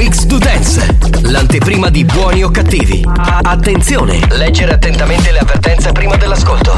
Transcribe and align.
Mix 0.00 0.24
to 0.24 0.38
Dance, 0.38 0.96
l'anteprima 1.24 1.90
di 1.90 2.06
buoni 2.06 2.42
o 2.42 2.50
cattivi. 2.50 3.06
Attenzione, 3.42 4.18
leggere 4.30 4.72
attentamente 4.72 5.30
le 5.30 5.40
avvertenze 5.40 5.92
prima 5.92 6.16
dell'ascolto. 6.16 6.72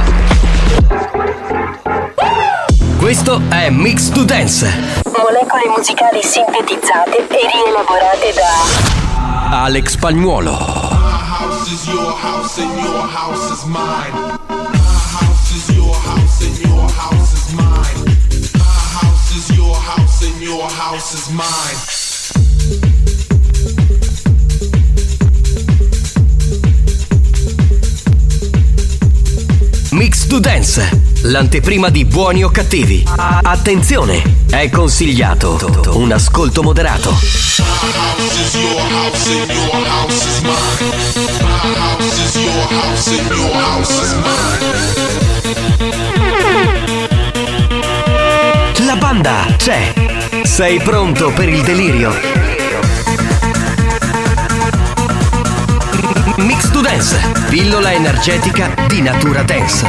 Questo 2.99 3.43
è 3.49 3.71
Mix 3.71 4.09
to 4.09 4.25
Dance. 4.25 4.67
Molecole 5.05 5.69
musicali 5.77 6.21
sintetizzate 6.21 7.19
e 7.19 7.49
rielaborate 7.49 8.33
da 8.35 9.63
Alex 9.63 9.97
mine. 13.65 14.11
My 18.03 18.67
house 18.99 19.33
is 19.37 19.51
your 19.51 19.77
house 19.77 20.25
and 20.25 20.43
your 20.43 20.69
house 20.69 21.15
is 21.15 21.29
mine. 21.29 22.92
Mix 29.93 30.27
to 30.27 30.39
Dance, 30.39 30.89
l'anteprima 31.23 31.91
di 31.91 32.07
buoni 32.07 32.43
o 32.43 32.51
cattivi. 32.51 33.05
Attenzione, 33.43 34.23
è 34.49 34.71
consigliato 34.71 35.59
un 35.95 36.11
ascolto 36.13 36.63
moderato. 36.63 37.15
La 48.87 48.97
banda 48.97 49.45
c'è. 49.59 49.93
Sei 50.43 50.81
pronto 50.81 51.33
per 51.33 51.51
il 51.51 51.63
delirio? 51.63 52.62
Mix 56.39 56.71
to 56.71 56.81
Dance, 56.81 57.17
pillola 57.49 57.93
energetica 57.93 58.75
di 58.87 59.03
natura 59.03 59.43
dance. 59.43 59.87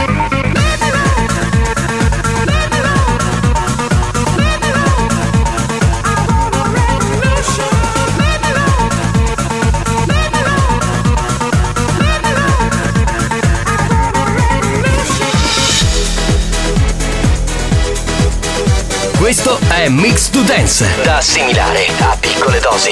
Questo 19.17 19.57
è 19.69 19.87
Mix 19.87 20.29
to 20.29 20.41
Dance, 20.41 20.85
da 21.03 21.17
assimilare 21.17 21.87
a 21.99 22.17
piccole 22.19 22.59
dosi. 22.59 22.91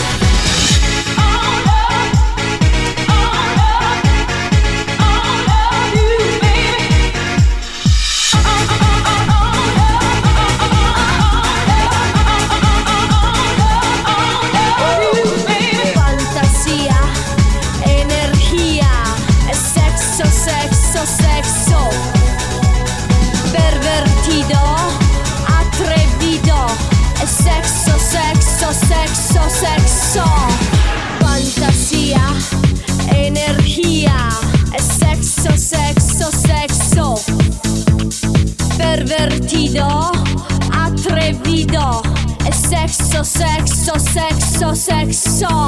sexo, 43.23 43.99
sexo, 43.99 44.75
sexo, 44.75 44.75
sexo. 44.75 45.47
Yes, 45.47 45.60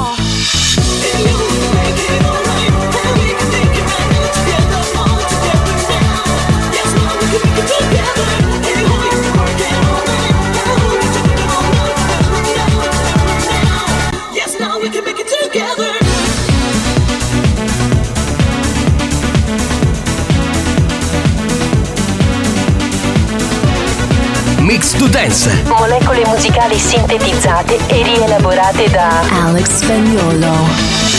Dance, 25.14 25.62
molecole 25.66 26.26
musicali 26.26 26.76
sintetizzate 26.76 27.78
e 27.86 28.02
rielaborate 28.02 28.90
da 28.90 29.20
Alex 29.44 29.76
Spagnolo. 29.76 31.12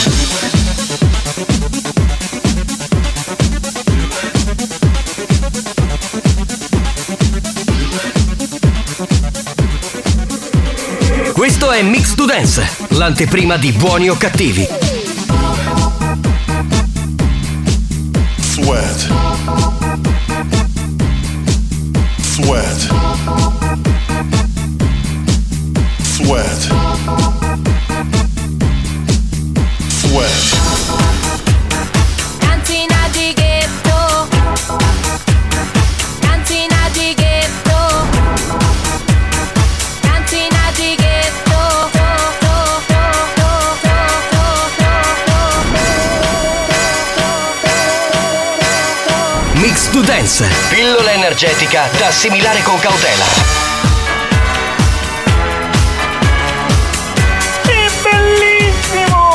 questo 11.32 11.72
è 11.72 11.82
Mix 11.84 12.16
to 12.16 12.26
Dance, 12.26 12.68
l'anteprima 12.90 13.56
di 13.56 13.72
buoni 13.72 14.10
o 14.10 14.18
cattivi. 14.18 14.95
Mix 49.66 49.90
to 49.90 50.02
Dance, 50.02 50.48
pillola 50.70 51.12
energetica 51.12 51.90
da 51.98 52.10
assimilare 52.10 52.62
con 52.62 52.78
cautela. 52.78 53.26
Che 57.64 57.90
bellissimo! 58.04 59.26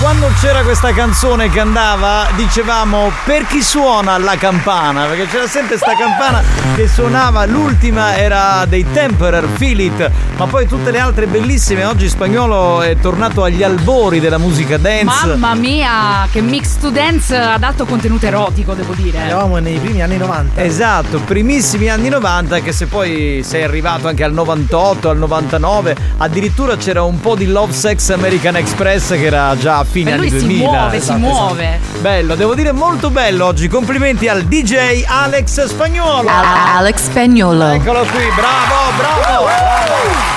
quando 0.00 0.30
c'era 0.40 0.62
questa 0.62 0.92
canzone 0.92 1.48
che 1.48 1.60
andava, 1.60 2.28
dicevamo 2.34 3.12
per 3.24 3.46
chi 3.46 3.62
suona 3.62 4.18
la 4.18 4.36
campana? 4.36 5.04
Perché 5.06 5.26
c'era 5.26 5.46
sempre 5.46 5.76
sta 5.76 5.94
campana 5.96 6.42
che 6.74 6.88
suonava, 6.88 7.44
l'ultima 7.46 8.16
era 8.16 8.64
dei 8.66 8.84
Temperer, 8.90 9.48
Feel 9.56 9.80
It, 9.80 10.10
ma 10.38 10.46
poi 10.46 10.68
tutte 10.68 10.92
le 10.92 11.00
altre 11.00 11.26
bellissime. 11.26 11.84
Oggi 11.84 12.08
spagnolo 12.08 12.80
è 12.82 12.96
tornato 13.00 13.42
agli 13.42 13.64
albori 13.64 14.20
della 14.20 14.38
musica 14.38 14.76
dance. 14.76 15.26
Mamma 15.26 15.54
mia, 15.54 16.28
che 16.30 16.40
mix 16.40 16.76
to 16.78 16.90
dance 16.90 17.36
ad 17.36 17.62
alto 17.64 17.84
contenuto 17.84 18.24
erotico, 18.26 18.74
devo 18.74 18.92
dire. 18.94 19.18
Eravamo 19.18 19.56
nei 19.58 19.78
primi 19.78 20.00
anni 20.00 20.16
90. 20.16 20.62
Esatto, 20.62 21.18
primissimi 21.18 21.88
anni 21.88 22.08
90 22.08 22.60
che 22.60 22.70
se 22.72 22.86
poi 22.86 23.42
sei 23.44 23.64
arrivato 23.64 24.06
anche 24.06 24.22
al 24.22 24.32
98, 24.32 25.08
al 25.08 25.18
99, 25.18 25.96
addirittura 26.18 26.76
c'era 26.76 27.02
un 27.02 27.20
po' 27.20 27.34
di 27.34 27.46
Love 27.46 27.72
Sex 27.72 28.10
American 28.10 28.54
Express 28.56 29.08
che 29.08 29.24
era 29.24 29.56
già 29.58 29.78
a 29.78 29.84
fine 29.84 30.12
anni 30.12 30.30
si 30.30 30.38
2000. 30.38 30.70
muove, 30.70 30.90
si 30.90 30.96
Esatto, 30.98 31.18
muove. 31.18 31.64
esatto. 31.82 31.98
Bello, 32.00 32.34
devo 32.36 32.54
dire 32.54 32.70
molto 32.70 33.10
bello 33.10 33.46
oggi. 33.46 33.66
Complimenti 33.66 34.28
al 34.28 34.44
DJ 34.44 35.02
Alex 35.04 35.64
Spagnolo. 35.66 36.28
Alex 36.30 37.02
Spagnolo. 37.02 37.66
Eccolo 37.70 38.00
qui, 38.02 38.22
bravo, 38.36 38.96
bravo. 38.96 39.44
bravo. 39.44 40.27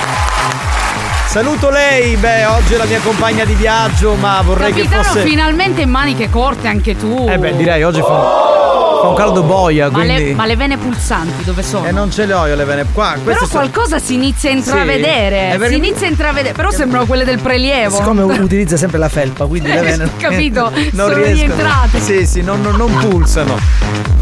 Saluto 1.32 1.70
lei, 1.70 2.14
beh, 2.16 2.44
oggi 2.44 2.74
è 2.74 2.76
la 2.76 2.84
mia 2.84 3.00
compagna 3.00 3.46
di 3.46 3.54
viaggio, 3.54 4.14
ma 4.16 4.42
vorrei 4.42 4.70
Capitano, 4.70 5.00
che 5.02 5.08
fosse 5.08 5.22
finalmente 5.22 5.80
in 5.80 5.88
maniche 5.88 6.28
corte 6.28 6.68
anche 6.68 6.94
tu. 6.94 7.26
Eh 7.26 7.38
beh, 7.38 7.56
direi 7.56 7.82
oggi 7.84 8.00
fa 8.02 8.06
un, 8.12 9.00
fa 9.00 9.08
un 9.08 9.14
caldo 9.14 9.42
boia, 9.42 9.88
Ma, 9.88 10.00
quindi 10.02 10.24
le, 10.26 10.34
ma 10.34 10.44
le 10.44 10.56
vene 10.56 10.76
pulsanti 10.76 11.42
dove 11.44 11.62
sono? 11.62 11.86
E 11.86 11.90
non 11.90 12.10
ce 12.10 12.26
le 12.26 12.34
ho 12.34 12.46
io 12.46 12.54
le 12.54 12.64
vene 12.66 12.84
qua. 12.92 13.12
Però 13.12 13.22
queste 13.24 13.46
sono- 13.46 13.60
qualcosa 13.70 13.98
si 13.98 14.12
inizia 14.12 14.50
a 14.50 14.52
intravedere. 14.52 15.52
È 15.52 15.56
perché- 15.56 15.68
Si 15.72 15.78
inizia 15.78 16.06
a 16.06 16.10
intravedere. 16.10 16.54
Però 16.54 16.70
sembrano 16.70 17.06
quelle 17.06 17.24
del 17.24 17.38
prelievo. 17.38 17.96
Siccome 17.96 18.22
utilizza 18.38 18.76
sempre 18.76 18.98
la 18.98 19.08
felpa, 19.08 19.46
quindi 19.46 19.72
le 19.72 19.80
vene. 19.80 20.10
Capito? 20.18 20.70
non 20.70 20.90
sono 20.92 21.14
riescono. 21.14 21.32
rientrate. 21.54 22.00
Sì, 22.00 22.26
sì, 22.26 22.42
non, 22.42 22.60
non- 22.60 22.76
non 22.76 22.92
pulsano. 23.08 23.56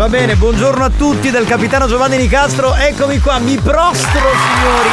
Va 0.00 0.08
bene, 0.08 0.34
buongiorno 0.34 0.82
a 0.82 0.88
tutti 0.88 1.30
del 1.30 1.44
capitano 1.44 1.86
Giovanni 1.86 2.16
Nicastro. 2.16 2.74
Eccomi 2.74 3.18
qua, 3.18 3.38
mi 3.38 3.58
prostro, 3.58 4.18
signori. 4.18 4.88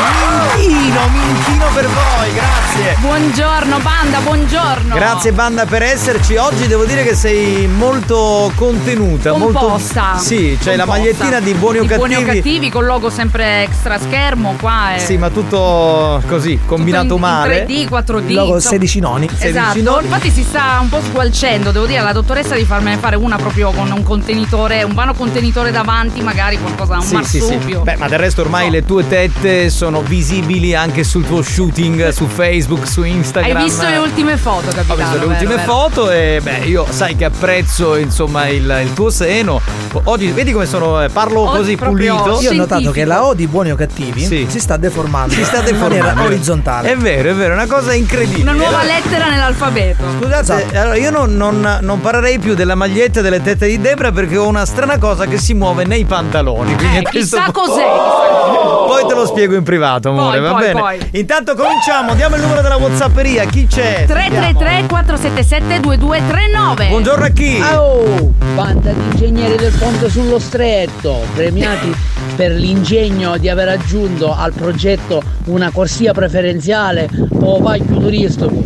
Mi 0.57 0.63
inchino, 0.65 0.99
mi 1.07 1.29
inchino 1.29 1.65
per 1.73 1.85
voi, 1.87 2.33
grazie. 2.33 2.95
Buongiorno, 2.99 3.79
banda, 3.79 4.19
buongiorno. 4.19 4.93
Grazie 4.93 5.31
banda 5.31 5.65
per 5.65 5.81
esserci. 5.83 6.35
Oggi 6.35 6.67
devo 6.67 6.83
dire 6.83 7.03
che 7.05 7.15
sei 7.15 7.67
molto 7.67 8.51
contenuta, 8.55 9.31
Composta. 9.31 10.03
molto 10.11 10.23
Sì, 10.25 10.57
c'hai 10.61 10.75
la 10.75 10.83
Composta. 10.83 10.85
magliettina 10.85 11.39
di 11.39 11.53
buoni 11.53 11.77
o 11.77 11.81
Di 11.83 11.87
buoni 11.95 12.15
o 12.15 12.17
cattivi. 12.17 12.35
cattivi 12.41 12.69
con 12.69 12.83
logo 12.83 13.09
sempre 13.09 13.63
extra 13.63 13.97
schermo 13.97 14.57
qua 14.59 14.95
è 14.95 14.99
Sì, 14.99 15.15
ma 15.15 15.29
tutto 15.29 16.21
così, 16.27 16.59
combinato 16.65 17.13
in, 17.13 17.21
male. 17.21 17.59
in 17.59 17.65
3D, 17.65 17.87
4D. 17.87 18.27
Il 18.27 18.33
logo 18.33 18.55
insomma. 18.55 18.71
16 18.73 18.99
noni. 18.99 19.25
Esatto, 19.25 19.45
16 19.45 19.81
noni. 19.83 20.05
infatti 20.05 20.31
si 20.31 20.43
sta 20.43 20.79
un 20.81 20.89
po' 20.89 20.99
sgualcendo, 21.01 21.71
devo 21.71 21.85
dire 21.85 21.99
alla 21.99 22.11
dottoressa 22.11 22.55
di 22.55 22.65
farmene 22.65 22.97
fare 22.97 23.15
una 23.15 23.37
proprio 23.37 23.71
con 23.71 23.89
un 23.89 24.03
contenitore, 24.03 24.83
un 24.83 24.95
vano 24.97 25.13
contenitore 25.13 25.69
davanti, 25.69 26.21
magari 26.21 26.57
qualcosa, 26.59 26.95
un 26.95 27.01
Sì, 27.03 27.17
sì, 27.21 27.39
sì. 27.39 27.49
marsupio. 27.53 27.81
Beh, 27.81 27.97
ma 27.97 28.07
del 28.07 28.17
resto 28.17 28.41
ormai 28.41 28.71
le 28.71 28.83
tue 28.83 29.07
tette 29.07 29.69
sono 29.69 30.01
visibili 30.01 30.73
anche 30.73 31.03
sul 31.03 31.23
tuo 31.23 31.43
shooting 31.43 32.09
su 32.09 32.25
Facebook, 32.25 32.87
su 32.87 33.01
Hai 33.01 33.11
Instagram. 33.11 33.63
visto 33.63 33.87
le 33.87 33.97
ultime 33.97 34.37
foto, 34.37 34.69
Ho 34.69 34.73
capitano? 34.73 34.95
visto 34.95 35.13
le 35.13 35.19
vero, 35.19 35.29
ultime 35.31 35.55
vero? 35.55 35.71
foto 35.71 36.09
e 36.09 36.39
beh, 36.41 36.57
io 36.65 36.87
sai 36.89 37.15
che 37.15 37.25
apprezzo 37.25 37.95
insomma 37.95 38.47
il, 38.47 38.79
il 38.85 38.93
tuo 38.93 39.11
seno. 39.11 39.61
Oggi 40.05 40.31
vedi 40.31 40.51
come 40.51 40.65
sono, 40.65 41.03
eh, 41.03 41.09
parlo 41.09 41.41
Oggi 41.41 41.57
così 41.59 41.75
pulito. 41.75 42.39
Io 42.41 42.49
ho 42.49 42.55
notato 42.55 42.89
che 42.89 43.05
la 43.05 43.23
O 43.25 43.35
di 43.35 43.45
buoni 43.45 43.71
o 43.71 43.75
cattivi 43.75 44.25
Sì. 44.25 44.47
si 44.49 44.59
sta 44.59 44.77
deformando. 44.77 45.35
Si 45.35 45.43
sta 45.43 45.57
in 45.67 45.77
maniera 45.77 46.05
deformando. 46.07 46.23
orizzontale. 46.23 46.91
È 46.91 46.95
vero, 46.97 47.29
è 47.29 47.33
vero, 47.35 47.51
è 47.51 47.55
una 47.55 47.67
cosa 47.67 47.93
incredibile. 47.93 48.41
Una 48.41 48.53
nuova 48.53 48.81
lettera 48.83 49.29
nell'alfabeto. 49.29 50.03
Scusate, 50.19 50.39
Esatto. 50.41 50.77
allora 50.79 50.95
io 50.97 51.11
non, 51.11 51.35
non- 51.35 51.77
non 51.81 52.01
parlerei 52.01 52.39
più 52.39 52.55
della 52.55 52.73
maglietta 52.75 53.21
delle 53.21 53.41
tette 53.43 53.67
di 53.67 53.79
Debra 53.79 54.11
perché 54.11 54.37
ho 54.37 54.47
una 54.47 54.65
strana 54.65 54.86
cosa 54.97 55.25
che 55.25 55.37
si 55.37 55.53
muove 55.53 55.83
nei 55.85 56.05
pantaloni. 56.05 56.73
quindi 56.75 56.97
Eh, 56.97 57.03
chissà 57.03 57.43
punto- 57.51 57.59
cos'è. 57.61 57.83
chissà- 57.83 58.85
Poi 58.87 59.05
te 59.05 59.13
lo 59.15 59.25
spiego 59.25 59.55
in 59.55 59.63
privato, 59.63 60.09
amore, 60.09 60.39
Poi, 60.39 60.47
va 60.47 60.51
poi, 60.53 60.61
bene? 60.61 60.79
poi. 60.79 60.99
Intanto 61.19 61.55
cominciamo, 61.55 62.13
diamo 62.15 62.35
il 62.35 62.41
numero 62.41 62.61
della 62.61 62.77
Whatsapperia, 62.77 63.43
chi 63.45 63.67
c'è? 63.67 64.05
333 64.07 64.85
477 64.87 65.79
2239 65.81 66.87
Buongiorno 66.87 67.25
a 67.25 67.29
chi? 67.29 67.61
Oh, 67.73 68.31
banda 68.55 68.91
di 68.91 69.01
ingegneri 69.11 69.57
del 69.57 69.73
ponte 69.77 70.09
sullo 70.09 70.39
stretto, 70.39 71.19
premiati 71.35 71.93
per 72.37 72.51
l'ingegno 72.51 73.37
di 73.37 73.49
aver 73.49 73.67
aggiunto 73.69 74.33
al 74.33 74.53
progetto 74.53 75.21
una 75.45 75.69
corsia 75.71 76.13
preferenziale 76.13 77.09
o 77.41 77.59
paio 77.61 77.83
turistico. 77.83 78.63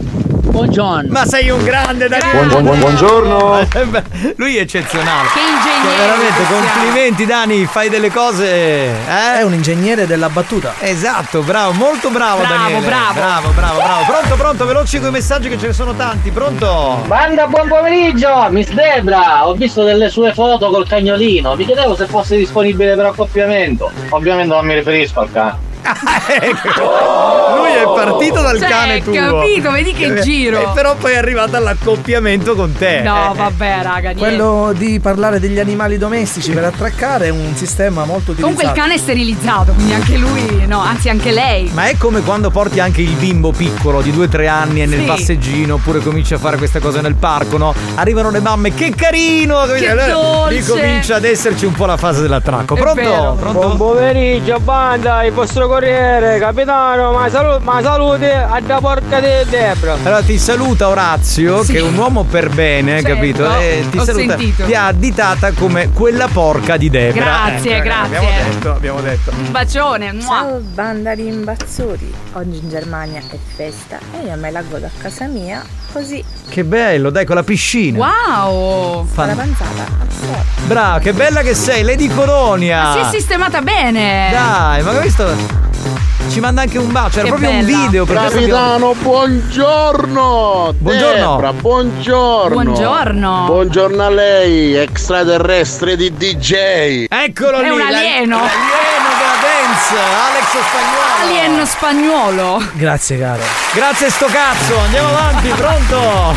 Buongiorno. 0.51 1.07
Ma 1.12 1.25
sei 1.25 1.50
un 1.50 1.63
grande 1.63 2.07
Danilo! 2.09 2.31
Buon- 2.31 2.48
buon- 2.50 2.63
buon- 2.63 2.80
buongiorno! 2.80 3.68
lui 4.36 4.57
è 4.57 4.62
eccezionale. 4.62 5.27
Che 5.33 5.39
ingegnere 5.39 5.95
Cioè, 5.95 6.06
veramente, 6.06 6.44
complimenti 6.53 7.25
Dani, 7.25 7.65
fai 7.65 7.89
delle 7.89 8.12
cose. 8.12 8.45
Eh? 8.51 9.38
È 9.39 9.42
un 9.44 9.53
ingegnere 9.53 10.06
della 10.06 10.30
battuta. 10.30 10.74
Esatto, 10.80 11.42
bravo, 11.42 11.71
molto 11.71 12.09
bravo, 12.09 12.39
Bravo, 12.42 12.53
Daniele. 12.63 12.86
bravo. 12.86 13.13
Bravo, 13.13 13.50
bravo, 13.51 13.77
bravo. 13.80 14.03
Pronto, 14.06 14.36
pronto, 14.36 14.65
veloci 14.65 15.00
con 15.00 15.07
i 15.07 15.12
messaggi 15.12 15.48
che 15.48 15.57
ce 15.57 15.68
ne 15.68 15.74
sono 15.74 15.94
tanti, 15.95 16.31
pronto? 16.31 17.01
Banda, 17.07 17.47
buon 17.47 17.68
pomeriggio! 17.69 18.47
Miss 18.50 18.69
Debra, 18.71 19.47
ho 19.47 19.54
visto 19.54 19.83
delle 19.83 20.09
sue 20.09 20.33
foto 20.33 20.69
col 20.69 20.86
cagnolino. 20.88 21.56
Mi 21.56 21.65
chiedevo 21.65 21.95
se 21.95 22.07
fosse 22.07 22.36
disponibile 22.36 22.95
per 22.95 23.06
accoppiamento. 23.06 23.89
Ovviamente 24.09 24.54
non 24.54 24.65
mi 24.65 24.74
riferisco 24.74 25.21
al 25.21 25.31
cane. 25.31 25.69
Lui 27.56 27.72
è 27.74 27.83
partito 27.83 28.42
dal 28.42 28.60
Cioè, 28.60 28.69
cane 28.69 29.04
tuo. 29.04 29.13
capito, 29.13 29.72
vedi 29.72 29.94
che 29.94 30.06
Eh, 30.18 30.22
giro. 30.22 30.60
E 30.62 30.68
però 30.74 30.95
poi 30.95 31.13
è 31.13 31.18
arrivato 31.18 31.56
all'accoppiamento 31.56 32.56
con 32.56 32.74
te. 32.74 33.01
No, 33.01 33.33
Eh, 33.33 33.38
vabbè, 33.38 33.80
raga, 33.81 34.00
niente. 34.12 34.19
Quello 34.19 34.74
di 34.75 35.00
parlare 35.00 35.39
degli 35.39 35.60
animali 35.60 35.98
domestici 35.98 36.51
per 36.51 36.66
attraccare 36.66 37.25
è 37.28 37.30
un 37.30 37.54
sistema 37.56 38.06
molto 38.06 38.31
utilizzato. 38.31 38.42
Comunque 38.42 38.63
il 38.66 38.72
cane 38.72 38.94
è 38.95 38.98
sterilizzato, 38.98 39.74
quindi 39.74 39.94
anche 39.94 40.18
lui, 40.18 40.66
no, 40.68 40.80
anzi 40.80 41.10
anche 41.10 41.31
lei. 41.31 41.69
Ma 41.74 41.86
è 41.86 41.98
come 41.98 42.22
quando 42.22 42.50
porti 42.50 42.80
anche 42.80 43.01
il 43.01 43.13
bimbo 43.16 43.51
piccolo 43.51 44.01
di 44.01 44.12
2-3 44.12 44.48
anni 44.48 44.81
e 44.81 44.86
nel 44.86 45.00
Sì. 45.01 45.06
passeggino 45.06 45.75
oppure 45.75 46.00
cominci 46.00 46.33
a 46.33 46.38
fare 46.38 46.57
queste 46.57 46.80
cose 46.80 47.01
nel 47.01 47.16
parco, 47.16 47.57
no? 47.57 47.74
Arrivano 47.95 48.30
le 48.30 48.39
mamme, 48.39 48.74
che 48.74 48.94
carino! 48.95 49.63
Che 49.66 49.89
Allora 49.89 50.07
dolce! 50.07 50.54
Lì 50.54 50.66
comincia 50.66 51.16
ad 51.16 51.24
esserci 51.25 51.66
un 51.66 51.74
po' 51.74 51.86
la 51.86 51.98
fase 51.98 52.22
dell'attracco. 52.22 52.75
Pronto? 52.75 53.36
Pronto? 53.39 53.60
Buon 53.60 53.78
pomeriggio, 53.78 54.60
banda, 54.60 55.24
il 55.24 55.31
vostro 55.33 55.68
corriere, 55.71 56.38
capitano, 56.38 57.13
ma, 57.13 57.29
salu- 57.29 57.62
ma 57.62 57.81
salute 57.81 58.33
a 58.33 58.59
da 58.59 58.79
porca 58.81 59.21
di 59.21 59.27
Debra. 59.50 59.94
Allora 60.03 60.21
ti 60.21 60.38
saluta 60.38 60.89
Orazio, 60.89 61.63
Sì. 61.63 61.71
che 61.71 61.77
è 61.77 61.81
un 61.81 61.95
uomo 61.95 62.23
per 62.25 62.50
bene, 62.50 63.00
Certo, 63.01 63.07
capito? 63.15 63.57
E 63.57 63.85
ti 63.89 63.97
ho 63.97 64.03
saluta. 64.03 64.38
sentito. 64.38 64.65
Ti 64.65 64.75
ha 64.75 64.88
additata 64.88 65.51
come 65.53 65.91
quella 65.94 66.27
porca 66.27 66.75
di 66.75 66.89
Debra. 66.89 67.23
Grazie, 67.23 67.75
Ecco, 67.77 67.83
grazie. 67.85 68.18
Abbiamo 68.18 68.29
detto, 68.50 68.69
abbiamo 68.71 69.01
detto. 69.01 69.31
Un 69.31 69.51
bacione. 69.51 70.12
mua. 70.12 70.21
Ciao 70.25 70.59
banda 70.59 71.15
di 71.15 71.27
imbazzuri, 71.27 72.13
oggi 72.33 72.57
in 72.62 72.69
Germania 72.69 73.19
è 73.19 73.38
festa 73.56 73.97
e 74.21 74.27
io 74.27 74.35
me 74.35 74.51
la 74.51 74.62
godo 74.63 74.87
a 74.87 74.90
casa 75.01 75.25
mia 75.28 75.63
così 75.94 76.23
Che 76.49 76.63
bello, 76.66 77.09
dai, 77.11 77.25
con 77.25 77.35
la 77.35 77.44
piscina. 77.44 77.97
Wow. 77.97 79.07
con 79.16 79.25
la 79.28 79.33
panzata. 79.35 79.85
Brava, 80.66 80.99
che 80.99 81.13
bella 81.13 81.42
che 81.42 81.54
sei, 81.56 81.83
Lady 81.83 82.07
Colonia. 82.07 82.92
Si 82.94 82.99
è 82.99 83.04
sistemata 83.19 83.61
bene. 83.61 84.30
Dai, 84.31 84.83
ma 84.83 84.92
hai 84.92 85.01
visto? 85.01 85.60
Ci 86.30 86.39
manda 86.39 86.61
anche 86.61 86.77
un 86.77 86.91
bacio, 86.91 87.19
era 87.19 87.23
Che 87.23 87.30
proprio 87.30 87.49
un 87.49 87.65
bella. 87.65 87.77
video 87.77 88.06
per 88.06 88.18
questo 88.18 88.37
abbiamo- 88.37 88.61
Capitano, 88.61 88.94
buongiorno! 89.01 90.73
Buongiorno. 90.77 91.31
Debra, 91.35 91.53
buongiorno! 91.53 92.63
Buongiorno. 92.63 93.44
Buongiorno 93.47 94.03
a 94.03 94.09
lei, 94.09 94.75
extraterrestre 94.75 95.95
di 95.97 96.13
DJ! 96.15 97.06
Eccolo 97.09 97.57
È 97.57 97.63
lì. 97.63 97.69
un 97.69 97.77
la- 97.80 97.85
alieno. 97.87 98.37
Dance, 98.37 98.53
Alex 100.00 100.48
Spagnolo. 100.69 101.21
Alien 101.21 101.66
spagnolo. 101.68 102.64
Grazie, 102.76 103.19
caro. 103.19 103.42
Grazie 103.74 104.10
sto 104.10 104.26
cazzo, 104.28 104.78
andiamo 104.80 105.10
avanti, 105.10 105.50
pronto? 105.50 106.36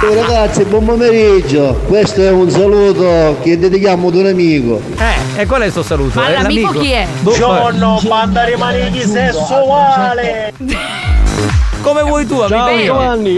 Ciao 0.00 0.14
ragazzi, 0.14 0.64
buon 0.64 0.84
pomeriggio. 0.84 1.80
Questo 1.86 2.20
è 2.22 2.30
un 2.30 2.48
saluto 2.50 3.38
che 3.42 3.58
dedichiamo 3.58 4.08
ad 4.08 4.14
un 4.14 4.26
amico. 4.26 4.80
Eh, 4.96 5.40
e 5.42 5.46
qual 5.46 5.62
è 5.62 5.66
il 5.66 5.72
suo 5.72 5.82
saluto? 5.82 6.20
Ma 6.20 6.28
È 6.28 6.32
l'amico 6.40 6.66
l'amico? 6.66 6.82
chi 6.84 6.90
è? 6.92 7.06
Buongiorno, 7.20 8.00
banda 8.04 8.44
di 8.44 8.54
manichi 8.56 9.00
sessuale. 9.08 10.52
Come 11.82 12.02
vuoi 12.02 12.26
tu, 12.26 12.34
amico 12.40 12.48
Ciao 12.54 12.74
mio? 12.74 12.84
Giovanni. 12.84 13.36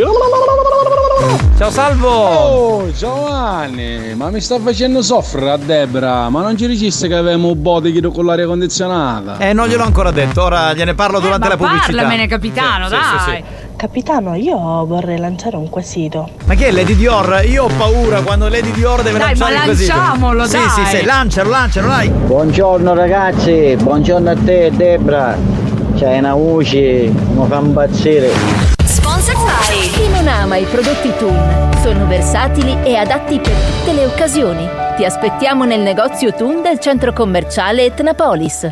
Ciao 1.57 1.71
Salvo. 1.71 2.09
Oh 2.11 2.93
Giovanni, 2.93 4.15
ma 4.15 4.29
mi 4.31 4.41
sta 4.41 4.59
facendo 4.61 5.01
soffrire 5.03 5.51
a 5.53 5.57
Debra, 5.57 6.29
ma 6.29 6.43
non 6.43 6.57
ci 6.57 6.67
dicesse 6.67 7.09
che 7.09 7.15
avevamo 7.15 7.49
un 7.49 7.63
bottiglie 7.63 8.07
con 8.13 8.27
l'aria 8.27 8.47
condizionata? 8.47 9.39
Eh, 9.39 9.53
non 9.55 9.67
gliel'ho 9.69 9.85
ancora 9.85 10.11
detto, 10.11 10.43
ora 10.43 10.75
gliene 10.75 10.95
parlo 10.95 11.21
durante 11.21 11.47
Eh, 11.47 11.49
ma 11.51 11.55
la 11.55 11.57
pubblicità. 11.57 11.97
parlamene, 11.97 12.27
capitano, 12.27 12.89
Sì, 12.89 12.95
sì, 12.95 13.01
dai. 13.01 13.37
sì, 13.37 13.45
sì. 13.49 13.63
Capitano, 13.77 14.35
io 14.35 14.57
vorrei 14.87 15.19
lanciare 15.19 15.57
un 15.57 15.69
quesito. 15.71 16.29
Ma 16.45 16.55
che 16.55 16.69
è 16.69 16.71
Lady 16.71 16.95
Dior? 16.97 17.43
Io 17.47 17.65
ho 17.65 17.71
paura 17.77 18.21
quando 18.21 18.49
Lady 18.49 18.71
Dior 18.73 19.03
deve 19.03 19.19
Dai, 19.19 19.29
lanciare 19.29 19.53
ma 19.55 19.59
il 19.61 19.65
quesito. 19.67 19.97
lanciamolo, 19.97 20.45
sì, 20.45 20.53
dai. 20.57 20.69
Sì, 20.69 20.97
sì, 20.97 21.05
lancialo, 21.05 21.49
lancialo, 21.51 21.89
dai. 21.89 22.09
Buongiorno 22.11 22.95
ragazzi, 22.95 23.77
buongiorno 23.81 24.31
a 24.31 24.37
te 24.45 24.71
Debra. 24.75 25.63
C'hai 25.97 26.19
una 26.19 26.35
voce, 26.35 27.09
mi 27.09 27.47
fa 27.47 27.59
impazzire. 27.59 28.31
Sponsor 28.85 29.37
by 29.37 29.89
Chi 29.91 30.09
non 30.09 30.27
ama 30.27 30.57
i 30.57 30.65
prodotti 30.65 31.13
Toon? 31.19 31.71
Sono 31.83 32.07
versatili 32.07 32.77
e 32.83 32.97
adatti 32.97 33.39
per 33.39 33.53
tutte 33.53 33.93
le 33.93 34.07
occasioni. 34.07 34.69
Ti 34.97 35.05
aspettiamo 35.05 35.65
nel 35.65 35.81
negozio 35.81 36.35
Toon 36.35 36.63
del 36.63 36.81
centro 36.81 37.13
commerciale 37.13 37.85
Etnapolis. 37.85 38.69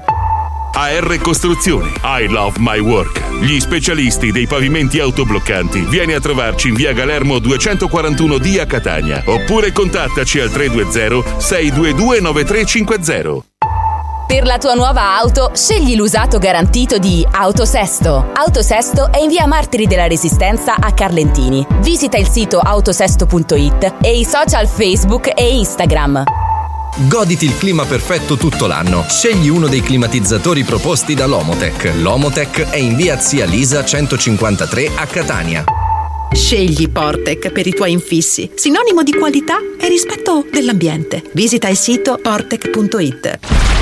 AR 0.74 1.18
Costruzioni. 1.20 1.92
I 2.02 2.26
love 2.28 2.56
my 2.58 2.80
work. 2.80 3.20
Gli 3.40 3.60
specialisti 3.60 4.32
dei 4.32 4.46
pavimenti 4.46 4.98
autobloccanti. 4.98 5.80
Vieni 5.80 6.14
a 6.14 6.20
trovarci 6.20 6.68
in 6.68 6.74
via 6.74 6.92
Galermo 6.92 7.36
241D 7.36 8.60
a 8.60 8.66
Catania. 8.66 9.22
Oppure 9.26 9.70
contattaci 9.70 10.40
al 10.40 10.50
320 10.50 11.38
622 11.38 12.20
9350. 12.20 13.44
Per 14.32 14.46
la 14.46 14.56
tua 14.56 14.72
nuova 14.72 15.18
auto, 15.18 15.50
scegli 15.54 15.94
l'usato 15.94 16.38
garantito 16.38 16.96
di 16.96 17.22
Autosesto. 17.30 18.30
Autosesto 18.32 19.12
è 19.12 19.18
in 19.18 19.28
via 19.28 19.46
Martiri 19.46 19.86
della 19.86 20.06
Resistenza 20.06 20.76
a 20.76 20.94
Carlentini. 20.94 21.66
Visita 21.80 22.16
il 22.16 22.26
sito 22.26 22.58
autosesto.it 22.58 23.96
e 24.00 24.18
i 24.18 24.24
social 24.24 24.66
Facebook 24.66 25.38
e 25.38 25.54
Instagram. 25.58 26.24
Goditi 27.10 27.44
il 27.44 27.58
clima 27.58 27.84
perfetto 27.84 28.38
tutto 28.38 28.66
l'anno. 28.66 29.04
Scegli 29.06 29.48
uno 29.48 29.68
dei 29.68 29.82
climatizzatori 29.82 30.64
proposti 30.64 31.12
da 31.12 31.26
Lomotech. 31.26 31.92
Lomotech 31.96 32.70
è 32.70 32.78
in 32.78 32.96
via 32.96 33.18
Zia 33.18 33.44
Lisa 33.44 33.84
153 33.84 34.92
a 34.94 35.04
Catania. 35.04 35.64
Scegli 36.32 36.88
Portec 36.88 37.50
per 37.50 37.66
i 37.66 37.74
tuoi 37.74 37.92
infissi, 37.92 38.50
sinonimo 38.54 39.02
di 39.02 39.12
qualità 39.12 39.58
e 39.78 39.88
rispetto 39.88 40.46
dell'ambiente. 40.50 41.22
Visita 41.34 41.68
il 41.68 41.76
sito 41.76 42.16
portec.it. 42.16 43.81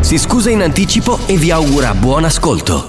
si 0.00 0.18
scusa 0.18 0.50
in 0.50 0.62
anticipo 0.62 1.18
e 1.26 1.36
vi 1.36 1.50
augura 1.50 1.94
buon 1.94 2.24
ascolto. 2.24 2.88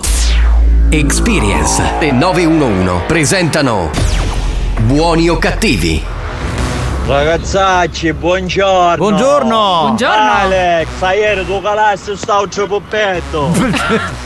Experience 0.90 1.82
e 2.00 2.12
911 2.12 3.04
presentano 3.08 3.90
Buoni 4.82 5.28
o 5.30 5.38
cattivi? 5.38 6.04
Ragazzacci, 7.08 8.14
buongiorno. 8.14 8.98
Buongiorno. 8.98 9.80
Buongiorno. 9.82 10.32
Alex, 10.32 10.88
ieri 11.16 11.46
tu 11.46 11.62
calassi 11.62 12.16
sta 12.16 12.40
un 12.40 12.52
cipoppetto. 12.52 14.26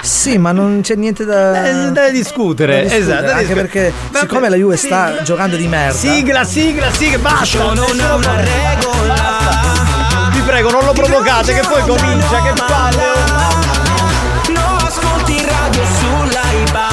Sì, 0.00 0.38
ma 0.38 0.52
non 0.52 0.80
c'è 0.82 0.94
niente 0.94 1.24
da, 1.26 1.68
Eh, 1.68 1.90
da 1.90 2.08
discutere. 2.08 2.84
da 2.84 2.88
discutere, 2.88 2.96
Esatto, 2.96 3.30
anche 3.32 3.38
discutere. 3.54 3.60
perché 3.60 3.92
siccome 4.20 4.48
la 4.48 4.56
Juve 4.56 4.76
sta 4.76 5.22
giocando 5.22 5.56
di 5.56 5.66
merda. 5.66 5.92
Sigla, 5.92 6.44
sigla, 6.44 6.90
sigla, 6.92 7.18
basta. 7.18 7.58
Non 7.58 7.74
Nessuno 7.74 8.14
una 8.14 8.16
Basta. 8.16 8.42
Prego, 10.48 10.70
non 10.70 10.82
lo 10.86 10.92
provocate, 10.92 11.52
che 11.52 11.60
poi 11.60 11.82
comincia, 11.82 12.40
che 12.40 12.52
palle. 12.54 13.04
No 14.48 14.76
ascolti 14.78 15.44
radio 15.44 15.82
sull'AIBA 15.84 16.88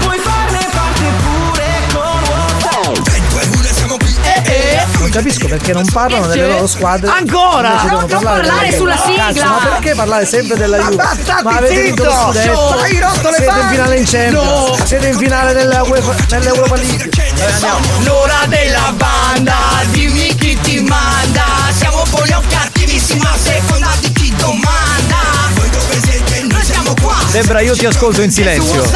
Puoi 0.00 0.18
farne 0.18 0.68
parte 0.72 1.04
pure 1.24 1.64
con 1.94 2.20
WhatsApp 2.28 3.72
siamo 3.72 3.96
qui 3.96 4.14
Non 4.98 5.10
capisco 5.10 5.48
perché 5.48 5.72
non 5.72 5.86
parlano 5.90 6.26
delle 6.26 6.48
loro 6.48 6.66
squadre. 6.66 7.10
Ancora? 7.10 7.80
Devono 7.82 8.00
Non 8.00 8.08
parlare, 8.08 8.46
parlare 8.46 8.76
sulla 8.76 8.96
sigla. 8.98 9.32
Cazzo, 9.32 9.44
ma 9.46 9.58
perché 9.70 9.94
parlare 9.94 10.26
sempre 10.26 10.56
della 10.58 10.76
Juve? 10.76 10.96
Ma 10.96 11.40
Ma 11.42 11.56
avete 11.56 11.80
vinto 11.80 12.04
lo 12.04 12.10
scudetto. 12.10 12.78
Hai 12.78 13.00
rotto 13.00 13.30
le 13.30 13.36
Siete 13.36 13.58
in 13.58 13.68
finale 13.68 13.96
in 13.96 14.04
Champions. 14.04 14.44
No. 14.44 14.76
Siete 14.84 15.06
in 15.08 15.16
finale 15.16 15.54
nella 15.54 15.82
UEFA 15.82 16.14
nell'Europa 16.28 16.76
League. 16.76 17.10
L'ora 18.00 18.44
della 18.48 18.92
banda 18.94 19.54
Dimmi 19.92 20.34
chi 20.34 20.58
ti 20.60 20.80
manda 20.80 21.65
Siamo 22.06 22.18
buoni 22.18 22.32
o 22.34 22.42
cattivissimi 22.48 23.20
a 23.24 23.36
seconda 23.36 23.88
di 24.00 24.12
chi 24.12 24.32
domanda 24.36 25.16
Voi 25.54 25.68
dove 25.70 26.00
siete? 26.00 26.46
Noi 26.48 26.62
siamo 26.62 26.94
qua 27.02 27.16
Debra, 27.32 27.60
io 27.60 27.74
ti 27.74 27.84
ascolto 27.84 28.22
in 28.22 28.30
silenzio. 28.30 28.88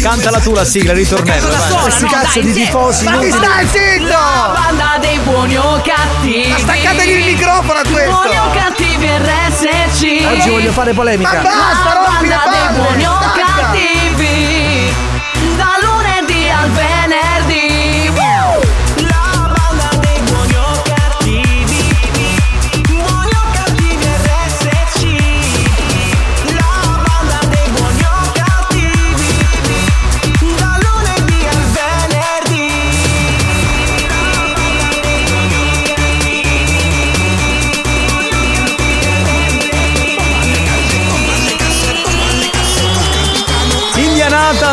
Cantala 0.00 0.38
tu 0.38 0.52
la 0.54 0.64
sigla, 0.64 0.92
ritornello. 0.92 1.48
vai. 1.48 1.82
Questi 1.82 2.06
cazzo 2.06 2.40
di 2.40 2.52
tifosi 2.52 3.04
Ma 3.04 3.10
inutili. 3.10 3.32
stai 3.32 3.66
zitto! 3.66 4.06
La 4.08 4.52
banda 4.54 4.96
dei 5.00 5.18
buoni 5.18 5.56
o 5.58 5.82
cattivi 5.82 6.48
Ma 6.50 6.58
staccategli 6.58 7.10
il 7.10 7.24
microfono 7.34 7.78
a 7.80 7.82
questo! 7.82 8.10
Buoni 8.10 8.36
o 8.36 8.50
cattivi 8.54 9.06
RSC 9.06 10.26
Oggi 10.26 10.48
voglio 10.50 10.72
fare 10.72 10.92
polemica. 10.92 11.32
Ma 11.32 11.42
basta, 11.42 11.92
rompi 12.06 12.28
le 12.28 12.34
banda 12.34 12.50
palle, 12.50 13.51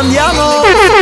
andiamo! 0.00 0.99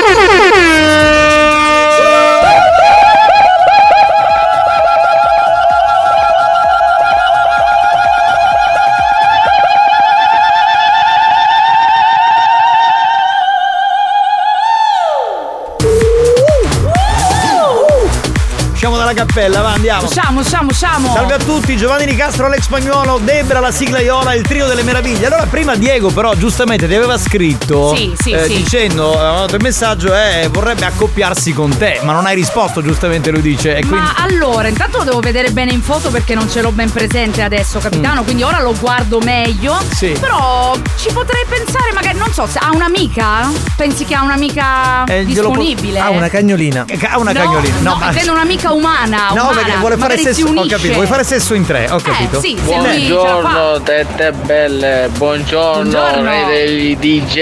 Cappella, 19.19 19.61
va, 19.63 19.73
andiamo. 19.73 20.07
Usciamo, 20.07 20.41
usciamo, 20.41 20.71
usciamo. 20.71 21.13
Salve 21.13 21.35
a 21.35 21.39
tutti, 21.39 21.77
Giovanni 21.77 22.05
Nicastro, 22.05 22.47
Alex 22.47 22.63
Spagnuolo, 22.63 23.19
Debra, 23.23 23.59
la 23.59 23.73
sigla 23.73 23.99
Iola, 24.01 24.35
il 24.35 24.43
trio 24.43 24.67
delle 24.67 24.85
meraviglie. 24.85 25.27
Allora, 25.27 25.47
prima 25.47 25.75
Diego, 25.75 26.11
però, 26.11 26.35
giustamente 26.35 26.87
ti 26.87 26.95
aveva 26.95 27.19
scritto 27.19 27.95
Sì, 27.97 28.15
sì, 28.17 28.31
eh, 28.31 28.45
sì. 28.45 28.57
dicendo: 28.63 29.45
eh, 29.49 29.53
il 29.57 29.59
messaggio 29.61 30.13
è 30.15 30.49
vorrebbe 30.53 30.85
accoppiarsi 30.85 31.53
con 31.53 31.77
te, 31.77 31.99
ma 32.05 32.13
non 32.13 32.27
hai 32.27 32.37
risposto, 32.37 32.81
giustamente 32.81 33.31
lui 33.31 33.43
dice. 33.43 33.77
E 33.77 33.81
quindi. 33.81 33.97
Ma 33.97 34.15
allora, 34.19 34.69
intanto 34.69 34.99
lo 34.99 35.05
devo 35.05 35.21
vedere 35.21 35.51
bene 35.51 35.73
in 35.73 35.83
foto 35.83 36.11
perché 36.11 36.35
non 36.37 36.49
ce 36.49 36.61
l'ho 36.61 36.71
ben 36.71 36.93
presente 36.93 37.43
adesso, 37.43 37.81
capitano. 37.81 38.23
Quindi 38.23 38.45
ora 38.45 38.61
lo 38.61 38.75
guardo 38.79 39.19
meglio. 39.19 39.75
Mm. 39.75 39.91
Sì. 39.91 40.17
Però 40.21 40.77
ci 40.97 41.13
potrei 41.13 41.45
pensare, 41.49 41.91
magari, 41.93 42.17
non 42.19 42.33
so, 42.33 42.47
se 42.47 42.59
ha 42.61 42.71
un'amica? 42.73 43.51
Pensi 43.75 44.05
che 44.05 44.15
ha 44.15 44.23
un'amica 44.23 45.05
Eh, 45.07 45.23
po- 45.23 45.27
disponibile? 45.27 45.99
Ha 45.99 46.11
una 46.11 46.29
cagnolina. 46.29 46.85
Ha 47.11 47.19
una 47.19 47.33
no, 47.33 47.41
cagnolina. 47.41 47.77
No, 47.81 47.97
ma- 47.97 48.07
intendo 48.07 48.33
un'amica 48.33 48.71
umana. 48.73 49.08
No, 49.09 49.43
umana. 49.43 49.51
perché 49.57 49.77
vuole 49.77 49.97
fare 49.97 50.17
Magari 50.17 50.23
sesso. 50.35 50.47
si 50.47 50.57
Ho 50.57 50.67
capito, 50.67 50.93
vuole 50.93 51.07
fare 51.07 51.25
sesso 51.25 51.55
in 51.55 51.67
tre, 51.67 51.89
ho 51.91 51.99
capito. 52.01 52.41
sì, 52.41 52.55
lui 52.55 52.67
ce 52.67 52.75
la 52.75 52.83
fa. 52.83 52.89
Buongiorno 52.99 53.81
tette 53.83 54.33
belle, 54.33 55.09
buongiorno, 55.17 55.91
Buongiorno. 55.91 56.47
degli 56.49 56.97
DJ 56.97 57.37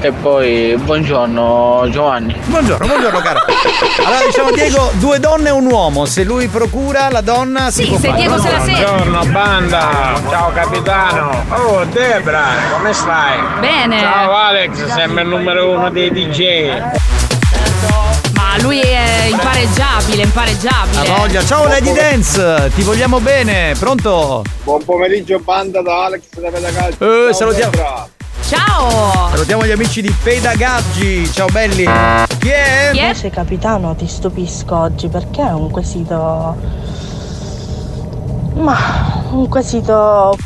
e 0.00 0.12
poi 0.12 0.74
buongiorno 0.78 1.86
Giovanni. 1.90 2.34
Buongiorno, 2.46 2.86
buongiorno 2.86 3.18
caro. 3.20 3.40
Allora 4.04 4.24
diciamo 4.26 4.50
Diego, 4.52 4.90
due 4.94 5.18
donne 5.20 5.48
e 5.48 5.52
un 5.52 5.66
uomo. 5.66 6.04
Se 6.06 6.24
lui 6.24 6.48
procura 6.48 7.08
la 7.10 7.20
donna 7.20 7.70
si 7.70 7.82
Sì, 7.82 7.88
può 7.88 7.98
se 7.98 8.08
fare. 8.08 8.20
Diego 8.20 8.38
se 8.40 8.50
la 8.50 8.60
sente. 8.64 8.82
Buongiorno 8.84 9.24
banda, 9.26 10.20
ciao 10.30 10.50
capitano. 10.52 11.44
Oh 11.50 11.84
Debra, 11.84 12.44
come 12.76 12.92
stai? 12.92 13.38
Bene. 13.60 14.00
Ciao 14.00 14.32
Alex, 14.34 14.86
sembra 14.86 15.22
il 15.22 15.28
numero 15.28 15.70
uno 15.70 15.90
dei 15.90 16.10
DJ. 16.10 17.25
Lui 18.60 18.80
è 18.80 19.28
impareggiabile, 19.30 20.22
impareggiabile. 20.22 21.08
Ha 21.08 21.16
voglia. 21.16 21.44
Ciao 21.44 21.66
Lady 21.66 21.92
Dance, 21.92 22.70
ti 22.74 22.82
vogliamo 22.82 23.20
bene. 23.20 23.74
Pronto? 23.78 24.42
Buon 24.64 24.82
pomeriggio 24.84 25.38
banda 25.40 25.82
da 25.82 26.06
Alex 26.06 26.22
da 26.40 26.50
Pedacalcio. 26.50 27.28
Eh, 27.28 27.32
salutiamo. 27.34 27.72
Ciao. 28.48 29.28
Salutiamo 29.30 29.66
gli 29.66 29.72
amici 29.72 30.00
di 30.00 30.14
Pedagaggi. 30.22 31.30
Ciao 31.32 31.48
belli. 31.48 31.84
Chi 32.38 32.48
è? 32.48 32.90
Invece 32.92 33.30
capitano 33.30 33.94
ti 33.94 34.06
stupisco 34.06 34.76
oggi 34.76 35.08
perché 35.08 35.42
è 35.42 35.52
un 35.52 35.70
quesito... 35.70 36.56
Ma 38.54 39.22
un 39.32 39.48
quesito... 39.48 40.36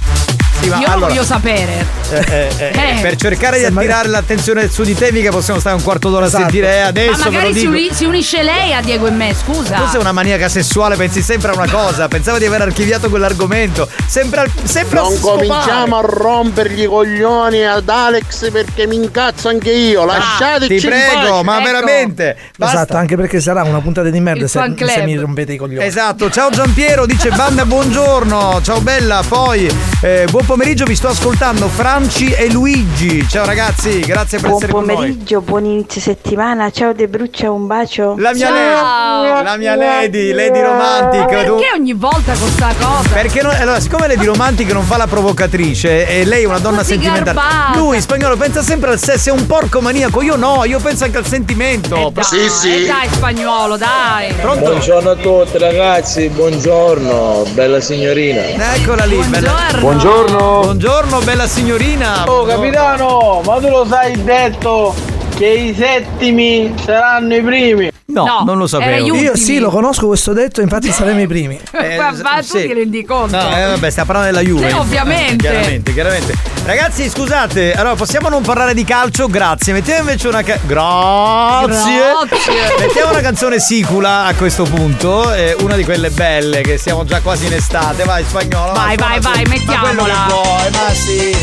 Sì, 0.60 0.68
ma 0.68 0.78
Io 0.78 0.86
allora, 0.88 1.06
voglio 1.08 1.24
sapere. 1.24 1.86
eh, 2.10 2.50
eh, 2.58 2.70
Eh. 2.72 2.98
per 3.00 3.16
cercare 3.16 3.58
di 3.58 3.64
attirare 3.64 4.08
l'attenzione 4.08 4.68
su 4.68 4.82
di 4.82 4.94
te, 4.94 5.10
mica 5.12 5.30
possiamo 5.30 5.58
stare 5.58 5.76
un 5.76 5.82
quarto 5.82 6.10
d'ora 6.10 6.26
Esatto. 6.26 6.42
a 6.44 6.46
sentire. 6.50 6.74
Eh, 6.74 6.80
adesso 6.80 7.18
Ma 7.24 7.30
magari 7.30 7.54
si, 7.54 7.64
uni- 7.66 7.88
si 7.92 8.04
unisce 8.04 8.42
lei 8.42 8.74
a 8.74 8.82
Diego 8.82 9.06
e 9.06 9.10
me, 9.10 9.34
scusa. 9.34 9.76
Tu 9.76 9.86
sei 9.86 10.00
una 10.00 10.12
maniaca 10.12 10.48
sessuale, 10.48 10.96
pensi 10.96 11.22
sempre 11.22 11.52
a 11.52 11.54
una 11.54 11.70
cosa. 11.70 12.08
Pensavo 12.08 12.36
di 12.38 12.44
aver 12.44 12.60
archiviato 12.62 13.08
quell'argomento. 13.08 13.88
Sempre, 14.06 14.40
al- 14.40 14.50
sempre 14.64 15.00
Non 15.00 15.18
cominciamo 15.20 15.96
a 15.96 16.02
rompergli 16.04 16.82
i 16.82 16.86
coglioni 16.86 17.64
ad 17.66 17.88
Alex 17.88 18.50
perché 18.50 18.86
mi 18.86 18.96
incazzo 18.96 19.48
anche 19.48 19.70
io. 19.70 20.04
Lasciateci 20.04 20.66
Ti 20.78 20.84
in 20.84 20.90
prego, 20.90 21.30
pace. 21.30 21.42
ma 21.44 21.54
Ecco. 21.56 21.64
veramente. 21.64 22.36
Basta. 22.58 22.74
Esatto, 22.76 22.96
anche 22.96 23.16
perché 23.16 23.40
sarà 23.40 23.62
una 23.62 23.80
puntata 23.80 24.10
di 24.10 24.20
merda 24.20 24.46
se, 24.46 24.60
se 24.76 25.02
mi 25.04 25.16
rompete 25.16 25.54
i 25.54 25.56
coglioni. 25.56 25.84
Esatto, 25.86 26.30
ciao 26.30 26.50
Giampiero, 26.50 27.06
dice 27.06 27.30
banda 27.30 27.64
buongiorno, 27.64 28.60
ciao 28.62 28.80
bella, 28.80 29.22
poi 29.26 29.70
eh, 30.02 30.26
buon 30.30 30.44
pomeriggio, 30.50 30.84
vi 30.84 30.96
sto 30.96 31.06
ascoltando 31.06 31.68
Franci 31.68 32.32
e 32.32 32.50
Luigi, 32.50 33.24
ciao 33.28 33.44
ragazzi, 33.44 34.00
grazie 34.00 34.40
per 34.40 34.48
Buon 34.48 34.56
essere 34.62 34.72
con 34.72 34.84
noi. 34.84 34.94
pomeriggio, 34.96 35.40
buon 35.42 35.64
inizio 35.64 36.00
settimana. 36.00 36.72
Ciao 36.72 36.92
De 36.92 37.06
Bruccia, 37.06 37.52
un 37.52 37.68
bacio. 37.68 38.16
La 38.18 38.32
mia, 38.34 38.48
Ciao. 38.48 39.22
lady, 39.22 39.44
la 39.44 39.56
mia 39.56 39.76
lady, 39.76 40.32
lady 40.32 40.60
romantic. 40.60 41.28
tu- 41.46 41.54
Perché 41.54 41.70
ogni 41.76 41.92
volta 41.92 42.32
con 42.32 42.48
sta 42.48 42.74
cosa? 42.80 43.08
Perché 43.12 43.42
non- 43.42 43.54
allora, 43.54 43.78
siccome 43.78 44.08
Lady 44.08 44.24
Romantic 44.24 44.72
non 44.72 44.82
fa 44.82 44.96
la 44.96 45.06
provocatrice 45.06 46.08
e 46.08 46.24
lei 46.24 46.42
è 46.42 46.46
una 46.46 46.58
donna 46.58 46.78
Così 46.78 46.94
sentimentale, 46.94 47.32
garbata. 47.36 47.78
lui 47.78 48.00
spagnolo 48.00 48.36
pensa 48.36 48.60
sempre 48.60 48.90
al 48.90 48.98
sesso, 48.98 49.28
è 49.28 49.32
un 49.32 49.46
porco 49.46 49.80
maniaco. 49.80 50.20
Io 50.20 50.34
no, 50.34 50.64
io 50.64 50.80
penso 50.80 51.04
anche 51.04 51.18
al 51.18 51.26
sentimento. 51.26 52.10
Dai, 52.12 52.24
Sì, 52.24 52.48
sì. 52.48 52.74
eh, 52.82 52.86
dai, 52.88 53.08
spagnolo, 53.08 53.76
dai. 53.76 54.32
Pronto? 54.40 54.64
Buongiorno 54.70 55.10
a 55.10 55.14
tutti 55.14 55.58
ragazzi, 55.58 56.26
buongiorno, 56.28 57.44
bella 57.52 57.80
signorina. 57.80 58.74
Eccola 58.74 59.04
lì, 59.04 59.16
bella. 59.28 59.54
Buongiorno. 59.78 60.38
Buongiorno. 60.40 61.18
Bella 61.18 61.46
signorina. 61.46 62.24
Oh 62.26 62.44
capitano, 62.44 63.42
ma 63.44 63.58
tu 63.60 63.68
lo 63.68 63.84
sai 63.84 64.24
detto 64.24 64.94
che 65.40 65.46
i 65.46 65.74
settimi 65.74 66.74
saranno 66.84 67.34
i 67.34 67.40
primi. 67.40 67.90
No, 68.08 68.24
No, 68.24 68.42
non 68.44 68.58
lo 68.58 68.66
sapevo. 68.66 69.16
Io 69.16 69.34
sì, 69.36 69.58
lo 69.58 69.70
conosco 69.70 70.06
questo 70.08 70.34
detto, 70.34 70.60
infatti 70.60 70.92
saremo 70.92 71.22
i 71.22 71.26
primi. 71.26 71.58
Eh, 71.80 71.96
Ma 71.96 72.10
tu 72.40 72.58
sì. 72.58 72.66
ti 72.66 72.72
rendi 72.74 73.04
conto? 73.06 73.36
No, 73.36 73.56
eh, 73.56 73.64
vabbè, 73.64 73.88
stiamo 73.90 74.12
parlando 74.12 74.36
della 74.36 74.46
Juve. 74.46 74.68
Eh, 74.68 74.72
ovviamente. 74.74 75.36
Chiaramente, 75.48 75.92
chiaramente. 75.94 76.34
Ragazzi, 76.64 77.08
scusate, 77.08 77.72
allora 77.72 77.94
possiamo 77.94 78.28
non 78.28 78.42
parlare 78.42 78.74
di 78.74 78.84
calcio? 78.84 79.28
Grazie. 79.28 79.72
Mettiamo 79.72 80.00
invece 80.00 80.28
una 80.28 80.42
ca- 80.42 80.58
Grazie. 80.66 81.96
Grazie. 82.28 82.86
Mettiamo 82.86 83.10
una 83.12 83.20
canzone 83.20 83.58
sicula 83.60 84.24
a 84.24 84.34
questo 84.34 84.64
punto, 84.64 85.32
eh, 85.32 85.56
una 85.60 85.74
di 85.74 85.84
quelle 85.84 86.10
belle 86.10 86.60
che 86.60 86.76
siamo 86.76 87.04
già 87.06 87.20
quasi 87.22 87.46
in 87.46 87.54
estate. 87.54 88.04
Vai 88.04 88.24
spagnolo. 88.24 88.72
Vai, 88.72 88.96
vai, 88.96 89.18
vai, 89.20 89.44
su. 89.46 89.50
mettiamola. 89.50 89.92
Ma 89.92 89.94
quello 89.94 90.04
che 90.04 90.32
vuoi, 90.32 90.70
ma 90.70 90.92
sì. 90.92 91.36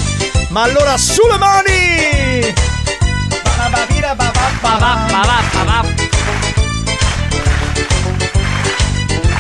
Ma 0.50 0.62
allora 0.62 0.98
sulle 0.98 1.38
mani! 1.40 2.77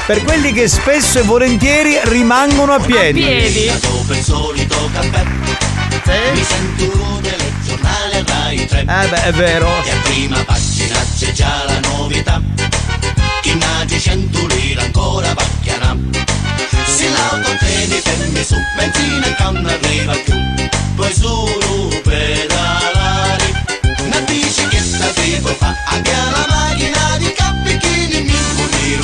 Per 0.08 0.24
quelli 0.24 0.53
che 0.53 0.70
spesso 0.70 1.20
e 1.20 1.24
volentieri 1.24 2.00
rimangono 2.03 2.72
a 2.72 2.79
piedi. 2.79 3.24
Piedi. 3.24 3.70
Dopo 3.82 4.13
il 4.13 4.24
solito 4.24 4.89
caffè 4.94 5.24
Mi 6.32 6.44
sento 6.44 6.98
un 6.98 7.22
telegiornale 7.22 8.24
Rai 8.25 8.65
3 8.65 8.79
Eh 8.79 9.08
beh, 9.10 9.24
è 9.24 9.32
vero. 9.34 9.67
E 9.84 9.91
a 9.91 9.96
prima 10.03 10.41
pagina 10.46 10.96
c'è 11.20 11.34
già 11.34 11.65
la 11.65 11.79
novità. 11.89 12.41
Chi 13.41 13.58
nati 13.58 14.00
cento 14.00 14.48
lire 14.48 14.82
ancora 14.82 15.34
pacchiana 15.34 15.98
Se 16.86 17.10
l'autotreni 17.10 18.00
fermi 18.00 18.44
su 18.46 18.56
benzina 18.77 19.25
e 19.25 19.51
non 19.51 19.65
arriva 19.65 20.13
più 20.24 20.36
Puoi 20.96 21.13
solo 21.13 21.67
Una 21.77 22.47
fa 25.36 25.75
macchina 26.48 27.17
di 27.17 27.34
cappichini 27.34 28.22
Mi 28.22 28.98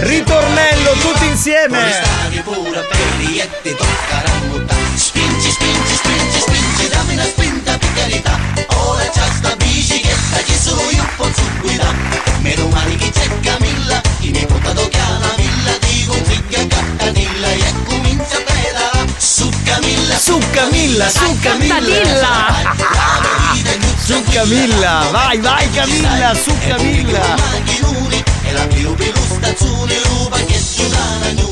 Ritornello 0.00 0.92
tutti 1.00 1.26
insieme. 1.26 2.02
Stavi 2.02 2.40
pure 2.40 2.86
belli 2.90 3.42
ti 3.62 3.74
toccherà 3.74 4.30
mutare 4.48 4.78
Spingi, 4.94 5.50
spingi, 5.50 5.94
spingi, 5.94 6.40
spingi 6.40 6.88
Dammi 6.88 7.14
una 7.14 7.24
spinta 7.24 7.78
per 7.78 7.92
carità 7.94 8.38
Ora 8.76 9.08
c'è 9.08 9.22
sta 9.36 9.56
bicicletta 9.56 10.38
Che 10.44 10.58
solo 10.58 10.90
io 10.90 11.08
posso 11.16 11.42
guidare 11.60 11.96
Meno 12.40 12.68
male 12.68 12.96
che 12.96 13.10
c'è 13.10 13.28
Camilla 13.40 14.00
Che 14.20 14.30
mi 14.30 14.44
porta 14.46 14.72
tocca 14.72 15.18
la 15.20 15.34
villa 15.36 15.72
Ti 15.80 16.04
consiglio 16.06 16.66
Cattanilla 16.66 17.48
E 17.48 17.72
comincia 17.84 18.36
a 18.36 18.42
pedalare 18.44 19.08
Su 19.16 19.48
Camilla 19.64 20.18
Su 20.18 20.38
Camilla, 20.50 21.08
su 21.08 21.38
Camilla. 21.40 21.78
Su 21.78 21.88
Camilla, 21.88 23.47
vai, 25.10 25.38
vai 25.38 25.70
Camilla, 25.70 26.34
su 26.34 26.50
Camilla. 26.66 27.20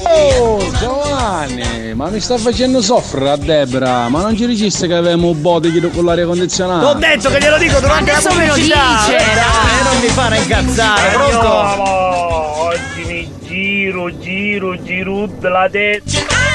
Oh 0.09 0.71
Giovanni, 0.79 1.93
ma 1.95 2.09
mi 2.09 2.19
sta 2.19 2.39
facendo 2.39 2.81
soffrire 2.81 3.31
a 3.31 3.37
Debra, 3.37 4.09
ma 4.09 4.23
non 4.23 4.35
ci 4.35 4.47
registri 4.47 4.89
che 4.89 4.95
avevamo 4.95 5.29
un 5.29 5.41
bote 5.43 5.71
con 5.91 6.05
l'aria 6.07 6.25
condizionata? 6.25 6.93
T'ho 6.93 6.99
detto 6.99 7.29
che 7.31 7.41
glielo 7.41 7.59
dico 7.59 7.79
durante 7.79 8.11
la 8.13 8.17
Adesso 8.17 8.35
me 8.35 8.47
lo 8.47 8.53
pubblicità. 8.55 8.97
dice, 9.01 9.17
Eh, 9.17 9.25
dai, 9.25 9.35
dai. 9.35 9.93
non 9.93 10.01
mi 10.01 10.09
fare 10.09 10.39
incazzare, 10.39 11.11
pronto? 11.11 11.83
Oggi 12.63 13.05
mi 13.05 13.31
giro, 13.47 14.19
giro, 14.19 14.83
giro 14.83 15.29
la 15.43 15.69
testa. 15.71 16.46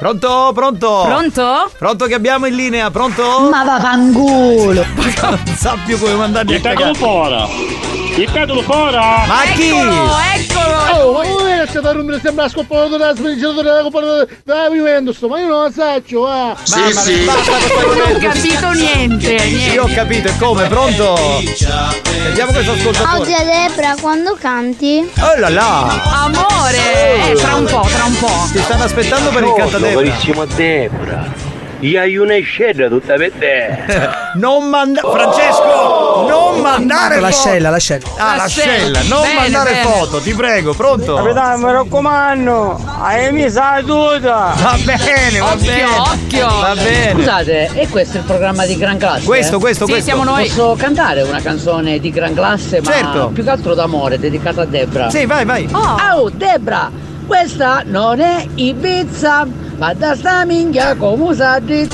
Pronto, 0.00 0.50
pronto? 0.54 1.02
Pronto? 1.04 1.70
Pronto 1.76 2.06
che 2.06 2.14
abbiamo 2.14 2.46
in 2.46 2.54
linea, 2.54 2.90
pronto? 2.90 3.50
Ma 3.50 3.64
vaffanculo! 3.64 4.82
non 4.96 5.54
sa 5.54 5.76
più 5.84 5.98
come 5.98 6.14
mandarli 6.14 6.54
a 6.54 6.60
cagare. 6.62 6.94
fuori. 6.94 8.14
Buttato 8.14 8.62
fuori. 8.62 8.96
Ma 8.96 9.42
chi? 9.54 9.68
Eccolo, 9.68 10.16
eccolo. 10.34 10.59
Oh, 10.72 11.12
ma 11.12 11.22
come 11.26 11.66
c'è 11.70 11.80
da 11.80 11.92
rompere 11.92 12.20
sembra 12.20 12.48
scoppato 12.48 12.88
della 12.88 13.14
spedizione 13.14 13.62
della 13.62 13.82
Coppa 13.82 14.00
da 14.44 14.68
Juventus, 14.68 15.20
ma 15.22 15.38
io 15.40 15.46
non 15.46 15.62
lo 15.64 15.70
saccio, 15.70 16.20
va. 16.20 16.56
Sì, 16.62 16.78
Mamma 16.78 17.00
sì. 17.00 17.24
basta 17.24 17.50
Non 17.52 18.00
ho 18.00 18.18
capito 18.18 18.70
niente, 18.70 19.34
niente. 19.34 19.72
Io 19.72 19.82
ho 19.84 19.90
capito, 19.92 20.28
e 20.28 20.36
come? 20.38 20.66
Pronto? 20.68 21.16
Sentiamo 21.16 22.52
questo 22.52 22.72
Oggi 22.72 22.80
ascoltatore. 22.80 23.34
a 23.34 23.42
Debra 23.44 23.94
quando 24.00 24.36
canti? 24.38 25.10
Oh 25.20 25.38
là 25.38 25.48
là! 25.48 26.00
Amore, 26.24 27.30
eh, 27.30 27.34
tra 27.34 27.54
un 27.54 27.64
po', 27.64 27.86
tra 27.90 28.04
un 28.04 28.16
po'. 28.18 28.48
Ti 28.52 28.58
stanno 28.60 28.84
aspettando 28.84 29.30
per 29.30 29.42
il 29.44 29.52
cantadebra. 29.56 30.02
Carissimo 30.02 30.44
Debra. 30.44 31.49
Io 31.80 31.98
hai 32.00 32.16
una 32.16 32.38
scena 32.42 32.88
tutta 32.88 33.14
per 33.14 33.32
te. 33.38 33.78
Non 34.32 34.68
mandare 34.68 35.08
Francesco! 35.10 36.24
Non 36.28 36.60
mandare 36.60 37.14
foto! 37.14 37.26
L'ascella, 37.26 37.70
l'ascella. 37.70 38.04
Ah, 38.16 38.36
L'ascella. 38.36 38.72
l'ascella, 39.00 39.00
non 39.14 39.22
Bene, 39.22 39.34
mandare 39.40 39.70
bene. 39.72 39.82
foto, 39.82 40.18
ti 40.20 40.34
prego, 40.34 40.72
pronto? 40.74 41.14
Capitano, 41.16 41.66
mi 41.66 41.72
raccomando, 41.72 42.80
hai 43.00 43.32
messo 43.32 43.58
la 43.58 43.82
tuta. 43.84 44.54
Va 44.56 44.78
bene, 44.84 45.38
va 45.40 45.52
Occhio, 45.52 45.64
bene. 45.66 45.84
occhio. 45.98 46.46
Va 46.60 46.74
bene. 46.76 47.12
Scusate, 47.12 47.70
e 47.74 47.88
questo 47.88 48.16
è 48.18 48.20
il 48.20 48.26
programma 48.26 48.66
di 48.66 48.76
gran 48.76 48.98
classe? 48.98 49.24
Questo, 49.24 49.58
questo, 49.58 49.84
Sì, 49.86 49.90
questo. 49.92 50.10
siamo 50.10 50.22
noi. 50.30 50.46
Posso 50.46 50.76
cantare 50.78 51.22
una 51.22 51.40
canzone 51.40 51.98
di 51.98 52.10
gran 52.10 52.32
classe, 52.32 52.80
ma 52.82 52.92
Certo. 52.92 53.30
più 53.34 53.42
che 53.42 53.50
altro 53.50 53.74
d'amore, 53.74 54.18
dedicata 54.20 54.62
a 54.62 54.64
Debra? 54.66 55.10
Sì, 55.10 55.26
vai, 55.26 55.44
vai. 55.44 55.68
Oh, 55.72 55.96
Oh, 56.14 56.30
Debra, 56.32 56.88
questa 57.26 57.82
non 57.84 58.20
è 58.20 58.46
Ibiza, 58.54 59.44
ma 59.80 59.94
da 59.94 60.14
sta 60.14 60.44
minchia 60.44 60.94
come 60.94 61.34
sa 61.34 61.58
di... 61.58 61.88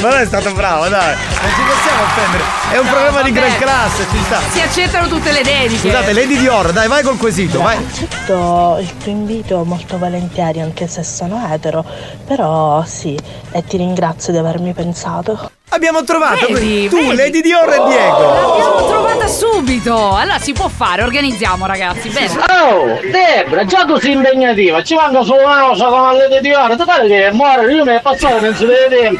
Ma 0.00 0.08
non 0.08 0.20
è 0.20 0.24
stato 0.24 0.54
bravo, 0.54 0.88
dai. 0.88 1.14
Non 1.14 1.50
ci 1.50 1.60
possiamo 1.68 2.02
offendere. 2.02 2.44
È 2.70 2.78
un 2.78 2.86
programma 2.86 3.22
di 3.22 3.32
gran 3.32 3.54
classe, 3.58 4.06
ci 4.10 4.18
sta. 4.24 4.40
si 4.50 4.60
accettano 4.60 5.08
tutte 5.08 5.32
le 5.32 5.42
dediche. 5.42 5.88
Scusate, 5.88 6.14
Lady 6.14 6.38
Dior, 6.38 6.72
dai, 6.72 6.88
vai 6.88 7.02
col 7.02 7.18
quesito, 7.18 7.60
vai. 7.60 7.76
Accetto 7.76 8.78
il 8.80 8.96
tuo 8.96 9.12
invito 9.12 9.64
molto 9.64 9.98
volentieri 9.98 10.60
anche 10.60 10.86
se 10.86 11.02
sono 11.02 11.46
etero, 11.52 11.84
però 12.26 12.82
sì, 12.86 13.18
e 13.50 13.64
ti 13.64 13.76
ringrazio 13.76 14.32
di 14.32 14.38
avermi 14.38 14.72
pensato. 14.72 15.50
Abbiamo 15.70 16.04
trovato 16.04 16.46
Vedi, 16.46 16.88
tu, 16.88 16.96
vedi. 16.96 17.16
Lady 17.16 17.40
Dior 17.42 17.68
e 17.68 17.82
Diego. 17.86 18.32
L'abbiamo 18.32 18.86
trovata 18.86 19.07
subito. 19.28 20.14
Allora 20.16 20.38
si 20.38 20.52
può 20.52 20.68
fare, 20.68 21.02
organizziamo 21.02 21.66
ragazzi. 21.66 22.08
Bene. 22.08 22.30
Oh, 22.48 22.98
Debra, 23.10 23.64
già 23.64 23.84
così 23.84 24.12
impegnativa, 24.12 24.82
ci 24.82 24.94
manca 24.94 25.22
solo 25.22 25.44
una 25.44 25.60
cosa 25.68 25.86
come 25.86 26.28
le 26.28 26.40
di 26.40 26.52
ora, 26.52 26.74
totale 26.76 27.06
che 27.06 27.30
muore, 27.32 27.72
io 27.72 27.84
mi 27.84 27.94
è 27.94 28.00
passato 28.00 28.36
penso 28.36 28.64
di 28.64 28.72
vedere. 28.72 29.16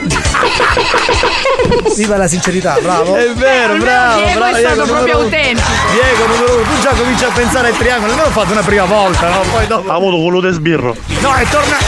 Viva 1.96 2.16
la 2.16 2.26
sincerità, 2.26 2.76
bravo. 2.80 3.14
È 3.16 3.28
vero, 3.34 3.72
Almeno 3.72 3.84
bravo, 3.84 4.22
Diego 4.22 4.38
bravo. 4.38 4.56
è 4.56 4.58
stato 4.60 4.74
numero 4.76 4.92
proprio 4.94 5.14
autentico. 5.18 5.68
Diego, 5.92 6.26
numero 6.26 6.54
uno, 6.54 6.62
tu 6.62 6.80
già 6.80 6.90
cominci 6.90 7.24
a 7.24 7.30
pensare 7.30 7.68
al 7.68 7.76
triangolo, 7.76 8.10
almeno 8.12 8.28
ho 8.28 8.32
fatto 8.32 8.52
una 8.52 8.62
prima 8.62 8.84
volta, 8.84 9.28
no? 9.28 9.40
Poi 9.50 9.66
dopo. 9.66 9.90
Ha 9.90 9.94
avuto 9.94 10.16
quello 10.22 10.40
di 10.40 10.52
sbirro. 10.52 10.96
No, 11.20 11.34
è 11.34 11.44
tornato. 11.48 11.84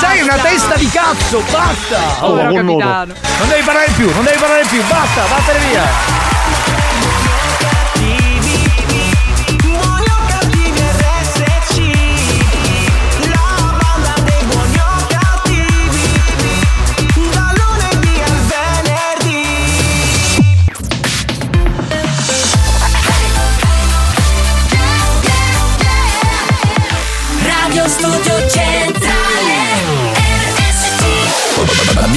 Sei 0.00 0.22
una 0.22 0.36
testa 0.36 0.76
di 0.76 0.88
cazzo, 0.88 1.42
basta! 1.50 1.98
Nudo. 2.26 2.76
capitano. 2.76 3.14
Non 3.38 3.48
devi 3.48 3.62
parlare 3.62 3.90
più, 3.96 4.10
non 4.12 4.24
devi 4.24 4.38
parlare 4.38 4.64
più, 4.68 4.82
basta, 4.86 5.22
vattene 5.26 5.58
via! 5.68 6.29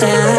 Come 0.00 0.35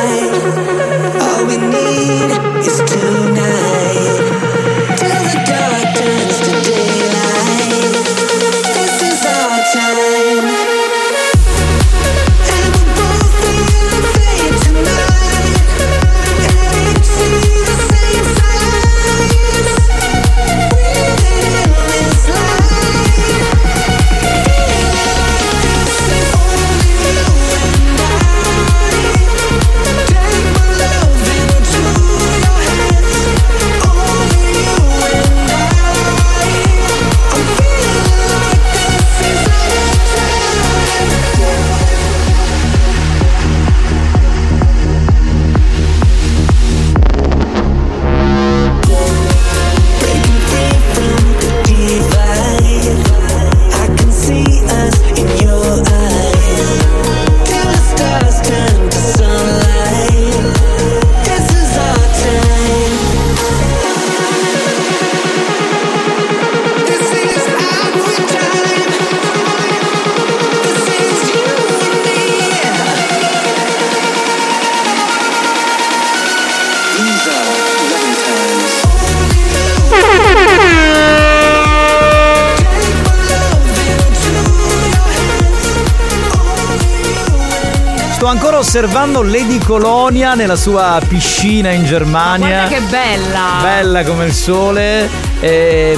osservando 88.67 89.23
Lady 89.23 89.59
Colonia 89.59 90.33
nella 90.33 90.57
sua 90.57 90.99
piscina 91.07 91.71
in 91.71 91.85
Germania. 91.85 92.67
Guarda 92.67 92.67
che 92.67 92.81
bella! 92.81 93.59
Bella 93.61 94.03
come 94.03 94.25
il 94.25 94.33
sole. 94.33 95.26
E, 95.39 95.95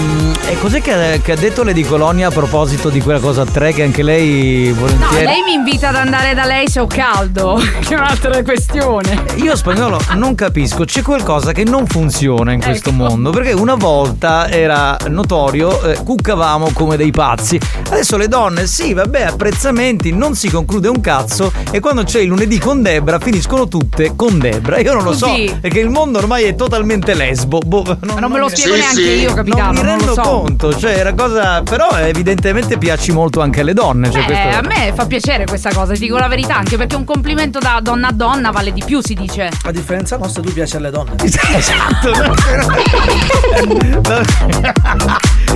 e 0.49 0.59
cos'è 0.59 0.81
che, 0.81 1.21
che 1.23 1.31
ha 1.31 1.35
detto 1.35 1.63
Lady 1.63 1.83
Colonia 1.83 2.27
a 2.27 2.31
proposito 2.31 2.89
di 2.89 2.99
quella 3.01 3.19
cosa 3.19 3.43
a 3.43 3.45
tre 3.45 3.71
che 3.71 3.83
anche 3.83 4.03
lei 4.03 4.67
No, 4.73 4.79
volentieri. 4.81 5.23
lei 5.25 5.41
mi 5.43 5.53
invita 5.53 5.89
ad 5.89 5.95
andare 5.95 6.33
da 6.33 6.43
lei 6.43 6.67
se 6.67 6.81
ho 6.81 6.87
caldo, 6.87 7.57
che 7.87 7.93
è 7.95 7.97
un'altra 7.97 8.43
questione. 8.43 9.23
Io 9.35 9.55
spagnolo 9.55 9.97
non 10.15 10.35
capisco, 10.35 10.83
c'è 10.83 11.01
qualcosa 11.01 11.53
che 11.53 11.63
non 11.63 11.87
funziona 11.87 12.51
in 12.51 12.61
questo 12.61 12.89
Ecco. 12.89 12.97
mondo, 12.97 13.29
perché 13.29 13.53
una 13.53 13.75
volta 13.75 14.49
era 14.49 14.97
notorio, 15.07 15.81
eh, 15.83 15.97
cuccavamo 16.03 16.71
come 16.73 16.97
dei 16.97 17.11
pazzi. 17.11 17.57
Adesso 17.89 18.17
le 18.17 18.27
donne, 18.27 18.67
sì, 18.67 18.93
vabbè, 18.93 19.21
apprezzamenti, 19.21 20.11
non 20.11 20.35
si 20.35 20.49
conclude 20.49 20.89
un 20.89 20.99
cazzo 20.99 21.51
e 21.71 21.79
quando 21.79 22.03
c'è 22.03 22.19
il 22.19 22.27
lunedì 22.27 22.59
con 22.59 22.81
Debra 22.81 23.19
finiscono 23.19 23.67
tutte 23.69 24.13
con 24.17 24.37
Debra. 24.37 24.79
Io 24.79 24.93
non 24.93 25.03
lo 25.03 25.13
so, 25.13 25.27
Così. 25.27 25.57
perché 25.61 25.79
il 25.79 25.89
mondo 25.89 26.17
ormai 26.19 26.43
è 26.43 26.55
totalmente 26.55 27.13
lesbo. 27.13 27.59
Boh, 27.59 27.83
non, 28.01 28.15
Ma 28.15 28.19
non 28.19 28.31
me 28.31 28.39
lo 28.39 28.49
spiego 28.49 28.75
neanche 28.75 29.01
io, 29.01 29.28
capitano, 29.33 29.71
Non 29.71 29.73
mi 29.73 29.81
non 29.81 29.97
lo 29.97 30.05
rendo 30.05 30.13
so. 30.13 30.21
conto, 30.21 30.73
cioè 30.77 30.91
era 30.97 31.13
cosa... 31.13 31.61
Però 31.63 31.89
evidentemente 31.97 32.77
piaci 32.77 33.11
molto 33.11 33.41
anche 33.41 33.61
alle 33.61 33.73
donne. 33.73 34.09
Cioè 34.11 34.21
Eh, 34.21 34.25
questo... 34.25 34.57
a 34.57 34.61
me 34.61 34.93
fa 34.95 35.05
piacere 35.05 35.45
questa 35.45 35.71
cosa, 35.73 35.93
ti 35.93 35.99
dico 35.99 36.17
la 36.17 36.27
verità, 36.27 36.55
anche 36.57 36.77
perché 36.77 36.95
un 36.95 37.03
complimento 37.05 37.59
da 37.59 37.79
donna 37.81 38.07
a 38.09 38.11
donna 38.11 38.51
vale 38.51 38.71
di 38.73 38.83
più, 38.85 39.01
si 39.01 39.13
dice. 39.13 39.49
A 39.63 39.71
differenza 39.71 40.17
nostra, 40.17 40.41
tu 40.41 40.51
piaci 40.53 40.75
alle 40.75 40.89
donne. 40.91 41.15
Esatto. 41.59 42.11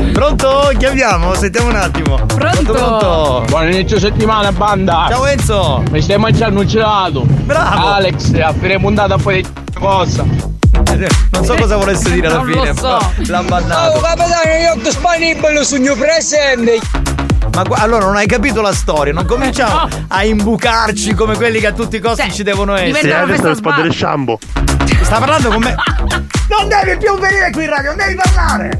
Pronto? 0.13 0.71
Chiamiamo? 0.77 1.33
Sentiamo 1.35 1.69
un 1.69 1.75
attimo. 1.75 2.15
Pronto? 2.25 2.73
Pronto? 2.73 3.45
Buon 3.49 3.71
inizio 3.71 3.99
settimana, 3.99 4.51
banda! 4.51 5.07
Ciao 5.09 5.25
Enzo! 5.25 5.83
Mi 5.91 6.01
stai 6.01 6.17
mangiando 6.17 6.59
un 6.61 6.67
gelato! 6.67 7.21
Bravo! 7.25 7.87
Alex, 7.87 8.33
a 8.39 8.53
fine 8.53 8.79
puntata 8.79 9.17
poi 9.17 9.41
di 9.41 9.49
cosa? 9.79 10.25
Non 11.31 11.45
so 11.45 11.55
cosa 11.55 11.75
volesse 11.77 12.11
dire 12.11 12.27
alla 12.27 12.37
Non 12.37 12.47
lo 12.47 12.53
fine. 12.61 12.73
so. 12.75 12.81
però 12.81 12.99
L'ha 13.27 13.43
bannato. 13.43 13.97
Oh, 13.97 14.01
capitano, 14.01 14.51
io 14.59 14.81
disponibile 14.81 15.63
sul 15.63 15.79
mio 15.81 15.95
presente! 15.95 16.79
Ma 17.53 17.63
gu- 17.63 17.77
allora 17.77 18.05
non 18.05 18.15
hai 18.15 18.25
capito 18.25 18.61
la 18.61 18.73
storia, 18.73 19.13
non 19.13 19.25
cominciamo 19.25 19.87
a 20.07 20.23
imbucarci 20.23 21.13
come 21.13 21.35
quelli 21.35 21.59
che 21.59 21.67
a 21.67 21.71
tutti 21.73 21.97
i 21.97 21.99
costi 21.99 22.31
ci 22.31 22.41
devono 22.43 22.75
essere. 22.75 22.99
Sì, 22.99 23.11
adesso 23.11 23.47
le 23.49 23.55
spade 23.55 23.81
del 23.83 23.93
shampoo. 23.93 24.39
Sta 25.01 25.19
parlando 25.19 25.49
con 25.49 25.61
me. 25.61 25.75
Non 26.49 26.67
devi 26.67 26.97
più 26.97 27.17
venire 27.17 27.49
qui 27.51 27.63
in 27.63 27.69
radio, 27.69 27.89
non 27.95 27.97
devi 27.97 28.15
parlare! 28.15 28.79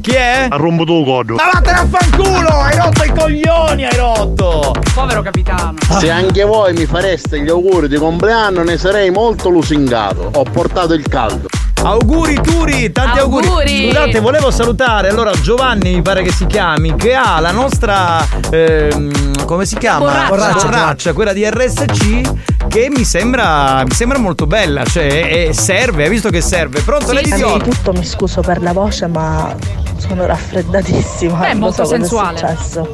Chi 0.00 0.10
è? 0.10 0.46
Arrombo 0.48 0.84
tu 0.84 1.04
codo. 1.04 1.34
Ma 1.34 1.50
vattene 1.52 1.78
a 1.78 1.86
fanculo! 1.86 2.48
Hai 2.48 2.76
rotto 2.76 3.04
i 3.04 3.12
coglioni, 3.14 3.84
hai 3.84 3.96
rotto! 3.96 4.74
Povero 4.94 5.22
capitano. 5.22 5.74
Se 5.98 6.10
anche 6.10 6.44
voi 6.44 6.72
mi 6.72 6.86
fareste 6.86 7.40
gli 7.40 7.48
auguri 7.48 7.88
di 7.88 7.96
compleanno 7.96 8.62
ne 8.62 8.76
sarei 8.76 9.10
molto 9.10 9.48
lusingato. 9.48 10.30
Ho 10.34 10.42
portato 10.42 10.94
il 10.94 11.06
caldo. 11.08 11.48
Auguri 11.82 12.40
Turi, 12.40 12.90
tanti 12.90 13.18
auguri. 13.20 13.46
Auguri. 13.46 13.90
Scusate, 13.90 14.20
volevo 14.20 14.50
salutare 14.50 15.08
allora 15.08 15.30
Giovanni, 15.32 15.94
mi 15.94 16.02
pare 16.02 16.22
che 16.22 16.32
si 16.32 16.46
chiami, 16.46 16.96
che 16.96 17.14
ha 17.14 17.38
la 17.38 17.52
nostra 17.52 18.26
ehm, 18.50 19.44
come 19.44 19.64
si 19.64 19.76
chiama? 19.76 20.26
Borraccia. 20.28 20.64
Borraccia, 20.64 21.12
quella 21.12 21.32
di 21.32 21.48
RSC 21.48 22.20
che 22.68 22.88
mi 22.90 23.04
sembra 23.04 23.82
mi 23.84 23.94
sembra 23.94 24.18
molto 24.18 24.46
bella, 24.46 24.84
cioè 24.84 25.50
serve, 25.52 26.04
hai 26.04 26.10
visto 26.10 26.30
che 26.30 26.40
serve. 26.40 26.80
Pronto 26.82 27.12
Lady 27.12 27.34
Viola? 27.34 27.54
Innanzitutto 27.54 27.92
mi 27.92 28.04
scuso 28.04 28.40
per 28.40 28.62
la 28.62 28.72
voce, 28.72 29.06
ma 29.06 29.54
sono 29.96 30.26
raffreddatissima. 30.26 31.38
Beh, 31.38 31.50
è 31.50 31.54
molto 31.54 31.76
so 31.76 31.82
cosa 31.82 31.96
sensuale. 31.96 32.34
È 32.36 32.54
successo. 32.56 32.92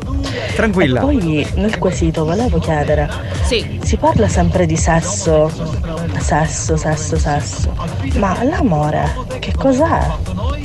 Tranquilla. 0.54 1.00
E 1.00 1.02
poi 1.02 1.48
nel 1.54 1.78
quesito 1.78 2.24
volevo 2.24 2.58
chiedere: 2.58 3.10
Sì. 3.42 3.78
si 3.82 3.96
parla 3.96 4.28
sempre 4.28 4.66
di 4.66 4.76
sesso, 4.76 5.50
sesso, 6.18 6.76
sesso, 6.76 7.18
sesso. 7.18 7.74
Ma 8.16 8.42
l'amore, 8.44 9.12
che 9.40 9.52
cos'è? 9.56 10.06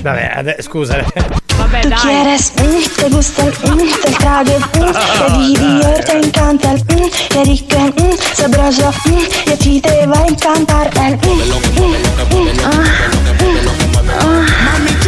Vabbè, 0.01 0.31
ade- 0.35 0.61
scusa. 0.61 1.03
Vabbè, 1.71 1.81
Tú 1.81 1.89
quieres, 2.01 2.51
mm, 2.55 2.95
te 2.95 3.09
gusta 3.09 3.43
el 3.43 3.53
mm, 3.69 3.91
te 4.01 4.11
trague, 4.13 4.57
mm, 4.57 4.91
te 5.19 5.37
divierte, 5.37 6.11
encanta 6.17 6.71
el 6.71 6.79
mm, 6.79 7.09
qué 7.29 7.43
rico, 7.43 7.77
mm, 7.77 8.17
sabroso, 8.33 8.91
mm, 9.05 9.49
y 9.49 9.51
a 9.51 9.57
ti 9.57 9.79
te 9.79 10.07
va 10.07 10.17
a 10.17 10.25
encantar 10.25 10.89
el 11.05 11.15
mm, 11.17 11.29
mm, 11.29 11.37
mm, 11.79 11.95
ah, 12.09 12.25
mm, 12.33 12.47
ah. 12.65 12.79
Mm, 13.39 13.53
mm, 13.53 14.09
ah, 14.09 14.98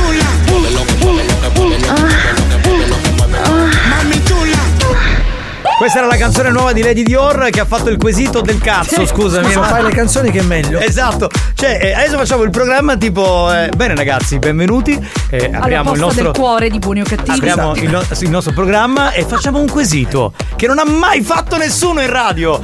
questa 5.82 5.98
era 5.98 6.08
la 6.08 6.16
canzone 6.16 6.52
nuova 6.52 6.74
di 6.74 6.84
Lady 6.84 7.02
Dior 7.02 7.50
che 7.50 7.60
ha 7.60 7.66
fatto 7.66 7.90
il 7.90 7.98
quesito 7.98 8.40
del 8.42 8.60
cazzo, 8.60 9.04
scusami. 9.04 9.50
Se 9.50 9.60
fai 9.60 9.82
le 9.82 9.90
canzoni 9.90 10.30
che 10.30 10.38
è 10.38 10.44
meglio. 10.44 10.78
Esatto. 10.78 11.28
Cioè, 11.56 11.80
eh, 11.82 11.94
adesso 11.94 12.18
facciamo 12.18 12.44
il 12.44 12.52
programma 12.52 12.96
tipo 12.98 13.52
eh, 13.52 13.72
bene 13.76 13.96
ragazzi, 13.96 14.38
benvenuti. 14.38 15.04
Eh, 15.32 15.50
apriamo 15.52 15.94
il 15.94 16.00
nostro 16.00 16.24
del 16.26 16.34
cuore 16.34 16.70
di 16.70 16.78
buoni 16.78 17.02
o 17.02 17.04
cattivi. 17.04 17.50
Apriamo 17.50 17.76
il, 17.78 17.90
no- 17.90 18.04
il 18.20 18.30
nostro 18.30 18.54
programma 18.54 19.12
e 19.12 19.26
facciamo 19.26 19.58
un 19.58 19.68
quesito 19.68 20.34
che 20.56 20.68
non 20.68 20.78
ha 20.78 20.86
mai 20.86 21.24
fatto 21.24 21.58
nessuno 21.58 22.00
in 22.02 22.12
radio. 22.12 22.62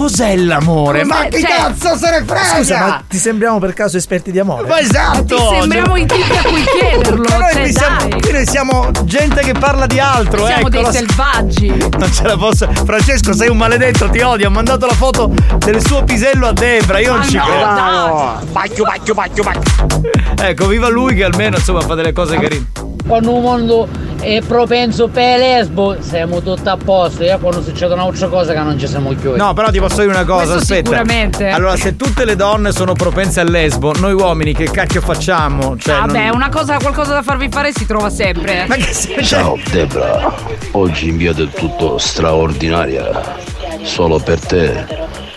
Cos'è 0.00 0.34
l'amore? 0.34 1.04
Ma 1.04 1.26
chi 1.26 1.42
cioè, 1.42 1.56
cazzo 1.56 1.94
se 1.94 2.08
ne 2.10 2.24
frega? 2.24 2.42
Scusa, 2.42 2.78
ma 2.78 3.02
ti 3.06 3.18
sembriamo 3.18 3.58
per 3.58 3.74
caso 3.74 3.98
esperti 3.98 4.30
di 4.32 4.38
amore? 4.38 4.66
Ma 4.66 4.80
esatto! 4.80 5.36
Ti 5.36 5.58
sembriamo 5.60 5.94
i 5.94 6.06
tipi 6.06 6.32
a 6.38 6.42
cui 6.42 6.64
chiederlo. 6.64 7.22
Ma 7.28 7.36
noi 7.36 7.52
cioè, 7.52 7.60
qui 7.60 7.72
siamo, 7.72 8.08
noi 8.32 8.46
siamo 8.46 8.90
gente 9.04 9.42
che 9.42 9.52
parla 9.52 9.84
di 9.84 10.00
altro, 10.00 10.46
Siamo 10.46 10.60
ecco. 10.60 10.68
dei 10.70 10.86
selvaggi. 10.90 11.66
Non 11.98 12.10
ce 12.10 12.22
la 12.22 12.38
posso. 12.38 12.66
Francesco, 12.86 13.34
sei 13.34 13.50
un 13.50 13.58
maledetto, 13.58 14.08
ti 14.08 14.20
odio. 14.20 14.46
Ha 14.46 14.50
mandato 14.50 14.86
la 14.86 14.94
foto 14.94 15.30
del 15.58 15.84
suo 15.86 16.02
pisello 16.02 16.46
a 16.46 16.52
Debra. 16.54 16.98
Io 16.98 17.10
non 17.10 17.18
Ma 17.18 17.26
ci 17.26 17.36
no, 17.36 17.44
credo. 17.44 17.60
dai. 17.60 18.46
Bacchio, 18.52 18.84
bacchio, 18.84 19.14
bacchio, 19.14 19.42
bacchio. 19.42 20.00
Ecco, 20.40 20.66
viva 20.66 20.88
lui 20.88 21.14
che 21.14 21.24
almeno 21.24 21.56
insomma 21.58 21.82
fa 21.82 21.94
delle 21.94 22.12
cose 22.14 22.38
carine. 22.38 22.68
Quando 23.06 23.34
un 23.34 23.42
mondo 23.42 23.88
è 24.20 24.40
propenso 24.46 25.08
per 25.08 25.38
lesbo, 25.38 25.96
siamo 26.00 26.40
tutti 26.42 26.68
a 26.68 26.76
posto. 26.76 27.22
E 27.24 27.36
quando 27.40 27.60
succede 27.62 27.94
un'altra 27.94 28.28
cosa 28.28 28.52
che 28.52 28.60
non 28.60 28.78
ci 28.78 28.86
siamo 28.86 29.12
chiusi. 29.14 29.36
No, 29.38 29.52
però 29.52 29.70
ti 29.70 29.80
posso 29.90 30.02
dire 30.02 30.12
una 30.14 30.24
cosa, 30.24 30.52
Questo 30.54 30.72
aspetta. 30.74 30.90
sicuramente. 30.90 31.48
Allora, 31.48 31.76
se 31.76 31.96
tutte 31.96 32.24
le 32.24 32.36
donne 32.36 32.72
sono 32.72 32.92
propense 32.94 33.40
al 33.40 33.50
lesbo, 33.50 33.92
noi 33.98 34.12
uomini 34.12 34.54
che 34.54 34.70
cacchio 34.70 35.00
facciamo? 35.00 35.76
Cioè, 35.76 35.98
Vabbè, 35.98 36.26
non- 36.26 36.36
una 36.36 36.48
cosa, 36.48 36.76
qualcosa 36.78 37.12
da 37.14 37.22
farvi 37.22 37.48
fare 37.50 37.72
si 37.72 37.84
trova 37.86 38.08
sempre. 38.08 38.66
Ma 38.68 38.76
che 38.76 38.92
sei? 38.92 39.24
Ciao 39.24 39.58
Debra, 39.70 40.32
oggi 40.72 41.08
in 41.08 41.16
via 41.16 41.32
del 41.32 41.50
tutto 41.50 41.98
straordinaria. 41.98 43.36
Solo 43.82 44.18
per 44.18 44.38
te, 44.40 44.86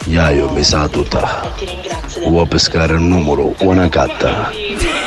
Iaio 0.06 0.50
mi 0.52 0.64
sa 0.64 0.88
tutta. 0.88 1.52
Vuoi 2.28 2.46
pescare 2.48 2.94
il 2.94 3.02
numero, 3.02 3.54
una 3.60 3.88
catta. 3.90 4.52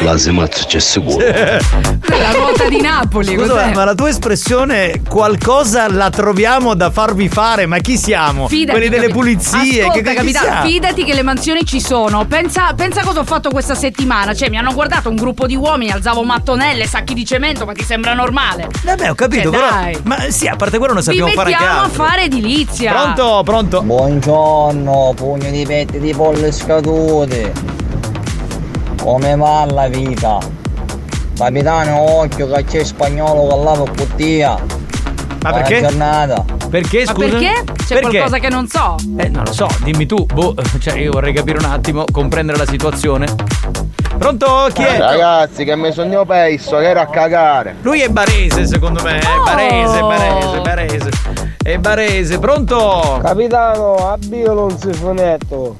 La 0.00 0.16
semazza 0.18 0.64
c'è 0.64 0.78
sicuro. 0.78 1.18
La 1.24 2.30
ruota 2.32 2.68
di 2.68 2.80
Napoli, 2.80 3.34
Scusa, 3.36 3.52
cos'è? 3.52 3.74
ma 3.74 3.84
la 3.84 3.94
tua 3.94 4.08
espressione 4.08 5.00
qualcosa 5.08 5.90
la 5.90 6.10
troviamo 6.10 6.74
da 6.74 6.90
farvi 6.90 7.28
fare? 7.28 7.66
Ma 7.66 7.78
chi 7.78 7.96
siamo? 7.96 8.48
Fidati, 8.48 8.70
Quelli 8.78 8.88
delle 8.90 9.06
capi- 9.08 9.18
pulizie? 9.18 9.82
Ascolta, 9.86 10.12
che, 10.14 10.28
siamo? 10.32 10.66
fidati 10.66 11.04
che 11.04 11.14
le 11.14 11.22
mansioni 11.22 11.64
ci 11.64 11.80
sono. 11.80 12.24
Pensa, 12.26 12.72
pensa 12.74 13.02
cosa 13.02 13.20
ho 13.20 13.24
fatto 13.24 13.50
questa 13.50 13.74
settimana. 13.74 14.34
Cioè, 14.34 14.48
mi 14.50 14.58
hanno 14.58 14.72
guardato 14.74 15.08
un 15.08 15.16
gruppo 15.16 15.46
di 15.46 15.56
uomini, 15.56 15.90
alzavo 15.90 16.22
mattonelle, 16.24 16.86
sacchi 16.86 17.14
di 17.14 17.24
cemento, 17.24 17.64
ma 17.64 17.72
ti 17.72 17.84
sembra 17.84 18.12
normale? 18.14 18.68
Vabbè, 18.84 19.10
ho 19.10 19.14
capito, 19.14 19.50
Cioè, 19.50 19.58
però. 19.60 19.68
dai. 19.70 19.98
Ma 20.04 20.16
sì, 20.30 20.46
a 20.46 20.56
parte 20.56 20.78
quello 20.78 20.92
non 20.94 21.02
sappiamo 21.02 21.28
fare 21.32 21.50
mettiamo 21.50 21.78
a 21.78 21.82
cazzo. 21.82 22.02
fare 22.02 22.22
edilizia. 22.24 22.92
Pronto, 22.92 23.42
pronto. 23.44 23.82
Buongiorno, 23.82 24.85
pugno 25.14 25.50
di 25.50 25.64
petti 25.66 25.98
di 25.98 26.12
pollo 26.14 26.50
scadute. 26.52 27.52
Come 29.02 29.36
va 29.36 29.64
la 29.70 29.88
vita? 29.88 30.38
Capitano, 31.36 31.98
occhio 32.20 32.48
che 32.50 32.64
c'è 32.64 32.84
spagnolo 32.84 33.46
che 33.56 33.62
lava 33.62 33.84
cottia. 33.96 34.56
Ma 35.42 35.52
perché? 35.52 35.74
Buona 35.80 35.88
giornata. 35.88 36.44
Perché, 36.68 37.04
Ma 37.06 37.12
scusa? 37.12 37.28
perché? 37.28 37.64
C'è 37.86 37.94
Perché? 37.94 38.08
qualcosa 38.08 38.38
che 38.38 38.48
non 38.48 38.66
so. 38.66 38.96
Eh, 39.18 39.28
non 39.28 39.44
lo 39.44 39.52
so, 39.52 39.68
dimmi 39.82 40.06
tu. 40.06 40.24
Boh, 40.26 40.54
cioè, 40.80 40.98
io 40.98 41.12
vorrei 41.12 41.32
capire 41.32 41.58
un 41.58 41.66
attimo, 41.66 42.04
comprendere 42.10 42.58
la 42.58 42.66
situazione. 42.66 43.26
Pronto? 44.18 44.68
Chi 44.72 44.82
è? 44.82 44.98
Ragazzi, 44.98 45.64
che 45.64 45.76
mi 45.76 45.92
sogno 45.92 46.24
pesso, 46.24 46.78
che 46.78 46.88
era 46.88 47.02
a 47.02 47.06
cagare. 47.06 47.76
Lui 47.82 48.00
è 48.00 48.08
barese, 48.08 48.66
secondo 48.66 49.02
me. 49.02 49.18
È 49.20 49.26
barese, 49.44 50.00
Oh. 50.00 50.06
barese, 50.08 50.60
barese. 50.62 51.10
È 51.66 51.78
barese, 51.78 52.38
pronto? 52.38 53.18
Capitano, 53.20 54.12
avvialo 54.12 54.66
un 54.66 54.78
sifonetto. 54.78 55.78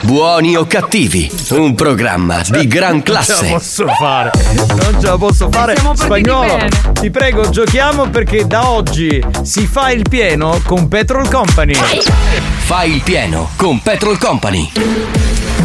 Buoni 0.00 0.56
o 0.56 0.64
cattivi, 0.66 1.30
un 1.50 1.74
programma 1.74 2.40
di 2.48 2.66
gran 2.66 2.92
Non 2.92 3.02
ce 3.04 3.12
la 3.12 3.18
classe. 3.20 3.48
posso 3.50 3.86
fare, 3.88 4.30
non 4.54 4.96
ce 4.98 5.06
la 5.08 5.18
posso 5.18 5.50
fare. 5.50 5.76
Spagnolo, 5.92 6.56
ti 6.98 7.10
prego, 7.10 7.50
giochiamo 7.50 8.08
perché 8.08 8.46
da 8.46 8.70
oggi 8.70 9.22
si 9.42 9.66
fa 9.66 9.90
il 9.90 10.08
pieno 10.08 10.58
con 10.64 10.88
Petrol 10.88 11.28
Company. 11.28 11.74
Fai 11.74 12.94
il 12.94 13.02
pieno 13.02 13.50
con 13.56 13.82
Petrol 13.82 14.16
Company. 14.16 14.72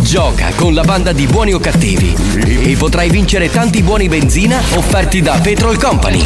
Gioca 0.08 0.52
con 0.56 0.74
la 0.74 0.84
banda 0.84 1.12
di 1.12 1.26
buoni 1.26 1.52
o 1.52 1.60
cattivi 1.60 2.16
e 2.38 2.78
potrai 2.78 3.10
vincere 3.10 3.52
tanti 3.52 3.84
buoni 3.84 4.08
benzina 4.08 4.58
offerti 4.76 5.22
da 5.22 5.38
Petrol 5.44 5.78
Company. 5.78 6.24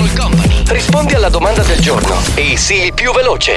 Rispondi 0.68 1.16
alla 1.16 1.30
domanda 1.30 1.64
del 1.64 1.80
giorno 1.80 2.14
e 2.36 2.58
sii 2.58 2.86
il 2.86 2.94
più 2.94 3.12
veloce. 3.12 3.54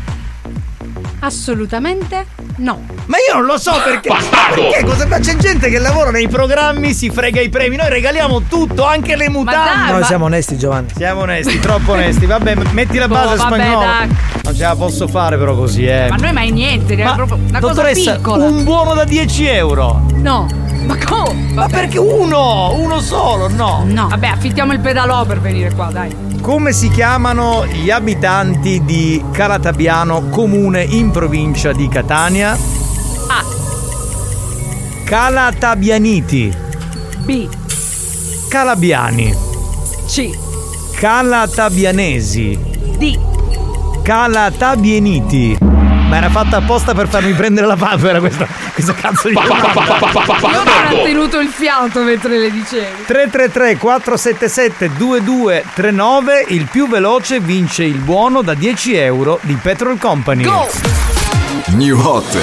Assolutamente 1.24 2.26
no. 2.56 2.80
Ma 3.06 3.16
io 3.26 3.34
non 3.38 3.46
lo 3.46 3.56
so 3.58 3.72
perché. 3.82 4.10
Perché 4.54 4.84
cosa 4.84 5.06
ma 5.06 5.18
c'è 5.18 5.37
gente 5.37 5.70
che 5.70 5.78
lavora 5.78 6.10
nei 6.10 6.28
programmi, 6.28 6.92
si 6.92 7.08
frega 7.08 7.40
i 7.40 7.48
premi. 7.48 7.76
Noi 7.76 7.88
regaliamo 7.88 8.42
tutto, 8.42 8.84
anche 8.84 9.16
le 9.16 9.30
mutande. 9.30 9.90
Noi 9.92 10.04
siamo 10.04 10.26
onesti, 10.26 10.58
Giovanni. 10.58 10.88
Siamo 10.94 11.22
onesti, 11.22 11.58
troppo 11.60 11.92
onesti. 11.92 12.26
Vabbè, 12.26 12.56
metti 12.72 12.98
la 12.98 13.08
base 13.08 13.37
Boh, 13.37 13.42
vabbè, 13.42 13.62
spagnola. 13.62 13.87
dai. 13.87 14.16
Non 14.44 14.54
ce 14.54 14.62
la 14.62 14.76
posso 14.76 15.08
fare, 15.08 15.38
però 15.38 15.54
così, 15.54 15.87
eh. 15.87 16.08
Ma 16.10 16.16
noi 16.16 16.32
mai 16.32 16.50
niente, 16.50 16.94
è 16.94 17.02
Ma, 17.02 17.14
proprio 17.14 17.38
una 17.48 17.58
cosa 17.58 17.72
dottoressa, 17.72 18.16
piccola. 18.16 18.44
un 18.44 18.62
buono 18.62 18.92
da 18.92 19.04
10 19.04 19.46
euro. 19.46 20.06
No. 20.16 20.46
Ma 20.87 20.98
come? 21.02 21.52
Ma 21.54 21.66
perché 21.68 21.98
uno? 21.98 22.74
Uno 22.74 23.00
solo? 23.00 23.48
No. 23.48 23.82
No. 23.87 24.08
Vabbè, 24.08 24.26
affittiamo 24.26 24.72
il 24.74 24.80
pedalò 24.80 25.24
per 25.24 25.40
venire 25.40 25.72
qua, 25.72 25.87
dai. 25.90 26.23
Come 26.44 26.74
si 26.74 26.90
chiamano 26.90 27.64
gli 27.64 27.90
abitanti 27.90 28.85
di 28.85 29.24
Calatabiano, 29.33 30.28
comune 30.28 30.83
in 30.83 31.11
provincia 31.11 31.72
di 31.72 31.88
Catania? 31.88 32.52
A. 32.52 33.44
Calatabianiti. 35.04 36.54
B. 37.24 37.48
Calabiani. 38.50 39.35
C. 40.04 40.38
Calatabianesi. 40.92 42.59
D. 42.98 43.18
Calatabieniti. 44.02 45.73
Ma 46.14 46.20
era 46.20 46.31
fatta 46.31 46.59
apposta 46.59 46.94
per 46.94 47.09
farmi 47.09 47.33
prendere 47.33 47.66
la 47.66 47.74
papera 47.74 48.20
questa, 48.20 48.46
questa 48.72 48.94
cazzo 48.94 49.27
di 49.27 49.35
non 49.35 49.48
ho 49.48 51.03
tenuto 51.03 51.40
il 51.40 51.48
fiato 51.48 52.03
mentre 52.05 52.38
le 52.38 52.53
dicevi. 52.53 53.03
333 53.05 53.77
477 53.79 54.92
2239 54.96 56.44
il 56.50 56.68
più 56.70 56.88
veloce 56.88 57.40
vince 57.40 57.83
il 57.83 57.98
buono 57.98 58.42
da 58.42 58.55
10 58.55 58.94
euro 58.94 59.40
di 59.42 59.59
Petrol 59.61 59.98
Company. 59.98 60.48
New 61.70 61.98
Hot. 61.98 62.38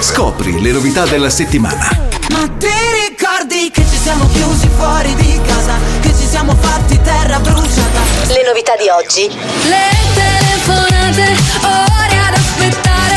Scopri 0.00 0.60
le 0.60 0.72
novità 0.72 1.06
della 1.06 1.30
settimana. 1.30 1.88
Ma 2.28 2.46
ti 2.58 2.68
ricordi 3.08 3.70
che 3.70 3.86
ci 3.90 3.96
siamo 3.96 4.28
chiusi 4.28 4.68
fuori 4.68 5.14
di 5.14 5.40
casa? 5.46 6.01
Siamo 6.32 6.56
fatti 6.58 6.98
terra 7.02 7.38
bruciata. 7.40 8.00
Le 8.28 8.42
novità 8.46 8.74
di 8.74 8.88
oggi. 8.88 9.28
Le 9.68 9.90
telefonate, 10.14 11.36
ore 11.60 12.16
ad 12.26 12.32
aspettare. 12.32 13.16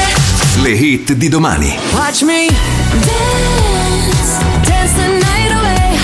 Le 0.61 0.69
hit 0.71 1.13
di 1.13 1.29
domani. 1.29 1.79
Watch 1.93 2.23
me 2.23 2.47
dance, 2.89 4.43
dance 4.63 4.93
the 4.95 5.07
night 5.07 5.49
away. 5.49 5.97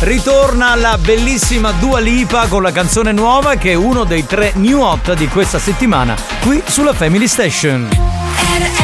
Ritorna 0.00 0.74
la 0.74 0.98
bellissima 0.98 1.70
Dua 1.70 2.00
Lipa 2.00 2.48
con 2.48 2.60
la 2.60 2.72
canzone 2.72 3.12
nuova 3.12 3.54
che 3.54 3.70
è 3.70 3.74
uno 3.74 4.02
dei 4.02 4.26
tre 4.26 4.50
new 4.56 4.80
hot 4.80 5.14
di 5.14 5.28
questa 5.28 5.60
settimana 5.60 6.16
qui 6.40 6.60
sulla 6.66 6.92
Family 6.92 7.28
Station. 7.28 7.88
RSC. 7.88 8.83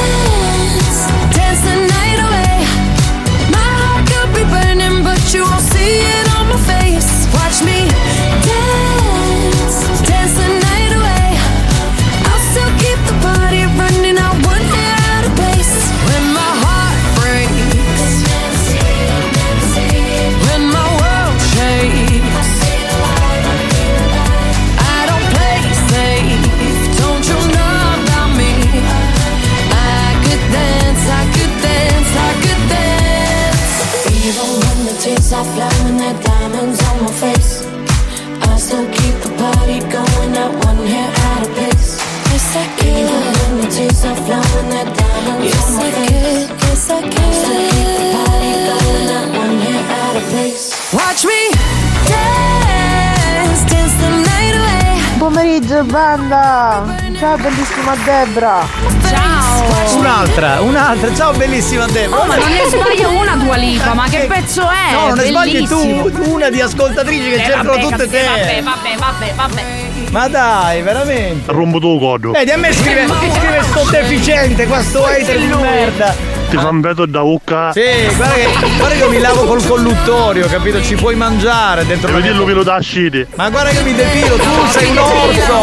Banda! 55.83 56.83
Ciao 57.17 57.37
bellissima 57.37 57.95
Debra! 58.03 58.65
Ciao! 59.09 59.97
Un'altra, 59.97 60.61
un'altra. 60.61 61.13
Ciao 61.13 61.33
bellissima 61.33 61.85
Deborah. 61.87 62.21
Oh, 62.21 62.25
ma 62.25 62.35
non 62.35 62.49
ne 62.49 62.65
sbaglia 62.65 63.07
una 63.09 63.35
Dua 63.35 63.55
Lipa, 63.55 63.93
ma 63.93 64.07
che 64.07 64.25
pezzo 64.27 64.61
è? 64.69 64.93
No, 64.93 65.07
non 65.07 65.17
ne 65.17 65.25
sbagli 65.25 65.67
tu, 65.67 66.11
una 66.31 66.49
di 66.49 66.61
ascoltatrici 66.61 67.29
che 67.29 67.35
Eh, 67.35 67.45
cercano 67.45 67.71
vabbè, 67.71 67.81
tutte 67.81 68.09
te. 68.09 68.23
Vabbè, 68.23 68.61
vabbè, 68.63 68.95
vabbè, 68.97 69.33
vabbè. 69.35 69.63
Ma 70.11 70.27
dai, 70.27 70.81
veramente. 70.81 71.51
Rompo 71.51 71.79
tu 71.79 71.99
codo. 71.99 72.31
Vedi, 72.31 72.51
a 72.51 72.57
me 72.57 72.73
scrive, 72.73 73.07
scrive 73.07 73.61
sto 73.63 73.83
deficiente, 73.89 74.65
qua 74.67 74.81
sto 74.81 75.05
hater 75.05 75.37
di 75.37 75.47
merda. 75.47 76.30
Ti 76.51 76.57
fa 76.57 76.67
un 76.67 76.81
veto 76.81 77.05
da 77.05 77.21
ucca. 77.21 77.71
Sì, 77.71 78.13
guarda 78.13 78.33
che, 78.33 78.49
guarda 78.75 78.89
che 78.89 78.97
io 78.97 79.09
mi 79.09 79.19
lavo 79.19 79.45
col 79.45 79.65
colluttorio, 79.65 80.47
capito? 80.47 80.81
Ci 80.81 80.95
puoi 80.95 81.15
mangiare 81.15 81.85
dentro 81.85 82.11
Vedi 82.11 82.27
la 82.27 82.33
il 82.33 82.37
lupino 82.39 82.61
da 82.61 82.75
asciti. 82.75 83.25
Ma 83.35 83.49
guarda 83.49 83.69
che 83.69 83.81
mi 83.83 83.95
depilo, 83.95 84.35
tu 84.35 84.67
sei 84.69 84.89
un 84.89 84.97
orso! 84.97 85.55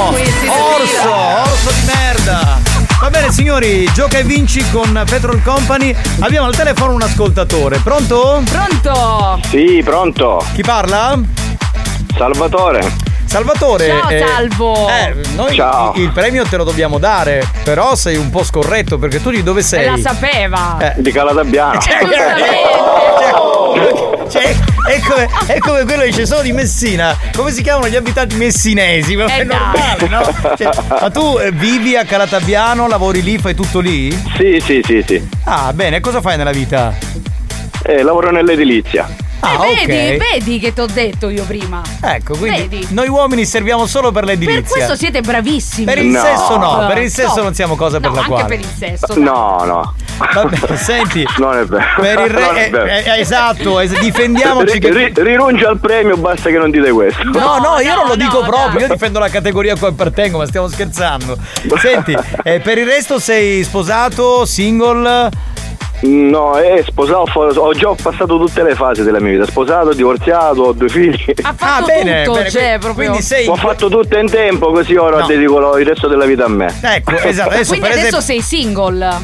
Orso, 0.46 1.14
orso 1.14 1.70
di 1.72 1.84
merda! 1.84 2.58
Va 3.02 3.10
bene 3.10 3.30
signori, 3.30 3.86
gioca 3.92 4.16
e 4.16 4.24
vinci 4.24 4.64
con 4.70 5.04
Petrol 5.06 5.42
Company. 5.42 5.94
Abbiamo 6.20 6.46
al 6.46 6.56
telefono 6.56 6.94
un 6.94 7.02
ascoltatore. 7.02 7.80
Pronto? 7.80 8.42
Pronto? 8.50 9.40
Sì, 9.46 9.82
pronto. 9.84 10.42
Chi 10.54 10.62
parla? 10.62 11.20
Salvatore. 12.16 13.07
Salvatore. 13.28 13.86
Ciao, 13.88 14.26
Salvo. 14.26 14.88
Eh, 14.88 15.14
noi 15.34 15.54
Ciao. 15.54 15.92
il 15.96 16.10
premio 16.12 16.44
te 16.44 16.56
lo 16.56 16.64
dobbiamo 16.64 16.98
dare, 16.98 17.46
però 17.62 17.94
sei 17.94 18.16
un 18.16 18.30
po' 18.30 18.42
scorretto 18.42 18.96
perché 18.96 19.20
tu 19.20 19.28
di 19.30 19.42
dove 19.42 19.60
sei? 19.62 19.84
E 19.84 19.90
la 19.90 19.96
sapeva. 19.98 20.76
Eh. 20.80 20.94
Di 20.96 21.12
Calatabiano. 21.12 21.78
Cioè, 24.30 24.56
è 24.86 25.00
come, 25.06 25.28
è 25.46 25.58
come 25.58 25.84
quello 25.84 26.00
che 26.02 26.06
dice 26.08 26.24
sono 26.26 26.40
di 26.40 26.52
Messina. 26.52 27.14
Come 27.36 27.50
si 27.52 27.62
chiamano 27.62 27.88
gli 27.88 27.96
abitanti 27.96 28.34
messinesi? 28.36 29.14
Ma 29.16 29.26
è 29.26 29.40
Eh, 29.40 29.44
dai. 29.44 29.56
normale, 29.58 30.08
no? 30.08 30.56
Cioè, 30.56 30.70
ma 31.00 31.10
tu 31.10 31.36
eh, 31.38 31.50
vivi 31.52 31.96
a 31.96 32.04
Calatabiano, 32.04 32.88
lavori 32.88 33.22
lì, 33.22 33.36
fai 33.38 33.54
tutto 33.54 33.80
lì? 33.80 34.10
Sì, 34.36 34.58
sì, 34.64 34.80
sì, 34.84 35.04
sì. 35.06 35.28
Ah, 35.44 35.70
bene, 35.74 36.00
cosa 36.00 36.20
fai 36.22 36.36
nella 36.38 36.50
vita? 36.52 36.94
Eh, 37.84 38.02
lavoro 38.02 38.30
nell'edilizia. 38.30 39.06
Ah, 39.40 39.54
Eh, 39.66 39.86
vedi, 39.86 40.16
ok. 40.16 40.30
vedi 40.32 40.58
che 40.58 40.72
t'ho 40.72 40.86
detto 40.86 41.28
io 41.28 41.44
prima. 41.44 41.80
Ecco, 42.02 42.36
quindi 42.36 42.66
Vedi? 42.66 42.86
noi 42.90 43.08
uomini 43.08 43.44
serviamo 43.44 43.86
solo 43.86 44.10
per 44.10 44.24
l'edilizia. 44.24 44.60
Per 44.62 44.70
questo 44.70 44.96
siete 44.96 45.20
bravissimi. 45.20 45.84
Per 45.84 45.98
il 45.98 46.06
No. 46.06 46.20
sesso 46.20 46.56
no, 46.56 46.84
per 46.88 46.98
il 46.98 47.10
sesso 47.10 47.36
No. 47.36 47.42
non 47.44 47.54
siamo 47.54 47.76
cosa 47.76 48.00
per 48.00 48.08
No, 48.10 48.14
la 48.16 48.20
anche 48.22 48.32
quale. 48.32 48.48
per 48.48 48.58
il 48.58 48.68
sesso. 48.76 49.06
dai. 49.14 49.22
No, 49.22 49.62
no. 49.64 49.94
Vabbè, 50.34 50.76
senti, 50.76 51.24
Non 51.38 51.56
è 51.56 51.64
vero. 51.64 51.84
per 52.00 52.18
il 52.26 52.32
Non 52.32 52.52
re, 52.52 52.66
è 52.66 52.70
vero. 52.70 52.84
eh, 52.86 53.02
eh, 53.06 53.20
esatto, 53.20 53.78
es- 53.78 53.96
difendiamoci 54.00 54.78
che 54.80 54.90
ri- 54.90 55.12
rinuncio 55.14 55.68
al 55.68 55.78
premio, 55.78 56.16
basta 56.16 56.50
che 56.50 56.58
non 56.58 56.70
dite 56.72 56.90
questo. 56.90 57.22
No, 57.22 57.58
no, 57.58 57.78
io 57.80 57.94
no, 57.94 58.00
non 58.00 58.08
lo 58.08 58.16
dico 58.16 58.40
no, 58.40 58.46
proprio, 58.48 58.80
no. 58.80 58.86
io 58.86 58.92
difendo 58.92 59.20
la 59.20 59.28
categoria 59.28 59.74
a 59.74 59.78
cui 59.78 59.86
appartengo, 59.88 60.38
ma 60.38 60.46
stiamo 60.46 60.66
scherzando. 60.66 61.36
Senti, 61.80 62.16
eh, 62.42 62.58
per 62.58 62.78
il 62.78 62.86
resto 62.86 63.20
sei 63.20 63.62
sposato, 63.62 64.44
single? 64.44 65.30
No, 66.00 66.54
è 66.56 66.80
sposato, 66.86 67.40
ho 67.40 67.72
già 67.74 67.88
passato 68.00 68.38
tutte 68.38 68.62
le 68.62 68.74
fasi 68.76 69.02
della 69.02 69.18
mia 69.20 69.32
vita. 69.32 69.46
Sposato, 69.46 69.92
divorziato, 69.92 70.62
ho 70.62 70.72
due 70.72 70.88
figli. 70.88 71.24
Ha 71.42 71.52
fatto 71.56 71.64
Ah, 71.64 71.86
bene, 71.86 72.22
tutto, 72.22 72.36
bene, 72.38 72.50
cioè, 72.50 72.62
quindi- 72.62 72.78
proprio. 72.78 73.06
quindi 73.08 73.22
sei 73.26 73.46
Ho 73.48 73.56
fatto 73.56 73.88
tutto 73.88 74.16
in 74.16 74.30
tempo, 74.30 74.70
così 74.70 74.94
ora 74.94 75.18
No. 75.20 75.26
dedico 75.26 75.76
il 75.76 75.86
resto 75.86 76.06
della 76.06 76.24
vita 76.24 76.44
a 76.44 76.48
me. 76.48 76.72
Ecco, 76.80 77.10
esatto, 77.18 77.50
adesso 77.50 77.70
Quindi 77.70 77.86
adesso 77.88 77.98
esempio 78.06 78.20
sei 78.20 78.40
single. 78.42 79.16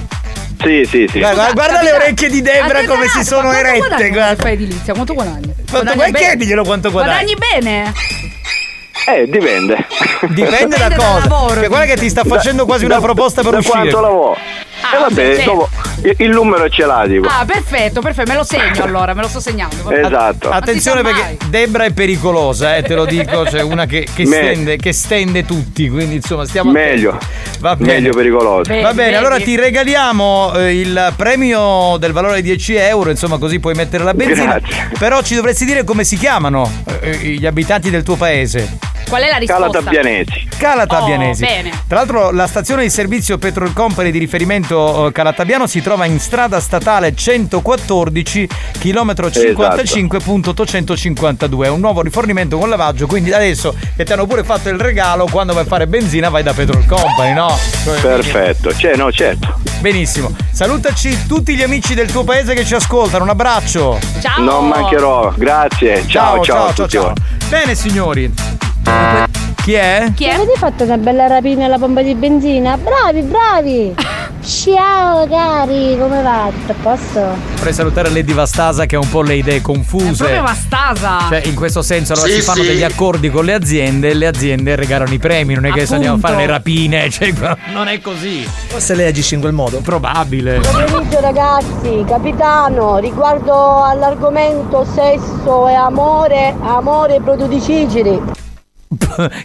Sì, 0.65 0.85
sì, 0.89 1.07
sì. 1.11 1.19
Guarda, 1.21 1.51
guarda 1.53 1.83
le 1.83 1.93
orecchie 1.93 2.29
di 2.31 2.41
Debra 2.43 2.85
come 2.87 3.07
si 3.07 3.23
sono 3.23 3.53
erette, 3.53 4.09
guarda. 4.09 4.43
fai 4.43 4.53
edilizia? 4.55 4.95
Quanto 4.95 5.13
guadagni? 5.15 5.53
Quanto 5.71 5.93
Guadagni 5.93 6.11
bene? 6.13 6.27
Chiediglielo 6.27 6.65
quanto 6.65 6.91
guadagni. 6.91 7.35
Guadagni 7.35 7.61
bene? 7.61 7.93
Eh, 9.07 9.27
dipende. 9.29 9.77
Dipende 10.29 10.31
da 10.31 10.35
Dipende 10.35 10.77
dal 10.79 10.95
cosa. 10.97 11.29
lavoro, 11.29 11.61
Che 11.61 11.69
guarda 11.69 11.85
che 11.87 11.97
ti 12.01 12.09
sta 12.09 12.25
facendo 12.25 12.65
quasi 12.65 12.85
una 12.87 12.95
Da- 12.97 13.01
proposta 13.03 13.43
per 13.43 13.51
da 13.53 13.59
uscire. 13.59 13.79
quanto 13.79 14.01
lavoro? 14.01 14.37
E 14.93 14.99
vabbè, 14.99 15.15
perfetto. 15.15 15.51
dopo 15.51 15.69
il, 16.19 16.31
numero 16.31 16.69
ce 16.69 16.85
l'ha, 16.85 17.07
dico. 17.07 17.27
Ah, 17.29 17.45
perfetto, 17.45 18.01
perfetto, 18.01 18.31
me 18.31 18.37
lo 18.37 18.45
segno 18.45 18.83
allora, 18.85 19.15
me 19.15 19.23
lo 19.23 19.29
sto 19.29 19.41
segnando. 19.41 19.91
Esatto. 19.91 20.51
Attenzione 20.51 21.03
perché 21.03 21.39
Debra 21.49 21.85
è 21.85 21.93
pericolosa, 21.93 22.77
eh, 22.77 22.83
te 22.83 22.95
lo 22.95 23.05
dico, 23.05 23.43
c'è 23.45 23.63
una 23.63 23.87
che, 23.87 24.07
che 24.13 24.27
stende, 24.27 24.77
che 24.77 24.93
stende 24.93 25.45
tutti, 25.45 25.89
quindi 25.89 26.17
insomma 26.17 26.45
stiamo 26.45 26.71
Meglio. 26.71 27.11
attenti. 27.11 27.61
Va 27.61 27.77
bene. 27.77 27.93
Meglio 27.95 28.13
pericoloso. 28.13 28.81
Va 28.81 28.93
bene, 28.93 29.17
allora 29.17 29.39
ti 29.39 29.57
regaliamo 29.57 30.53
eh, 30.57 30.79
il 30.79 31.13
premio 31.17 31.97
del 31.99 32.13
valore 32.13 32.37
di 32.37 32.49
10 32.49 32.75
euro, 32.75 33.11
insomma 33.11 33.39
così 33.39 33.59
puoi 33.61 33.75
mettere 33.75 34.05
la 34.05 34.15
benzina. 34.15 34.59
Grazie. 34.59 34.91
Però 34.99 35.23
ci 35.23 35.35
dovresti 35.35 35.65
dire 35.65 35.85
come 35.85 36.05
si 36.05 36.17
chiamano 36.17 36.71
eh, 37.01 37.17
gli 37.17 37.47
abitanti 37.47 37.91
del 37.91 38.03
tuo 38.03 38.17
paese. 38.17 38.94
Qual 39.09 39.23
è 39.23 39.29
la 39.29 39.37
risposta? 39.37 39.71
Calatabianesi. 39.71 40.49
Calatabianesi. 40.57 41.43
Oh, 41.43 41.47
bene. 41.47 41.71
Tra 41.87 41.99
l'altro 41.99 42.31
la 42.31 42.47
stazione 42.47 42.83
di 42.83 42.91
servizio 42.91 43.39
Petrol 43.39 43.73
Company 43.73 44.11
di 44.11 44.19
riferimento 44.19 45.07
eh, 45.07 45.13
Calatabiano 45.13 45.67
si 45.67 45.81
trova 45.83 46.05
in 46.07 46.19
strada 46.19 46.61
statale 46.61 47.15
114 47.15 48.49
chilometro 48.79 49.27
Esatto. 49.29 49.83
55.852. 49.83 51.65
È 51.65 51.69
un 51.69 51.81
nuovo 51.81 52.03
rifornimento 52.03 52.59
con 52.59 52.69
lavaggio, 52.69 53.07
quindi 53.07 53.33
adesso 53.33 53.75
che 53.97 54.05
ti 54.05 54.13
hanno 54.13 54.27
pure 54.27 54.45
fatto 54.45 54.69
il 54.69 54.79
regalo, 54.79 55.27
quando 55.31 55.53
vai 55.53 55.65
a 55.65 55.67
fare 55.67 55.87
benzina 55.87 56.29
vai 56.29 56.43
da 56.43 56.53
Petrol 56.53 56.85
Company, 56.87 57.33
no? 57.35 57.57
Perfetto, 58.01 58.75
cioè, 58.75 58.97
no, 58.97 59.11
certo. 59.13 59.61
Benissimo. 59.81 60.35
Salutaci 60.51 61.27
tutti 61.27 61.55
gli 61.55 61.63
amici 61.63 61.95
del 61.95 62.11
tuo 62.11 62.25
paese 62.25 62.55
che 62.55 62.65
ci 62.65 62.75
ascoltano. 62.75 63.25
Un 63.25 63.31
abbraccio. 63.31 63.99
Ciao. 64.21 64.43
Non 64.43 64.69
mancherò, 64.69 65.33
grazie. 65.37 66.07
Ciao, 66.07 66.43
ciao, 66.43 66.69
a 66.69 66.73
tutti 66.73 66.97
voi. 66.97 67.13
Bene 67.49 67.75
signori. 67.75 68.73
Chi 69.63 69.73
è? 69.73 70.13
Chi 70.15 70.25
è? 70.27 70.33
Avete 70.35 70.53
fatto 70.57 70.85
una 70.85 70.99
bella 70.99 71.27
rapina 71.27 71.65
alla 71.65 71.79
pompa 71.79 72.03
di 72.03 72.15
benzina? 72.15 72.77
Bravi, 72.77 73.23
bravi! 73.23 73.95
Ciao 74.45 75.27
cari, 75.27 75.97
come 75.99 76.21
va? 76.21 76.51
Tutto 76.53 76.73
a 76.73 76.75
posto? 76.83 77.35
Vorrei 77.57 77.73
salutare 77.73 78.11
Lady 78.11 78.35
Vastasa 78.35 78.85
che 78.85 78.97
ha 78.97 78.99
un 78.99 79.09
po' 79.09 79.23
le 79.23 79.37
idee 79.37 79.63
confuse. 79.63 80.17
Proprio 80.17 80.43
Vastasa. 80.43 81.29
Cioè, 81.31 81.43
in 81.47 81.55
questo 81.55 81.81
senso, 81.81 82.13
allora 82.13 82.29
Sì, 82.29 82.35
si 82.35 82.41
fanno 82.43 82.61
sì. 82.61 82.69
degli 82.69 82.83
accordi 82.83 83.31
con 83.31 83.47
le 83.47 83.55
aziende 83.55 84.11
e 84.11 84.15
le 84.15 84.27
aziende 84.27 84.77
regalano 84.77 85.15
i 85.15 85.19
premi, 85.19 85.55
non 85.55 85.65
è 85.65 85.69
che 85.69 85.79
adesso 85.79 85.95
andiamo 85.95 86.17
a 86.17 86.19
fare 86.19 86.35
le 86.37 86.43
Appunto. 86.43 86.59
rapine, 86.59 87.09
cioè, 87.09 87.33
non 87.73 87.89
è 87.89 87.99
così. 88.03 88.47
Forse 88.67 88.95
lei 88.95 89.07
agisce 89.09 89.35
in 89.35 89.41
quel 89.41 89.55
modo. 89.55 89.79
Probabile. 89.81 90.59
Buon 90.59 90.87
pomeriggio 90.89 91.21
ragazzi, 91.21 92.05
capitano, 92.07 92.99
riguardo 92.99 93.83
all'argomento 93.83 94.85
sesso 94.85 95.69
e 95.69 95.73
amore, 95.73 96.55
amore 96.61 97.19
produdicigili. 97.23 98.43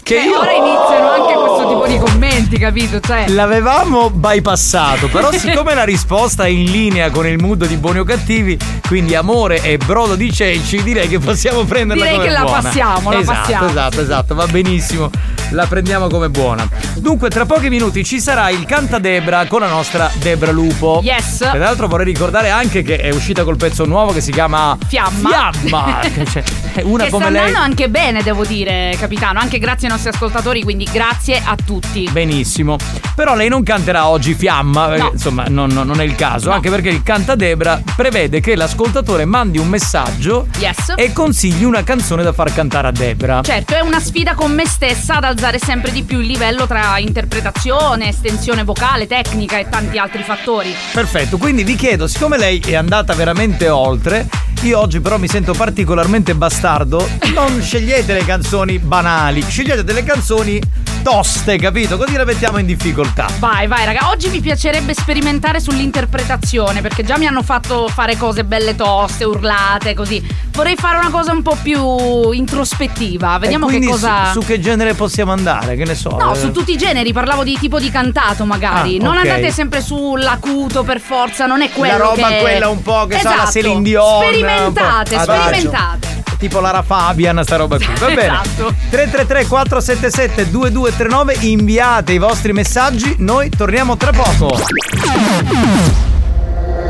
Che 0.03 0.15
Eh, 0.15 0.23
io 0.23 0.39
Ora 0.39 0.51
iniziano 0.51 1.09
anche 1.11 1.33
questo 1.33 1.67
tipo 1.67 1.87
di 1.87 1.97
commenti, 1.97 2.57
capito? 2.57 2.99
Cioè. 2.99 3.27
l'avevamo 3.29 4.09
bypassato, 4.09 5.07
però 5.07 5.31
siccome 5.31 5.73
la 5.73 5.83
risposta 5.83 6.45
è 6.45 6.49
in 6.49 6.69
linea 6.71 7.09
con 7.09 7.25
il 7.27 7.39
mood 7.41 7.65
di 7.65 7.77
buoni 7.77 7.99
o 7.99 8.03
cattivi, 8.03 8.57
quindi 8.87 9.15
amore 9.15 9.61
e 9.61 9.77
brodo 9.77 10.15
di 10.15 10.31
ceci, 10.31 10.81
direi 10.83 11.07
che 11.07 11.19
possiamo 11.19 11.63
prenderla 11.63 12.03
Direi 12.03 12.17
come 12.17 12.27
che 12.27 12.33
la 12.33 12.45
passiamo, 12.45 13.11
la 13.11 13.19
esatto, 13.19 13.37
passiamo. 13.39 13.67
Esatto, 13.67 14.01
esatto, 14.01 14.35
va 14.35 14.47
benissimo. 14.47 15.09
La 15.51 15.65
prendiamo 15.65 16.07
come 16.09 16.29
buona. 16.29 16.67
Dunque, 16.97 17.29
tra 17.29 17.45
pochi 17.45 17.69
minuti 17.69 18.03
ci 18.03 18.19
sarà 18.21 18.49
il 18.49 18.65
Canta 18.65 18.99
Debra 18.99 19.45
con 19.47 19.61
la 19.61 19.67
nostra 19.67 20.11
Debra 20.19 20.51
Lupo. 20.51 20.99
Yes. 21.03 21.37
Tra 21.37 21.55
l'altro 21.57 21.87
vorrei 21.87 22.05
ricordare 22.05 22.49
anche 22.51 22.83
che 22.83 22.97
è 22.97 23.09
uscita 23.09 23.43
col 23.43 23.57
pezzo 23.57 23.85
nuovo 23.85 24.11
che 24.13 24.21
si 24.21 24.31
chiama 24.31 24.77
Fiamma. 24.87 25.49
Fiamma. 25.51 25.99
Cioè, 26.71 26.83
una 26.83 27.05
che 27.05 27.09
come 27.09 27.23
sta 27.23 27.31
lei. 27.31 27.45
andando 27.47 27.59
anche 27.59 27.89
bene, 27.89 28.21
devo 28.21 28.45
dire, 28.45 28.95
capitano. 28.99 29.39
Anche 29.39 29.57
grazie 29.57 29.87
ai 29.87 29.93
nostri 29.93 30.11
ascoltatori, 30.13 30.61
quindi 30.61 30.87
grazie 30.91 31.41
a 31.43 31.55
tutti. 31.63 32.07
Benissimo. 32.11 32.77
Però 33.15 33.35
lei 33.35 33.49
non 33.49 33.63
canterà 33.63 34.07
oggi 34.07 34.35
Fiamma, 34.35 34.85
perché, 34.87 35.01
No. 35.03 35.09
insomma, 35.13 35.45
non, 35.47 35.69
non- 35.71 35.99
è 35.99 36.03
il 36.03 36.15
caso. 36.15 36.51
Anche 36.51 36.69
perché 36.69 36.89
il 36.89 37.01
Canta 37.01 37.33
Debra 37.35 37.81
prevede 37.95 38.39
che 38.39 38.55
l'ascoltatore 38.55 39.25
mandi 39.25 39.57
un 39.57 39.67
messaggio 39.67 40.45
Yes. 40.59 40.93
e 40.95 41.11
consigli 41.11 41.63
una 41.63 41.83
canzone 41.83 42.21
da 42.23 42.31
far 42.33 42.53
cantare 42.53 42.87
a 42.87 42.91
Debra. 42.91 43.41
Certo, 43.41 43.73
è 43.75 43.79
una 43.81 43.99
sfida 43.99 44.35
con 44.35 44.51
me 44.53 44.65
stessa 44.67 45.15
ad 45.15 45.23
alzare 45.39 45.57
sempre 45.57 45.93
di 45.93 46.03
più 46.03 46.19
il 46.19 46.27
livello 46.27 46.67
tra 46.67 46.97
interpretazione, 46.97 48.09
estensione 48.09 48.65
vocale, 48.65 49.07
tecnica 49.07 49.57
e 49.57 49.69
tanti 49.69 49.97
altri 49.97 50.21
fattori. 50.21 50.75
Perfetto, 50.91 51.37
quindi 51.37 51.63
vi 51.63 51.75
chiedo, 51.75 52.07
siccome 52.07 52.37
lei 52.37 52.59
è 52.59 52.75
andata 52.75 53.13
veramente 53.13 53.69
oltre, 53.69 54.27
io 54.61 54.79
oggi 54.79 54.99
però 54.99 55.17
mi 55.17 55.27
sento 55.27 55.53
particolarmente 55.53 56.35
bastardo, 56.35 57.07
non 57.33 57.61
scegliete 57.61 58.13
le 58.13 58.25
canzoni 58.25 58.77
banali, 58.77 59.41
scegliete 59.41 59.83
delle 59.83 60.03
canzoni 60.03 60.59
toste, 61.01 61.57
capito? 61.57 61.97
Così 61.97 62.15
la 62.15 62.25
mettiamo 62.25 62.57
in 62.57 62.65
difficoltà. 62.65 63.27
Vai, 63.39 63.67
vai, 63.67 63.85
raga. 63.85 64.09
Oggi 64.09 64.29
mi 64.29 64.41
piacerebbe 64.41 64.93
sperimentare 64.93 65.59
sull'interpretazione 65.59 66.81
perché 66.81 67.03
già 67.03 67.17
mi 67.17 67.25
hanno 67.25 67.41
fatto 67.41 67.87
fare 67.87 68.17
cose 68.17 68.43
belle 68.43 68.75
toste, 68.75 69.23
urlate, 69.23 69.93
così. 69.93 70.21
Vorrei 70.51 70.75
fare 70.75 70.97
una 70.97 71.09
cosa 71.09 71.31
un 71.31 71.41
po' 71.41 71.57
più 71.61 72.31
introspettiva. 72.31 73.37
Vediamo 73.37 73.67
che 73.67 73.79
cosa. 73.83 74.31
Su, 74.33 74.41
su 74.41 74.47
che 74.47 74.59
genere 74.59 74.93
possiamo 74.93 75.31
andare? 75.31 75.75
Che 75.77 75.85
ne 75.85 75.95
so. 75.95 76.17
No, 76.19 76.33
eh. 76.33 76.37
su 76.37 76.51
tutti 76.51 76.73
i 76.73 76.77
generi, 76.77 77.13
parlavo 77.13 77.43
di 77.43 77.57
tipo 77.57 77.79
di 77.79 77.89
cantato 77.89 78.43
magari. 78.43 78.97
Ah, 78.97 79.03
non 79.03 79.15
ok. 79.15 79.21
andate 79.23 79.51
sempre 79.51 79.81
sull'acuto 79.81 80.83
per 80.83 80.99
forza, 80.99 81.45
non 81.45 81.61
è 81.61 81.69
quello 81.69 81.97
La 81.97 82.03
roba 82.03 82.27
che... 82.27 82.39
quella 82.41 82.67
un 82.67 82.81
po' 82.81 83.07
che 83.07 83.19
sa 83.19 83.29
la 83.29 83.35
Esatto. 83.35 83.51
Celine 83.51 83.81
Dion. 83.83 84.21
Sperimentate, 84.23 84.48
adagio. 84.49 85.19
sperimentate. 85.21 86.07
Tipo 86.39 86.59
Lara 86.61 86.81
Fabian, 86.83 87.41
sta 87.43 87.57
roba 87.57 87.75
qui. 87.75 87.87
Va 87.99 88.07
bene. 88.07 88.21
Esatto. 88.21 88.73
333 88.89 89.45
477 89.45 90.49
2239 90.49 91.35
inviate 91.41 92.13
i 92.13 92.17
vostri 92.17 92.53
messaggi, 92.53 93.15
noi 93.19 93.49
torniamo 93.49 93.97
tra 93.97 94.11
poco. 94.11 94.57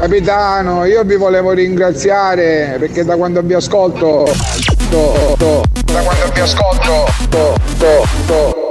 Capitano, 0.02 0.86
io 0.86 1.04
vi 1.04 1.16
volevo 1.18 1.52
ringraziare 1.52 2.78
perché 2.80 3.04
da 3.04 3.16
quando 3.18 3.42
vi 3.42 3.54
ascolto. 3.54 4.32
to- 4.90 5.36
to- 5.38 5.64
da 5.86 6.00
quando 6.02 6.32
vi 6.34 6.40
ascolto. 6.40 7.06
to- 7.30 7.54
to- 7.78 8.08
to- 8.28 8.68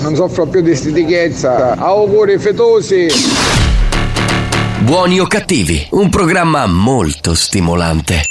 non 0.00 0.14
soffro 0.16 0.46
più 0.46 0.60
di 0.60 0.74
stitichezza. 0.74 1.76
Auguri 1.76 2.38
fetosi. 2.38 3.06
Buoni 4.80 5.20
o 5.20 5.26
cattivi, 5.26 5.86
un 5.90 6.08
programma 6.08 6.66
molto 6.66 7.34
stimolante. 7.34 8.24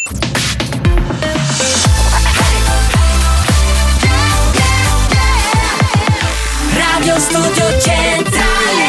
Radio 6.73 7.19
Studio 7.19 7.79
Centrale 7.79 8.85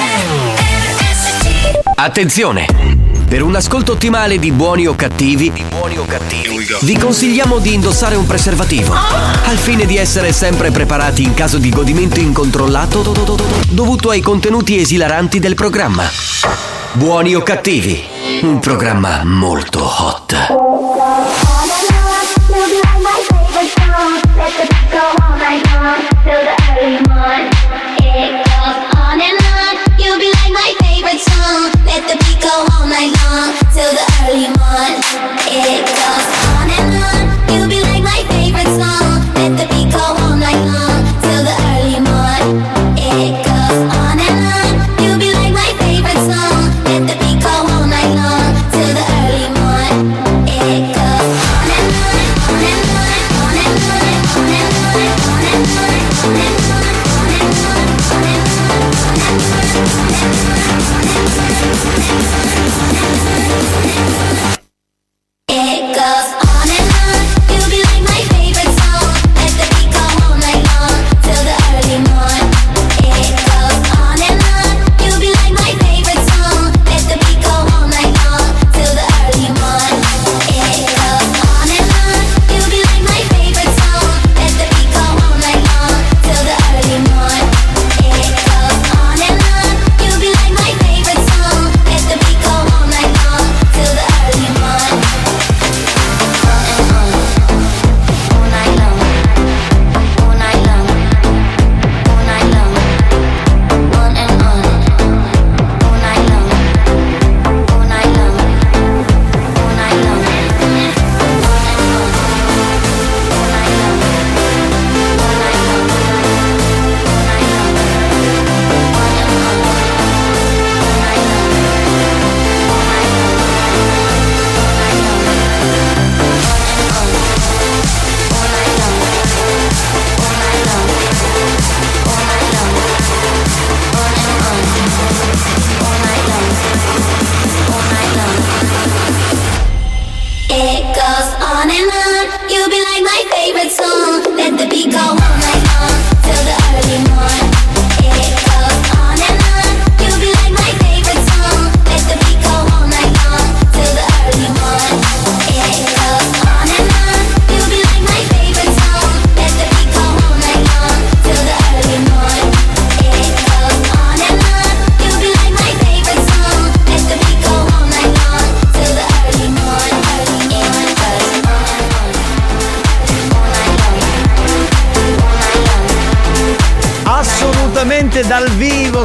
RSC 0.96 1.80
Attenzione! 1.96 2.99
Per 3.30 3.42
un 3.42 3.54
ascolto 3.54 3.92
ottimale 3.92 4.40
di 4.40 4.50
buoni 4.50 4.88
o 4.88 4.96
cattivi, 4.96 5.52
buoni 5.68 5.96
o 5.96 6.04
cattivi 6.04 6.66
vi 6.80 6.98
consigliamo 6.98 7.60
di 7.60 7.74
indossare 7.74 8.16
un 8.16 8.26
preservativo, 8.26 8.92
al 8.92 9.56
fine 9.56 9.86
di 9.86 9.96
essere 9.96 10.32
sempre 10.32 10.72
preparati 10.72 11.22
in 11.22 11.32
caso 11.32 11.58
di 11.58 11.70
godimento 11.70 12.18
incontrollato 12.18 13.02
dovuto 13.68 14.10
ai 14.10 14.20
contenuti 14.20 14.80
esilaranti 14.80 15.38
del 15.38 15.54
programma. 15.54 16.10
Buoni 16.94 17.36
o 17.36 17.42
cattivi, 17.44 18.02
un 18.42 18.58
programma 18.58 19.22
molto 19.22 19.84
hot. 19.84 20.48
Go 20.48 20.56
all 25.22 25.38
night 25.38 25.64
long 25.70 26.00
till 26.24 26.42
the 26.42 26.56
early 26.80 27.00
morn. 27.06 27.59
Let 31.50 32.06
the 32.06 32.16
beat 32.22 32.40
go 32.40 32.66
all 32.72 32.86
night 32.86 33.10
long 33.26 33.50
till 33.74 33.90
the 33.90 34.06
early 34.22 34.46
morn. 34.54 35.02
It 35.48 35.84
goes 35.84 36.46
on. 36.46 36.49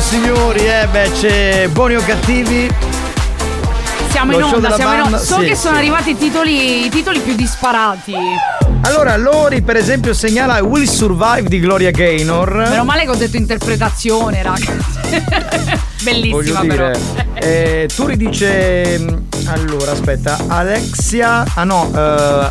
Signori. 0.10 0.66
Eh, 0.68 0.88
beh, 0.90 1.12
c'è 1.20 1.68
buoni 1.70 1.96
o 1.96 2.02
cattivi. 2.02 2.70
Siamo 4.10 4.32
in 4.34 4.40
Lo 4.40 4.48
show 4.48 4.56
onda, 4.56 4.74
siamo 4.76 4.94
in 4.94 5.00
onda. 5.02 5.18
banda, 5.18 5.26
So 5.26 5.40
sì, 5.40 5.46
che 5.48 5.56
sono 5.56 5.74
sì. 5.74 5.80
arrivati 5.82 6.10
i 6.12 6.18
titoli, 6.18 6.86
i 6.86 6.90
titoli 6.90 7.20
più 7.20 7.36
disparati. 7.36 8.14
Allora, 8.82 9.18
Lori, 9.18 9.62
per 9.62 9.76
esempio, 9.76 10.14
segnala 10.14 10.64
Will 10.64 10.86
Survive 10.86 11.44
di 11.50 11.60
Gloria 11.60 11.92
Gaynor. 11.92 12.68
Meno 12.70 12.86
male 12.86 13.04
che 13.04 13.10
ho 13.10 13.16
detto 13.16 13.36
interpretazione, 13.36 14.42
raga. 14.42 14.74
Bellissima 16.02 16.36
Voglio 16.60 16.60
però. 16.76 16.92
dire, 16.92 17.00
eh, 17.34 17.90
Turi 17.94 18.16
dice. 18.16 19.00
mm, 19.00 19.08
Allora, 19.48 19.92
aspetta, 19.92 20.38
Alexia. 20.48 21.44
Ah 21.56 21.64
no, 21.64 21.92
eh, 21.94 22.48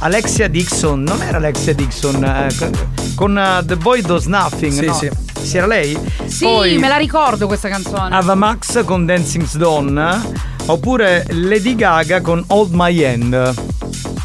Alexia 0.00 0.48
Dixon. 0.48 1.02
Non 1.02 1.22
era 1.22 1.36
Alexia 1.36 1.74
Dixon. 1.74 2.24
eh, 2.24 2.48
con 2.56 2.70
con, 3.14 3.38
eh, 3.38 3.62
The 3.64 3.76
Boy 3.76 4.00
Does 4.00 4.24
Nothing. 4.24 4.72
Sì, 4.72 4.84
no? 4.86 4.94
sì. 4.94 5.10
Sì, 5.42 5.56
era 5.56 5.66
lei? 5.66 5.98
Sì, 6.26 6.44
Poi 6.44 6.78
me 6.78 6.88
la 6.88 6.96
ricordo 6.96 7.46
questa 7.46 7.68
canzone. 7.68 8.14
Ava 8.14 8.34
Max 8.34 8.84
con 8.84 9.06
Dancing 9.06 9.44
Stone. 9.44 10.44
Oppure 10.66 11.26
Lady 11.30 11.74
Gaga 11.74 12.20
con 12.20 12.42
Hold 12.48 12.70
My 12.72 13.04
Hand. 13.04 13.54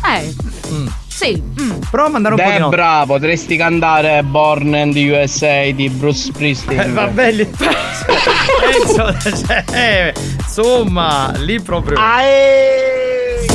Eh. 0.06 0.50
Sì. 1.22 1.40
mm. 1.40 1.72
Prova 1.92 2.08
a 2.08 2.12
mandare 2.12 2.34
un 2.34 2.42
po' 2.42 2.50
di 2.50 2.58
note. 2.58 2.76
Debra, 2.76 3.04
potresti 3.06 3.56
cantare 3.56 4.24
Born 4.24 4.74
in 4.74 4.92
the 4.92 5.12
USA 5.12 5.70
di 5.72 5.88
Bruce 5.90 6.32
Springsteen. 6.32 6.80
Eh, 6.80 6.90
va 6.94 7.06
bene. 7.08 7.46
Penso, 7.56 9.16
cioè, 9.46 9.64
eh, 9.72 10.14
insomma, 10.40 11.32
lì 11.38 11.62
proprio. 11.62 12.00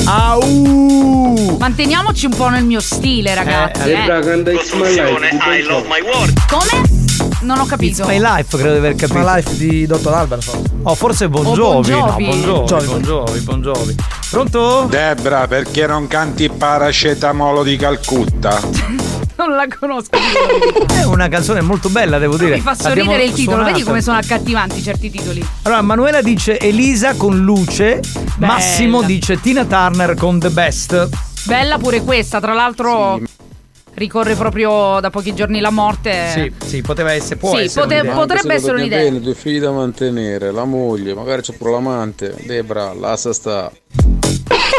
Au! 0.05 1.57
Manteniamoci 1.59 2.27
un 2.27 2.37
po' 2.37 2.49
nel 2.49 2.63
mio 2.63 2.79
stile, 2.79 3.35
ragazzi. 3.35 3.89
Eh, 3.89 3.93
eh. 3.93 3.97
Debra, 3.97 4.21
canta 4.21 4.51
My. 4.53 5.59
I 5.59 5.63
love 5.63 5.89
my 5.89 6.01
world. 6.03 6.33
Come? 6.49 6.96
Non 7.47 7.61
ho 7.61 7.65
capito. 7.65 8.03
It's 8.03 8.11
My 8.11 8.19
Life, 8.19 8.57
credo 8.57 8.73
di 8.73 8.79
aver 8.79 8.97
capito. 8.97 9.19
My 9.21 9.25
Life 9.37 9.57
di 9.57 9.87
Dottor 9.87 10.27
forse. 10.27 10.63
Oh, 10.83 10.95
forse 10.97 11.29
Bon 11.29 11.47
O 11.47 11.55
Jovi. 11.55 11.93
Bon 11.93 12.01
No, 12.01 12.07
Jovi. 12.07 12.25
Bon 12.27 12.41
Jovi, 12.41 12.67
Jovi. 12.67 12.91
Bon 12.91 13.03
Jovi, 13.03 13.41
Bon 13.41 13.63
Jovi. 13.63 13.95
Pronto? 14.29 14.87
Debra, 14.91 15.47
perché 15.47 15.87
non 15.87 16.09
canti 16.09 16.49
paracetamolo 16.49 17.63
di 17.63 17.77
Calcutta? 17.77 18.61
Non 19.37 19.55
la 19.55 19.67
conosco. 19.69 20.09
È 20.89 21.05
una 21.05 21.29
canzone 21.29 21.61
molto 21.61 21.91
bella, 21.91 22.17
devo 22.17 22.39
dire. 22.39 22.55
Mi 22.55 22.61
fa 22.63 22.75
sorridere 22.75 23.25
il 23.25 23.33
titolo, 23.33 23.57
suonata. 23.57 23.73
vedi 23.73 23.85
come 23.85 24.01
sono 24.01 24.17
accattivanti 24.17 24.83
certi 24.83 25.11
titoli. 25.11 25.47
Allora, 25.65 25.83
Manuela 25.83 26.23
dice 26.23 26.59
Elisa 26.59 27.15
con 27.17 27.39
Luce, 27.41 28.01
Massimo 28.39 29.03
dice 29.03 29.39
Tina 29.39 29.67
Turner 29.67 30.15
con 30.15 30.41
The 30.41 30.49
Best. 30.49 31.09
Bella 31.45 31.77
pure 31.77 32.01
questa, 32.01 32.41
tra 32.41 32.55
l'altro 32.55 33.21
ricorre 33.97 34.35
proprio 34.35 35.01
da 35.01 35.11
pochi 35.11 35.35
giorni 35.35 35.61
la 35.61 35.71
morte. 35.71 36.29
Sì, 36.29 36.53
sì, 36.67 36.83
poteva 36.83 37.13
essere, 37.13 37.37
può 37.37 37.55
Sì, 37.57 37.63
essere. 37.65 37.83
pote- 37.87 37.95
un'idea. 38.01 38.15
potrebbe 38.15 38.55
essere 38.55 38.77
un'idea. 38.79 38.99
Bene, 39.03 39.21
due 39.21 39.35
figli 39.35 39.59
da 39.59 39.71
mantenere, 39.73 40.51
la 40.53 40.65
moglie, 40.65 41.15
magari 41.15 41.43
c'è 41.43 41.55
pure 41.55 41.73
l'amante. 41.73 42.35
Debra, 42.45 42.93
lascia 42.93 43.33
sta. 43.33 43.71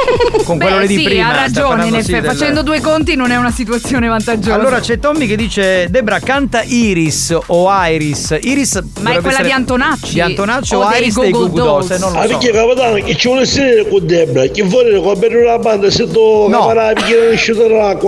Con 0.43 0.58
Beh, 0.58 0.66
quello 0.66 0.80
lì 0.82 0.88
di 0.88 0.97
sì, 0.97 1.03
prima. 1.03 1.30
ha 1.30 1.36
ragione, 1.36 1.88
in 1.88 1.95
effetti, 1.95 2.22
del- 2.22 2.32
facendo 2.32 2.62
due 2.62 2.80
conti 2.82 3.16
non 3.16 3.32
è 3.32 3.36
una 3.38 3.51
situazione 3.51 4.08
vantaggiosa. 4.08 4.53
Allora 4.55 4.80
c'è 4.80 4.99
Tommy 4.99 5.28
che 5.28 5.36
dice 5.36 5.88
Debra 5.89 6.20
canta 6.20 6.62
Iris 6.64 7.36
o 7.47 7.70
Iris. 7.88 8.38
Iris 8.41 8.82
Ma 9.01 9.12
è 9.14 9.22
quella 9.22 9.41
di 9.41 9.51
Antonacci? 9.51 10.14
Di 10.14 10.22
Antonacci 10.22 10.76
O 10.76 10.80
o, 10.84 10.89
dei 10.89 11.01
Iris 11.01 11.20
dei 11.20 11.32
Dolls, 11.32 11.53
Dolls? 11.53 11.89
non 11.99 12.12
lo 12.14 12.20
Ah, 12.20 12.22
so. 12.24 12.28
perché 12.30 12.51
capitano 12.51 12.93
che 12.95 13.16
ci 13.16 13.28
vuole 13.28 13.41
essere 13.43 13.88
con 13.88 14.05
Debra, 14.05 14.45
che 14.47 14.64
vuole 14.64 14.99
come 15.01 15.18
per 15.18 15.36
una 15.36 15.58
banda 15.60 15.89
se 15.89 16.10
tu 16.10 16.47
No. 16.47 16.60
caparà 16.60 16.93
perché 16.93 17.16
non 17.16 17.36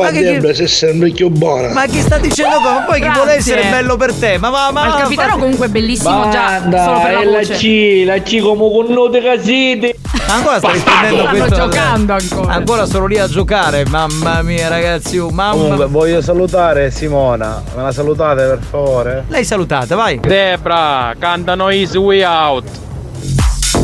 Ma 0.05 0.09
che- 0.11 0.21
Debra, 0.21 0.53
se 0.53 0.67
sempre 0.67 1.11
più 1.11 1.29
buona. 1.29 1.73
Ma 1.73 1.85
chi 1.85 1.99
sta 1.99 2.17
dicendo 2.17 2.55
cosa? 2.57 2.69
Ma 2.71 2.79
poi 2.81 2.95
chi 2.95 3.01
Grazie. 3.01 3.21
vuole 3.21 3.35
essere 3.37 3.63
bello 3.69 3.97
per 3.97 4.13
te? 4.13 4.37
Ma 4.37 4.49
va, 4.49 4.69
ma 4.71 4.83
Ma 4.83 4.87
il 4.87 5.01
capitano 5.03 5.37
comunque 5.37 5.65
è 5.65 5.69
bellissimo 5.69 6.29
già 6.31 6.59
solo 6.61 6.99
per 7.01 7.13
la 7.13 7.19
è 7.19 7.25
la. 7.25 7.39
C, 7.41 8.03
la 8.05 8.21
C 8.21 8.39
come 8.39 8.71
con 8.71 8.93
note 8.93 9.21
casite. 9.21 9.95
Ma 10.27 10.33
ancora 10.35 10.57
sta 10.59 10.71
rispondendo 10.71 11.23
questo? 11.25 11.67
Giocando 11.89 12.13
ancora. 12.13 12.53
Ancora 12.53 12.85
sono 12.85 13.05
lì 13.07 13.17
a 13.17 13.27
giocare, 13.27 13.85
mamma 13.87 14.41
mia 14.41 14.67
ragazzi, 14.67 15.17
oh, 15.17 15.29
mamma 15.29 15.53
Comunque 15.61 15.85
voglio 15.87 16.21
salutare 16.21 16.91
Simona, 16.91 17.61
me 17.75 17.81
la 17.81 17.91
salutate 17.91 18.43
per 18.43 18.59
favore? 18.69 19.25
Lei 19.27 19.43
salutate, 19.43 19.95
vai. 19.95 20.19
Debra, 20.19 21.13
cantano 21.17 21.69
Easy 21.69 21.97
Way 21.97 22.23
Out. 22.23 22.65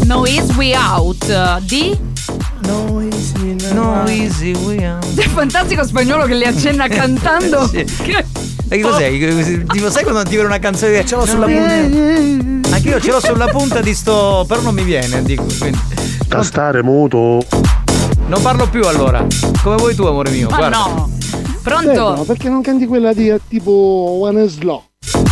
No 0.06 0.26
Is 0.26 0.54
We 0.56 0.76
Out 0.76 1.60
di 1.62 2.14
No 3.74 4.04
easy 4.08 4.54
way 4.66 4.84
out. 4.86 5.16
È 5.16 5.28
fantastico 5.30 5.86
spagnolo 5.86 6.26
che 6.26 6.34
le 6.34 6.46
accenna 6.46 6.88
cantando. 6.90 7.68
Sì. 7.68 7.84
Che- 7.84 8.26
E 8.68 8.78
che 8.78 8.82
cos'è? 8.82 9.10
Tipo, 9.68 9.90
sai 9.92 10.04
quando 10.04 10.24
ti 10.24 10.30
viene 10.32 10.46
una 10.46 10.58
canzone 10.60 10.94
che 10.94 11.06
ce 11.06 11.16
l'ho 11.16 11.26
sulla 11.26 11.46
punta. 11.46 12.76
Anche 12.76 12.90
io 12.90 13.00
ce 13.00 13.12
l'ho 13.12 13.20
sulla 13.20 13.48
punta 13.48 13.82
di 13.82 13.94
sto. 13.94 14.44
Però 14.48 14.62
non 14.62 14.74
mi 14.74 14.84
viene, 14.84 15.22
dico. 15.24 15.46
quindi- 15.60 15.80
Castare 16.28 16.82
muto. 16.82 17.40
Non 18.28 18.42
parlo 18.42 18.68
più 18.68 18.86
allora. 18.86 19.26
Come 19.62 19.76
vuoi 19.76 19.94
tu, 19.96 20.06
amore 20.06 20.32
mio. 20.32 20.50
Ma 20.50 20.58
guarda. 20.58 20.78
no. 20.78 21.10
Pronto? 21.62 22.24
perché 22.26 22.50
non 22.50 22.62
canti 22.62 22.86
quella 22.86 23.14
di 23.14 23.34
tipo 23.48 24.20
One 24.22 24.48
Slow? 24.48 24.84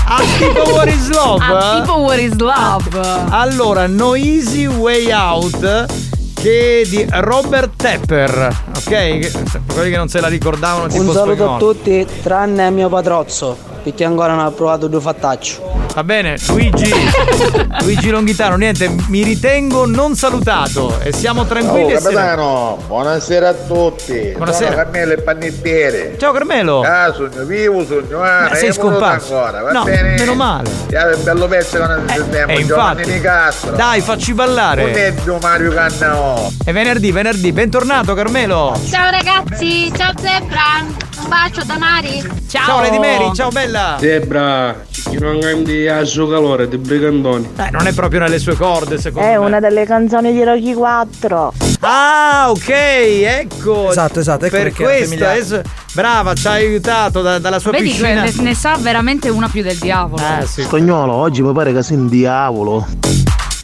Ah, 0.06 0.22
tipo 0.38 0.62
What 0.72 0.88
is 0.88 1.10
Love? 1.10 1.44
Ah, 1.44 1.80
tipo 1.80 1.94
What 1.94 2.20
is 2.20 2.36
Love? 2.36 3.00
Allora, 3.30 3.88
No 3.88 4.16
Easy 4.16 4.66
Way 4.66 5.12
Out 5.12 5.86
che 6.34 6.82
è 6.82 6.88
di 6.88 7.06
Robert 7.10 7.72
Tepper, 7.78 8.64
ok? 8.76 8.89
Per 8.89 9.62
quelli 9.74 9.91
che 9.91 9.98
non 9.98 10.10
se 10.10 10.20
la 10.20 10.28
ricordavano 10.28 10.88
tipo 10.88 11.04
Un 11.04 11.12
saluto 11.14 11.54
a 11.54 11.58
tutti, 11.58 12.06
tranne 12.22 12.70
mio 12.70 12.89
patrozzo, 12.89 13.56
perché 13.82 14.04
ancora 14.04 14.36
non 14.36 14.44
ha 14.44 14.52
provato 14.52 14.88
due 14.88 15.00
fattacci. 15.00 15.83
Va 15.94 16.04
bene, 16.04 16.38
Luigi. 16.48 16.91
Luigi 17.82 18.10
Longhitano, 18.10 18.56
niente, 18.56 18.89
mi 19.10 19.22
ritengo 19.22 19.86
non 19.86 20.16
salutato 20.16 21.00
e 21.02 21.12
siamo 21.14 21.41
Oh, 21.41 21.46
tranquilli. 21.46 21.91
e 21.94 22.00
sereni. 22.00 22.16
capitano, 22.16 22.78
buonasera 22.88 23.50
a 23.50 23.54
tutti. 23.54 24.34
Buonasera. 24.36 24.72
Sono 24.72 24.84
Carmelo 24.84 25.12
e 25.14 25.18
Panettiere. 25.22 26.16
Ciao 26.18 26.32
Carmelo. 26.32 26.82
Ah, 26.82 27.14
sogno 27.14 27.44
vivo, 27.44 27.86
sogno 27.86 28.22
ah, 28.24 28.48
Ma 28.50 28.56
sei 28.56 28.74
scomparso. 28.74 29.38
ancora, 29.38 29.62
va 29.62 29.72
No, 29.72 29.84
bene? 29.84 30.16
meno 30.18 30.34
male. 30.34 30.68
È 30.89 31.16
bello 31.18 31.48
pezzo 31.48 31.78
che 31.80 31.86
non 31.86 32.04
sentiamo, 32.08 32.52
E 32.54 32.66
Giovanni 32.66 33.00
infatti. 33.02 33.14
Nicastro. 33.18 33.76
Dai, 33.76 34.02
facci 34.02 34.34
ballare. 34.34 34.86
meglio 34.86 35.38
Mario 35.41 35.72
Cannao. 35.74 36.52
È 36.66 36.72
venerdì, 36.72 37.12
venerdì. 37.12 37.52
Bentornato 37.52 38.16
Carmelo. 38.16 38.80
Ciao 38.89 39.12
ragazzi, 39.12 39.91
ciao 39.96 40.12
Zebra, 40.20 40.82
un 40.82 41.28
bacio 41.28 41.64
da 41.66 41.78
Mari. 41.78 42.41
Ciao 42.50 42.82
Lady 42.82 42.98
Mary, 43.00 43.34
ciao 43.36 43.50
bella. 43.50 43.98
Debra, 44.00 44.76
chi 44.89 45.18
non 45.20 45.39
cambia 45.39 45.83
suo 46.06 46.28
calore, 46.28 46.68
di 46.68 46.78
brigandoni. 46.78 47.50
Eh, 47.58 47.70
non 47.72 47.88
è 47.88 47.94
proprio 47.94 48.20
nelle 48.22 48.40
sue 48.40 48.56
corde, 48.56 48.98
secondo 49.00 49.28
È 49.28 49.32
me. 49.32 49.38
una 49.38 49.60
delle 49.60 49.86
canzoni 49.86 50.32
di 50.34 50.44
Rocky 50.44 50.74
4. 50.74 51.54
Ah, 51.82 52.46
ok, 52.50 52.70
ecco. 52.70 53.90
Esatto, 53.92 54.20
esatto, 54.20 54.46
ecco 54.46 54.56
per 54.58 54.74
questo, 54.74 55.26
adesso- 55.26 55.62
brava, 55.94 56.34
ci 56.34 56.48
ha 56.48 56.52
aiutato 56.52 57.22
da- 57.22 57.40
dalla 57.40 57.60
sua 57.60 57.72
Vedi 57.72 57.86
che 57.92 57.98
piscina. 57.98 58.24
ne, 58.24 58.32
ne 58.38 58.56
sa 58.56 58.76
veramente 58.80 59.30
una 59.30 59.48
più 59.48 59.62
del 59.62 59.78
diavolo. 59.78 60.22
Ah, 60.24 60.46
sì. 60.46 60.62
Spagnolo, 60.64 61.14
oggi 61.14 61.42
mi 61.42 61.52
pare 61.54 61.74
che 61.74 61.84
sei 61.84 61.98
un 61.98 62.08
diavolo. 62.08 62.86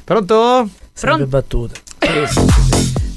Pronto? 0.04 0.68
Sempre 0.94 1.26
battute. 1.26 2.69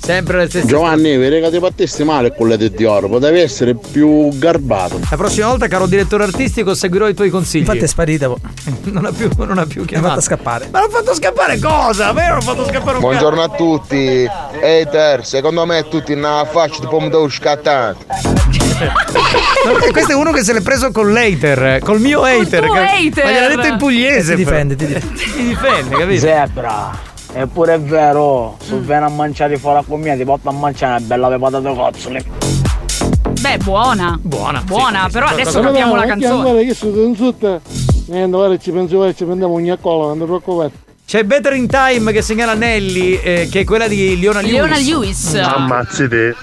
Sempre 0.05 0.39
le 0.39 0.49
stesse 0.49 0.67
Giovanni, 0.67 1.17
vedi 1.17 1.41
che 1.41 1.49
ti 1.51 1.61
battesti 1.61 2.03
male 2.03 2.35
con 2.35 2.49
le 2.49 2.57
di 2.57 2.85
oro, 2.85 3.09
potevi 3.09 3.39
essere 3.39 3.77
più 3.77 4.31
garbato. 4.37 4.99
La 5.09 5.17
prossima 5.17 5.47
volta, 5.47 5.69
caro 5.69 5.87
direttore 5.87 6.25
artistico, 6.25 6.75
seguirò 6.75 7.07
i 7.09 7.15
tuoi 7.15 7.31
consigli. 7.31 7.61
Infatti 7.61 7.79
è 7.79 7.87
sparita. 7.87 8.27
po. 8.27 8.39
non 8.91 9.05
ha 9.07 9.13
più, 9.13 9.31
non 9.37 9.59
ha 9.59 9.65
più 9.67 9.81
Mi 9.83 9.85
ha 9.85 9.89
chiamato. 9.89 10.09
fatto 10.15 10.21
scappare. 10.23 10.69
Ma 10.73 10.81
l'ho 10.81 10.89
fatto 10.89 11.15
scappare 11.15 11.59
cosa? 11.61 12.09
A 12.09 12.13
me 12.13 12.27
non 12.29 12.39
ho 12.39 12.41
fatto 12.41 12.65
scappare 12.67 12.95
un 12.97 13.01
Buongiorno 13.01 13.43
a 13.43 13.49
tutti. 13.51 14.27
Hater, 14.61 15.25
secondo 15.25 15.65
me 15.67 15.87
tutti 15.89 16.13
una 16.13 16.45
faccia 16.51 16.81
di 16.81 16.87
pomodoro 16.89 17.29
scattante. 17.29 18.05
cazzo. 18.07 18.31
No, 19.65 19.75
questo 19.93 20.11
è 20.11 20.15
uno 20.17 20.33
che 20.33 20.43
se 20.43 20.53
l'è 20.53 20.61
preso 20.61 20.91
con 20.91 21.13
l'hater, 21.13 21.79
col 21.85 22.01
mio 22.01 22.23
hater. 22.23 22.65
tuo 22.65 22.73
che- 22.75 22.81
hater. 22.81 23.25
Ma 23.25 23.31
gliel'ha 23.31 23.49
detto 23.55 23.67
in 23.69 23.77
pugliese. 23.77 24.35
Ti 24.35 24.43
difende, 24.43 24.75
ti 24.75 24.87
difende. 24.87 25.15
Ti 25.15 25.43
difende, 25.47 25.97
capito? 25.97 26.21
Zebra, 26.21 26.91
eppure 27.33 27.75
è 27.75 27.81
vero, 27.81 28.57
se 28.63 28.77
vieni 28.79 29.05
a 29.05 29.09
mangiare 29.09 29.57
fuori 29.57 29.85
con 29.87 30.01
me 30.01 30.17
ti 30.17 30.25
porto 30.25 30.49
a 30.49 30.53
mangiare 30.53 30.97
una 30.99 31.07
bella 31.07 31.39
patate 31.39 31.75
cozzole. 31.75 32.25
Beh, 33.41 33.41
Beh, 33.41 33.59
buona. 33.59 34.19
Buona. 34.23 34.63
Buona, 34.65 35.09
però 35.11 35.27
Certo, 35.29 35.41
adesso 35.41 35.61
capiamo 35.61 35.95
la 35.97 36.07
canzone. 36.07 36.43
Guarda 36.43 36.63
che 36.63 36.75
sono 36.75 37.03
in 37.03 37.17
sotto. 37.17 37.61
Niente, 38.07 38.37
guarda, 38.37 38.57
ci 38.57 38.71
penso, 38.71 38.97
guarda, 38.97 39.15
ci 39.15 39.25
prendiamo 39.25 39.55
un 39.55 39.63
gnaccola, 39.63 40.07
non 40.09 40.19
ti 40.19 40.25
preoccupare. 40.25 40.71
C'è 41.05 41.25
Better 41.25 41.53
in 41.55 41.67
Time 41.67 42.13
che 42.13 42.23
segnala 42.23 42.55
Nelly, 42.55 43.21
eh, 43.23 43.49
che 43.51 43.61
è 43.61 43.65
quella 43.65 43.89
di 43.89 44.19
Leona 44.19 44.41
Lewis. 44.41 44.53
Leona 44.53 44.79
Lewis. 44.79 45.35
Ammazzi 45.35 46.09
te. 46.09 46.35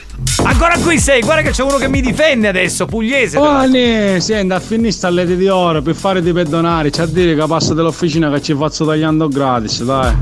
Ancora 0.44 0.78
qui 0.78 1.00
sei, 1.00 1.22
guarda 1.22 1.42
che 1.42 1.52
c'è 1.52 1.64
uno 1.64 1.78
che 1.78 1.88
mi 1.88 2.02
difende 2.02 2.50
adesso, 2.50 2.86
pugliese. 2.86 3.38
Oh, 3.38 3.66
ne, 3.66 4.20
senti, 4.20 4.54
a 4.54 4.60
finire 4.60 4.92
sta 4.92 5.10
lete 5.10 5.38
di 5.38 5.48
oro 5.48 5.82
per 5.82 5.96
fare 5.96 6.22
di 6.22 6.32
perdonare. 6.32 6.90
C'è 6.90 7.04
a 7.04 7.08
dire 7.08 7.34
che 7.34 7.46
passa 7.48 7.74
dell'officina 7.74 8.30
che 8.30 8.42
ci 8.42 8.54
faccio 8.54 8.86
tagliando 8.86 9.28
gratis, 9.28 9.84
dai. 9.84 10.14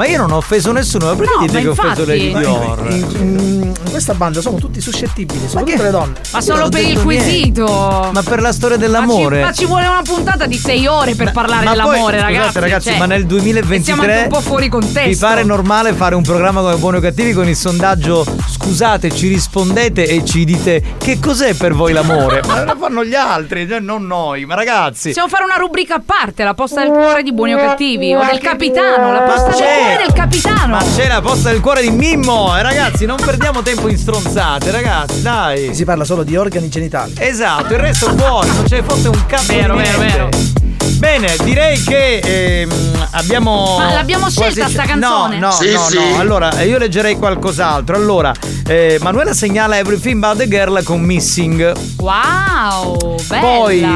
Ma 0.00 0.06
io 0.06 0.16
non 0.16 0.30
ho 0.32 0.36
offeso 0.38 0.72
nessuno, 0.72 1.04
ma 1.08 1.14
perché 1.14 1.34
No, 1.34 1.40
dite 1.42 1.52
ma 1.52 1.60
che 1.60 1.68
ho 1.68 1.70
offeso 1.72 2.06
Lady 2.06 2.32
Ma 2.32 2.38
Dior? 2.38 2.86
in, 2.88 3.06
in- 3.18 3.74
in 3.84 3.90
questa 3.90 4.14
banda 4.14 4.40
sono 4.40 4.56
tutti 4.56 4.80
suscettibili, 4.80 5.46
soprattutto 5.46 5.82
le 5.82 5.90
donne. 5.90 6.12
Ma 6.32 6.38
Io 6.38 6.44
solo 6.44 6.68
per 6.70 6.80
il 6.80 6.86
detto 6.94 7.06
niente. 7.08 7.22
quesito. 7.22 8.10
Ma 8.12 8.22
per 8.22 8.40
la 8.40 8.52
storia 8.52 8.76
Ma 8.78 8.82
ci, 8.82 8.88
dell'amore. 8.90 9.40
ma 9.42 9.52
ci 9.52 9.66
vuole 9.66 9.86
una 9.86 10.00
puntata 10.02 10.46
di 10.46 10.56
sei 10.56 10.86
ore 10.86 11.14
per 11.14 11.32
parlare 11.32 11.64
Ma 11.66 11.72
poi, 11.72 11.80
dell'amore, 11.82 12.18
scusate, 12.18 12.32
ragazzi. 12.32 12.60
ragazzi, 12.60 12.88
cioè, 12.88 12.98
ma 12.98 13.04
nel 13.06 13.20
siamo 13.26 13.34
anche 13.34 13.52
2023 13.60 14.22
un 14.22 14.28
po' 14.28 14.40
fuori 14.40 14.68
contesto. 14.68 15.08
vi 15.08 15.16
pare 15.16 15.42
normale 15.44 15.92
fare 15.92 16.14
un 16.14 16.22
programma 16.22 16.60
come 16.62 16.76
Buoni 16.76 16.96
o 16.96 17.00
Cattivi 17.00 17.32
con 17.34 17.46
il 17.48 17.56
sondaggio 17.56 18.24
scusate, 18.48 19.10
ci 19.10 19.28
rispondete 19.28 20.06
e 20.06 20.24
ci 20.24 20.44
dite 20.46 20.82
che 20.96 21.18
cos'è 21.20 21.52
per 21.54 21.74
voi 21.74 21.92
l'amore? 21.92 22.40
ma 22.46 22.64
lo 22.64 22.76
fanno 22.78 23.04
gli 23.04 23.14
altri, 23.14 23.68
cioè 23.68 23.80
non 23.80 24.06
noi, 24.06 24.46
ma 24.46 24.54
ragazzi. 24.54 25.08
Possiamo 25.08 25.28
fare 25.28 25.44
una 25.44 25.56
rubrica 25.56 25.96
a 25.96 26.02
parte, 26.04 26.42
la 26.44 26.54
posta 26.54 26.80
del 26.82 26.90
cuore 26.92 27.22
di 27.22 27.32
buoni 27.34 27.52
o 27.54 27.58
cattivi. 27.58 28.14
O 28.14 28.24
del 28.24 28.38
capitano, 28.38 29.12
la 29.12 29.20
posta 29.22 29.48
del 29.50 29.58
c'è. 29.58 29.89
Cuore 29.90 30.04
del 30.04 30.12
capitano. 30.12 30.76
Ma 30.76 30.84
c'è 30.94 31.08
la 31.08 31.20
posta 31.20 31.50
del 31.50 31.60
cuore 31.60 31.82
di 31.82 31.90
Mimmo, 31.90 32.56
eh, 32.56 32.62
ragazzi, 32.62 33.06
non 33.06 33.16
perdiamo 33.16 33.62
tempo 33.62 33.88
in 33.88 33.98
stronzate, 33.98 34.70
ragazzi, 34.70 35.22
dai. 35.22 35.74
Si 35.74 35.84
parla 35.84 36.04
solo 36.04 36.22
di 36.22 36.36
organi 36.36 36.68
genitali. 36.68 37.14
Esatto, 37.18 37.72
il 37.74 37.80
resto 37.80 38.14
fuori, 38.16 38.48
non 38.54 38.66
ce 38.66 38.76
ne 38.76 38.82
fosse 38.82 39.08
un 39.08 39.26
cazzo 39.26 39.52
Vero, 39.52 39.76
di 39.76 39.82
vero, 39.82 39.98
vero. 39.98 40.59
Bene, 41.00 41.34
direi 41.44 41.82
che 41.82 42.18
ehm, 42.18 42.70
abbiamo. 43.12 43.76
Ma 43.78 43.90
l'abbiamo 43.94 44.28
scelta 44.28 44.60
quasi- 44.60 44.72
sta 44.74 44.82
canzone? 44.82 45.38
No, 45.38 45.46
no, 45.46 45.52
Sì, 45.52 45.72
no, 45.72 45.80
sì. 45.88 45.94
no. 45.96 46.18
Allora, 46.20 46.60
io 46.62 46.76
leggerei 46.76 47.16
qualcos'altro. 47.16 47.96
Allora, 47.96 48.34
eh, 48.66 48.98
Manuela 49.00 49.32
segnala 49.32 49.78
Everything 49.78 50.18
But 50.20 50.36
the 50.36 50.46
Girl 50.48 50.82
con 50.82 51.00
Missing. 51.00 51.72
Wow, 51.96 53.16
bella. 53.28 53.40
Poi 53.40 53.86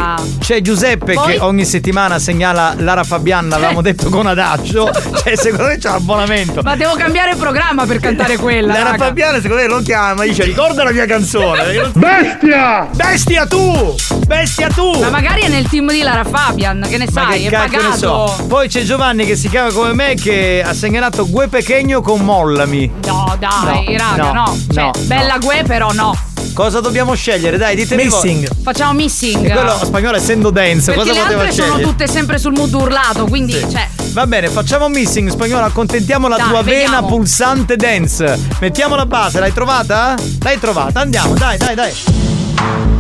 c'è 0.40 0.62
Giuseppe 0.62 1.12
Poi- 1.12 1.34
che 1.34 1.40
ogni 1.40 1.66
settimana 1.66 2.18
segnala 2.18 2.74
Lara 2.78 3.04
Fabiana, 3.04 3.56
avevamo 3.56 3.82
detto 3.82 4.08
con 4.08 4.26
adagio. 4.26 4.90
cioè, 5.22 5.36
secondo 5.36 5.66
me 5.66 5.76
c'è 5.76 5.90
l'abbonamento. 5.90 6.62
Ma 6.62 6.74
devo 6.74 6.94
cambiare 6.94 7.34
programma 7.36 7.84
per 7.84 8.00
cantare 8.00 8.38
quella. 8.38 8.72
Lara 8.72 8.90
raga. 8.92 9.04
Fabiana 9.04 9.40
secondo 9.42 9.62
me 9.62 9.68
lo 9.68 9.82
chiama 9.82 10.24
e 10.24 10.28
dice 10.28 10.44
ricorda 10.44 10.82
la 10.84 10.90
mia 10.92 11.04
canzone 11.04 11.90
Bestia! 11.94 12.88
Bestia 12.94 13.46
tu! 13.46 13.94
Bestia 14.26 14.68
tu! 14.68 14.90
Ma 15.00 15.10
magari 15.10 15.42
è 15.42 15.48
nel 15.48 15.68
team 15.68 15.90
di 15.90 16.00
Lara 16.00 16.24
Fabian, 16.24 16.86
che 16.96 17.04
ne 17.04 17.10
Ma 17.12 17.28
sai, 17.28 17.40
che 17.42 17.46
è 17.46 17.50
cacchio 17.50 17.82
ne 17.82 17.88
pagato. 17.88 18.26
so. 18.36 18.46
Poi 18.46 18.68
c'è 18.68 18.82
Giovanni 18.82 19.26
che 19.26 19.36
si 19.36 19.48
chiama 19.48 19.70
come 19.72 19.92
me 19.94 20.14
che 20.14 20.62
ha 20.64 20.72
segnalato 20.74 21.28
Gue 21.28 21.48
Pechegno 21.48 22.00
con 22.00 22.20
Mollami. 22.20 22.90
No, 23.06 23.36
dai, 23.38 23.96
No, 23.96 23.98
raga, 23.98 24.32
no. 24.32 24.32
no, 24.44 24.58
Cioè, 24.72 24.82
no, 24.84 24.90
bella 25.02 25.38
Gue, 25.38 25.62
però 25.66 25.90
no. 25.92 26.16
Cosa 26.52 26.78
dobbiamo 26.80 27.14
scegliere? 27.14 27.56
Dai, 27.56 27.74
ditemi 27.74 28.06
voi. 28.06 28.22
Missing. 28.22 28.48
Facciamo 28.62 28.92
missing. 28.92 29.44
E 29.44 29.50
quello 29.50 29.76
spagnolo 29.82 30.16
essendo 30.16 30.50
dance, 30.50 30.92
Perché 30.92 31.00
cosa 31.08 31.12
le 31.12 31.20
poteva 31.22 31.40
altre 31.42 31.52
sono 31.54 31.66
scegliere? 31.72 31.90
tutte 31.90 32.06
sempre 32.06 32.38
sul 32.38 32.52
mood 32.52 32.72
urlato, 32.74 33.26
quindi, 33.26 33.54
cioè. 33.54 33.88
Va 34.12 34.26
bene, 34.28 34.48
facciamo 34.48 34.88
missing 34.88 35.30
spagnolo, 35.30 35.64
accontentiamo 35.64 36.28
la 36.28 36.36
Dai, 36.36 36.48
tua 36.48 36.62
vena 36.62 36.82
vediamo. 36.84 37.06
pulsante 37.08 37.74
dance. 37.74 38.38
Mettiamo 38.60 38.94
la 38.94 39.06
base, 39.06 39.40
l'hai 39.40 39.52
trovata? 39.52 40.14
L'hai 40.42 40.60
trovata, 40.60 41.00
andiamo, 41.00 41.34
dai, 41.34 41.56
dai, 41.58 41.74
dai. 41.74 42.93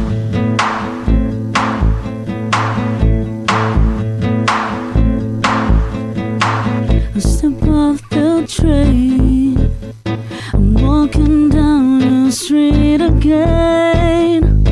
Off 7.74 8.08
the 8.10 8.46
train. 8.46 9.58
I'm 10.52 10.74
walking 10.74 11.48
down 11.48 11.98
the 12.26 12.32
street 12.32 13.00
again, 13.00 14.64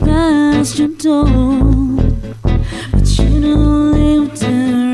past 0.00 0.78
your 0.78 0.88
door. 0.88 1.26
But 2.92 3.08
you 3.18 3.40
don't 3.40 3.92
live 3.92 4.38
there 4.38 4.87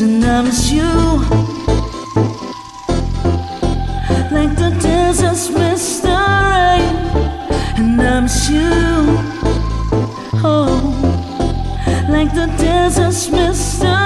and 0.00 0.24
I 0.24 0.42
miss 0.42 0.70
you. 0.70 0.82
Like 4.30 4.54
the 4.56 4.70
desert's 4.80 5.50
miss 5.50 6.00
the 6.00 6.08
rain, 6.08 6.96
and 7.76 8.00
I 8.00 8.20
miss 8.20 8.48
you. 8.48 8.70
Oh, 10.42 10.80
like 12.08 12.32
the 12.34 12.46
desert's 12.56 13.28
miss 13.30 13.78
the 13.78 13.99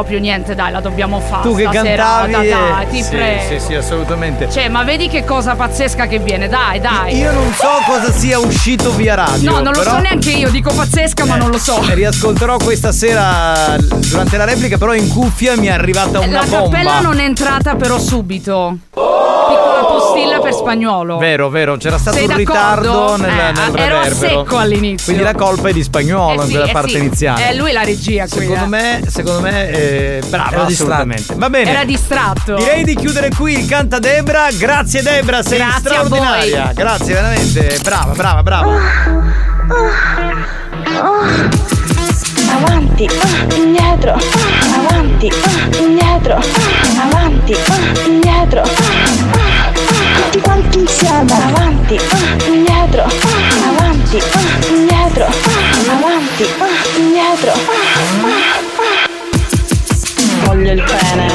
Proprio 0.00 0.18
niente, 0.18 0.54
dai, 0.54 0.72
la 0.72 0.80
dobbiamo 0.80 1.20
fare. 1.20 1.42
Tu 1.42 1.54
che 1.54 1.64
cantavi 1.64 2.32
e- 2.32 2.48
dai, 2.48 2.88
ti 2.88 3.02
sì, 3.02 3.10
prego. 3.10 3.42
Sì, 3.50 3.60
sì, 3.60 3.74
assolutamente. 3.74 4.48
Cioè, 4.50 4.70
ma 4.70 4.82
vedi 4.82 5.08
che 5.08 5.24
cosa 5.24 5.54
pazzesca 5.54 6.06
che 6.06 6.18
viene, 6.18 6.48
dai, 6.48 6.80
dai. 6.80 7.18
Io 7.18 7.30
non 7.32 7.52
so 7.52 7.68
cosa 7.86 8.10
sia 8.10 8.38
uscito 8.38 8.94
via 8.94 9.14
radio. 9.14 9.50
No, 9.50 9.56
non 9.60 9.74
lo 9.74 9.78
però- 9.80 9.90
so 9.96 9.98
neanche 9.98 10.30
io, 10.30 10.48
dico 10.48 10.72
pazzesca, 10.72 11.26
ma 11.26 11.36
non 11.36 11.50
lo 11.50 11.58
so. 11.58 11.82
Riascolterò 11.92 12.56
questa 12.56 12.92
sera 12.92 13.76
durante 13.78 14.38
la 14.38 14.44
replica, 14.46 14.78
però 14.78 14.94
in 14.94 15.06
cuffia 15.08 15.54
mi 15.58 15.66
è 15.66 15.70
arrivata 15.72 16.18
una 16.20 16.40
La 16.40 16.46
bomba. 16.46 16.70
cappella 16.70 17.00
non 17.00 17.18
è 17.20 17.24
entrata 17.24 17.74
però 17.76 17.98
subito. 17.98 18.78
Piccola 18.88 19.59
postilla 20.20 20.40
per 20.40 20.52
spagnolo. 20.52 21.18
Vero, 21.18 21.48
vero, 21.48 21.76
c'era 21.76 21.98
stato 21.98 22.16
Sei 22.16 22.26
un 22.26 22.36
d'accordo? 22.36 22.52
ritardo 22.52 23.16
nel, 23.16 23.30
Eh, 23.30 23.52
nel 23.52 23.78
ero 23.78 24.00
reverbero. 24.02 24.14
secco 24.14 24.56
all'inizio. 24.58 25.04
Quindi 25.06 25.22
la 25.22 25.34
colpa 25.34 25.68
è 25.68 25.72
di 25.72 25.82
spagnolo 25.82 26.42
Eh 26.42 26.44
sì, 26.44 26.50
quella 26.50 26.66
eh 26.66 26.72
parte 26.72 26.88
sì. 26.90 26.98
iniziale. 26.98 27.48
È 27.48 27.54
lui 27.54 27.72
la 27.72 27.82
regia 27.82 28.26
qui. 28.28 28.40
Secondo 28.40 28.64
eh. 28.64 28.68
me, 28.68 29.02
secondo 29.08 29.40
me, 29.40 29.70
eh, 29.70 30.22
bravo, 30.28 30.52
Ero 30.54 30.62
assolutamente. 30.64 31.34
Va 31.36 31.50
bene. 31.50 31.70
Era 31.70 31.84
distratto. 31.84 32.54
Direi 32.56 32.84
di 32.84 32.94
chiudere 32.94 33.30
qui 33.30 33.58
il 33.58 33.66
canta 33.68 33.98
Debra. 33.98 34.48
Grazie 34.52 35.02
Debra, 35.02 35.42
sei 35.42 35.58
Grazie 35.58 35.76
a 35.76 35.78
straordinaria. 35.78 36.64
voi. 36.66 36.74
Grazie, 36.74 37.14
veramente. 37.14 37.78
Brava, 37.82 38.12
brava, 38.12 38.42
brava. 38.42 38.78
Avanti, 42.52 43.06
ah, 43.06 43.54
indietro, 43.54 44.12
ah, 44.12 44.18
avanti, 44.86 45.28
ah, 45.28 45.76
indietro, 45.78 46.34
ah, 46.36 47.02
avanti, 47.08 47.52
ah, 47.54 48.06
indietro, 48.06 48.60
ah, 48.60 48.64
ah, 48.64 49.29
tutti 50.30 50.40
quanti 50.42 50.78
insieme, 50.78 51.32
avanti, 51.32 51.96
ah, 51.96 52.44
indietro, 52.46 53.02
ah, 53.02 53.68
avanti, 53.68 54.18
ah, 54.18 54.68
indietro, 54.68 55.24
ah, 55.26 55.90
avanti, 55.90 56.44
ah, 56.58 56.98
indietro. 56.98 57.52
Voglio 60.44 60.72
il 60.72 60.82
pene, 60.82 61.26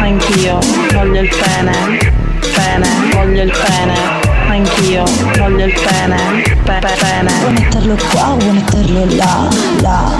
anch'io, 0.00 0.58
voglio 0.92 1.20
il 1.22 1.28
pene, 1.28 2.12
pene, 2.54 2.88
voglio 3.14 3.42
il 3.42 3.50
pene, 3.50 3.94
anch'io, 4.48 5.04
voglio 5.38 5.64
il 5.64 5.72
pene, 5.72 6.42
pe- 6.62 6.78
pe- 6.78 6.96
pene. 6.98 7.32
Vuoi 7.40 7.52
metterlo 7.52 7.96
qua, 8.10 8.34
vuoi 8.38 8.52
metterlo 8.52 9.06
là, 9.16 9.48
là, 9.80 10.12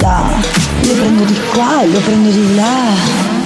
là. 0.00 0.24
Lo 0.82 0.92
prendo 0.94 1.24
di 1.24 1.40
qua 1.54 1.82
e 1.82 1.88
lo 1.88 1.98
prendo 2.00 2.30
di 2.30 2.56
là. 2.56 3.41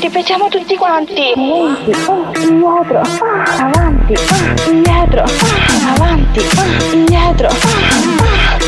Ripetiamo 0.00 0.48
tutti 0.48 0.76
quanti. 0.76 1.32
Avanti, 1.34 1.90
ah, 1.90 2.32
indietro, 2.40 3.00
ah, 3.00 3.64
avanti, 3.66 4.14
ah, 4.14 4.70
indietro, 4.70 5.22
ah, 5.24 5.92
avanti, 5.94 6.40
ah, 6.56 6.94
indietro. 6.94 7.48
ah, 7.48 7.52
ah, 7.52 8.58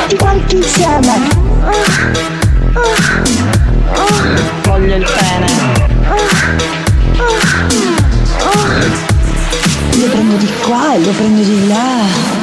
Tutti 0.00 0.16
quanti 0.16 0.56
insieme. 0.56 1.28
Voglio 4.62 4.94
il 4.94 5.04
pene. 5.04 5.46
Lo 10.00 10.06
prendo 10.06 10.36
di 10.36 10.50
qua 10.64 10.94
e 10.94 11.00
lo 11.00 11.10
prendo 11.10 11.42
di 11.42 11.68
là. 11.68 12.37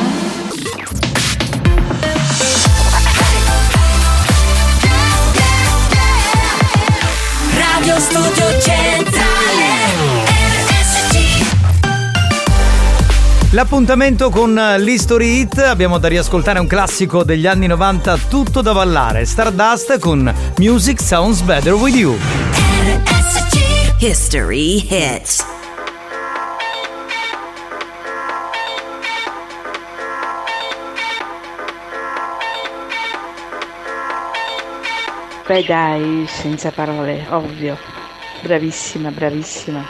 Radio 7.85 8.01
Studio 8.01 8.59
Centrale 8.61 9.13
L'appuntamento 13.51 14.31
con 14.31 14.55
l'History 14.79 15.41
Hit 15.41 15.59
abbiamo 15.59 15.99
da 15.99 16.07
riascoltare 16.07 16.57
un 16.57 16.65
classico 16.65 17.23
degli 17.23 17.45
anni 17.45 17.67
90 17.67 18.17
tutto 18.27 18.61
da 18.61 18.73
ballare, 18.73 19.25
Stardust 19.25 19.99
con 19.99 20.33
Music 20.57 20.99
Sounds 20.99 21.41
Better 21.41 21.73
With 21.73 21.95
You. 21.95 22.17
History 23.99 24.83
Hits 24.89 25.54
Beh 35.47 35.63
dai, 35.63 36.25
senza 36.27 36.71
parole, 36.71 37.27
ovvio. 37.29 37.79
Bravissima, 38.37 39.11
bravissima. 39.11 39.87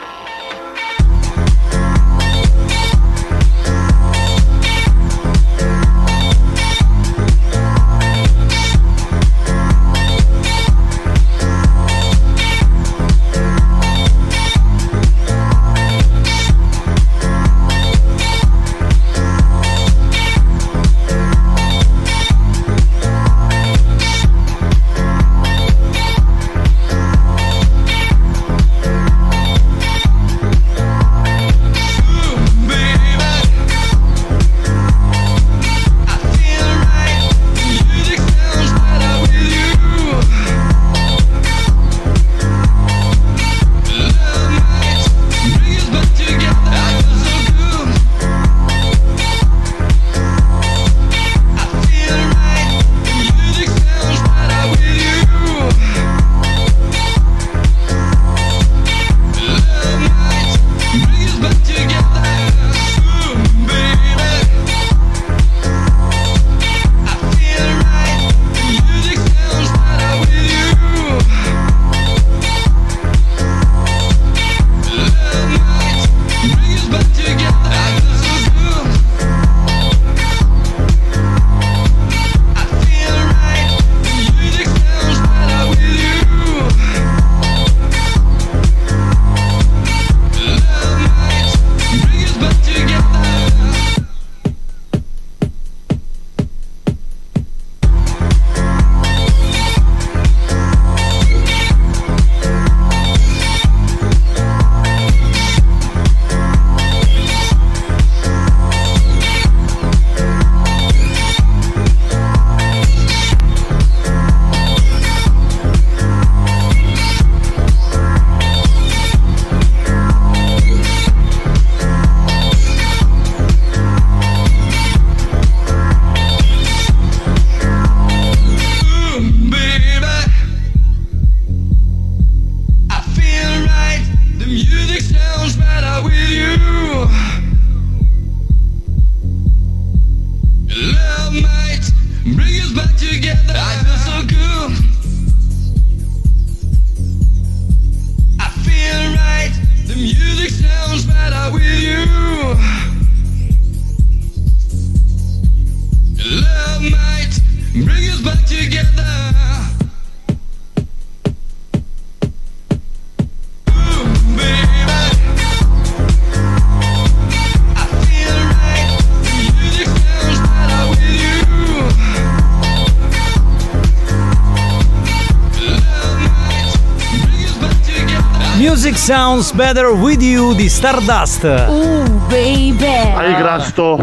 Sounds 179.06 179.52
Better 179.52 179.90
With 179.90 180.20
You 180.20 180.52
di 180.52 180.68
Stardust. 180.68 181.44
Uh, 181.44 182.02
baby. 182.26 182.84
Hai 183.14 183.36
grasto. 183.36 183.98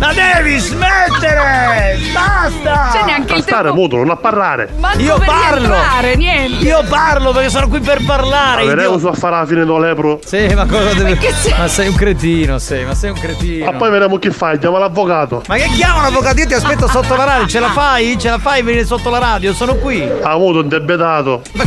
La 0.00 0.12
devi 0.12 0.58
smettere! 0.58 1.96
Basta! 2.12 2.90
C'è 2.92 3.04
neanche 3.04 3.34
A 3.34 3.36
il 3.36 3.42
stare 3.42 3.62
tempo. 3.68 3.76
muto, 3.80 3.96
non 3.98 4.10
a 4.10 4.16
parlare. 4.16 4.70
Manco 4.80 4.98
Io 4.98 5.16
parlo! 5.24 5.68
rientrare, 5.68 6.16
niente. 6.16 6.64
Io 6.64 6.82
parlo 6.88 7.30
perché 7.30 7.50
sono 7.50 7.68
qui 7.68 7.78
per 7.78 8.04
parlare. 8.04 8.64
Vedremo 8.64 8.98
su 8.98 9.06
a 9.06 9.12
fare 9.12 9.36
la 9.36 9.46
fine 9.46 9.64
do 9.64 9.78
lepro. 9.78 10.18
Sì, 10.24 10.52
ma 10.56 10.66
cosa 10.66 10.92
deve. 10.92 11.16
che 11.18 11.30
sei? 11.32 11.54
Ma 11.56 11.68
sei 11.68 11.86
un 11.86 11.94
cretino, 11.94 12.58
sei, 12.58 12.84
ma 12.84 12.94
sei 12.96 13.10
un 13.10 13.20
cretino. 13.20 13.64
Ma 13.66 13.72
poi 13.74 13.90
vedremo 13.90 14.18
chi 14.18 14.30
fai, 14.30 14.58
chiama 14.58 14.80
l'avvocato. 14.80 15.44
Ma 15.46 15.54
che 15.54 15.68
chiama 15.68 16.02
l'avvocato? 16.02 16.40
Io 16.40 16.46
ti 16.48 16.54
aspetto 16.54 16.88
sotto 16.88 17.14
la 17.14 17.22
radio, 17.22 17.46
ce 17.46 17.60
la 17.60 17.70
fai? 17.70 18.18
Ce 18.18 18.28
la 18.28 18.38
fai 18.38 18.62
venire 18.62 18.84
sotto 18.84 19.08
la 19.08 19.18
radio? 19.18 19.52
Sono 19.54 19.76
qui. 19.76 20.02
Ha 20.02 20.30
avuto 20.30 20.58
un 20.62 20.68
debetato. 20.68 21.42
Ma 21.52 21.62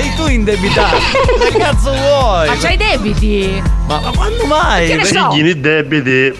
sei 0.00 0.14
tu 0.16 0.26
indebitato. 0.28 0.96
Che 1.50 1.58
cazzo 1.58 1.92
vuoi? 1.92 2.48
Ma 2.48 2.56
c'hai 2.56 2.76
debiti? 2.76 3.62
Ma, 3.86 4.00
ma 4.00 4.10
quando 4.14 4.44
mai? 4.46 4.86
Che 4.88 4.96
ne 4.96 5.04
so? 5.04 5.30
Figli 5.30 5.42
di 5.52 5.60
debiti. 5.60 6.32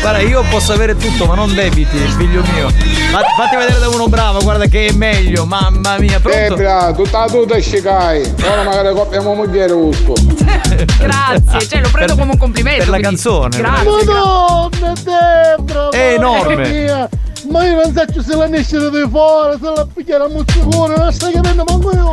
Guarda, 0.00 0.18
io 0.18 0.42
posso 0.50 0.72
avere 0.72 0.96
tutto, 0.96 1.26
ma 1.26 1.34
non 1.34 1.54
debiti, 1.54 1.96
figlio 2.16 2.42
mio. 2.52 2.68
Ma 3.12 3.20
fatti 3.36 3.56
vedere 3.56 3.78
da 3.78 3.88
uno 3.88 4.08
bravo, 4.08 4.40
guarda 4.40 4.66
che 4.66 4.86
è 4.86 4.92
meglio, 4.92 5.44
mamma 5.44 5.98
mia, 5.98 6.18
pronto? 6.18 6.38
Debra, 6.54 6.92
tutta 6.92 7.20
la 7.20 7.26
tuta 7.26 7.58
scicai. 7.60 8.34
Ora 8.44 8.62
magari 8.64 8.92
coppiamo 8.94 9.34
moglie 9.34 9.70
usco. 9.70 10.14
Grazie, 10.98 11.68
cioè 11.68 11.80
lo 11.80 11.88
prendo 11.90 12.16
come 12.16 12.32
un 12.32 12.38
complimento. 12.38 12.84
per 12.84 12.88
la 12.88 12.98
quindi- 12.98 13.22
canzone. 13.22 13.56
Grazie. 13.56 14.04
gra- 14.04 14.14
Madonna, 14.14 14.92
Debra! 15.56 15.88
È 15.90 16.12
enorme. 16.14 16.68
mia. 16.68 17.08
Ma 17.54 17.64
io 17.64 17.74
non 17.76 17.94
so 17.94 18.20
se 18.20 18.34
la 18.36 18.48
nascita 18.48 18.88
di 18.90 19.06
fuori, 19.08 19.56
se 19.62 19.72
la 19.76 19.86
picchiare 19.94 20.24
a 20.24 20.28
mozzicone, 20.28 20.96
non 20.96 21.12
stai 21.12 21.34
capendo 21.34 21.62
manco 21.68 21.92
io. 21.92 22.12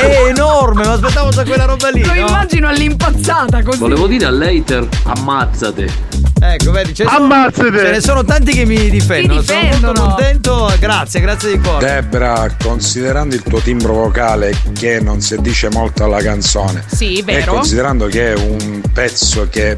È 0.00 0.28
enorme, 0.28 0.84
ma 0.84 0.92
aspettavo 0.92 1.30
già 1.30 1.42
quella 1.42 1.64
roba 1.64 1.90
lì. 1.90 2.04
Lo 2.04 2.14
no? 2.14 2.26
immagino 2.28 2.68
all'impazzata 2.68 3.60
così. 3.64 3.78
Volevo 3.78 4.06
dire 4.06 4.26
all'hater, 4.26 4.86
ammazzate. 5.02 5.88
Ecco, 6.42 6.70
vedi, 6.70 6.94
ce 6.94 7.02
ne 7.04 7.10
sono- 7.10 7.24
Ammazzate! 7.24 7.78
Ce 7.78 7.90
ne 7.90 8.00
sono 8.00 8.24
tanti 8.24 8.52
che 8.52 8.64
mi 8.66 8.88
difendono. 8.88 9.40
Ti 9.40 9.46
Sono 9.46 9.68
molto 9.80 10.00
contento. 10.00 10.72
Grazie, 10.78 11.20
grazie 11.20 11.50
di 11.50 11.58
cuore. 11.58 11.84
Debra, 11.84 12.54
considerando 12.62 13.34
il 13.34 13.42
tuo 13.42 13.58
timbro 13.58 13.92
vocale 13.94 14.56
che 14.78 15.00
non 15.00 15.20
si 15.20 15.34
addice 15.34 15.68
molto 15.70 16.04
alla 16.04 16.22
canzone 16.22 16.84
Sì, 16.86 17.18
e 17.18 17.22
vero. 17.24 17.54
considerando 17.54 18.06
che 18.06 18.32
è 18.32 18.36
un 18.36 18.80
pezzo 18.92 19.48
che 19.50 19.76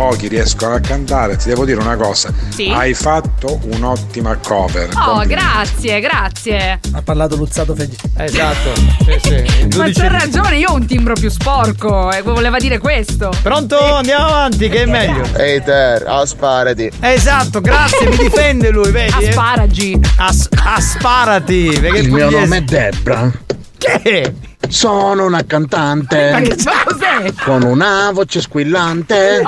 pochi 0.00 0.28
riescono 0.28 0.72
a 0.76 0.80
cantare, 0.80 1.36
ti 1.36 1.48
devo 1.50 1.66
dire 1.66 1.78
una 1.78 1.94
cosa. 1.94 2.32
Sì. 2.48 2.70
Hai 2.70 2.94
fatto 2.94 3.60
un'ottima 3.64 4.34
cover. 4.38 4.88
Oh, 4.96 5.26
grazie, 5.26 6.00
grazie. 6.00 6.80
Ha 6.92 7.02
parlato 7.02 7.36
Luzzato 7.36 7.74
Feggi. 7.74 7.96
Esatto. 8.16 8.72
Sì, 9.20 9.20
sì. 9.68 9.68
Ma 9.76 9.90
c'ha 9.92 10.08
ragione, 10.08 10.56
io 10.56 10.70
ho 10.70 10.74
un 10.76 10.86
timbro 10.86 11.12
più 11.12 11.28
sporco 11.28 12.10
e 12.12 12.22
voleva 12.22 12.56
dire 12.56 12.78
questo. 12.78 13.30
Pronto? 13.42 13.78
Andiamo 13.96 14.24
avanti, 14.24 14.70
che 14.70 14.84
è 14.84 14.86
meglio. 14.86 15.22
Ehi 15.36 15.62
Ter, 15.62 16.02
asparati. 16.06 16.90
Esatto, 17.00 17.60
grazie, 17.60 18.08
mi 18.08 18.16
difende 18.16 18.70
lui, 18.70 18.90
vedi? 18.90 19.22
eh? 19.24 19.28
Asparagi. 19.28 20.00
As- 20.16 20.48
asparati. 20.64 21.76
Perché 21.78 21.98
Il 21.98 22.10
mio 22.10 22.30
nome 22.30 22.56
è 22.56 22.62
Debra. 22.62 23.30
Che? 23.76 24.32
Sono 24.68 25.24
una 25.24 25.44
cantante 25.44 26.56
con 27.44 27.62
una 27.62 28.10
voce 28.12 28.40
squillante 28.40 29.42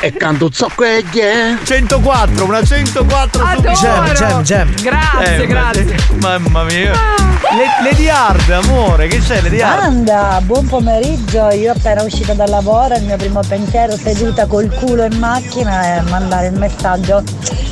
e 0.00 0.12
canto 0.14 0.48
zoccheglie. 0.50 1.58
104, 1.62 2.44
una 2.44 2.62
104 2.64 3.42
Adoro. 3.44 3.74
Gem, 3.74 4.14
gem, 4.14 4.42
gem. 4.42 4.74
Grazie, 4.82 5.42
Eh, 5.42 5.46
grazie. 5.46 5.96
ma- 6.20 6.38
Mamma 6.38 6.62
mia. 6.64 7.31
Le- 7.54 7.82
Lady 7.90 8.08
Hard, 8.08 8.48
amore, 8.50 9.08
che 9.08 9.18
c'è 9.18 9.42
Lady 9.42 9.60
Hard? 9.60 9.82
Anda, 9.82 10.40
buon 10.44 10.66
pomeriggio. 10.66 11.50
Io 11.50 11.72
appena 11.72 12.02
uscita 12.02 12.32
dal 12.32 12.48
lavoro, 12.48 12.94
il 12.94 13.02
mio 13.04 13.16
primo 13.16 13.40
pensiero 13.46 13.94
seduta 13.96 14.46
col 14.46 14.72
culo 14.72 15.04
in 15.04 15.18
macchina 15.18 15.82
è 15.96 16.00
mandare 16.08 16.46
il 16.46 16.58
messaggio 16.58 17.22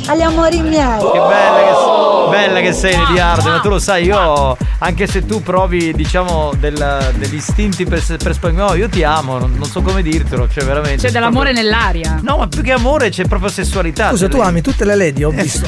agli 0.07 0.21
amori 0.21 0.61
miei. 0.61 0.99
Che 0.99 1.19
bella 1.19 1.57
che, 1.63 2.29
bella 2.29 2.59
che 2.59 2.73
sei 2.73 2.95
Lady 2.95 3.17
Hard, 3.19 3.43
ma 3.45 3.59
tu 3.59 3.69
lo 3.69 3.79
sai, 3.79 4.05
io 4.05 4.55
anche 4.77 5.07
se 5.07 5.25
tu 5.25 5.41
provi, 5.41 5.93
diciamo, 5.93 6.51
del- 6.59 7.13
degli 7.17 7.35
istinti 7.35 7.83
per, 7.85 8.03
per 8.21 8.33
spagnolo, 8.33 8.75
io 8.75 8.87
ti 8.87 9.03
amo, 9.03 9.39
non, 9.39 9.53
non 9.55 9.65
so 9.67 9.81
come 9.81 10.03
dirtelo, 10.03 10.47
cioè 10.47 10.63
veramente. 10.63 11.07
C'è 11.07 11.11
dell'amore 11.11 11.53
proprio- 11.53 11.69
nell'aria. 11.71 12.19
No, 12.21 12.37
ma 12.37 12.47
più 12.47 12.61
che 12.61 12.71
amore 12.71 13.09
c'è 13.09 13.25
proprio 13.25 13.49
sessualità. 13.49 14.09
Scusa, 14.09 14.27
tu 14.27 14.37
Cioè, 14.37 14.45
ami 14.45 14.61
tutte 14.61 14.85
le 14.85 14.95
lady, 14.95 15.23
ho 15.23 15.31
visto. 15.31 15.67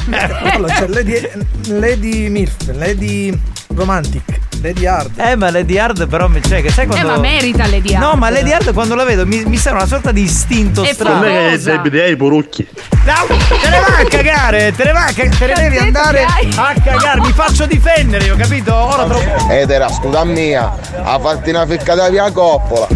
Allora, 0.53 0.72
c'è 0.74 0.88
Lady, 0.88 1.30
Lady 1.70 2.30
Milf, 2.30 2.55
Lady 2.74 3.39
Romantic, 3.76 4.24
Lady 4.61 4.86
Hard. 4.86 5.17
Eh, 5.19 5.36
ma 5.36 5.49
Lady 5.51 5.78
Hard 5.78 6.07
però, 6.07 6.28
mi- 6.28 6.41
cioè, 6.43 6.61
che 6.61 6.71
sai 6.71 6.86
Eh, 6.86 6.88
quando... 6.88 7.07
ma 7.07 7.17
merita 7.19 7.65
Lady 7.67 7.93
Hard. 7.93 8.03
No, 8.03 8.13
ma 8.15 8.30
Lady 8.30 8.51
Hard 8.51 8.74
quando 8.74 8.95
la 8.95 9.03
vedo 9.03 9.26
mi, 9.26 9.43
mi 9.45 9.57
sembra 9.57 9.82
una 9.84 9.89
sorta 9.91 10.11
di 10.11 10.21
istinto 10.21 10.84
È 10.84 10.93
strano. 10.93 11.19
Non 11.19 11.28
è 11.28 11.49
che 11.51 11.59
debiti, 11.59 11.99
hai 11.99 12.11
i 12.11 12.15
porucchi. 12.15 12.67
No, 13.05 13.13
te 13.28 13.69
ne 13.69 13.80
vai 13.80 14.05
a 14.05 14.07
cagare, 14.07 14.74
te 14.76 14.84
ne 14.86 14.91
vai 14.93 15.09
a 15.09 15.13
cagare, 15.13 15.38
te 15.38 15.45
ne 15.47 15.53
devi 15.69 15.78
andare 15.78 16.24
a 16.24 16.74
cagare, 16.82 17.19
mi 17.21 17.34
faccio 17.34 17.65
difendere, 17.65 18.26
io 18.26 18.36
capito? 18.38 18.74
Ora 18.74 19.03
troppo. 19.05 19.49
Ed 19.51 19.69
era 19.69 19.89
scusa 19.89 20.24
mia, 20.24 20.74
a 21.03 21.19
farti 21.19 21.49
una 21.49 21.65
ficcata 21.65 22.07
via 22.09 22.32
coppola. 22.32 22.88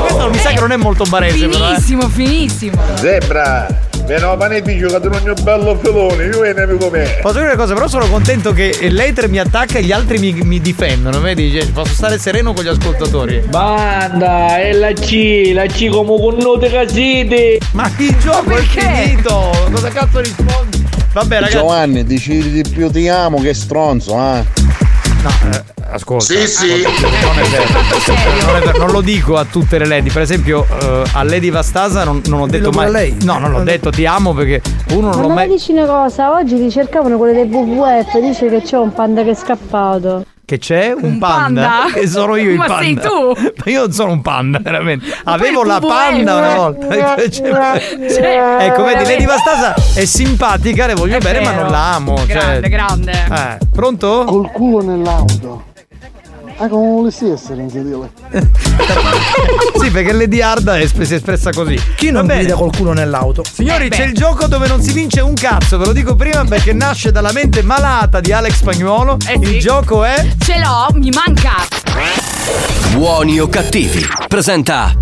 Questo 0.00 0.28
mi 0.30 0.38
sa 0.38 0.50
che 0.50 0.60
non 0.60 0.72
è 0.72 0.76
molto 0.76 1.04
barese, 1.04 1.48
però. 1.48 1.64
eh. 1.64 1.68
Finissimo, 1.74 2.08
finissimo. 2.08 2.82
Zebra, 2.96 3.66
che 4.08 5.00
tu 5.00 5.08
non 5.08 5.28
è 5.28 5.42
bello 5.42 5.78
filone, 5.82 6.24
io 6.24 6.42
e 6.42 6.52
nemico 6.54 6.88
me. 6.88 7.18
Posso 7.20 7.34
dire 7.34 7.46
una 7.46 7.56
cosa, 7.56 7.74
però 7.74 7.88
sono 7.88 8.06
contento 8.08 8.52
che 8.52 8.88
l'hater 8.90 9.28
mi 9.28 9.38
attacca 9.38 9.78
e 9.78 9.82
gli 9.82 9.92
altri 9.92 10.18
mi, 10.18 10.32
mi 10.32 10.60
difendono, 10.60 11.20
vedi? 11.20 11.52
Cioè, 11.52 11.70
posso 11.70 11.92
stare 11.92 12.18
sereno 12.18 12.54
con 12.54 12.64
gli 12.64 12.68
ascoltatori. 12.68 13.42
Banda, 13.48 14.58
è 14.58 14.72
la 14.72 14.92
C, 14.92 15.50
la 15.52 15.66
C 15.66 15.88
come 15.88 16.18
con 16.18 16.36
note 16.38 16.70
casite. 16.70 17.58
Ma 17.72 17.90
il 17.98 18.16
gioco 18.18 18.50
è 18.50 18.54
perché? 18.54 18.80
finito! 18.80 19.50
Cosa 19.70 19.88
cazzo 19.88 20.20
rispondi? 20.20 20.86
Vabbè, 21.12 21.34
ragazzi. 21.34 21.56
Giovanni, 21.56 22.04
decidi 22.04 22.50
di 22.50 22.64
più 22.68 22.90
ti 22.90 23.08
amo 23.08 23.40
che 23.40 23.52
stronzo, 23.52 24.12
eh. 24.14 24.44
No, 25.22 25.30
eh, 25.52 25.62
ascolta. 25.90 26.24
Sì, 26.24 26.46
sì. 26.46 26.82
Non 26.82 27.38
è 27.38 27.42
vero. 27.48 27.64
Non, 28.46 28.56
è 28.56 28.60
vero, 28.64 28.78
non 28.78 28.90
lo 28.90 29.00
dico 29.00 29.36
a 29.36 29.44
tutte 29.44 29.78
le 29.78 29.86
lady, 29.86 30.10
per 30.10 30.22
esempio 30.22 30.66
eh, 30.80 31.02
a 31.12 31.22
Lady 31.22 31.50
Vastasa 31.50 32.04
non, 32.04 32.20
non 32.26 32.40
ho 32.42 32.46
detto 32.46 32.70
mai. 32.70 32.90
lei. 32.90 33.16
No, 33.24 33.38
non 33.38 33.50
l'ho 33.52 33.62
detto 33.62 33.90
ti 33.90 34.04
amo 34.06 34.32
perché 34.34 34.60
uno 34.90 35.08
non 35.10 35.16
Ma 35.16 35.22
l'ho 35.22 35.28
mai. 35.34 35.48
mi 35.48 35.54
dici 35.56 35.72
una 35.72 35.86
cosa, 35.86 36.32
oggi 36.32 36.56
ricercavano 36.56 37.16
quelle 37.16 37.32
del 37.34 37.48
WWF, 37.50 38.18
dice 38.20 38.48
che 38.48 38.62
c'è 38.62 38.76
un 38.78 38.92
panda 38.92 39.22
che 39.22 39.30
è 39.30 39.34
scappato. 39.34 40.24
Che 40.48 40.56
c'è 40.56 40.92
un, 40.96 41.04
Un 41.04 41.18
panda, 41.18 41.60
panda? 41.68 41.92
che 42.00 42.06
sono 42.08 42.34
io 42.36 42.52
il 42.52 42.56
Ma 42.56 42.64
panda. 42.64 42.82
sei 42.82 42.94
tu? 42.94 43.32
Ma 43.64 43.70
io 43.70 43.80
non 43.80 43.92
sono 43.92 44.12
un 44.12 44.22
panda, 44.22 44.58
veramente. 44.62 45.04
Avevo 45.24 45.62
la 45.62 45.78
panda 45.78 46.36
una 46.36 46.54
volta. 46.54 46.88
Cioè, 47.28 47.58
ecco, 48.60 48.82
vedi, 48.82 48.94
veramente. 48.94 49.02
Lady 49.04 49.26
Vastasa 49.26 49.74
è 49.94 50.04
simpatica, 50.06 50.86
le 50.86 50.94
voglio 50.94 51.16
È 51.16 51.20
bene, 51.20 51.40
ma 51.40 51.50
vero. 51.50 51.62
non 51.64 51.70
la 51.70 51.94
amo. 51.94 52.14
Grande, 52.26 52.60
cioè... 52.60 52.68
grande. 52.70 53.12
Eh, 53.12 53.58
pronto? 53.70 54.24
Col 54.26 54.50
culo 54.50 54.82
nell'auto. 54.82 55.64
Ah, 56.60 56.66
come 56.66 56.88
volessi 56.88 57.28
essere 57.28 57.62
in 57.62 57.70
sedile. 57.70 58.10
sì, 59.80 59.90
perché 59.92 60.12
Lady 60.12 60.40
Hard 60.40 60.68
è 60.68 60.86
si 60.88 61.12
è 61.12 61.14
espressa 61.14 61.50
così. 61.50 61.80
Chi 61.94 62.10
non 62.10 62.26
col 62.56 62.74
culo 62.74 62.92
nell'auto? 62.92 63.44
Signori, 63.44 63.86
Eh 63.86 63.90
c'è 63.90 64.04
il 64.06 64.12
gioco 64.12 64.48
dove 64.48 64.66
non 64.66 64.82
si 64.82 64.92
vince 64.92 65.20
un 65.20 65.34
cazzo, 65.34 65.78
ve 65.78 65.86
lo 65.86 65.92
dico 65.92 66.16
prima 66.16 66.44
perché 66.44 66.72
nasce 66.72 67.12
dalla 67.12 67.30
mente 67.30 67.62
malata 67.62 68.20
di 68.20 68.32
Alex 68.32 68.54
Spagnuolo. 68.54 69.18
Eh 69.28 69.38
il 69.40 69.46
sì. 69.46 69.58
gioco 69.60 70.02
è. 70.02 70.26
Ce 70.40 70.58
l'ho, 70.58 70.88
mi 70.98 71.10
manca. 71.10 71.54
Buoni 72.90 73.38
o 73.38 73.48
cattivi. 73.48 74.04
Presenta. 74.26 74.92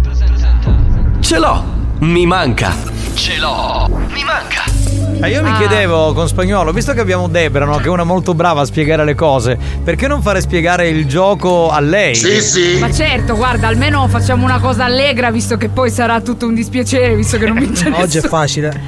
Ce 1.21 1.39
l'ho. 1.39 1.65
Mi 2.01 2.27
manca. 2.27 2.75
Ce 3.15 3.39
l'ho. 3.39 3.89
Mi 4.13 4.23
manca. 4.25 4.86
Eh, 5.19 5.31
io 5.31 5.43
mi 5.43 5.49
Ah. 5.51 5.57
chiedevo 5.57 6.13
con 6.13 6.29
spagnolo, 6.29 6.73
visto 6.73 6.93
che 6.93 7.01
abbiamo 7.01 7.27
Debra, 7.29 7.65
no, 7.65 7.77
che 7.79 7.87
è 7.87 7.89
una 7.89 8.05
molto 8.05 8.35
brava 8.35 8.61
a 8.61 8.65
spiegare 8.67 9.05
le 9.05 9.15
cose, 9.15 9.57
perché 9.83 10.07
non 10.09 10.21
fare 10.21 10.41
spiegare 10.43 10.89
il 10.89 11.07
gioco 11.07 11.71
a 11.71 11.81
lei? 11.81 12.15
sì. 12.41 12.77
Ma 12.79 12.93
certo, 12.93 13.35
guarda, 13.35 13.67
almeno 13.67 14.07
facciamo 14.09 14.45
una 14.45 14.61
cosa 14.61 14.85
allegra, 14.85 15.31
visto 15.31 15.57
che 15.57 15.69
poi 15.69 15.91
sarà 15.91 16.21
tutto 16.21 16.47
un 16.47 16.55
dispiacere, 16.55 17.15
visto 17.17 17.39
che 17.39 17.47
non 17.47 17.57
vince 17.61 17.89
Oggi 17.89 17.95
è 17.95 18.03
nessuno. 18.21 18.29
facile. 18.29 18.81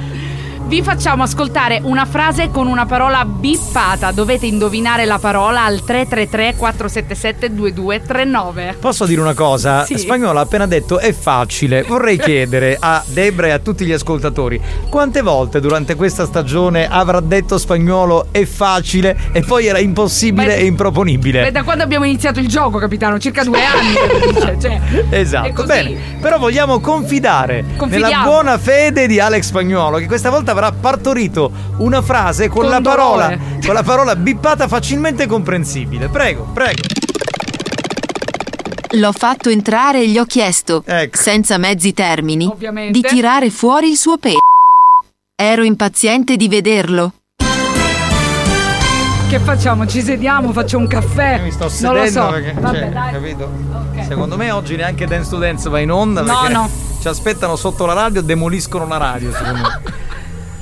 Vi 0.69 0.83
facciamo 0.83 1.23
ascoltare 1.23 1.81
una 1.83 2.05
frase 2.05 2.51
con 2.51 2.67
una 2.67 2.85
parola 2.85 3.25
bippata. 3.25 4.11
Dovete 4.11 4.45
indovinare 4.45 5.05
la 5.05 5.17
parola 5.17 5.63
al 5.63 5.83
333 5.83 6.53
477 6.57 7.55
2239. 7.55 8.77
Posso 8.79 9.07
dire 9.07 9.19
una 9.19 9.33
cosa? 9.33 9.83
Sì. 9.85 9.97
Spagnolo 9.97 10.37
ha 10.37 10.43
appena 10.43 10.67
detto 10.67 10.99
è 10.99 11.11
facile. 11.11 11.81
Vorrei 11.81 12.17
chiedere 12.21 12.77
a 12.79 13.03
Debra 13.03 13.47
e 13.47 13.49
a 13.49 13.57
tutti 13.57 13.83
gli 13.83 13.91
ascoltatori 13.91 14.61
quante 14.89 15.23
volte 15.23 15.59
durante 15.59 15.95
questa 15.95 16.27
stagione 16.27 16.87
avrà 16.87 17.19
detto 17.19 17.57
spagnolo 17.57 18.27
è 18.29 18.45
facile 18.45 19.17
e 19.31 19.41
poi 19.41 19.65
era 19.65 19.79
impossibile 19.79 20.47
Beh, 20.49 20.57
e 20.57 20.65
improponibile. 20.65 21.41
Beh, 21.45 21.51
da 21.51 21.63
quando 21.63 21.83
abbiamo 21.83 22.05
iniziato 22.05 22.39
il 22.39 22.47
gioco, 22.47 22.77
capitano? 22.77 23.17
Circa 23.17 23.43
due 23.43 23.59
anni. 23.63 24.59
cioè, 24.61 24.79
Esatto, 25.09 25.63
bene. 25.63 25.97
Però 26.21 26.37
vogliamo 26.37 26.79
confidare 26.79 27.65
Confidiamo. 27.75 28.13
nella 28.13 28.23
buona 28.23 28.57
fede 28.59 29.07
di 29.07 29.19
Alex 29.19 29.45
Spagnuolo 29.45 29.97
che 29.97 30.05
questa 30.05 30.29
volta 30.29 30.57
avrà 30.59 30.71
partorito 30.71 31.51
una 31.77 32.01
frase 32.01 32.49
con, 32.49 32.61
Con 32.63 32.69
la 32.69 32.81
parola 32.81 33.27
dolore. 33.29 33.59
con 33.65 33.73
la 33.73 33.83
parola 33.83 34.15
bippata 34.15 34.67
facilmente 34.67 35.25
comprensibile. 35.25 36.09
Prego, 36.09 36.43
prego. 36.53 36.81
L'ho 38.93 39.11
fatto 39.11 39.49
entrare 39.49 40.01
e 40.01 40.07
gli 40.09 40.17
ho 40.17 40.25
chiesto, 40.25 40.83
senza 41.11 41.57
mezzi 41.57 41.93
termini, 41.93 42.45
Ovviamente. 42.45 42.91
di 42.99 43.07
tirare 43.07 43.49
fuori 43.51 43.89
il 43.91 43.97
suo 43.97 44.17
pe. 44.17 44.33
Ero 45.35 45.63
impaziente 45.63 46.35
di 46.35 46.47
vederlo. 46.49 47.13
Che 49.29 49.39
facciamo? 49.39 49.85
Ci 49.85 50.01
sediamo, 50.01 50.51
faccio 50.51 50.79
un 50.79 50.87
caffè. 50.87 51.39
Mi 51.43 51.51
sto 51.51 51.69
non 51.81 51.93
lo 51.97 52.03
sedendo 52.05 52.21
so. 52.25 52.29
perché, 52.31 52.53
Vabbè, 52.59 52.79
cioè, 52.79 52.89
dai. 52.89 53.11
capito? 53.13 53.51
Secondo 54.07 54.37
me 54.37 54.49
oggi 54.49 54.75
neanche 54.75 55.05
Dance 55.05 55.29
to 55.29 55.37
Dance 55.37 55.69
va 55.69 55.79
in 55.79 55.91
onda 55.91 56.21
No, 56.23 56.39
perché 56.39 56.53
no. 56.53 56.69
ci 56.99 57.07
aspettano 57.07 57.55
sotto 57.55 57.85
la 57.85 57.93
radio, 57.93 58.23
demoliscono 58.23 58.87
la 58.87 58.97
radio, 58.97 59.31
secondo 59.31 59.59
me. 59.61 60.07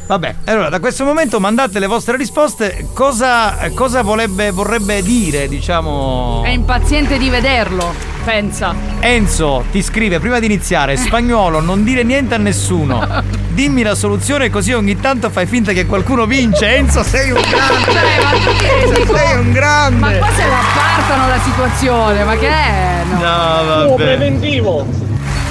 Vabbè, 0.08 0.36
allora 0.46 0.70
da 0.70 0.80
questo 0.80 1.04
momento 1.04 1.38
mandate 1.42 1.80
le 1.80 1.86
vostre 1.88 2.16
risposte. 2.16 2.88
Cosa, 2.94 3.58
cosa 3.74 4.02
vorrebbe, 4.04 4.52
vorrebbe 4.52 5.02
dire, 5.04 5.50
diciamo. 5.50 6.44
È 6.46 6.50
impaziente 6.50 7.18
di 7.18 7.30
vederlo, 7.30 7.94
pensa. 8.24 8.74
Enzo 9.02 9.66
ti 9.70 9.82
scrive 9.84 10.20
prima 10.20 10.40
di 10.40 10.46
iniziare: 10.46 10.96
Spagnolo, 10.98 11.60
non 11.60 11.84
dire 11.84 12.04
niente 12.04 12.36
a 12.36 12.38
nessuno. 12.38 13.06
Dimmi 13.50 13.84
la 13.84 13.96
soluzione 13.96 14.50
così 14.50 14.72
ogni 14.72 14.98
tanto 14.98 15.30
fai 15.30 15.46
finta 15.46 15.74
che 15.74 15.86
qualcuno 15.86 16.26
vince. 16.26 16.76
Enzo, 16.78 17.04
sei 17.04 17.32
un 17.32 17.42
grande. 17.42 17.92
Cioè, 17.92 18.96
rendi 18.96 19.06
Sei 19.14 19.38
un 19.40 19.52
grande. 19.52 20.00
Ma 20.00 20.12
qua 20.14 20.30
se 20.32 20.48
la 20.48 20.60
partono 20.74 21.28
la 21.28 21.40
situazione, 21.42 22.24
ma 22.24 22.36
che 22.38 22.48
è? 22.48 23.04
No. 23.12 23.16
No, 23.18 23.88
vabbè. 23.90 23.94
preventivo. 23.96 24.86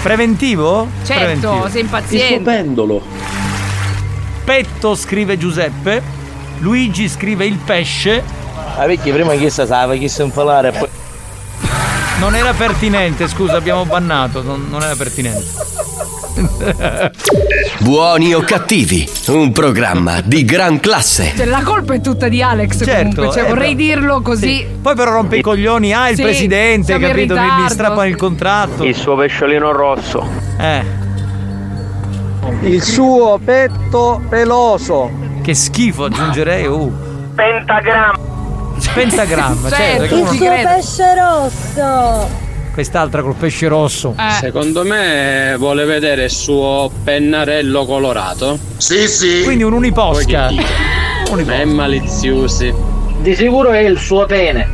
Preventivo? 0.02 0.88
Certo, 1.04 1.20
Preventivo. 1.24 1.68
sei 1.68 1.80
impaziente. 1.82 2.40
pendolo. 2.40 3.02
Petto 4.46 4.94
scrive 4.94 5.36
Giuseppe. 5.36 6.00
Luigi 6.58 7.08
scrive 7.08 7.44
il 7.46 7.56
pesce. 7.56 8.22
Ah, 8.76 8.84
perché 8.84 9.12
prima 9.12 9.34
chi 9.34 9.50
sa 9.50 9.66
sapeva 9.66 9.96
chi 9.96 10.08
sa 10.08 10.22
infalare 10.22 10.70
poi. 10.70 10.88
Non 12.20 12.36
era 12.36 12.52
pertinente, 12.52 13.26
scusa, 13.26 13.56
abbiamo 13.56 13.84
bannato. 13.84 14.42
Non, 14.42 14.68
non 14.70 14.82
era 14.84 14.94
pertinente. 14.94 15.64
Buoni 17.80 18.34
o 18.34 18.40
cattivi, 18.42 19.08
un 19.28 19.50
programma 19.50 20.20
di 20.20 20.44
gran 20.44 20.78
classe. 20.78 21.32
Cioè, 21.36 21.46
la 21.46 21.62
colpa 21.62 21.94
è 21.94 22.00
tutta 22.00 22.28
di 22.28 22.40
Alex 22.40 22.84
Certo, 22.84 23.14
comunque, 23.16 23.32
cioè, 23.32 23.42
eh, 23.42 23.48
vorrei 23.52 23.74
però- 23.74 23.88
dirlo 23.94 24.20
così. 24.20 24.64
Poi 24.80 24.94
però 24.94 25.10
rompe 25.10 25.38
i 25.38 25.42
coglioni, 25.42 25.92
ah 25.92 26.08
il 26.08 26.14
Sì, 26.16 26.22
presidente, 26.22 26.96
capito? 27.00 27.34
Mi, 27.34 27.62
mi 27.62 27.68
strappano 27.68 28.06
il 28.06 28.16
contratto. 28.16 28.84
Il 28.84 28.94
suo 28.94 29.16
pesciolino 29.16 29.72
rosso. 29.72 30.24
Eh. 30.56 31.04
Il 32.62 32.82
suo 32.82 33.38
petto 33.42 34.20
peloso. 34.28 35.10
Che 35.42 35.54
schifo, 35.54 36.04
aggiungerei. 36.04 36.66
Uh. 36.66 36.92
Pentagramma. 37.34 38.18
Pentagramma, 38.94 39.70
certo. 39.72 40.16
Il 40.16 40.26
suo 40.26 40.48
pesce 40.48 41.14
rosso. 41.14 42.44
Quest'altra 42.72 43.22
col 43.22 43.34
pesce 43.34 43.68
rosso. 43.68 44.14
Secondo 44.40 44.84
me 44.84 45.54
vuole 45.58 45.84
vedere 45.84 46.24
il 46.24 46.30
suo 46.30 46.90
pennarello 47.04 47.84
colorato. 47.86 48.58
Sì, 48.76 49.06
sì. 49.08 49.42
Quindi 49.44 49.62
un 49.62 49.72
uniposca. 49.72 50.48
È 50.48 51.64
maliziosi. 51.64 52.72
Di 53.20 53.34
sicuro 53.34 53.70
è 53.72 53.78
il 53.78 53.98
suo 53.98 54.26
pene. 54.26 54.68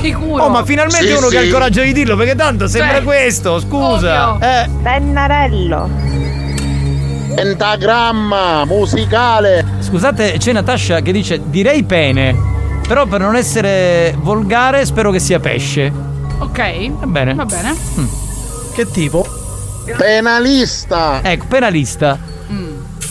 Sicuro. 0.00 0.44
Oh, 0.44 0.48
ma 0.48 0.64
finalmente 0.64 1.06
Sì, 1.08 1.12
uno 1.14 1.28
che 1.28 1.38
ha 1.38 1.40
il 1.40 1.46
sì. 1.46 1.52
coraggio 1.52 1.82
di 1.82 1.92
dirlo, 1.92 2.16
perché 2.16 2.34
tanto 2.34 2.68
sembra 2.68 2.96
Cioè, 2.96 3.02
questo, 3.04 3.58
scusa. 3.60 4.38
Eh. 4.40 4.68
Pennarello. 4.82 6.17
Pentagramma 7.42 8.64
musicale. 8.64 9.64
Scusate, 9.80 10.36
c'è 10.38 10.52
Natascia 10.52 11.00
che 11.00 11.12
dice 11.12 11.40
direi 11.44 11.84
pene. 11.84 12.56
Però 12.86 13.06
per 13.06 13.20
non 13.20 13.36
essere 13.36 14.16
volgare 14.20 14.84
spero 14.86 15.10
che 15.10 15.18
sia 15.18 15.38
pesce. 15.38 15.92
Ok. 16.38 16.90
Va 16.92 17.06
bene. 17.06 17.34
Va 17.34 17.44
bene. 17.44 17.76
Che 18.72 18.90
tipo? 18.90 19.26
Penalista. 19.96 21.20
Ecco, 21.22 21.44
penalista. 21.48 22.18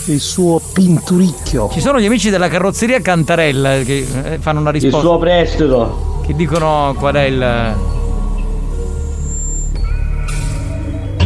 Il 0.06 0.20
suo 0.20 0.60
pinturicchio. 0.72 1.68
Ci 1.70 1.80
sono 1.80 2.00
gli 2.00 2.06
amici 2.06 2.30
della 2.30 2.48
carrozzeria 2.48 3.00
Cantarella 3.00 3.80
che 3.80 4.06
eh, 4.24 4.38
fanno 4.38 4.60
una 4.60 4.70
risposta. 4.70 5.16
prestito. 5.18 6.22
Che 6.26 6.34
dicono 6.34 6.94
qual 6.98 7.14
è 7.14 7.22
il. 7.24 7.74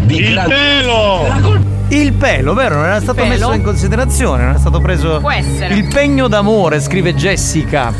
Il 0.08 0.44
pelo! 0.46 1.71
Il 1.92 2.14
pelo, 2.14 2.54
vero? 2.54 2.76
Non 2.76 2.86
era 2.86 3.00
stato 3.00 3.20
pelo? 3.20 3.28
messo 3.28 3.52
in 3.52 3.62
considerazione, 3.62 4.44
non 4.44 4.54
è 4.54 4.58
stato 4.58 4.80
preso. 4.80 5.18
Può 5.20 5.30
essere. 5.30 5.74
Il 5.74 5.86
pegno 5.88 6.26
d'amore, 6.26 6.80
scrive 6.80 7.14
Jessica. 7.14 7.92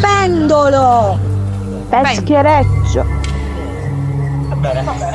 Pendolo. 0.00 1.16
Peschereccio. 1.88 3.04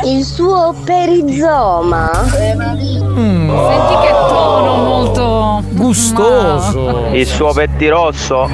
Il 0.06 0.24
suo 0.24 0.74
perizoma. 0.86 2.10
Mm, 2.24 3.50
Senti 3.50 3.96
che 4.02 4.12
tono 4.30 4.76
molto 4.78 5.64
gustoso. 5.72 7.08
Il 7.12 7.28
suo 7.28 7.52
pettirosso. 7.52 8.50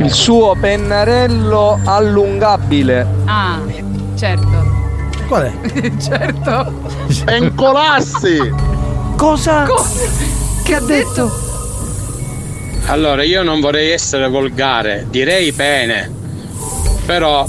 Il 0.00 0.10
suo 0.12 0.54
pennarello 0.60 1.80
allungabile. 1.84 3.04
Ah, 3.24 3.58
certo. 4.14 4.82
Qual 5.34 5.42
è? 5.50 5.90
certo. 6.00 6.72
Pencolassi. 7.24 8.38
Cosa? 9.16 9.66
Che 10.62 10.74
ha 10.76 10.80
detto? 10.80 11.28
Allora, 12.86 13.24
io 13.24 13.42
non 13.42 13.58
vorrei 13.58 13.90
essere 13.90 14.28
volgare, 14.28 15.06
direi 15.10 15.50
pene. 15.52 16.08
Però, 17.04 17.48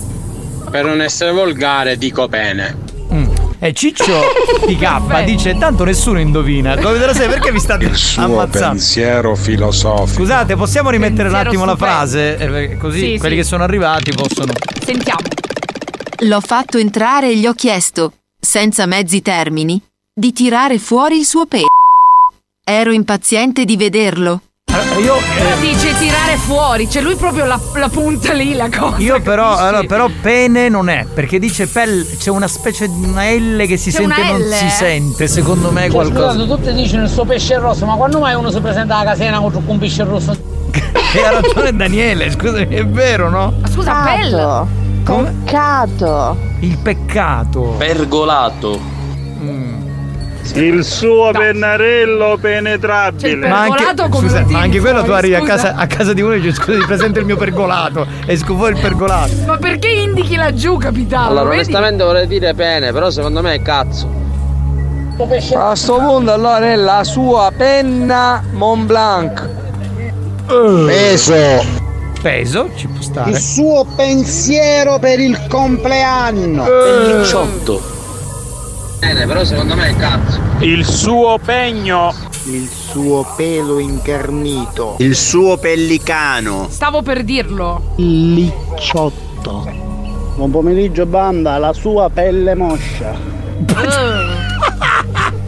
per 0.71 0.83
non 0.85 0.99
essere 0.99 1.31
volgare, 1.31 1.95
dico 1.99 2.27
pene. 2.27 2.75
Mm. 3.13 3.29
E 3.59 3.71
Ciccio 3.73 4.19
PK 4.65 5.23
dice: 5.23 5.55
Tanto 5.55 5.83
nessuno 5.83 6.19
indovina. 6.19 6.75
Come 6.77 6.97
te 6.97 7.05
lo 7.05 7.13
sai? 7.13 7.27
Perché 7.27 7.51
vi 7.51 7.59
state 7.59 7.85
Il 7.85 7.95
suo 7.95 8.23
ammazzando? 8.23 8.69
pensiero 8.69 9.35
filosofico. 9.35 10.21
Scusate, 10.21 10.55
possiamo 10.55 10.89
rimettere 10.89 11.27
un 11.27 11.35
Pensiero 11.35 11.49
attimo 11.49 11.65
la 11.65 11.75
frase? 11.75 12.35
Eh, 12.37 12.47
perché 12.47 12.77
Così 12.77 12.99
Sì, 13.11 13.17
quelli 13.19 13.35
sì. 13.35 13.41
che 13.41 13.47
sono 13.47 13.61
arrivati 13.63 14.11
possono. 14.11 14.53
Sentiamo. 14.83 15.19
L'ho 16.19 16.39
fatto 16.39 16.77
entrare 16.77 17.29
e 17.29 17.37
gli 17.37 17.45
ho 17.45 17.53
chiesto, 17.53 18.13
senza 18.39 18.85
mezzi 18.85 19.21
termini, 19.21 19.81
di 20.13 20.31
tirare 20.31 20.79
fuori 20.79 21.19
il 21.19 21.25
suo 21.25 21.45
pe. 21.45 21.63
Ero 22.63 22.91
impaziente 22.91 23.65
di 23.65 23.75
vederlo. 23.75 24.41
Allora, 24.71 24.99
io, 24.99 25.15
Però 25.37 25.55
eh, 25.55 25.59
dice 25.59 25.93
tirare 25.97 26.35
fuori, 26.37 26.89
cioè 26.89 27.01
lui 27.01 27.15
proprio 27.15 27.45
la, 27.45 27.59
la 27.75 27.89
punta 27.89 28.33
lì 28.33 28.53
la 28.55 28.69
cosa. 28.69 28.97
io 28.97 29.21
però, 29.21 29.55
allora, 29.55 29.83
però 29.83 30.09
pene 30.21 30.67
non 30.67 30.89
è, 30.89 31.05
perché 31.13 31.37
dice 31.39 31.67
pel, 31.67 32.05
c'è 32.17 32.29
una 32.29 32.47
specie 32.47 32.87
di 32.87 33.03
una 33.05 33.29
L 33.31 33.65
che 33.67 33.77
si 33.77 33.91
C'è 33.91 33.97
sente 33.97 34.21
e 34.21 34.31
non 34.31 34.39
L, 34.41 34.53
si 34.53 34.65
eh? 34.65 34.69
sente, 34.69 35.27
secondo 35.27 35.71
me 35.71 35.89
qualcosa. 35.89 36.43
tutti 36.45 36.73
dicono 36.73 37.03
il 37.03 37.09
suo 37.09 37.23
pesce 37.25 37.57
rosso, 37.57 37.85
ma 37.85 37.95
quando 37.95 38.19
mai 38.19 38.35
uno 38.35 38.49
si 38.51 38.59
presenta 38.59 38.95
alla 38.97 39.11
casena 39.11 39.39
con 39.39 39.63
un 39.65 39.77
pesce 39.77 40.03
rosso? 40.03 40.53
E 41.15 41.21
ha 41.23 41.29
ragione 41.31 41.73
Daniele, 41.73 42.29
scusami, 42.29 42.67
è 42.75 42.85
vero, 42.85 43.29
no? 43.29 43.53
Ma 43.61 43.67
scusa, 43.69 44.03
Pell. 44.03 44.67
Peccato. 45.05 45.23
Peccato. 45.45 46.37
Il 46.61 46.77
peccato. 46.79 47.61
Pergolato. 47.77 48.93
Il 50.53 50.83
suo 50.83 51.31
pennarello 51.31 52.25
C'è 52.25 52.33
il 52.33 52.39
penetrabile. 52.39 53.47
Ma 53.47 53.61
anche, 53.61 53.83
pergolato 53.83 54.09
come 54.09 54.29
scusa, 54.29 54.45
ma 54.47 54.59
anche 54.59 54.79
quello 54.79 55.03
tu 55.03 55.11
arrivi 55.11 55.35
a 55.35 55.41
casa, 55.41 55.75
a 55.75 55.85
casa 55.87 56.13
di 56.13 56.21
uno 56.21 56.33
e 56.33 56.39
dici 56.39 56.55
scusa 56.55 56.79
ti 56.79 56.85
presento 56.85 57.19
il 57.19 57.25
mio 57.25 57.37
pergolato 57.37 58.05
e 58.25 58.37
fuori 58.37 58.73
il 58.73 58.81
pergolato. 58.81 59.31
Ma 59.45 59.57
perché 59.57 59.89
indichi 59.89 60.35
laggiù, 60.35 60.77
capitano? 60.77 61.27
Allora, 61.27 61.49
Vedi? 61.49 61.55
onestamente 61.55 62.03
vorrei 62.03 62.27
dire 62.27 62.53
pene, 62.53 62.91
però 62.91 63.09
secondo 63.09 63.41
me 63.41 63.53
è 63.55 63.61
cazzo. 63.61 64.07
A 65.55 65.75
sto 65.75 65.97
punto 65.97 66.31
allora 66.31 66.59
è 66.59 66.75
la 66.75 67.03
sua 67.03 67.51
penna 67.55 68.43
Mont 68.51 68.85
Blanc. 68.85 69.49
Peso. 70.47 71.84
Peso, 72.25 72.71
ci 72.75 72.87
può 72.87 73.03
stare. 73.03 73.39
suo 73.39 73.85
pensiero 73.95 74.97
per 74.97 75.19
il 75.19 75.45
compleanno. 75.47 76.63
Pellicciotto. 76.63 77.79
Bene, 78.97 79.27
però 79.27 79.43
secondo 79.43 79.75
me 79.75 79.89
è 79.89 79.95
cazzo. 79.95 80.39
Il 80.61 80.83
suo 80.85 81.37
pegno. 81.37 82.11
Il 82.45 82.67
suo 82.67 83.31
pelo 83.37 83.77
incarnito. 83.77 84.95
Il 84.97 85.15
suo 85.15 85.57
pellicano. 85.57 86.65
Stavo 86.67 87.03
per 87.03 87.23
dirlo. 87.23 87.93
Licciotto. 87.97 89.71
Buon 90.35 90.49
pomeriggio 90.49 91.05
banda, 91.05 91.59
la 91.59 91.73
sua 91.73 92.09
pelle 92.09 92.55
moscia. 92.55 93.13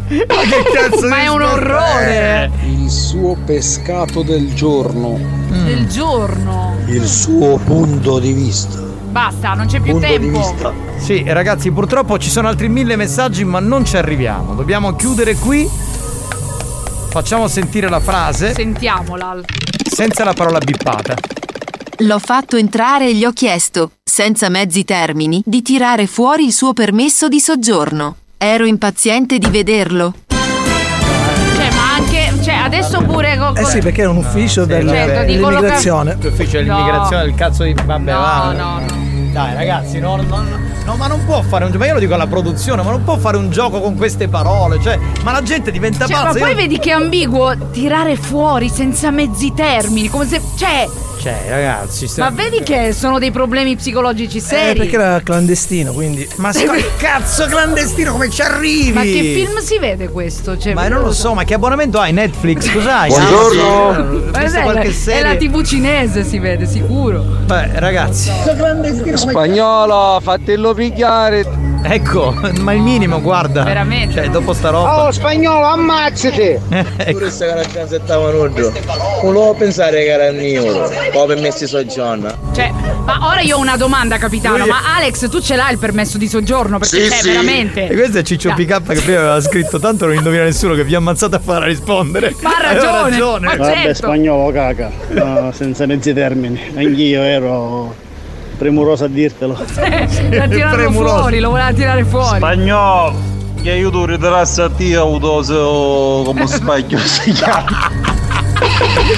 Ma 0.09 0.41
che 0.41 0.63
cazzo 0.73 1.07
Ma 1.09 1.17
è 1.23 1.27
un 1.27 1.41
orrore. 1.41 2.49
Il 2.63 2.89
suo 2.89 3.35
pescato 3.45 4.21
del 4.21 4.53
giorno. 4.53 5.19
Del 5.49 5.85
giorno. 5.87 6.77
Il 6.87 7.05
suo 7.05 7.57
punto 7.57 8.17
di 8.19 8.31
vista. 8.31 8.79
Basta, 8.79 9.53
non 9.53 9.67
c'è 9.67 9.81
più 9.81 9.99
tempo. 9.99 10.53
Sì, 10.97 11.23
ragazzi, 11.27 11.71
purtroppo 11.71 12.17
ci 12.19 12.29
sono 12.29 12.47
altri 12.47 12.69
mille 12.69 12.95
messaggi, 12.95 13.43
ma 13.43 13.59
non 13.59 13.83
ci 13.83 13.97
arriviamo. 13.97 14.53
Dobbiamo 14.53 14.95
chiudere 14.95 15.35
qui. 15.35 15.69
Facciamo 17.09 17.47
sentire 17.47 17.89
la 17.89 17.99
frase 17.99 18.53
Sentiamola. 18.53 19.39
senza 19.89 20.23
la 20.23 20.33
parola 20.33 20.59
bippata. 20.59 21.15
L'ho 22.01 22.19
fatto 22.19 22.55
entrare 22.55 23.09
e 23.09 23.15
gli 23.15 23.25
ho 23.25 23.31
chiesto, 23.31 23.91
senza 24.03 24.49
mezzi 24.49 24.85
termini, 24.85 25.41
di 25.43 25.61
tirare 25.61 26.05
fuori 26.07 26.45
il 26.45 26.53
suo 26.53 26.71
permesso 26.73 27.27
di 27.27 27.39
soggiorno. 27.39 28.15
Ero 28.39 28.65
impaziente 28.65 29.39
di 29.39 29.49
vederlo. 29.49 30.13
Cioè, 30.27 31.69
ma 31.73 31.93
anche. 31.95 32.31
Cioè, 32.43 32.53
adesso 32.53 33.01
pure. 33.01 33.35
con- 33.37 33.57
Eh 33.57 33.65
sì, 33.65 33.79
perché 33.79 34.03
è 34.03 34.07
un 34.07 34.17
ufficio 34.17 34.65
del- 34.65 34.87
certo, 34.87 35.23
di 35.25 35.33
colloca- 35.39 35.49
dell'immigrazione. 35.55 36.17
L'ufficio 36.21 36.57
dell'immigrazione 36.57 37.23
del 37.23 37.33
cazzo 37.35 37.63
di. 37.63 37.73
Vabbè, 37.73 38.11
No, 38.11 38.19
va. 38.19 38.53
no, 38.55 38.81
Dai, 39.31 39.53
ragazzi, 39.55 39.99
no, 39.99 40.15
no, 40.15 40.23
no, 40.23 40.43
no, 40.85 40.95
ma 40.95 41.07
non 41.07 41.23
può 41.25 41.41
fare 41.41 41.63
un 41.65 41.71
gioco. 41.71 41.83
Ma 41.83 41.87
io 41.89 41.93
lo 41.95 41.99
dico 41.99 42.13
alla 42.13 42.27
produzione, 42.27 42.81
ma 42.83 42.91
non 42.91 43.03
può 43.03 43.17
fare 43.17 43.37
un 43.37 43.49
gioco 43.49 43.81
con 43.81 43.95
queste 43.95 44.27
parole. 44.27 44.79
Cioè, 44.81 44.99
ma 45.23 45.31
la 45.31 45.41
gente 45.43 45.71
diventa 45.71 46.05
Cioè, 46.05 46.15
ma 46.17 46.23
pazza. 46.25 46.39
poi 46.39 46.49
io- 46.51 46.55
vedi 46.55 46.77
che 46.79 46.89
è 46.91 46.93
ambiguo 46.93 47.53
tirare 47.71 48.15
fuori 48.17 48.69
senza 48.69 49.09
mezzi 49.11 49.51
termini. 49.55 50.09
Come 50.09 50.27
se. 50.27 50.39
Cioè. 50.55 50.87
Cioè, 51.27 51.43
ragazzi, 51.49 52.09
Ma 52.19 52.29
vedi 52.29 52.63
che 52.63 52.93
sono 52.93 53.19
dei 53.19 53.31
problemi 53.31 53.75
psicologici 53.75 54.37
Eh, 54.37 54.41
seri. 54.41 54.79
perché 54.79 54.95
era 54.95 55.19
clandestino, 55.21 55.91
quindi. 55.91 56.25
Ma 56.37 56.53
sto 56.53 56.71
cazzo 56.95 57.47
clandestino, 57.47 58.13
come 58.13 58.29
ci 58.29 58.41
arrivi? 58.41 58.93
Ma 58.93 59.01
che 59.01 59.33
film 59.35 59.57
si 59.57 59.77
vede 59.77 60.07
questo? 60.07 60.57
Cioè, 60.57 60.73
Ma 60.73 60.87
non 60.87 61.01
lo 61.01 61.11
so, 61.11 61.33
ma 61.33 61.43
che 61.43 61.55
abbonamento 61.55 61.99
hai 61.99 62.13
Netflix? 62.13 62.71
Cos'hai? 62.71 63.09
Buongiorno. 63.09 64.21
Sì, 64.23 64.29
Ma 64.31 64.39
visto 64.39 64.57
è, 64.57 64.61
qualche 64.61 64.87
è 64.87 64.91
serie. 64.93 65.21
la 65.23 65.35
TV 65.35 65.63
cinese, 65.63 66.23
si 66.23 66.39
vede, 66.39 66.65
sicuro. 66.65 67.21
Beh, 67.43 67.71
ragazzi. 67.77 68.31
Spagnolo, 69.15 70.21
fatelo 70.21 70.73
pigliare. 70.73 71.67
Ecco, 71.83 72.33
ma 72.59 72.73
il 72.73 72.81
minimo, 72.81 73.21
guarda. 73.21 73.63
Veramente. 73.63 74.15
Cioè, 74.15 74.29
dopo 74.29 74.53
sta 74.53 74.69
roba. 74.69 75.05
Oh 75.05 75.11
spagnolo 75.11 75.65
ammazzati! 75.65 76.59
ecco. 76.97 77.29
se 77.29 77.45
era 77.45 77.63
già 77.65 77.87
settavano 77.87 78.45
Non 78.45 78.71
volevo 79.21 79.53
pensare 79.53 80.03
che 80.03 80.09
era 80.09 80.27
il 80.27 80.37
mio. 80.37 80.89
Poi 81.17 81.27
per 81.27 81.39
messi 81.39 81.65
soggiorno. 81.67 82.31
Cioè, 82.53 82.71
ma 83.03 83.17
ora 83.27 83.41
io 83.41 83.57
ho 83.57 83.59
una 83.59 83.75
domanda, 83.75 84.17
capitano. 84.17 84.57
Lui- 84.57 84.67
Ma 84.69 84.95
Alex, 84.97 85.27
tu 85.29 85.39
ce 85.41 85.55
l'hai 85.55 85.71
il 85.73 85.79
permesso 85.79 86.17
di 86.19 86.27
soggiorno? 86.27 86.77
Perché 86.77 87.03
Sì, 87.05 87.09
c'è 87.09 87.15
sì. 87.17 87.27
veramente. 87.29 87.87
E 87.87 87.95
questo 87.95 88.19
è 88.19 88.21
Ciccio 88.23 88.49
Dai. 88.55 88.65
PK 88.65 88.83
che 88.93 89.01
prima 89.01 89.19
aveva 89.19 89.41
scritto 89.41 89.79
tanto 89.79 90.05
non 90.05 90.13
indovina 90.15 90.43
nessuno 90.43 90.75
che 90.75 90.83
vi 90.83 90.93
ha 90.93 90.99
ammazzato 90.99 91.35
a 91.35 91.39
fare 91.39 91.65
a 91.65 91.67
rispondere. 91.67 92.35
Ma 92.41 92.51
ha 92.57 92.73
ragione, 92.73 93.09
ragione. 93.09 93.45
ma 93.47 93.55
Vabbè, 93.55 93.73
certo. 93.73 93.93
spagnolo 93.95 94.51
caca, 94.51 94.91
no, 95.09 95.51
senza 95.55 95.85
mezzi 95.87 96.13
termini. 96.13 96.61
Anch'io 96.75 97.21
ero 97.23 97.95
premuroso 98.57 99.05
a 99.05 99.07
dirtelo. 99.07 99.57
Da 100.29 100.47
tirarlo 100.47 100.91
fuori, 100.91 101.39
lo 101.39 101.49
voleva 101.49 101.73
tirare 101.73 102.03
fuori. 102.05 102.37
Spagnolo, 102.37 103.15
che 103.63 103.71
aiuto 103.71 104.05
ritrarsi 104.05 104.61
a 104.61 104.69
te 104.69 104.95
avuto 104.95 106.23
come 106.25 106.45
specchio 106.45 106.99
si 106.99 107.31
chiama. 107.31 108.25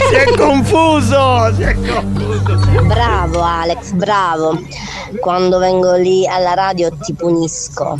Si 0.10 0.16
è 0.16 0.36
confuso, 0.36 1.54
si 1.56 1.62
è 1.64 1.74
confuso. 1.74 2.84
Bravo 2.84 3.42
Alex, 3.42 3.92
bravo. 3.92 4.62
Quando 5.20 5.58
vengo 5.58 5.96
lì 5.96 6.28
alla 6.28 6.54
radio 6.54 6.92
ti 6.98 7.14
punisco. 7.14 7.98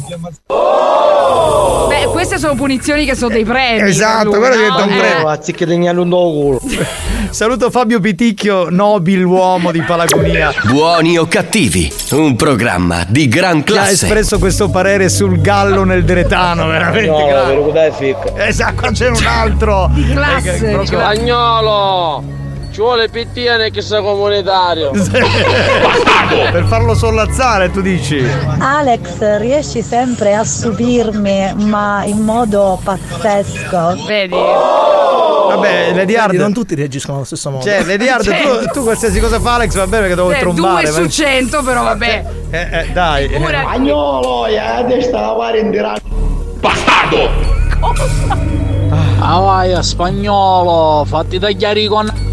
Beh, 2.00 2.12
queste 2.12 2.38
sono 2.40 2.56
punizioni 2.56 3.06
che 3.06 3.16
sono 3.16 3.34
dei 3.34 3.44
premi. 3.46 3.88
Esatto, 3.90 4.30
quello 4.30 4.48
no? 4.50 4.56
diventa 4.56 4.84
un 4.84 4.92
Eh. 4.92 4.98
premio. 4.98 5.28
Anziché 5.28 5.66
tenerlo 5.66 6.02
un 6.04 6.10
culo. 6.10 6.60
Saluto 7.30 7.70
Fabio 7.70 8.00
Piticchio, 8.00 8.70
nobiluomo 8.70 9.72
di 9.72 9.82
Palagonia. 9.82 10.52
Buoni 10.66 11.18
o 11.18 11.28
cattivi, 11.28 11.92
un 12.12 12.36
programma 12.36 13.06
di 13.08 13.28
gran 13.28 13.64
Che 13.64 13.74
ha 13.74 13.76
classe. 13.76 13.92
espresso 14.06 14.40
questo 14.40 14.70
parere 14.70 15.10
sul 15.10 15.40
gallo 15.40 15.84
nel 15.84 16.04
Deretano, 16.04 16.66
veramente 16.68 17.10
No, 17.10 17.64
per 17.64 17.72
dai 17.72 17.92
ficca. 17.92 18.48
Esatto, 18.48 18.74
qua 18.82 18.92
c'è 18.92 19.10
un 19.10 19.26
altro. 19.28 19.90
Di 19.94 20.08
classe, 20.12 20.70
Eh, 20.72 22.39
Ci 22.80 22.86
vuole 22.86 23.10
PTN 23.10 23.72
che 23.74 23.82
sia 23.82 24.02
comunitario. 24.02 24.92
per 26.50 26.64
farlo 26.64 26.94
sollazzare, 26.96 27.70
tu 27.72 27.82
dici. 27.82 28.26
Alex, 28.58 29.38
riesci 29.38 29.82
sempre 29.82 30.34
a 30.34 30.46
stupirmi, 30.46 31.56
ma 31.56 32.06
in 32.06 32.22
modo 32.22 32.80
pazzesco. 32.82 34.06
Vedi? 34.08 34.34
Vabbè, 34.34 35.88
Lady 35.88 35.94
Vedi, 35.94 36.16
Hard. 36.16 36.36
non 36.36 36.54
tutti 36.54 36.74
reagiscono 36.76 37.18
allo 37.18 37.26
stesso 37.26 37.50
modo. 37.50 37.66
Cioè, 37.66 37.84
Lady 37.84 38.08
Hard, 38.08 38.24
Certo. 38.24 38.60
tu, 38.60 38.66
tu 38.72 38.84
qualsiasi 38.84 39.20
cosa 39.20 39.42
fa 39.42 39.56
Alex 39.56 39.74
va 39.76 39.86
bene 39.86 40.02
perché 40.04 40.16
devo 40.16 40.30
Beh, 40.30 40.40
trombare. 40.40 40.84
due 40.84 40.94
su 40.94 41.02
ma- 41.02 41.10
cento, 41.10 41.62
però 41.62 41.84
vabbè. 41.84 42.26
Eh, 42.50 42.60
eh, 42.72 42.88
dai. 42.94 43.26
eh. 43.26 43.28
Figurati. 43.28 43.66
Spagnolo, 43.66 44.46
e 44.46 44.58
a 44.58 44.84
destra 44.84 45.20
la 45.20 45.34
pare 45.34 45.60
in 45.60 45.70
tirare. 45.72 46.00
Ah 49.20 49.40
vai, 49.42 49.84
spagnolo, 49.84 51.04
fatti 51.04 51.38
tagliare 51.40 51.82
i 51.82 51.88
con. 51.88 52.28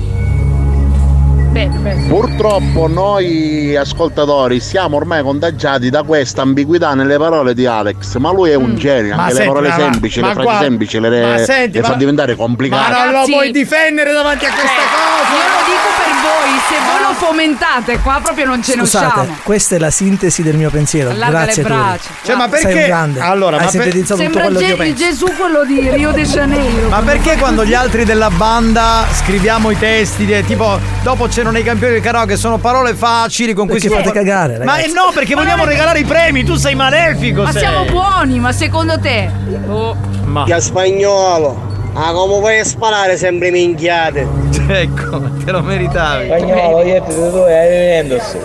Bene. 1.57 2.05
Purtroppo 2.09 2.87
noi 2.87 3.75
ascoltatori 3.75 4.61
siamo 4.61 4.97
ormai 4.97 5.23
contagiati 5.23 5.89
da 5.89 6.03
questa 6.03 6.43
ambiguità 6.43 6.93
nelle 6.93 7.17
parole 7.17 7.55
di 7.55 7.65
Alex, 7.65 8.17
ma 8.19 8.31
lui 8.31 8.51
è 8.51 8.55
un 8.55 8.77
genio, 8.77 9.15
Mm. 9.15 9.17
Ma 9.17 9.23
anche 9.25 9.39
le 9.39 9.47
parole 9.47 9.69
ma- 9.69 9.75
semplici, 9.77 10.21
ma 10.21 10.29
le 10.29 10.35
frasi 10.35 10.65
semplici 10.65 11.01
le, 11.01 11.09
ma 11.23 11.35
le- 11.37 11.45
senti, 11.45 11.77
le 11.79 11.83
fa 11.83 11.91
ma- 11.93 11.97
diventare 11.97 12.33
Ma 12.33 12.37
complicate. 12.37 12.93
non 12.93 13.13
lo 13.21 13.25
puoi 13.27 13.51
difendere 13.53 14.13
davanti 14.13 14.45
a 14.45 14.51
questa 14.51 14.83
cosa! 14.93 15.33
Io 15.33 15.49
lo 15.49 15.65
dico 15.65 15.89
per 15.97 16.06
voi, 16.47 16.59
se 16.69 16.75
voi 16.85 17.03
lo 17.09 17.15
fomentate, 17.15 17.99
qua 18.01 18.21
proprio 18.23 18.47
non 18.47 18.63
ce 18.63 18.75
ne 18.77 18.83
Scusate, 18.83 19.07
usciamo. 19.07 19.37
questa 19.43 19.75
è 19.77 19.79
la 19.79 19.91
sintesi 19.91 20.43
del 20.43 20.57
mio 20.57 20.71
pensiero. 20.71 21.11
Allarga 21.11 21.43
Grazie 21.45 21.63
le 21.63 21.69
Turi. 21.69 21.81
braccia. 21.81 22.09
Cioè, 22.23 22.37
ma 22.37 22.49
Sei 22.51 22.63
perché? 22.63 22.79
un 22.81 22.87
grande. 22.87 23.21
Allora, 23.21 23.57
Hai 23.57 23.65
ma 23.65 23.71
per- 23.71 23.83
sintetizzato 23.83 24.23
tutto 24.23 24.23
Sembra 24.23 24.43
quello 24.43 24.59
che 24.59 24.65
io 24.65 24.77
Ge- 24.77 24.83
penso. 24.83 25.05
Gesù 25.05 25.27
quello 25.37 25.65
di 25.65 25.91
Rio 25.91 26.11
de 26.13 26.23
Janeiro. 26.25 26.89
Ma 26.89 27.01
perché 27.03 27.37
quando 27.37 27.65
gli 27.65 27.75
altri 27.75 28.05
della 28.05 28.31
banda 28.31 29.05
scriviamo 29.13 29.71
i 29.71 29.79
testi, 29.79 30.25
di- 30.25 30.45
tipo 30.45 30.79
dopo 31.03 31.27
c'erano 31.27 31.59
i 31.59 31.63
campioni 31.63 31.95
del 31.95 32.03
karaoke, 32.03 32.37
sono 32.37 32.59
parole 32.59 32.95
facili 32.95 33.53
con 33.55 33.67
cui 33.67 33.75
Perché 33.79 33.89
si 33.89 33.95
può 33.95 34.03
fate 34.03 34.13
cagare, 34.19 34.59
Ma 34.65 34.73
ragazzi. 34.77 34.91
eh 34.91 34.93
no, 34.93 35.11
perché 35.15 35.35
vogliamo 35.35 35.65
regalare 35.65 35.99
i 36.01 36.05
premi, 36.05 36.45
tu 36.45 36.55
sei 36.57 36.75
malefico, 36.75 37.43
Ma 37.43 37.53
sei. 37.53 37.61
siamo 37.61 37.85
buoni, 37.85 38.39
ma 38.39 38.53
secondo 38.53 38.99
te? 38.99 39.31
Oh. 39.69 39.97
Ma 40.25 40.45
Che 40.45 40.61
spagnolo. 40.61 41.75
Ah, 41.99 42.13
come 42.13 42.39
puoi 42.41 42.63
sparare 42.63 43.17
sempre 43.17 43.51
minchiate? 43.51 44.29
ecco, 44.69 45.19
te 45.43 45.51
lo 45.51 45.63
meritavi. 45.63 46.27
Spagnolo, 46.27 46.83
io 46.85 47.03
ti 47.03 47.15
tu 47.15 47.37
hai 47.39 47.69
venendosi. 47.69 48.39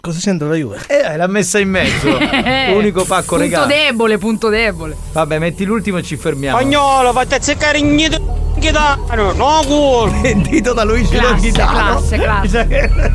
Cosa 0.00 0.18
c'entra 0.18 0.48
la 0.48 0.54
Juve? 0.54 0.78
Eh, 0.88 1.14
l'ha 1.16 1.26
messa 1.26 1.58
in 1.58 1.68
mezzo. 1.68 2.08
Unico 2.74 3.04
pacco 3.04 3.36
punto 3.36 3.42
regalo. 3.42 3.66
debole, 3.66 4.16
punto 4.18 4.48
debole. 4.48 4.96
Vabbè, 5.12 5.38
metti 5.38 5.64
l'ultimo 5.64 5.98
e 5.98 6.02
ci 6.02 6.16
fermiamo. 6.16 6.56
Spagnolo, 6.56 7.12
fatti 7.12 7.34
azzeccare 7.34 7.78
in 7.78 7.96
chitarra. 8.58 9.32
No, 9.32 9.60
culo. 9.66 10.10
Dito 10.48 10.72
da 10.74 10.84
Luigi 10.84 11.14
Classe, 11.14 11.32
Longhitano. 11.34 12.00
classe, 12.00 12.16
classe. 12.16 13.12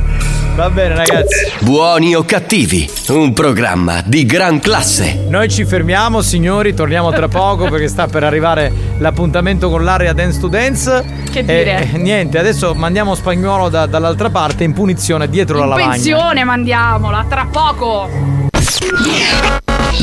Va 0.58 0.72
bene, 0.72 0.96
ragazzi. 0.96 1.52
Buoni 1.60 2.16
o 2.16 2.24
cattivi, 2.26 2.90
un 3.10 3.32
programma 3.32 4.02
di 4.04 4.26
gran 4.26 4.60
classe. 4.60 5.26
Noi 5.28 5.50
ci 5.50 5.66
fermiamo, 5.66 6.22
signori, 6.24 6.74
torniamo 6.74 7.12
tra 7.12 7.28
poco 7.28 7.70
perché 7.70 7.88
sta 7.88 8.08
per 8.08 8.24
arrivare 8.24 8.72
l'appuntamento 8.98 9.70
con 9.70 9.84
l'area 9.84 10.14
Dance 10.14 10.40
to 10.40 10.48
Dance. 10.48 11.06
Che 11.32 11.44
dire? 11.46 11.92
e 11.94 11.98
niente, 11.98 12.40
adesso 12.40 12.74
mandiamo 12.74 13.14
spagnolo 13.14 13.70
da- 13.70 13.86
dall'altra 13.86 14.32
parte 14.32 14.64
in 14.64 14.74
punizione 14.74 15.30
dietro 15.30 15.60
la 15.60 15.64
In 15.66 15.70
lavagna. 15.70 15.90
pensione 15.92 16.44
mandiamola, 16.44 17.26
tra 17.30 17.48
poco. 17.52 18.10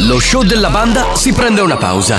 Lo 0.07 0.21
show 0.21 0.45
della 0.45 0.69
banda 0.71 1.17
si 1.17 1.33
prende 1.33 1.63
una 1.63 1.77
pausa. 1.77 2.19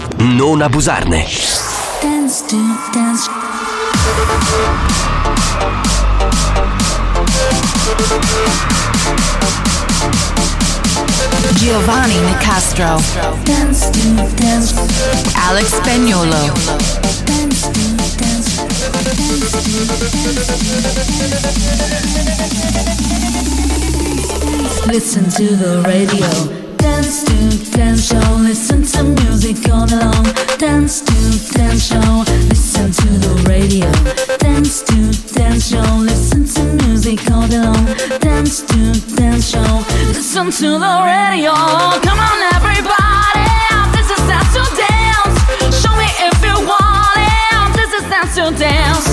non 0.21 0.61
abusarne. 0.61 1.25
Dance 1.99 2.45
to 2.47 2.57
dance. 2.91 3.27
Giovanni 11.55 12.19
Nicastro. 12.19 13.01
Dance 13.43 13.89
to 13.89 13.99
dance. 14.35 14.73
Alex 15.35 15.73
Spagnolo. 15.73 16.51
Dance 17.25 17.69
to 17.71 17.79
dance. 18.05 18.57
Dance 19.17 19.51
to 19.51 19.67
dance. 19.67 20.11
Listen 24.87 25.29
to 25.31 25.55
the 25.55 25.81
radio. 25.87 26.60
Dance 26.81 27.23
to 27.23 27.71
dance 27.71 28.07
show. 28.07 28.35
Listen 28.37 28.83
to 28.83 29.03
music 29.03 29.69
all 29.69 29.85
along. 29.85 30.25
Dance 30.57 31.01
to 31.01 31.53
dance 31.53 31.87
show. 31.87 32.23
Listen 32.49 32.91
to 32.91 33.07
the 33.25 33.33
radio. 33.47 33.89
Dance 34.37 34.81
to 34.83 34.97
dance 35.33 35.69
show. 35.69 35.95
Listen 35.97 36.45
to 36.45 36.63
music 36.85 37.19
all. 37.31 37.47
Dance 38.19 38.61
to 38.61 39.15
dance 39.15 39.49
show. 39.51 39.73
Listen 40.09 40.51
to 40.51 40.69
the 40.79 40.95
radio. 41.05 41.53
Come 42.07 42.19
on, 42.19 42.39
everybody. 42.57 43.47
This 43.95 44.09
is 44.09 44.21
dance 44.27 44.53
to 44.57 44.63
dance. 44.75 45.37
Show 45.81 45.93
me 45.95 46.09
if 46.29 46.37
you 46.43 46.57
want 46.65 47.17
it. 47.17 47.75
This 47.77 47.91
is 47.99 48.09
dance 48.09 48.35
to 48.35 48.51
dance. 48.57 49.05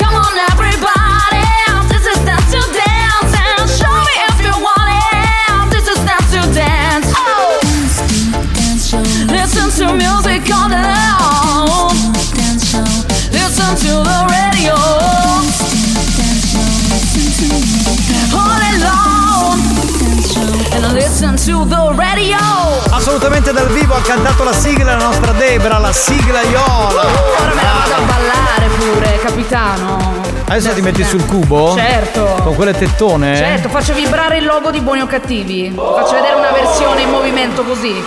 Come 0.00 0.14
on. 0.14 0.55
To 13.76 14.02
the 14.02 14.24
radio. 14.28 14.74
All 18.32 18.60
alone. 18.72 19.60
And 20.72 20.92
listen 20.94 21.36
to 21.36 21.66
the 21.66 21.94
radio. 21.94 22.38
Assolutamente 22.90 23.52
dal 23.52 23.68
vivo 23.68 23.94
ha 23.94 24.00
cantato 24.00 24.44
la 24.44 24.54
sigla 24.54 24.96
la 24.96 25.04
nostra 25.04 25.32
Debra, 25.32 25.78
la 25.78 25.92
sigla 25.92 26.40
Iola. 26.42 27.02
Ora 27.02 27.54
me 27.54 27.62
la 27.62 27.72
vado 27.72 27.94
a 27.94 28.00
ballare 28.06 28.68
pure, 28.78 29.18
capitano. 29.22 30.24
Adesso 30.48 30.72
ti 30.72 30.80
metti 30.80 31.04
sul 31.04 31.26
cubo? 31.26 31.74
Certo. 31.76 32.40
Con 32.42 32.54
quelle 32.54 32.72
tettone? 32.72 33.36
Certo, 33.36 33.68
faccio 33.68 33.92
vibrare 33.92 34.38
il 34.38 34.44
logo 34.46 34.70
di 34.70 34.80
Buoni 34.80 35.02
o 35.02 35.06
Cattivi. 35.06 35.72
Faccio 35.74 36.12
vedere 36.14 36.34
una 36.34 36.50
versione 36.52 37.02
in 37.02 37.10
movimento 37.10 37.62
così. 37.62 38.02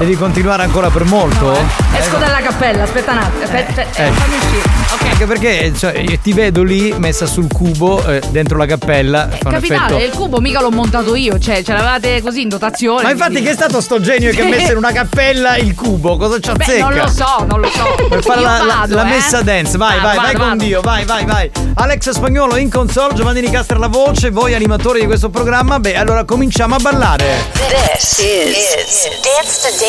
Devi 0.00 0.16
continuare 0.16 0.62
ancora 0.62 0.88
per 0.88 1.04
molto? 1.04 1.52
Esco 1.94 2.16
dalla 2.16 2.40
cappella, 2.40 2.84
aspetta 2.84 3.12
un 3.12 3.18
attimo. 3.18 3.42
Aspetta, 3.44 3.82
eh, 3.82 4.06
Eh. 4.06 4.10
fammi 4.10 4.34
uscire. 4.34 4.62
Ok. 4.94 5.02
Anche 5.10 5.26
perché 5.26 5.72
cioè, 5.76 5.98
io 5.98 6.18
ti 6.22 6.32
vedo 6.32 6.62
lì 6.62 6.94
messa 6.96 7.26
sul 7.26 7.46
cubo 7.52 8.02
eh, 8.06 8.22
dentro 8.30 8.56
la 8.56 8.64
cappella. 8.64 9.28
un 9.30 9.50
Capitale, 9.52 9.96
effetto- 9.96 10.04
il 10.04 10.10
cubo 10.12 10.40
mica 10.40 10.62
l'ho 10.62 10.70
montato 10.70 11.14
io, 11.14 11.38
cioè 11.38 11.62
ce 11.62 11.72
l'avevate 11.74 12.22
così 12.22 12.40
in 12.40 12.48
dotazione. 12.48 13.02
Ma 13.02 13.10
infatti 13.10 13.32
quindi- 13.32 13.48
che 13.48 13.52
è 13.52 13.56
stato 13.58 13.82
sto 13.82 14.00
genio 14.00 14.32
che 14.32 14.40
ha 14.40 14.44
messo 14.46 14.70
in 14.72 14.78
una 14.78 14.90
cappella 14.92 15.56
il 15.58 15.74
cubo? 15.74 16.16
Cosa 16.16 16.40
ci 16.40 16.50
Beh, 16.50 16.64
azzecca? 16.64 16.88
non 16.88 16.94
lo 16.94 17.06
so, 17.06 17.44
non 17.46 17.60
lo 17.60 17.68
so. 17.68 17.94
Per 18.08 18.22
fare 18.22 18.40
la, 18.40 18.62
la- 18.64 18.74
vado, 18.78 18.94
la 18.94 19.02
eh. 19.02 19.10
messa 19.10 19.42
dance, 19.42 19.76
vai, 19.76 19.96
Vado, 20.00 20.06
vai, 20.06 20.16
vai 20.16 20.24
vado, 20.32 20.38
con 20.38 20.48
vado. 20.48 20.64
Dio, 20.64 20.80
vai, 20.80 21.04
vai, 21.04 21.24
vai. 21.26 21.50
Alex 21.74 22.10
Spagnolo 22.12 22.56
in 22.56 22.70
console, 22.70 23.12
Giovanni 23.12 23.42
Nicastra 23.42 23.76
la 23.76 23.88
voce, 23.88 24.30
voi 24.30 24.54
animatori 24.54 25.00
di 25.00 25.06
questo 25.06 25.28
programma. 25.28 25.78
Beh, 25.78 25.94
allora 25.96 26.24
cominciamo 26.24 26.74
a 26.76 26.78
ballare. 26.78 27.44
This 27.52 28.18
is, 28.18 29.08
Dance 29.22 29.60
to 29.60 29.68
Dance. 29.78 29.88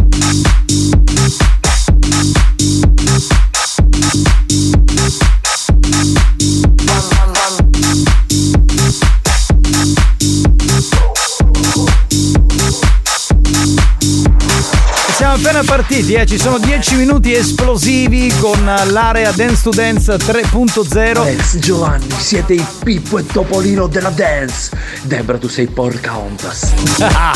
partiti, 15.63 16.13
eh. 16.13 16.25
ci 16.25 16.37
sono 16.37 16.57
10 16.57 16.95
minuti 16.95 17.33
esplosivi 17.33 18.33
con 18.39 18.63
l'area 18.63 19.31
Dance 19.31 19.63
to 19.63 19.69
Dance 19.69 20.15
3.0. 20.15 21.17
Alex, 21.17 21.57
Giovanni, 21.57 22.07
siete 22.17 22.53
il 22.53 22.65
Pippo 22.83 23.17
e 23.17 23.25
Topolino 23.25 23.87
della 23.87 24.09
dance. 24.09 24.71
Debra, 25.01 25.37
tu 25.37 25.47
sei 25.47 25.67
porca 25.67 26.17
ontas. 26.17 26.71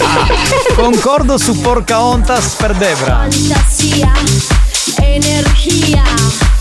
Concordo 0.76 1.38
su 1.38 1.60
Porcaontas 1.60 2.56
per 2.56 2.73
Debra. 2.76 3.27
Fantasia, 3.30 4.11
energia, 5.02 6.03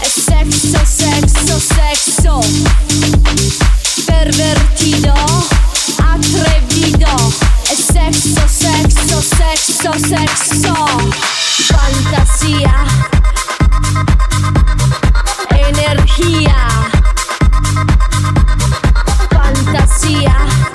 e 0.01 0.09
sexo, 0.09 0.81
sexo, 0.85 1.59
sexo. 1.59 2.41
Pervertido, 4.05 5.15
atrevido, 5.99 7.54
Es 7.71 7.87
sexo, 7.87 8.49
sexo, 8.49 9.23
sexo, 9.23 9.93
sexo. 9.99 10.75
Fantasía. 11.73 12.75
Energía. 15.51 16.57
Fantasía. 19.31 20.74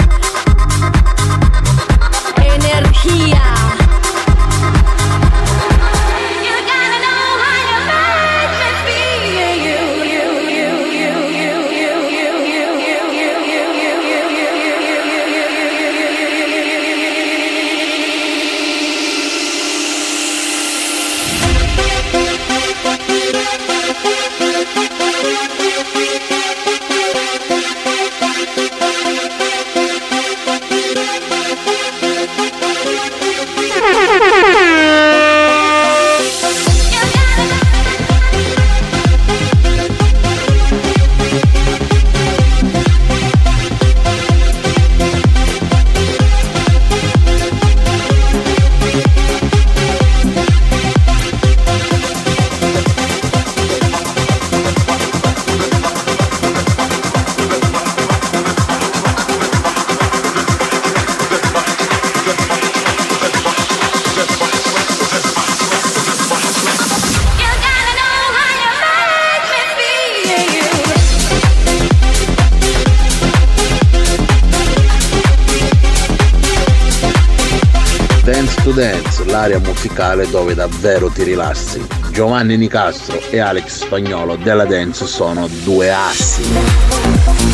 musicale 80.00 80.30
dove 80.30 80.54
davvero 80.54 81.10
ti 81.10 81.24
rilassi. 81.24 81.86
Giovanni 82.12 82.56
Nicastro 82.56 83.20
e 83.30 83.40
Alex 83.40 83.84
Spagnolo 83.84 84.38
della 84.38 84.66
Dance 84.66 85.06
sono 85.06 85.48
due 85.64 85.92
assi. 85.92 87.49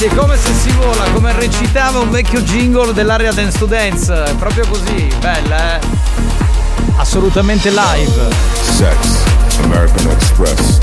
ragazzi, 0.00 0.04
è 0.04 0.14
come 0.14 0.36
se 0.36 0.52
si 0.54 0.70
vola, 0.72 1.04
come 1.12 1.32
recitava 1.32 1.98
un 1.98 2.10
vecchio 2.10 2.40
jingle 2.42 2.92
dell'area 2.92 3.32
Dance 3.32 3.58
to 3.58 3.66
Dance. 3.66 4.12
È 4.12 4.34
proprio 4.34 4.66
così, 4.66 5.08
bella, 5.20 5.76
eh? 5.76 5.80
Assolutamente 6.96 7.70
live. 7.70 8.28
Sex, 8.76 8.96
American 9.62 10.10
Express. 10.10 10.78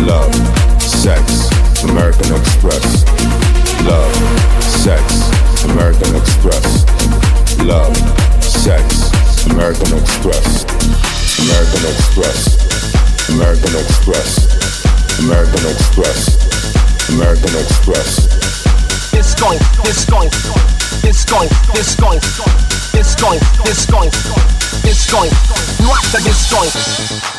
Love, 0.00 0.36
sex, 0.78 1.48
American 1.84 2.34
Express. 2.34 3.04
Love, 3.82 4.12
sex, 4.58 5.02
American 5.64 6.14
Express. 6.14 6.84
Love, 7.62 7.96
sex, 8.40 9.10
American 9.48 9.96
Express. 9.96 10.64
American 11.38 11.84
Express. 11.84 12.56
American 13.28 13.74
Express. 13.76 15.18
American 15.18 15.66
Express. 15.66 16.53
American 17.10 17.54
Express. 17.56 18.26
Disco, 19.10 19.50
disco, 19.82 20.22
disco, 21.02 21.46
disco, 21.72 22.08
disco, 22.94 23.38
disco, 23.64 24.10
disco. 24.82 25.04
going, 25.10 25.30
it's 26.26 26.50
going, 26.50 26.70
disco. 26.70 27.33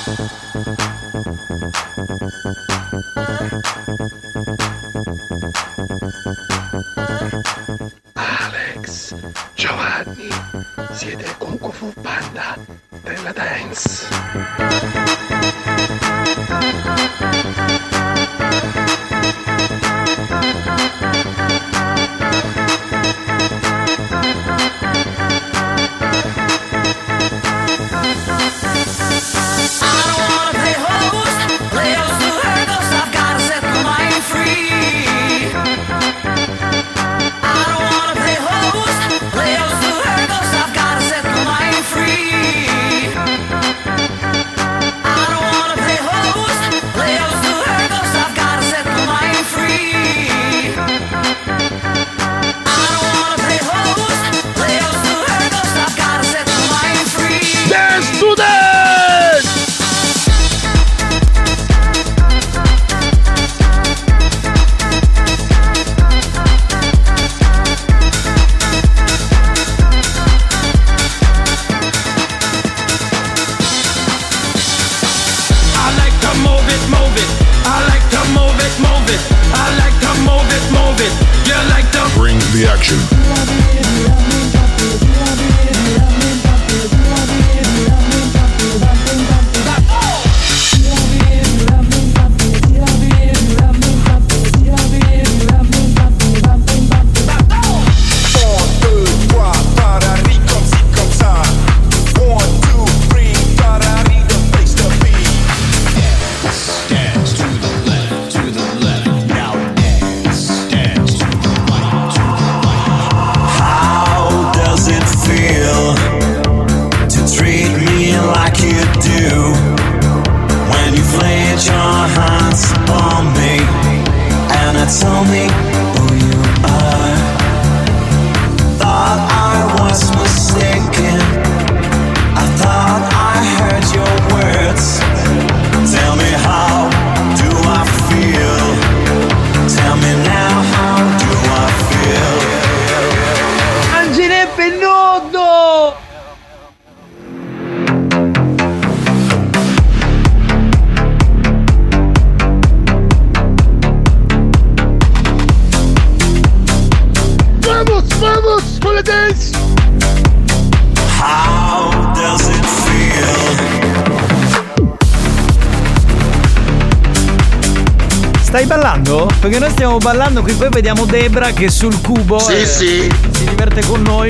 Debra 171.17 171.51
che 171.51 171.69
sul 171.69 172.01
cubo 172.01 172.39
Sì, 172.39 172.51
eh, 172.51 172.65
sì. 172.65 173.09
si 173.31 173.45
diverte 173.45 173.81
con 173.85 174.01
noi. 174.01 174.29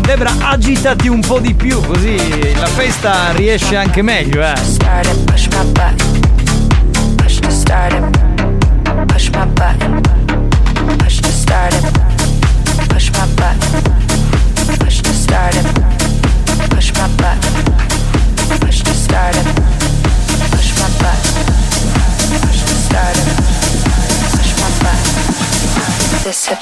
Debra, 0.00 0.32
agitati 0.40 1.06
un 1.06 1.20
po' 1.20 1.38
di 1.38 1.54
più, 1.54 1.80
così 1.80 2.16
la 2.56 2.66
festa 2.66 3.30
riesce 3.30 3.76
anche 3.76 4.02
meglio, 4.02 4.42
eh. 4.42 4.56
Start 4.56 5.06
it, 5.06 5.30
push 5.30 5.46
my 5.46 5.64
button. 5.66 7.14
Push 7.18 7.38
to 7.38 7.50
start 7.50 7.92
it. 7.92 9.06
Push 9.06 9.28
my 9.30 9.46
button. 9.46 10.07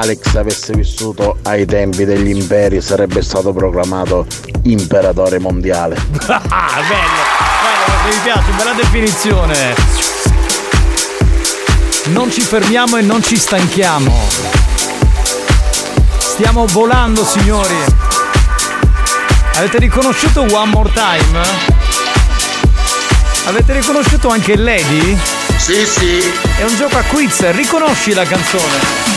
Alex 0.00 0.34
avesse 0.36 0.72
vissuto 0.72 1.36
ai 1.42 1.66
tempi 1.66 2.06
degli 2.06 2.34
imperi 2.34 2.80
sarebbe 2.80 3.20
stato 3.20 3.52
proclamato 3.52 4.26
imperatore 4.62 5.38
mondiale. 5.38 5.94
Ah, 6.26 6.80
bello, 6.88 7.22
bello, 7.62 8.08
mi 8.08 8.20
piace, 8.22 8.50
bella 8.56 8.72
definizione. 8.72 9.74
Non 12.06 12.30
ci 12.32 12.40
fermiamo 12.40 12.96
e 12.96 13.02
non 13.02 13.22
ci 13.22 13.36
stanchiamo. 13.36 14.26
Stiamo 16.16 16.64
volando, 16.66 17.22
signori. 17.22 17.76
Avete 19.56 19.78
riconosciuto 19.78 20.46
One 20.50 20.70
More 20.72 20.90
Time? 20.92 21.40
Avete 23.44 23.74
riconosciuto 23.74 24.28
anche 24.28 24.56
Lady? 24.56 25.18
Sì, 25.58 25.84
sì. 25.84 26.22
È 26.56 26.64
un 26.64 26.74
gioco 26.74 26.96
a 26.96 27.02
quiz, 27.02 27.50
riconosci 27.50 28.14
la 28.14 28.24
canzone. 28.24 29.09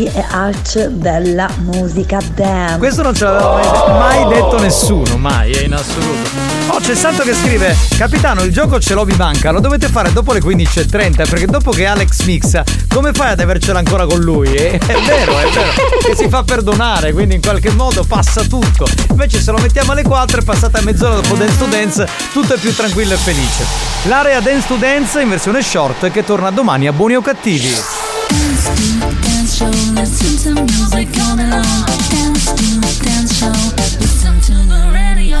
Staschi 0.00 0.04
e 0.04 0.24
Arch 0.30 0.86
della 0.86 1.50
musica 1.58 2.18
dance. 2.34 2.78
Questo 2.78 3.02
non 3.02 3.14
ce 3.14 3.24
l'aveva 3.24 3.98
mai, 3.98 4.24
mai 4.24 4.34
detto 4.34 4.58
nessuno, 4.58 5.16
mai, 5.16 5.64
in 5.64 5.74
assoluto. 5.74 6.30
Oh, 6.68 6.78
c'è 6.78 6.94
Santo 6.94 7.22
che 7.22 7.34
scrive: 7.34 7.76
Capitano, 7.98 8.42
il 8.42 8.52
gioco 8.52 8.80
ce 8.80 8.94
l'ho 8.94 9.04
vi 9.04 9.14
manca, 9.16 9.50
lo 9.50 9.60
dovete 9.60 9.88
fare 9.88 10.12
dopo 10.12 10.32
le 10.32 10.40
15.30, 10.40 11.28
perché 11.28 11.46
dopo 11.46 11.70
che 11.72 11.86
Alex 11.86 12.22
mixa, 12.24 12.64
come 12.88 13.12
fai 13.12 13.32
ad 13.32 13.40
avercela 13.40 13.78
ancora 13.78 14.06
con 14.06 14.20
lui? 14.20 14.54
Eh, 14.54 14.78
È 14.78 14.94
vero, 15.06 15.38
è 15.38 15.48
vero. 15.50 15.70
Che 16.06 16.16
si 16.16 16.28
fa 16.28 16.42
perdonare, 16.44 17.12
quindi 17.12 17.34
in 17.34 17.40
qualche 17.40 17.70
modo 17.70 18.04
passa 18.04 18.42
tutto. 18.42 18.86
Invece 19.10 19.40
se 19.40 19.50
lo 19.50 19.58
mettiamo 19.58 19.92
alle 19.92 20.02
4 20.02 20.40
è 20.40 20.44
passata 20.44 20.80
mezz'ora 20.80 21.16
dopo 21.16 21.34
Dance 21.34 21.58
to 21.58 21.66
Dance, 21.66 22.08
tutto 22.32 22.54
è 22.54 22.58
più 22.58 22.74
tranquillo 22.74 23.14
e 23.14 23.18
felice. 23.18 23.64
L'area 24.04 24.40
Dance 24.40 24.66
to 24.66 24.76
Dance 24.76 25.20
in 25.20 25.28
versione 25.28 25.62
short 25.62 26.10
che 26.10 26.24
torna 26.24 26.50
domani 26.50 26.86
a 26.86 26.92
buoni 26.92 27.16
o 27.16 27.20
cattivi. 27.20 27.99
Dance 29.60 29.76
show, 29.76 29.92
listen 29.92 30.54
to 30.56 30.62
music 30.62 31.08
all 31.20 31.36
day 31.36 31.44
long. 31.50 31.84
Dance 32.08 32.46
to 32.54 32.80
dance 33.04 33.38
show, 33.38 33.52
listen 34.00 34.40
to 34.40 34.54
the 34.66 34.90
radio. 34.90 35.38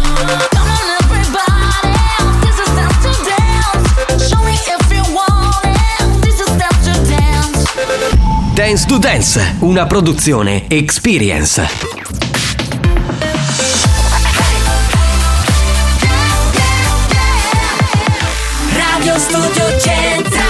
Come 0.52 0.68
on 0.68 0.86
everybody, 1.00 1.96
this 2.42 2.58
is 2.60 2.68
dance 2.76 3.00
to 3.00 3.12
dance. 3.24 4.28
Show 4.28 4.42
me 4.44 4.52
if 4.52 4.92
you 4.92 5.14
want 5.14 5.64
it, 5.64 6.20
this 6.22 6.38
is 6.38 6.50
dance 6.58 6.84
to 6.84 6.92
dance. 7.08 8.54
Dance 8.54 8.84
to 8.86 8.98
Dance, 8.98 9.56
una 9.60 9.86
produzione 9.86 10.66
Experience. 10.68 11.66
Radio 18.74 19.18
Studio 19.18 19.78
Centrale, 19.78 20.49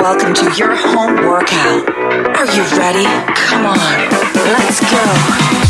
welcome 0.00 0.32
to 0.32 0.44
your 0.56 0.74
home 0.74 1.14
workout. 1.26 1.90
Are 2.34 2.46
you 2.46 2.62
ready? 2.78 3.04
Come 3.34 3.66
on, 3.66 3.78
let's 4.46 4.80
go. 4.90 5.69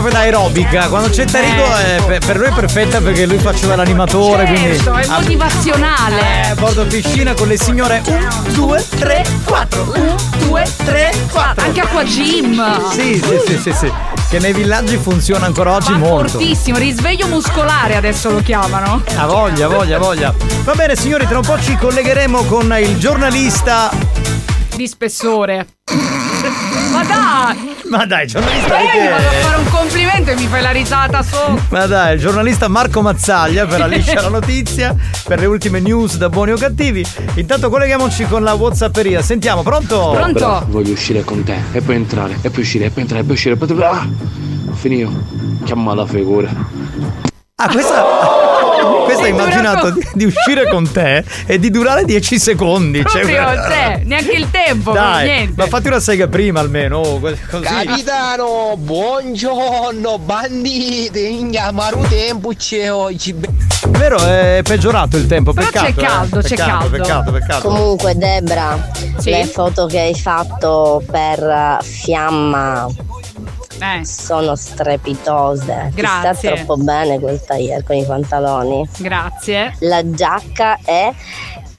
Proprio 0.00 0.10
da 0.12 0.18
aerobica. 0.20 0.88
Quando 0.88 1.08
c'è 1.08 1.24
Tarico 1.24 1.74
è- 1.74 2.02
per, 2.06 2.18
per 2.24 2.36
lui 2.36 2.46
è 2.46 2.52
perfetta 2.52 3.00
perché 3.00 3.26
lui 3.26 3.38
faceva 3.38 3.74
l'animatore. 3.76 4.46
Certo, 4.46 4.90
quindi 4.92 5.06
è 5.06 5.08
motivazionale. 5.08 6.50
Eh, 6.50 6.54
bordo 6.54 6.86
piscina 6.86 7.34
con 7.34 7.48
le 7.48 7.56
signore 7.58 8.02
1, 8.06 8.28
2, 8.52 8.86
3, 8.98 9.26
4. 9.44 9.92
1, 9.96 10.14
2, 10.46 10.72
3, 10.84 11.12
4. 11.30 11.64
Anche 11.64 11.80
acqua 11.80 12.04
gym. 12.04 12.90
Sì, 12.90 13.22
sì, 13.24 13.38
sì, 13.46 13.58
sì, 13.58 13.72
sì. 13.72 13.92
Che 14.30 14.38
nei 14.38 14.52
villaggi 14.52 14.96
funziona 14.98 15.46
ancora 15.46 15.72
oggi 15.72 15.92
Ma 15.92 15.98
molto. 15.98 16.28
fortissimo, 16.38 16.76
risveglio 16.78 17.26
muscolare 17.28 17.96
adesso 17.96 18.30
lo 18.30 18.40
chiamano. 18.40 19.02
A 19.16 19.26
voglia, 19.26 19.68
voglia, 19.68 19.98
voglia. 19.98 20.34
Va 20.64 20.74
bene, 20.74 20.94
signori, 20.96 21.26
tra 21.26 21.38
un 21.38 21.44
po' 21.44 21.58
ci 21.60 21.76
collegheremo 21.76 22.44
con 22.44 22.74
il 22.78 22.98
giornalista. 22.98 23.90
Di 24.76 24.86
spessore. 24.86 25.66
Ma 26.92 27.04
dai! 27.04 27.67
Ma 27.88 28.04
dai, 28.04 28.26
giornalista 28.26 28.68
Ma 28.68 28.80
io 28.80 29.02
gli 29.02 29.08
vado 29.08 29.26
a 29.26 29.30
fare 29.30 29.56
un 29.56 29.70
complimento 29.70 30.30
e 30.30 30.34
mi 30.34 30.46
fai 30.46 30.62
la 30.62 30.70
risata 30.70 31.22
sotto. 31.22 31.62
Ma 31.70 31.86
dai, 31.86 32.14
il 32.14 32.20
giornalista 32.20 32.68
Marco 32.68 33.00
Mazzaglia 33.00 33.66
per 33.66 33.80
Alicia 33.80 34.20
la 34.20 34.28
notizia, 34.28 34.94
per 35.24 35.40
le 35.40 35.46
ultime 35.46 35.80
news 35.80 36.16
da 36.16 36.28
buoni 36.28 36.52
o 36.52 36.56
cattivi. 36.56 37.06
Intanto 37.34 37.70
colleghiamoci 37.70 38.26
con 38.26 38.42
la 38.42 38.52
Whatsapperia. 38.52 39.22
Sentiamo, 39.22 39.62
pronto? 39.62 40.10
Però 40.32 40.62
voglio 40.66 40.92
uscire 40.92 41.24
con 41.24 41.42
te 41.44 41.56
e 41.72 41.80
poi 41.80 41.94
entrare, 41.94 42.38
e 42.42 42.50
poi 42.50 42.60
uscire, 42.60 42.86
e 42.86 42.90
poi 42.90 43.02
entrare, 43.02 43.22
e 43.22 43.24
poi 43.24 43.34
uscire, 43.34 43.54
e 43.54 43.56
poi. 43.56 43.82
Ah! 43.82 44.06
Finito. 44.74 45.10
Chiama 45.64 45.94
la 45.94 46.06
figura. 46.06 46.50
Ah, 47.56 47.68
questa. 47.68 48.37
Questa 49.04 49.24
ha 49.24 49.28
immaginato 49.28 49.90
di, 49.90 50.06
di 50.14 50.24
uscire 50.24 50.68
con 50.68 50.90
te 50.90 51.24
e 51.46 51.58
di 51.58 51.70
durare 51.70 52.04
10 52.04 52.38
secondi. 52.38 53.02
Proprio, 53.02 53.24
cioè, 53.24 53.54
cioè, 53.54 54.00
neanche 54.04 54.32
il 54.32 54.50
tempo, 54.50 54.92
Dai, 54.92 55.26
niente. 55.26 55.54
ma 55.56 55.66
fatti 55.66 55.88
una 55.88 56.00
sega 56.00 56.26
prima 56.28 56.60
almeno. 56.60 56.98
oh, 56.98 57.18
così. 57.20 57.36
Capitano, 57.62 58.74
buongiorno, 58.76 60.18
banditi, 60.18 61.38
inchiamare 61.40 61.96
tempo 62.08 62.52
c'è 62.56 62.92
oggi. 62.92 63.34
Vero, 63.88 64.18
è 64.18 64.60
peggiorato 64.62 65.16
il 65.16 65.26
tempo. 65.26 65.52
Però 65.52 65.66
Peccato. 65.66 65.92
c'è 65.92 66.00
eh. 66.00 66.04
caldo, 66.04 66.40
c'è 66.40 66.48
Peccato, 66.48 66.70
caldo. 66.70 66.96
Peccato, 66.96 67.32
peccato. 67.32 67.68
Comunque 67.68 68.16
Debra, 68.16 68.90
le 69.22 69.46
foto 69.46 69.86
che 69.86 70.00
hai 70.00 70.14
fatto 70.14 71.02
per 71.10 71.78
eh, 73.80 74.04
sono 74.04 74.54
strepitose. 74.56 75.92
Ti 75.94 76.00
sta 76.00 76.20
Grazie. 76.20 76.54
troppo 76.54 76.76
bene 76.76 77.18
quel 77.18 77.40
tagliere 77.42 77.82
con 77.82 77.96
i 77.96 78.04
pantaloni. 78.04 78.88
Grazie. 78.98 79.74
La 79.80 80.08
giacca 80.10 80.78
è 80.84 81.12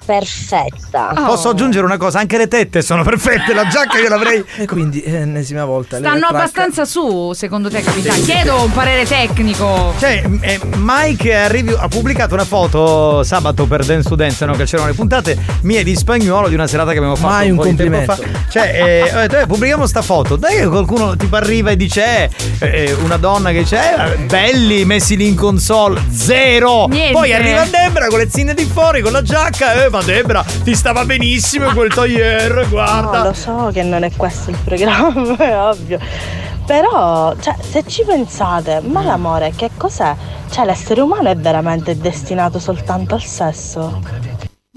perfetta. 0.09 1.13
Posso 1.23 1.49
aggiungere 1.49 1.85
una 1.85 1.97
cosa? 1.97 2.17
Anche 2.17 2.37
le 2.37 2.47
tette 2.47 2.81
sono 2.81 3.03
perfette. 3.03 3.53
La 3.53 3.67
giacca 3.67 3.99
io 3.99 4.09
l'avrei. 4.09 4.37
E 4.59 4.65
quindi, 4.65 5.01
eh, 5.01 5.17
ennesima 5.17 5.63
volta. 5.63 5.97
Stanno 5.97 6.25
abbastanza 6.25 6.83
su, 6.83 7.31
secondo 7.33 7.69
te, 7.69 7.81
capitano? 7.81 8.21
Chiedo 8.23 8.63
un 8.63 8.71
parere 8.71 9.05
tecnico. 9.05 9.93
Cioè, 9.99 10.23
eh, 10.41 10.59
Mike 10.75 11.33
arrivi- 11.33 11.75
ha 11.77 11.87
pubblicato 11.87 12.33
una 12.33 12.43
foto 12.43 13.23
sabato 13.23 13.65
per 13.67 13.85
Dance 13.85 14.09
to 14.09 14.15
Dance, 14.15 14.45
no? 14.45 14.53
che 14.55 14.65
c'erano 14.65 14.87
le 14.87 14.95
puntate 14.95 15.37
mie 15.61 15.83
di 15.83 15.95
spagnolo 15.95 16.49
di 16.49 16.55
una 16.55 16.67
serata 16.67 16.91
che 16.91 16.97
abbiamo 16.97 17.15
fatto 17.15 17.33
Mai 17.33 17.51
un, 17.51 17.57
un 17.57 17.57
po' 17.57 17.69
di 17.69 17.75
tempo 17.75 18.01
fa. 18.01 18.15
complimento. 18.15 18.49
Cioè, 18.49 18.63
eh, 18.65 19.15
ho 19.15 19.19
detto, 19.19 19.37
eh, 19.37 19.45
pubblichiamo 19.45 19.85
sta 19.85 20.01
foto. 20.01 20.35
Dai 20.35 20.57
che 20.57 20.67
qualcuno 20.67 21.15
tipo 21.15 21.35
arriva 21.35 21.69
e 21.69 21.77
dice, 21.77 22.29
eh, 22.59 22.67
eh, 22.87 22.93
una 22.93 23.17
donna 23.17 23.51
che 23.51 23.59
eh, 23.69 24.17
belli 24.25 24.83
messi 24.83 25.15
lì 25.15 25.27
in 25.27 25.35
console, 25.35 26.01
zero. 26.11 26.87
Niente. 26.87 27.13
Poi 27.13 27.33
arriva 27.33 27.63
Debra 27.65 28.07
con 28.07 28.19
le 28.19 28.29
zinne 28.29 28.53
di 28.53 28.65
fuori, 28.65 29.01
con 29.01 29.11
la 29.11 29.21
giacca, 29.21 29.85
eh, 29.85 29.89
ma 29.89 29.98
Debra 30.01 30.43
ti 30.63 30.75
stava 30.75 31.05
benissimo 31.05 31.71
quel 31.71 31.93
toier, 31.93 32.67
guarda. 32.69 33.19
No, 33.19 33.23
lo 33.25 33.33
so 33.33 33.69
che 33.73 33.83
non 33.83 34.03
è 34.03 34.11
questo 34.15 34.49
il 34.49 34.57
programma, 34.63 35.35
è 35.37 35.57
ovvio. 35.57 35.99
Però, 36.65 37.35
cioè, 37.39 37.55
se 37.59 37.83
ci 37.87 38.03
pensate, 38.03 38.81
ma 38.81 39.03
l'amore 39.03 39.53
che 39.55 39.71
cos'è? 39.75 40.15
Cioè, 40.51 40.65
l'essere 40.65 41.01
umano 41.01 41.29
è 41.29 41.35
veramente 41.35 41.97
destinato 41.97 42.59
soltanto 42.59 43.15
al 43.15 43.23
sesso? 43.23 44.01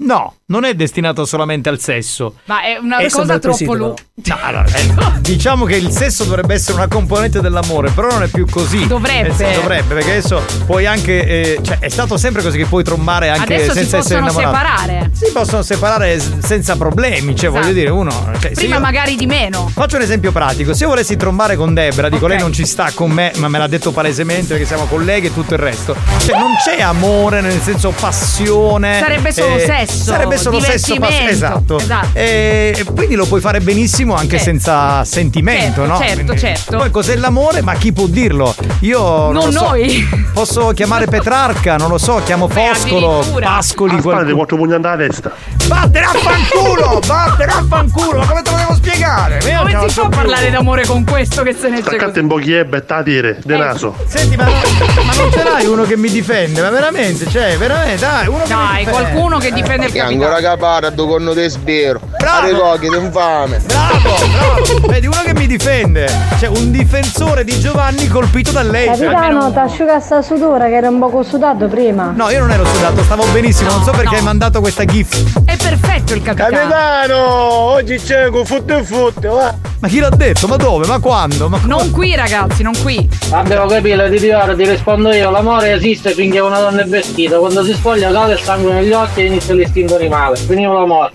No, 0.05 0.35
non 0.47 0.65
è 0.65 0.73
destinato 0.73 1.25
solamente 1.25 1.69
al 1.69 1.79
sesso. 1.79 2.35
Ma 2.45 2.61
è 2.63 2.77
una 2.77 2.97
Eh, 2.99 3.09
cosa 3.09 3.39
troppo 3.39 3.73
lunga. 3.73 4.01
No, 4.25 4.37
allora, 4.41 4.65
eh, 4.65 4.93
diciamo 5.21 5.65
che 5.65 5.75
il 5.77 5.89
sesso 5.91 6.23
dovrebbe 6.25 6.53
essere 6.55 6.77
una 6.77 6.87
componente 6.87 7.39
dell'amore, 7.41 7.89
però 7.91 8.09
non 8.09 8.23
è 8.23 8.27
più 8.27 8.45
così. 8.49 8.85
Dovrebbe. 8.85 9.33
Senso, 9.33 9.61
dovrebbe, 9.61 9.93
perché 9.95 10.11
adesso 10.11 10.41
puoi 10.65 10.85
anche. 10.85 11.25
eh, 11.25 11.59
cioè, 11.61 11.79
è 11.79 11.89
stato 11.89 12.17
sempre 12.17 12.41
così 12.43 12.57
che 12.57 12.65
puoi 12.65 12.83
trombare 12.83 13.29
anche 13.29 13.55
Adesso 13.55 13.71
si 13.71 13.77
senza 13.79 13.97
essere 13.97 14.19
possono 14.21 14.41
innamorato. 14.41 14.77
separare. 14.77 15.11
Si 15.13 15.31
possono 15.31 15.61
separare 15.61 16.19
senza 16.41 16.75
problemi, 16.75 17.35
cioè 17.35 17.49
voglio 17.49 17.61
Esatto. 17.61 17.73
dire, 17.75 17.89
uno. 17.89 18.11
Cioè, 18.39 18.51
Prima 18.51 18.75
io- 18.75 18.81
magari 18.81 19.15
di 19.15 19.25
meno. 19.25 19.69
Faccio 19.73 19.95
un 19.95 20.01
esempio 20.01 20.31
pratico, 20.31 20.73
se 20.73 20.83
io 20.83 20.89
volessi 20.89 21.15
trombare 21.15 21.55
con 21.55 21.73
Debra, 21.73 22.09
dico 22.09 22.25
Ok. 22.25 22.31
lei 22.31 22.39
non 22.39 22.51
ci 22.51 22.65
sta 22.65 22.91
con 22.93 23.09
me, 23.11 23.31
ma 23.37 23.47
me 23.47 23.57
l'ha 23.57 23.67
detto 23.67 23.91
palesemente 23.91 24.49
perché 24.49 24.65
siamo 24.65 24.85
colleghi 24.85 25.27
e 25.27 25.33
tutto 25.33 25.53
il 25.53 25.59
resto. 25.61 25.95
Cioè 26.19 26.37
non 26.37 26.51
c'è 26.63 26.81
amore 26.81 27.39
nel 27.41 27.61
senso 27.61 27.91
passione. 27.97 28.99
Sarebbe 28.99 29.31
solo 29.31 29.57
sesso, 29.59 29.91
Sarebbe 29.93 30.37
solo 30.37 30.59
sesso 30.59 30.95
pass- 30.95 31.09
divertimento. 31.09 31.31
esatto. 31.31 31.77
Esatto. 31.77 32.07
E, 32.13 32.85
quindi 32.95 33.15
lo 33.15 33.25
puoi 33.25 33.41
fare 33.41 33.59
benissimo 33.61 34.15
anche 34.15 34.37
Sì. 34.37 34.43
senza 34.45 35.03
sentimento, 35.05 35.81
Certo, 35.81 35.85
no? 35.85 35.97
certo, 35.99 36.13
Quindi- 36.23 36.39
certo. 36.39 36.77
Poi 36.77 36.91
cos'è 36.91 37.15
l'amore? 37.15 37.61
Ma 37.61 37.73
chi 37.75 37.91
può 37.93 38.05
dirlo? 38.07 38.53
Io 38.81 38.99
non, 38.99 39.33
Non 39.33 39.45
lo 39.45 39.51
so. 39.51 39.67
noi. 39.69 40.09
Posso 40.33 40.67
chiamare 40.73 41.05
Petrarca, 41.05 41.75
non 41.77 41.89
lo 41.89 41.97
so, 41.97 42.21
chiamo 42.25 42.47
Foscolo, 42.47 43.19
addirittura. 43.19 43.45
Pascoli, 43.47 43.91
Aspetta, 43.95 44.09
qualcuno. 44.15 44.35
quattro 44.35 44.57
pugni 44.57 44.73
alla 44.73 44.95
testa. 44.97 45.31
Vattene 45.67 46.05
a 46.05 46.09
fanculo! 46.13 46.99
Vattene 47.05 47.51
a 47.51 47.65
fanculo! 47.67 48.17
Ma 48.19 48.25
come 48.25 48.41
te 48.41 48.49
lo 48.51 48.57
devo 48.57 48.73
spiegare? 48.75 49.37
Io 49.45 49.59
Come 49.59 49.89
si 49.89 49.99
può 49.99 50.07
più. 50.09 50.17
parlare 50.17 50.49
d'amore 50.49 50.85
con 50.85 51.03
questo 51.05 51.41
che 51.43 51.55
se 51.57 51.69
ne 51.69 51.77
c'è 51.77 51.83
Staccate 51.83 52.19
un 52.19 52.27
po' 52.27 52.35
chi 52.35 52.53
è 52.53 52.65
betta 52.65 52.97
a 52.97 53.03
dire, 53.03 53.39
de 53.43 53.57
naso. 53.57 53.95
Senti, 54.07 54.35
ma, 54.35 54.45
ma 54.45 55.13
non 55.15 55.31
ce 55.31 55.43
l'hai 55.43 55.65
uno 55.65 55.83
che 55.83 55.95
mi 55.95 56.09
difende? 56.09 56.61
Ma 56.61 56.69
veramente, 56.69 57.29
cioè, 57.29 57.57
veramente, 57.57 57.99
dai, 57.99 58.27
uno 58.27 58.43
che 58.43 58.53
mi 58.53 58.59
Dai, 58.61 58.83
qualcuno 58.85 59.37
che 59.37 59.51
difende 59.51 59.72
il 59.75 59.79
Che 59.81 59.99
capitano. 59.99 60.09
ancora 60.11 60.39
capare 60.41 60.87
a 60.87 60.89
due 60.89 61.07
conno 61.07 61.33
di 61.33 61.47
sbiro. 61.49 61.99
Bravo. 62.17 62.45
Arrivocchi 62.45 62.87
d'infame. 62.89 63.59
Bravo, 63.65 63.99
bravo! 64.31 64.87
Vedi, 64.87 65.07
uno 65.07 65.21
che 65.25 65.33
mi 65.33 65.47
difende. 65.47 66.07
Cioè, 66.39 66.49
un 66.49 66.71
difensore 66.71 67.43
di 67.43 67.59
Giovanni 67.59 68.07
colpito 68.07 68.51
da 68.51 68.61
lei. 68.63 68.87
Capitano, 68.87 69.51
ti 69.51 69.59
asciuga 69.59 69.99
sta 69.99 70.21
sudore 70.21 70.69
che 70.69 70.75
era 70.75 70.89
un 70.89 70.99
poco 70.99 71.23
sudato 71.23 71.67
prima. 71.67 72.13
No, 72.15 72.29
io 72.29 72.39
non 72.39 72.51
ero 72.51 72.65
sudato, 72.65 73.03
stavo 73.03 73.23
benissimo. 73.31 73.71
non 73.71 73.83
so 73.83 73.91
perché 73.91 74.15
hai 74.15 74.21
mandato 74.21 74.59
questa 74.61 74.85
gif. 74.85 75.43
È 75.45 75.55
perfetto 75.57 76.13
il 76.13 76.21
capitano. 76.21 76.55
Capitano, 76.57 77.17
oggi 77.27 77.97
c'è 77.97 78.29
con 78.29 78.45
futte 78.45 78.77
e 78.77 78.83
futte, 78.83 79.27
va. 79.27 79.53
Ma 79.79 79.87
chi 79.89 79.99
l'ha 79.99 80.09
detto? 80.09 80.47
Ma 80.47 80.55
dove? 80.55 80.87
Ma 80.87 80.99
quando? 80.99 81.49
Ma 81.49 81.59
Non 81.65 81.91
qui 81.91 82.15
ragazzi, 82.15 82.63
non 82.63 82.73
qui. 82.81 83.09
Abbiamo 83.31 83.65
capito, 83.65 84.07
di 84.07 84.29
ora 84.31 84.55
ti 84.55 84.65
rispondo 84.65 85.11
io, 85.13 85.29
l'amore 85.29 85.71
esiste 85.73 86.11
finché 86.13 86.39
una 86.39 86.59
donna 86.59 86.81
è 86.81 86.85
vestita, 86.85 87.37
quando 87.37 87.63
si 87.65 87.73
spoglia 87.73 88.09
cade 88.11 88.33
il 88.33 88.39
sangue 88.39 88.73
negli 88.73 88.93
occhi 88.93 89.21
e 89.21 89.25
inizia 89.25 89.53
l'istinto 89.63 89.95
animale. 89.95 90.35
Finivo 90.35 90.73
l'amore. 90.73 91.11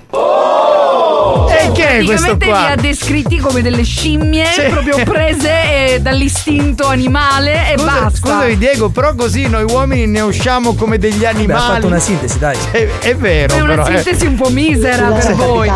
E 1.58 1.72
che 1.72 1.88
è 1.88 2.04
questo 2.04 2.36
Praticamente 2.36 2.44
li 2.44 2.50
qua? 2.50 2.68
ha 2.70 2.74
descritti 2.76 3.38
come 3.38 3.62
delle 3.62 3.82
scimmie 3.82 4.44
Sì. 4.46 4.62
proprio 4.70 5.02
prese 5.04 5.94
eh, 5.94 6.00
dall'istinto 6.00 6.86
animale 6.86 7.72
e 7.72 7.78
Scusa- 7.78 7.90
basta. 8.00 8.10
Scusami 8.16 8.56
Diego, 8.58 8.88
però 8.90 9.14
così 9.14 9.48
noi 9.48 9.64
uomini 9.64 10.06
ne 10.06 10.20
usciamo 10.20 10.74
come 10.74 10.98
degli 10.98 11.18
Beh, 11.18 11.26
animali. 11.26 11.52
ha 11.60 11.74
fatto 11.74 11.86
una 11.86 11.98
sintesi, 11.98 12.38
dai. 12.38 12.56
È, 12.70 12.88
è 13.00 13.16
vero, 13.16 13.54
È 13.54 13.60
una 13.60 13.74
però. 13.82 13.86
eh. 13.88 13.94
sintesi 14.02 14.26
un 14.26 14.34
po' 14.36 14.48
misera 14.50 15.08
per 15.10 15.34
voi. 15.34 15.68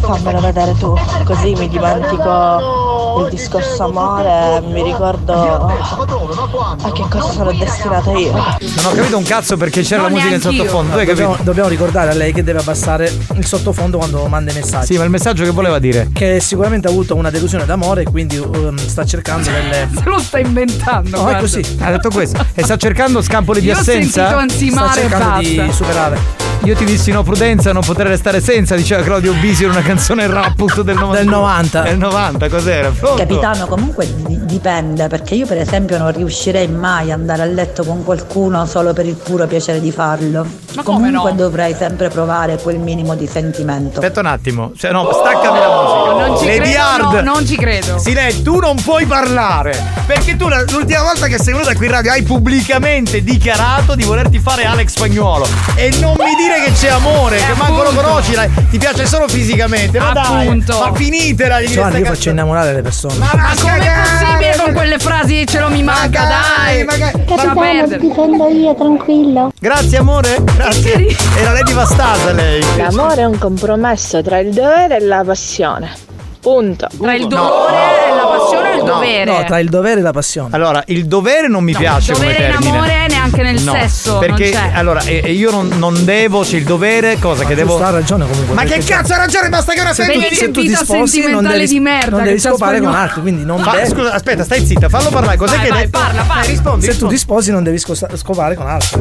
fammelo 0.00 0.40
vedere 0.40 0.74
tu, 0.78 0.94
così 1.24 1.52
mi 1.54 1.68
dimentico 1.68 3.24
il 3.24 3.30
discorso 3.30 3.84
amore, 3.84 4.60
mi 4.66 4.82
ricordo 4.82 5.32
a 5.32 6.92
che 6.92 7.04
cosa 7.08 7.32
sono 7.32 7.52
destinata 7.52 8.10
io. 8.12 8.32
Non 8.32 8.84
ho 8.84 8.90
capito 8.94 9.16
un 9.16 9.24
cazzo 9.24 9.56
perché 9.56 9.82
c'era 9.82 10.02
Non 10.02 10.10
la 10.12 10.16
musica 10.16 10.34
in 10.34 10.40
sottofondo. 10.40 10.96
Dobbiamo, 10.96 11.36
dobbiamo 11.42 11.68
ricordare 11.68 12.10
a 12.10 12.14
lei 12.14 12.32
che 12.32 12.42
deve 12.44 12.60
abbassare 12.60 13.10
il 13.34 13.46
sottofondo 13.46 13.98
quando 13.98 14.26
manda 14.26 14.50
i 14.50 14.54
messaggi. 14.54 14.85
Sì, 14.86 14.96
ma 14.96 15.02
il 15.02 15.10
messaggio 15.10 15.42
che 15.42 15.50
voleva 15.50 15.80
dire? 15.80 16.10
Che 16.12 16.38
sicuramente 16.38 16.86
ha 16.86 16.90
avuto 16.90 17.16
una 17.16 17.28
delusione 17.28 17.64
d'amore 17.64 18.02
e 18.02 18.04
quindi 18.04 18.36
um, 18.36 18.76
sta 18.76 19.04
cercando 19.04 19.50
delle. 19.50 19.88
Se 20.00 20.08
lo 20.08 20.20
sta 20.20 20.38
inventando. 20.38 21.22
No, 21.22 21.28
è 21.28 21.40
così. 21.40 21.60
Ha 21.80 21.90
detto 21.90 22.08
questo. 22.08 22.46
E 22.54 22.62
sta 22.62 22.76
cercando 22.76 23.20
scampoli 23.20 23.58
di 23.60 23.66
Io 23.66 23.74
ho 23.74 23.80
assenza? 23.80 24.28
sentito 24.28 24.38
ansimare 24.38 24.90
Sta 24.92 25.00
cercando 25.00 25.38
di 25.40 25.72
superare. 25.72 26.44
Io 26.66 26.74
ti 26.74 26.84
dissi 26.84 27.12
no 27.12 27.22
prudenza, 27.22 27.72
non 27.72 27.82
potrei 27.84 28.08
restare 28.08 28.40
senza, 28.40 28.74
diceva 28.74 29.00
Claudio 29.02 29.32
Bisi 29.34 29.62
in 29.62 29.70
una 29.70 29.82
canzone 29.82 30.26
rap 30.26 30.56
del 30.82 30.96
90. 30.96 31.16
Del 31.16 31.28
90. 31.28 31.82
Del 31.82 31.98
90, 31.98 32.48
cos'era? 32.48 32.88
Pronto? 32.90 33.16
Capitano, 33.18 33.66
comunque 33.66 34.12
di- 34.26 34.44
dipende, 34.46 35.06
perché 35.06 35.36
io 35.36 35.46
per 35.46 35.58
esempio 35.58 35.96
non 35.96 36.10
riuscirei 36.10 36.66
mai 36.66 37.12
ad 37.12 37.20
andare 37.20 37.42
a 37.42 37.44
letto 37.44 37.84
con 37.84 38.02
qualcuno 38.02 38.66
solo 38.66 38.92
per 38.94 39.06
il 39.06 39.14
puro 39.14 39.46
piacere 39.46 39.80
di 39.80 39.92
farlo. 39.92 40.44
Ma 40.74 40.82
come 40.82 41.06
comunque 41.06 41.30
no? 41.30 41.36
dovrei 41.36 41.72
sempre 41.72 42.08
provare 42.08 42.56
quel 42.56 42.80
minimo 42.80 43.14
di 43.14 43.28
sentimento. 43.28 44.00
Aspetta 44.00 44.18
un 44.18 44.26
attimo, 44.26 44.72
cioè, 44.76 44.92
no, 44.92 45.08
staccami 45.12 45.58
la 45.58 45.68
musica. 45.68 46.26
Non 46.26 46.38
ci 46.38 46.46
Lady 46.46 46.58
credo, 46.72 46.78
Hard. 46.80 47.12
no, 47.24 47.32
non 47.32 47.46
ci 47.46 47.56
credo. 47.56 47.98
Silenzio, 47.98 48.42
tu 48.42 48.58
non 48.58 48.76
puoi 48.82 49.06
parlare. 49.06 49.94
Perché 50.06 50.36
tu 50.36 50.48
l'ultima 50.48 51.02
volta 51.02 51.26
che 51.26 51.38
sei 51.38 51.52
venuta 51.54 51.74
qui 51.74 51.86
in 51.86 51.92
radio 51.92 52.12
hai 52.12 52.22
pubblicamente 52.22 53.22
dichiarato 53.22 53.94
di 53.94 54.04
volerti 54.04 54.38
fare 54.38 54.64
Alex 54.64 54.90
Spagnuolo. 54.90 55.46
E 55.74 55.90
non 56.00 56.14
mi 56.18 56.34
dire 56.36 56.62
che 56.64 56.72
c'è 56.72 56.88
amore, 56.90 57.36
che 57.38 57.54
manco 57.56 57.82
lo 57.82 57.88
appunto. 57.88 58.02
conosci, 58.02 58.34
ti 58.70 58.78
piace 58.78 59.06
solo 59.06 59.28
fisicamente. 59.28 59.98
Ma 59.98 60.10
Appunto. 60.10 60.72
dai, 60.78 60.90
ma 60.90 60.94
finitela 60.96 61.58
di 61.58 61.66
Giovanni, 61.68 61.98
io 62.00 62.04
faccio 62.06 62.30
innamorare 62.30 62.72
le 62.72 62.82
persone. 62.82 63.14
Ma 63.18 63.30
Ma 63.34 63.54
com'è 63.60 63.78
possibile 63.78 64.56
con 64.62 64.72
quelle 64.74 64.98
frasi 64.98 65.46
ce 65.46 65.58
lo 65.60 65.68
mi 65.68 65.82
manca, 65.82 66.24
dai? 66.24 66.84
Lascia 66.84 67.52
perdere. 67.54 67.98
difendo 67.98 68.48
io, 68.48 68.74
tranquillo. 68.74 69.52
Grazie 69.58 69.98
amore, 69.98 70.42
grazie. 70.56 71.16
Era 71.36 71.52
Lady 71.52 71.72
Vastasa 71.72 72.32
lei. 72.32 72.64
L'amore 72.76 73.22
è 73.22 73.24
un 73.24 73.38
compromesso 73.38 74.22
tra 74.22 74.38
il 74.38 74.52
dovere 74.68 74.96
e 74.96 75.00
la 75.00 75.22
passione. 75.24 76.04
Punto. 76.40 76.86
Tra 77.00 77.12
il 77.14 77.26
dolore 77.26 77.74
e 78.08 78.14
la 78.14 78.24
passione 78.26 78.72
e 78.72 78.76
il 78.76 78.84
dovere. 78.84 79.24
No, 79.24 79.44
tra 79.44 79.58
il 79.58 79.68
dovere 79.68 79.98
e 79.98 80.02
la 80.04 80.12
passione. 80.12 80.50
Allora, 80.54 80.80
il 80.86 81.06
dovere 81.06 81.48
non 81.48 81.64
mi 81.64 81.74
piace 81.74 82.12
come 82.12 82.26
dovere 82.26 82.44
in 82.44 82.50
termine. 82.52 82.76
amore 82.76 83.06
neanche 83.08 83.42
nel 83.42 83.60
No, 83.62 83.72
sesso. 83.72 84.18
Perché 84.18 84.50
non 84.52 84.62
c'è. 84.62 84.70
allora 84.74 85.00
e, 85.02 85.22
e 85.24 85.32
io 85.32 85.50
non, 85.50 85.70
non 85.76 86.04
devo, 86.04 86.42
c'è 86.42 86.56
il 86.58 86.62
dovere, 86.64 87.18
cosa 87.18 87.44
che 87.44 87.56
devo. 87.56 87.82
Ha 87.82 87.90
ragione 87.90 88.28
comunque. 88.28 88.54
Ma 88.54 88.62
che 88.62 88.78
cazzo 88.78 89.14
ha 89.14 89.16
ragione? 89.16 89.48
Basta 89.48 89.72
che 89.72 89.80
ora 89.80 89.92
Se 89.92 90.04
sei 90.04 90.14
tu, 90.28 90.34
se 90.36 90.50
tu 90.52 90.60
ti 90.60 90.68
sposi 90.68 90.94
non 90.94 91.08
sentimentale 91.08 91.54
devi, 91.58 91.66
di 91.68 91.80
merda 91.80 92.10
non 92.16 92.22
devi 92.24 92.38
scopare 92.38 92.80
con 92.80 92.94
altri, 92.94 93.20
quindi 93.22 93.44
non 93.44 93.58
Fa- 93.58 93.70
devi. 93.72 93.88
scusa, 93.88 94.12
aspetta, 94.12 94.44
stai 94.44 94.64
zitta, 94.64 94.88
fallo 94.88 95.08
parlare. 95.08 95.36
Cos'è 95.36 95.56
Vai, 95.56 95.64
che 95.64 95.66
hai 95.72 95.72
vai, 95.72 95.84
detto? 95.86 95.98
parla, 95.98 96.22
parla. 96.22 96.42
Rispondi. 96.44 96.86
Se 96.86 96.96
tu 96.96 97.08
ti 97.08 97.18
sposi 97.18 97.50
non 97.50 97.64
devi 97.64 97.78
scopare 97.78 98.54
con 98.54 98.68
altri. 98.68 99.00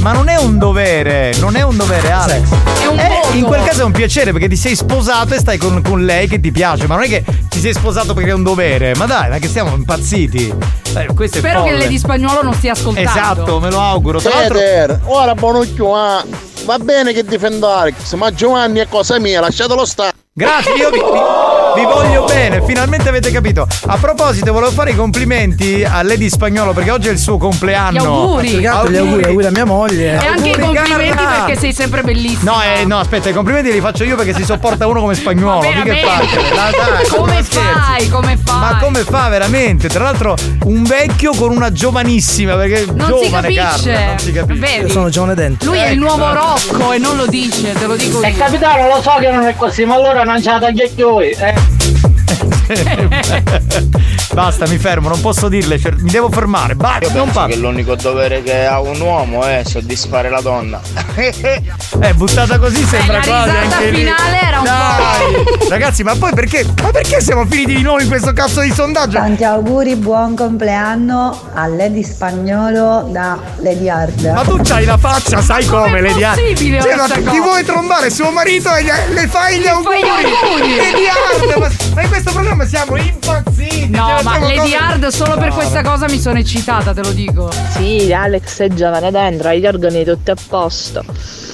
Ma 0.00 0.12
non 0.12 0.28
è 0.28 0.36
un 0.36 0.56
dovere, 0.58 1.34
non 1.40 1.56
è 1.56 1.62
un 1.62 1.76
dovere, 1.76 2.10
Alex. 2.10 2.48
È 2.80 2.86
un 2.86 2.98
Eh, 2.98 3.20
voto. 3.22 3.36
in 3.36 3.44
quel 3.44 3.62
caso 3.62 3.82
è 3.82 3.84
un 3.84 3.92
piacere 3.92 4.32
perché 4.32 4.48
ti 4.48 4.56
sei 4.56 4.74
sposato 4.74 5.34
e 5.34 5.38
stai 5.38 5.58
con, 5.58 5.82
con 5.82 6.04
lei 6.06 6.26
che 6.26 6.40
ti 6.40 6.50
piace, 6.50 6.86
ma 6.86 6.94
non 6.94 7.04
è 7.04 7.08
che 7.08 7.22
ti 7.50 7.60
sei 7.60 7.74
sposato 7.74 8.14
perché 8.14 8.30
è 8.30 8.32
un 8.32 8.42
dovere. 8.42 8.94
Ma 8.94 9.04
dai, 9.04 9.28
ma 9.28 9.38
che 9.38 9.48
siamo 9.48 9.74
impazziti. 9.76 10.48
È 10.48 10.88
Spero 10.88 11.12
che 11.12 11.28
folle. 11.28 11.76
Lady 11.78 11.98
Spagnolo 11.98 12.42
non 12.42 12.54
stia 12.54 12.72
ascoltando. 12.72 13.08
Esatto, 13.10 13.60
me 13.60 13.70
lo 13.70 13.78
auguro. 13.80 14.20
Tra 14.20 14.30
l'altro, 14.30 14.54
Peter, 14.58 15.00
ora 15.04 15.34
buon 15.34 15.56
occhio, 15.56 15.94
ah. 15.94 16.24
Va 16.64 16.78
bene 16.78 17.12
che 17.12 17.22
difendo 17.24 17.70
Alex, 17.70 18.14
ma 18.14 18.32
Giovanni 18.32 18.78
è 18.80 18.86
cosa 18.88 19.18
mia, 19.18 19.40
lasciatelo 19.40 19.84
stare. 19.84 20.12
Grazie, 20.40 20.72
io 20.74 20.88
vi, 20.90 20.98
vi- 20.98 21.82
vi 21.82 21.84
voglio 21.84 22.24
bene, 22.24 22.62
finalmente 22.64 23.08
avete 23.10 23.30
capito. 23.30 23.66
A 23.86 23.96
proposito, 23.98 24.52
volevo 24.52 24.72
fare 24.72 24.92
i 24.92 24.96
complimenti 24.96 25.84
a 25.84 26.02
Lady 26.02 26.30
Spagnolo 26.30 26.72
perché 26.72 26.90
oggi 26.90 27.08
è 27.08 27.10
il 27.10 27.18
suo 27.18 27.36
compleanno. 27.36 27.92
Gli 28.00 28.04
auguri. 28.06 28.48
Che 28.50 28.56
gli 28.60 28.66
auguri, 28.66 29.22
auguri 29.24 29.46
a 29.46 29.50
mia 29.50 29.64
moglie. 29.66 30.12
E 30.12 30.26
anche 30.26 30.48
i 30.48 30.52
Auguri, 30.52 30.76
complimenti 30.76 31.14
Carla. 31.22 31.44
perché 31.44 31.60
sei 31.60 31.72
sempre 31.74 32.02
bellissimo. 32.02 32.52
No, 32.52 32.62
eh, 32.62 32.84
no, 32.86 32.98
aspetta, 32.98 33.28
i 33.28 33.32
complimenti 33.34 33.70
li 33.70 33.80
faccio 33.80 34.04
io 34.04 34.16
perché 34.16 34.34
si 34.34 34.44
sopporta 34.44 34.86
uno 34.86 35.00
come 35.00 35.14
spagnolo. 35.14 35.60
Ma 35.60 35.68
Mica 35.68 35.80
è 35.82 35.84
veramente? 35.84 36.06
facile. 36.06 36.42
Dai, 36.54 36.72
dai, 36.72 37.06
Come 37.08 37.42
fai? 37.42 38.08
Come 38.08 38.38
fai? 38.42 38.58
Ma 38.58 38.78
come 38.80 39.00
fa 39.04 39.28
veramente? 39.28 39.88
Tra 39.88 40.04
l'altro, 40.04 40.36
un 40.64 40.82
vecchio 40.84 41.32
con 41.34 41.50
una 41.52 41.70
giovanissima 41.70 42.54
perché 42.56 42.86
Non 42.92 43.18
si 43.18 43.24
giovane 43.26 43.52
capisce. 43.54 43.90
Carla, 43.92 44.06
non 44.06 44.18
si 44.18 44.32
capisce. 44.32 44.60
Vedi? 44.60 44.80
Io 44.80 44.88
sono 44.88 45.08
Giovane 45.10 45.34
Dente. 45.34 45.64
Lui 45.66 45.76
è 45.78 45.88
il 45.90 46.02
Ecco. 46.02 46.16
nuovo 46.16 46.32
Rocco 46.32 46.92
e 46.92 46.98
non 46.98 47.16
lo 47.16 47.26
dice, 47.26 47.72
te 47.74 47.86
lo 47.86 47.94
dico 47.94 48.22
E 48.22 48.30
io. 48.30 48.36
capitano, 48.36 48.88
lo 48.88 49.00
so 49.02 49.12
che 49.20 49.30
non 49.30 49.44
è 49.46 49.54
così, 49.54 49.84
ma 49.84 49.94
allora 49.94 50.24
non 50.24 50.29
la 50.38 50.58
tagliate 50.58 50.92
più. 50.94 51.18
Eh. 51.18 52.09
Basta, 54.32 54.66
mi 54.68 54.78
fermo, 54.78 55.08
non 55.08 55.20
posso 55.20 55.48
dirle, 55.48 55.78
cioè, 55.78 55.92
mi 55.98 56.10
devo 56.10 56.30
fermare. 56.30 56.74
Basta, 56.74 57.06
non 57.12 57.24
Penso 57.24 57.32
parlo. 57.32 57.54
che 57.54 57.60
l'unico 57.60 57.94
dovere 57.96 58.42
che 58.42 58.64
ha 58.64 58.80
un 58.80 59.00
uomo 59.00 59.44
è 59.44 59.62
soddisfare 59.64 60.30
la 60.30 60.40
donna. 60.40 60.80
Eh, 62.00 62.14
buttata 62.14 62.58
così 62.58 62.82
sembra 62.84 63.18
la 63.18 63.22
quasi 63.22 63.50
anche 63.50 63.90
lì. 63.90 63.98
finale 63.98 64.40
era 64.40 64.58
un 64.58 64.64
Dai. 64.64 65.68
Ragazzi, 65.68 66.02
ma 66.02 66.14
poi 66.14 66.32
perché? 66.32 66.64
Ma 66.82 66.90
perché 66.90 67.20
siamo 67.20 67.44
finiti 67.46 67.74
di 67.74 67.82
nuovo 67.82 68.00
in 68.00 68.08
questo 68.08 68.32
cazzo 68.32 68.60
di 68.60 68.72
sondaggio? 68.72 69.18
Tanti 69.18 69.44
auguri, 69.44 69.96
buon 69.96 70.34
compleanno 70.34 71.50
a 71.52 71.66
Lady 71.66 72.02
Spagnolo 72.02 73.08
da 73.10 73.38
Lady 73.58 73.88
Hard. 73.88 74.24
Ma 74.34 74.42
tu 74.44 74.58
c'hai 74.62 74.86
la 74.86 74.96
faccia, 74.96 75.42
sai 75.42 75.64
Ma 75.66 75.70
com'è 75.72 75.82
come, 75.88 76.00
Lady 76.00 76.22
Hard? 76.22 76.40
possibile 76.40 76.80
Cioè, 76.80 76.96
ma 76.96 77.06
ti 77.08 77.38
vuoi 77.38 77.64
trombare 77.64 78.08
suo 78.08 78.30
marito 78.30 78.74
e 78.74 78.82
le 79.12 79.26
fai 79.26 79.58
gli 79.58 79.66
auguri? 79.66 80.00
fai 80.00 80.22
gli 80.22 80.32
auguri? 80.42 80.76
Lady 80.76 81.06
Hard, 81.06 81.58
ma, 81.58 81.68
ma 81.94 82.02
questo 82.20 82.32
programma 82.32 82.64
siamo 82.66 82.96
impazziti. 82.96 83.88
No, 83.90 84.06
cioè, 84.08 84.22
ma 84.22 84.38
Lady 84.38 84.74
Hard 84.74 85.06
solo 85.08 85.36
per 85.36 85.48
questa 85.50 85.82
cosa 85.82 86.06
mi 86.08 86.20
sono 86.20 86.38
eccitata, 86.38 86.92
te 86.92 87.02
lo 87.02 87.12
dico. 87.12 87.50
Sì, 87.70 88.12
Alex 88.12 88.60
è 88.60 88.68
giovane 88.68 89.10
dentro, 89.10 89.48
ha 89.48 89.54
gli 89.54 89.66
organi 89.66 90.04
tutti 90.04 90.30
a 90.30 90.36
posto. 90.48 91.02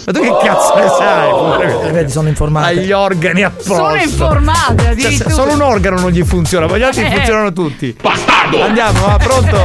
Ma 0.07 0.13
tu 0.13 0.21
che 0.21 0.37
cazzo 0.45 0.75
ne 0.77 0.89
sai? 0.89 1.31
pure? 1.31 1.91
Vedi, 1.93 2.11
sono 2.13 2.29
informato. 2.29 2.67
Hai 2.67 2.79
gli 2.79 2.93
organi 2.93 3.43
a 3.43 3.51
posto. 3.51 3.75
Sono 3.75 3.95
informate, 3.97 4.83
Cioè, 4.83 4.93
addirittura. 4.93 5.29
se- 5.29 5.35
solo 5.35 5.53
un 5.53 5.61
organo 5.63 6.01
non 6.01 6.11
gli 6.11 6.23
funziona, 6.25 6.67
ma 6.67 6.77
gli 6.79 6.83
altri 6.83 7.05
Eh. 7.05 7.11
funzionano 7.11 7.53
tutti. 7.53 7.97
Bastardo! 8.01 8.63
Andiamo, 8.63 9.07
va 9.07 9.17
pronto? 9.19 9.57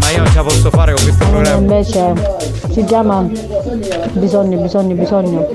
Ma 0.00 0.10
io 0.10 0.18
non 0.18 0.26
ce 0.26 0.34
la 0.36 0.42
posso 0.42 0.70
fare 0.70 0.92
con 0.94 1.02
questo 1.02 1.24
programma. 1.26 1.58
Invece 1.58 2.12
si 2.72 2.84
chiama 2.84 3.26
bisogno, 4.12 4.58
bisogno, 4.60 4.94
bisogno. 4.94 5.46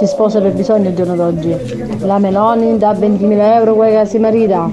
Si 0.00 0.06
sposa 0.06 0.40
per 0.40 0.52
bisogno 0.52 0.88
il 0.88 0.94
giorno 0.94 1.14
d'oggi. 1.14 1.54
La 1.98 2.18
Meloni 2.18 2.78
da 2.78 2.92
20.000 2.92 3.38
euro, 3.54 3.74
quella 3.74 4.02
che 4.02 4.08
si 4.08 4.18
marita. 4.18 4.70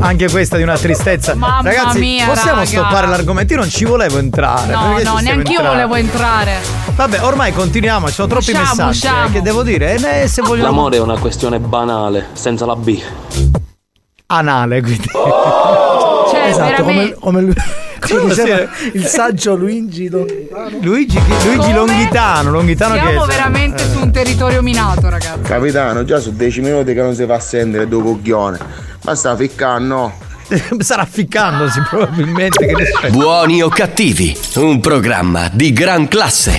Anche 0.00 0.30
questa 0.30 0.56
di 0.56 0.62
una 0.62 0.78
tristezza. 0.78 1.34
Mamma 1.34 1.60
Ragazzi, 1.68 1.98
mia, 1.98 2.24
possiamo 2.26 2.58
raga. 2.60 2.66
stoppare 2.66 3.06
l'argomento? 3.08 3.52
Io 3.52 3.58
non 3.58 3.68
ci 3.68 3.84
volevo 3.84 4.16
entrare. 4.18 4.72
No, 4.72 4.94
perché 4.94 5.02
no, 5.04 5.18
neanche 5.18 5.52
io 5.52 5.62
volevo 5.62 5.94
entrare. 5.96 6.56
Vabbè, 6.94 7.22
ormai 7.24 7.52
continuiamo, 7.52 8.06
ci 8.08 8.14
sono 8.14 8.28
troppi 8.28 8.50
Usciamo, 8.52 8.64
messaggi. 8.68 8.90
usciamo. 8.90 9.26
eh, 9.26 9.30
che 9.32 9.42
devo 9.42 9.62
dire? 9.62 10.22
Eh, 10.22 10.28
se 10.28 10.40
vogliamo. 10.40 10.68
L'amore 10.68 10.96
è 10.96 11.00
una 11.00 11.18
questione 11.18 11.58
banale, 11.58 12.28
senza 12.32 12.64
la 12.64 12.76
B. 12.76 12.98
Anale, 14.26 14.80
quindi. 14.80 15.08
Cioè, 16.30 16.46
Esatto, 16.48 16.82
come, 16.82 16.92
veramente. 16.94 17.16
come 17.20 17.40
lui. 17.42 17.54
Come 18.00 18.32
Sì, 18.34 18.42
diceva 18.42 18.68
il 18.92 19.06
saggio 19.06 19.54
Luigi 19.56 20.08
Longhitano. 20.08 20.78
Luigi, 20.80 21.18
Luigi? 21.44 21.72
Longhitano, 21.72 22.50
Longhitano 22.50 22.94
che 22.94 23.00
Siamo 23.00 23.24
è- 23.24 23.26
veramente 23.26 23.84
su 23.90 24.00
un 24.00 24.10
territorio 24.12 24.62
minato, 24.62 25.08
ragazzi. 25.08 25.40
Capitano, 25.42 26.04
già 26.04 26.18
su 26.20 26.32
10 26.32 26.60
minuti 26.60 26.94
che 26.94 27.02
non 27.02 27.14
si 27.14 27.24
fa 27.26 27.38
sentire 27.40 27.86
due 27.88 28.02
coglione. 28.02 28.58
Ma 29.04 29.14
sta 29.14 29.36
ficcando. 29.36 30.12
Starà 30.78 31.04
ficcandosi 31.04 31.80
probabilmente. 31.88 32.66
Che. 32.66 33.10
Buoni 33.10 33.62
o 33.62 33.68
cattivi, 33.68 34.36
un 34.56 34.80
programma 34.80 35.50
di 35.52 35.72
gran 35.72 36.08
classe. 36.08 36.56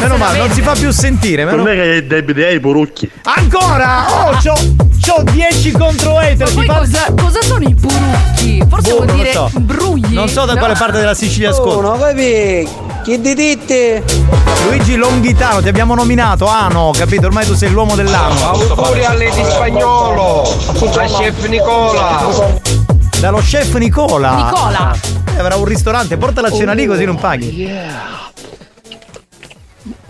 Meno 0.00 0.16
male, 0.16 0.38
non 0.38 0.50
si 0.50 0.62
fa 0.62 0.72
più 0.72 0.90
sentire. 0.90 1.44
Per 1.44 1.56
Meno... 1.56 1.62
me 1.68 1.74
che 1.74 1.96
è 1.98 2.02
debiti 2.04 2.42
ai 2.42 2.58
porucchi. 2.58 3.10
Ancora! 3.24 4.06
Oh, 4.28 4.30
c'ho, 4.42 4.54
c'ho 4.98 5.22
10 5.30 5.72
contro 5.72 6.16
hater. 6.18 6.48
Si 6.48 6.64
fa- 6.64 6.78
cosa, 6.78 7.06
cosa 7.20 7.42
sono 7.42 7.64
i 7.64 7.74
purucchi? 7.74 8.64
Forse 8.68 8.90
Boh, 8.90 8.96
vuol 8.96 9.06
non 9.08 9.16
dire 9.16 9.32
so. 9.32 9.50
brugli. 9.54 10.14
Non 10.14 10.28
so 10.28 10.44
da 10.46 10.54
no? 10.54 10.58
quale 10.58 10.74
parte 10.74 10.98
della 10.98 11.14
Sicilia 11.14 11.50
ascolta. 11.50 11.88
Oh, 11.90 11.98
capi? 11.98 12.68
Chi 13.02 13.20
di 13.20 13.34
ditte? 13.34 14.02
Luigi 14.66 14.96
Longhitano, 14.96 15.62
ti 15.62 15.68
abbiamo 15.68 15.94
nominato 15.94 16.46
Ano, 16.46 16.92
capito? 16.96 17.26
Ormai 17.26 17.46
tu 17.46 17.54
sei 17.54 17.70
l'uomo 17.70 17.94
dell'anno. 17.94 18.50
Auguri 18.50 19.04
a 19.04 19.12
Lady 19.12 19.44
Spagnolo, 19.44 20.42
a 20.42 21.04
Chef 21.06 21.46
Nicola. 21.46 22.58
Dallo 23.20 23.38
chef 23.38 23.74
Nicola. 23.74 24.34
Nicola. 24.34 24.96
Eh, 25.34 25.38
avrà 25.38 25.56
un 25.56 25.66
ristorante, 25.66 26.16
porta 26.16 26.40
la 26.40 26.50
cena 26.50 26.72
lì 26.72 26.86
così 26.86 27.04
non 27.04 27.16
paghi. 27.16 27.70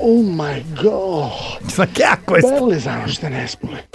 Oh 0.02 0.22
my 0.22 0.64
god. 0.80 1.30
Ma 1.76 1.86
che 1.86 2.02
ha 2.04 2.18
questo? 2.24 2.48
Belle 2.64 2.80
sono 2.80 3.06
ste 3.06 3.28
nespole. 3.28 3.88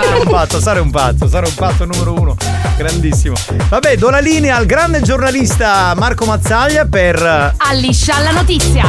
Sarà 0.00 0.16
un 0.20 0.28
pazzo, 0.28 0.60
sarà 0.60 0.80
un 0.80 0.90
pazzo, 0.90 1.28
sarà 1.28 1.46
un 1.46 1.54
pazzo 1.54 1.84
numero 1.84 2.14
uno. 2.14 2.36
Grandissimo. 2.76 3.34
Vabbè, 3.68 3.96
do 3.96 4.10
la 4.10 4.20
linea 4.20 4.56
al 4.56 4.66
grande 4.66 5.00
giornalista 5.00 5.94
Marco 5.96 6.26
Mazzaglia 6.26 6.86
per. 6.86 7.16
eh, 7.20 7.54
Alliscia 7.56 8.20
la 8.20 8.30
notizia. 8.30 8.84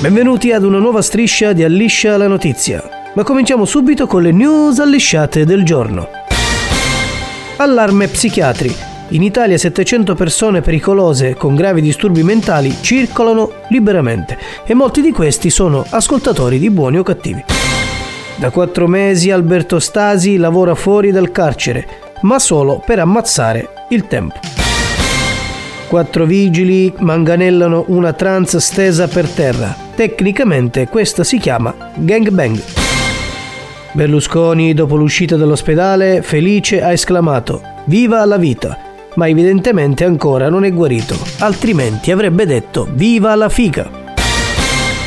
Benvenuti 0.00 0.52
ad 0.52 0.64
una 0.64 0.78
nuova 0.78 1.02
striscia 1.02 1.52
di 1.52 1.64
Alliscia 1.64 2.16
la 2.16 2.28
notizia. 2.28 2.82
Ma 3.14 3.24
cominciamo 3.24 3.64
subito 3.66 4.06
con 4.06 4.22
le 4.22 4.32
news 4.32 4.78
allisciate 4.78 5.44
del 5.44 5.64
giorno. 5.64 6.08
Allarme 7.56 8.06
psichiatri. 8.08 8.87
In 9.10 9.22
Italia 9.22 9.56
700 9.56 10.14
persone 10.14 10.60
pericolose 10.60 11.34
con 11.34 11.54
gravi 11.54 11.80
disturbi 11.80 12.22
mentali 12.22 12.76
circolano 12.82 13.52
liberamente 13.70 14.36
e 14.66 14.74
molti 14.74 15.00
di 15.00 15.12
questi 15.12 15.48
sono 15.48 15.82
ascoltatori 15.88 16.58
di 16.58 16.68
buoni 16.68 16.98
o 16.98 17.02
cattivi. 17.02 17.42
Da 18.36 18.50
quattro 18.50 18.86
mesi 18.86 19.30
Alberto 19.30 19.78
Stasi 19.78 20.36
lavora 20.36 20.74
fuori 20.74 21.10
dal 21.10 21.32
carcere, 21.32 21.86
ma 22.22 22.38
solo 22.38 22.82
per 22.84 22.98
ammazzare 22.98 23.86
il 23.88 24.06
tempo. 24.06 24.40
Quattro 25.88 26.26
vigili 26.26 26.92
manganellano 26.98 27.86
una 27.88 28.12
trans 28.12 28.58
stesa 28.58 29.08
per 29.08 29.26
terra. 29.26 29.74
Tecnicamente 29.94 30.86
questa 30.86 31.24
si 31.24 31.38
chiama 31.38 31.74
gangbang. 31.94 32.62
Berlusconi, 33.92 34.74
dopo 34.74 34.96
l'uscita 34.96 35.36
dall'ospedale, 35.36 36.20
felice 36.20 36.82
ha 36.82 36.92
esclamato 36.92 37.62
Viva 37.86 38.22
la 38.26 38.36
vita! 38.36 38.87
Ma 39.14 39.28
evidentemente 39.28 40.04
ancora 40.04 40.48
non 40.48 40.64
è 40.64 40.72
guarito, 40.72 41.16
altrimenti 41.38 42.10
avrebbe 42.10 42.46
detto 42.46 42.86
Viva 42.90 43.34
la 43.34 43.48
figa! 43.48 44.06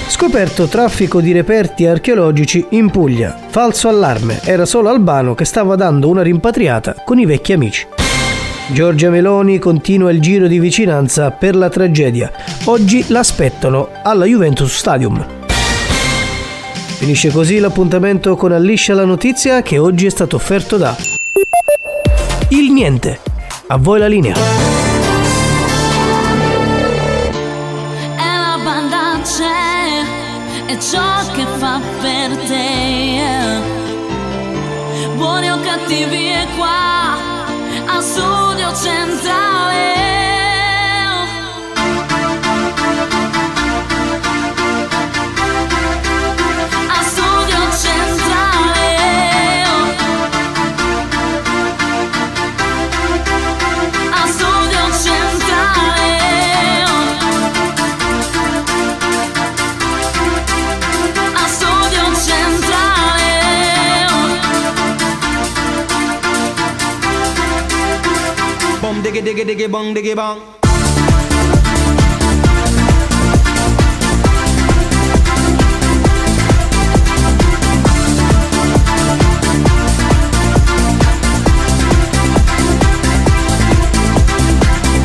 Scoperto 0.07 0.68
traffico 0.68 1.22
di 1.22 1.32
reperti 1.32 1.86
archeologici 1.86 2.65
in 2.72 2.90
Puglia. 2.90 3.36
Falso 3.48 3.88
allarme, 3.88 4.41
era 4.44 4.65
solo 4.65 4.90
Albano 4.90 5.34
che 5.34 5.45
stava 5.45 5.76
dando 5.76 6.10
una 6.10 6.22
rimpatriata 6.22 6.95
con 7.06 7.18
i 7.18 7.26
vecchi 7.26 7.53
amici. 7.53 7.88
Giorgia 8.68 9.10
Meloni 9.10 9.57
continua 9.57 10.11
il 10.11 10.19
giro 10.19 10.48
di 10.48 10.60
vicinanza 10.60 11.32
per 11.32 11.56
la 11.56 11.69
tragedia. 11.69 12.32
Oggi 12.65 13.06
l'aspettano 13.07 13.90
alla 14.03 14.26
Juventus 14.26 14.76
Stadium. 14.78 15.26
Finisce 16.98 17.32
così 17.32 17.60
l'appuntamento 17.60 18.36
con 18.36 18.52
Alliscia 18.52 18.94
la 18.94 19.06
notizia 19.06 19.61
che 19.61 19.78
oggi 19.78 20.06
è 20.06 20.10
stato 20.10 20.36
offerto 20.36 20.78
da 20.78 20.95
Il 22.49 22.72
Niente. 22.72 23.30
A 23.67 23.77
voi 23.77 23.99
la 23.99 24.07
linea. 24.07 24.35
E 28.17 28.38
la 28.38 28.59
banda 28.63 29.19
c'è, 29.23 30.05
è 30.65 30.77
ciò 30.77 31.31
che 31.33 31.45
fa 31.57 31.79
per 32.01 32.38
te. 32.47 33.19
Buoni 35.15 35.49
o 35.51 35.59
cattivi 35.61 36.27
è 36.27 36.47
qua, 36.57 37.15
a 37.85 38.01
studio 38.01 38.73
centrale. 38.75 40.01
Diggy 69.22 69.45
diggy 69.45 69.68
bong 69.69 69.93
diggy 69.93 70.15
bong. 70.15 70.39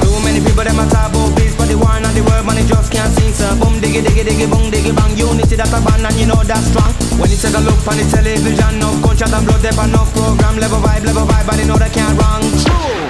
Too 0.00 0.16
many 0.24 0.40
people 0.40 0.64
them 0.64 0.78
a 0.80 0.88
talk 0.88 1.12
about 1.12 1.36
but 1.36 1.68
the 1.68 1.76
war 1.76 1.92
and 1.92 2.06
the 2.16 2.22
world 2.24 2.46
man 2.46 2.56
they 2.56 2.64
just 2.64 2.90
can't 2.90 3.12
sing. 3.12 3.34
So 3.34 3.52
boom 3.60 3.80
diggy 3.84 4.00
diggy 4.00 4.24
diggy 4.24 4.48
bong 4.48 4.70
diggy 4.72 4.96
bang. 4.96 5.12
Unity 5.16 5.56
that's 5.56 5.72
a 5.72 5.80
band 5.84 6.06
and 6.06 6.16
you 6.16 6.26
know 6.26 6.42
that's 6.42 6.64
strong. 6.72 6.92
When 7.20 7.30
you 7.30 7.36
take 7.36 7.52
a 7.52 7.60
look 7.60 7.86
on 7.86 7.96
the 8.00 8.04
television, 8.08 8.78
no 8.78 8.96
gunshot 9.04 9.32
and 9.32 9.44
blood, 9.44 9.60
there 9.60 9.76
no 9.88 10.08
program, 10.16 10.56
level 10.56 10.80
vibe, 10.80 11.04
level 11.04 11.26
vibe, 11.28 11.46
but 11.46 11.58
you 11.58 11.66
know 11.66 11.76
they 11.76 11.90
can't 11.90 12.16
wrong. 12.16 12.40
True. 12.64 13.05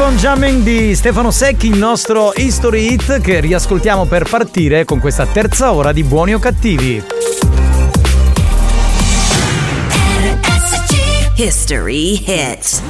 Keep 0.00 0.14
Jamming 0.14 0.62
di 0.62 0.94
Stefano 0.94 1.30
Secchi, 1.30 1.66
il 1.66 1.76
nostro 1.76 2.32
History 2.34 2.90
Hit 2.90 3.20
che 3.20 3.38
riascoltiamo 3.40 4.06
per 4.06 4.26
partire 4.26 4.86
con 4.86 4.98
questa 4.98 5.26
terza 5.26 5.74
ora 5.74 5.92
di 5.92 6.02
Buoni 6.04 6.32
o 6.32 6.38
Cattivi. 6.38 7.04
History 11.36 12.24
Hits. 12.26 12.80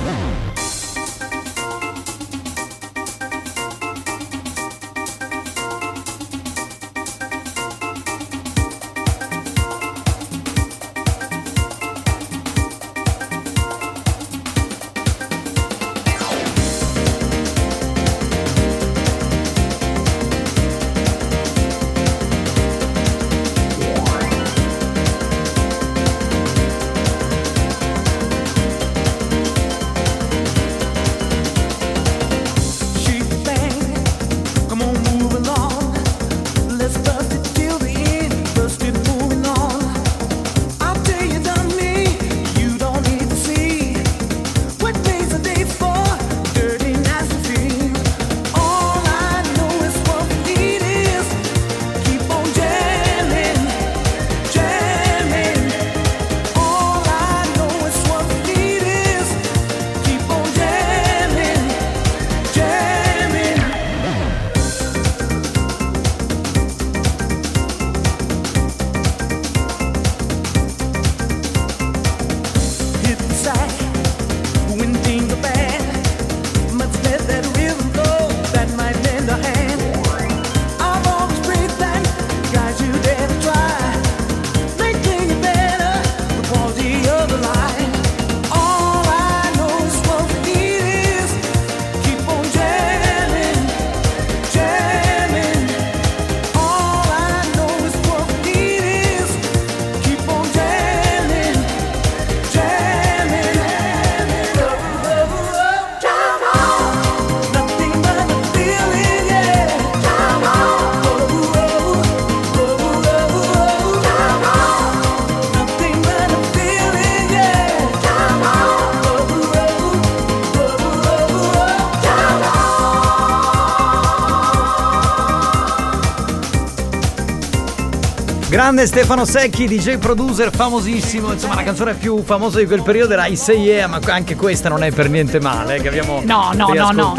Grande 128.72 128.86
Stefano 128.86 129.24
Secchi, 129.24 129.66
DJ 129.66 129.96
producer 129.96 130.54
famosissimo, 130.54 131.32
insomma 131.32 131.56
la 131.56 131.64
canzone 131.64 131.94
più 131.94 132.22
famosa 132.22 132.60
di 132.60 132.66
quel 132.66 132.82
periodo 132.82 133.14
era 133.14 133.26
I 133.26 133.34
Say 133.34 133.58
Yeah, 133.62 133.88
ma 133.88 133.98
anche 134.06 134.36
questa 134.36 134.68
non 134.68 134.84
è 134.84 134.92
per 134.92 135.10
niente 135.10 135.40
male, 135.40 135.74
eh, 135.74 135.80
che 135.80 135.88
abbiamo 135.88 136.20
No, 136.22 136.52
no, 136.54 136.72
no, 136.72 136.92
no. 136.92 137.14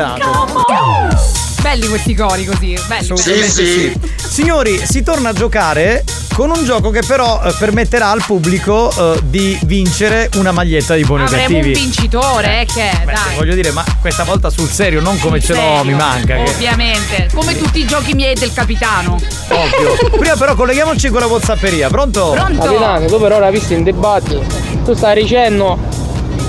Belli 1.62 1.90
questi 1.90 2.16
cori 2.16 2.46
così, 2.46 2.74
belli. 2.88 3.02
Assolutamente 3.02 3.50
sì. 3.50 4.00
Signori, 4.16 4.78
si 4.78 5.04
torna 5.04 5.28
a 5.28 5.34
giocare 5.34 6.06
con 6.34 6.50
un 6.50 6.64
gioco 6.64 6.90
che 6.92 7.02
però 7.06 7.42
eh, 7.44 7.54
permetterà 7.58 8.10
al 8.10 8.24
pubblico 8.26 8.90
eh, 9.16 9.20
di 9.24 9.58
vincere 9.64 10.30
una 10.36 10.52
maglietta 10.52 10.96
di 10.96 11.04
buoni 11.04 11.24
o 11.24 11.26
Avremo 11.26 11.44
cattivi. 11.48 11.68
un 11.68 11.74
vincitore, 11.74 12.62
eh, 12.62 12.66
che 12.66 12.90
è, 12.90 13.04
Beh, 13.06 13.14
dai. 13.14 13.36
voglio 13.36 13.54
dire, 13.54 13.72
ma 13.72 13.84
questa 14.00 14.24
volta 14.24 14.50
sul 14.50 14.70
serio, 14.70 15.02
non 15.02 15.20
come 15.20 15.40
ce 15.42 15.54
l'ho, 15.54 15.60
Serio, 15.60 15.84
mi 15.84 15.94
manca. 15.94 16.36
che- 16.36 16.50
Ovviamente, 16.52 17.30
come 17.34 17.58
tutti 17.58 17.80
i 17.80 17.86
giochi 17.86 18.14
miei 18.14 18.34
del 18.36 18.54
capitano. 18.54 19.18
Ovvio. 19.50 20.10
Prima 20.18 20.36
però 20.36 20.56
colleghiamoci 20.56 21.10
con 21.10 21.20
la 21.20 21.28
Whatsapperia, 21.28 21.90
pronto? 21.90 22.32
Capitano, 22.32 23.06
tu 23.06 23.20
per 23.20 23.34
ora 23.34 23.50
visto 23.52 23.74
in 23.74 23.84
dibattito, 23.84 24.42
tu 24.86 24.94
stai 24.94 25.22
dicendo 25.22 25.78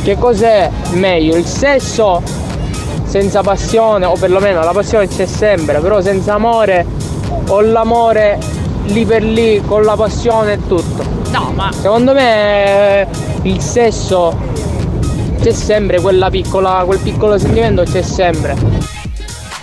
che 0.04 0.16
cos'è 0.16 0.70
meglio, 0.92 1.36
il 1.36 1.44
sesso 1.46 2.22
senza 3.06 3.42
passione, 3.42 4.06
o 4.06 4.14
perlomeno 4.14 4.62
la 4.62 4.70
passione 4.72 5.06
c'è 5.08 5.26
sempre, 5.26 5.80
però 5.80 6.00
senza 6.00 6.34
amore, 6.34 6.86
o 7.48 7.60
l'amore 7.60 8.38
lì 8.86 9.04
per 9.04 9.22
lì 9.22 9.62
con 9.66 9.82
la 9.82 9.94
passione 9.94 10.54
e 10.54 10.66
tutto. 10.66 11.04
No, 11.30 11.52
ma. 11.54 11.70
Secondo 11.72 12.12
me 12.12 13.00
eh, 13.02 13.06
il 13.42 13.60
sesso 13.60 14.38
c'è 15.40 15.52
sempre 15.52 16.00
quella 16.00 16.30
piccola, 16.30 16.82
quel 16.84 16.98
piccolo 16.98 17.38
sentimento 17.38 17.82
c'è 17.84 18.02
sempre. 18.02 18.90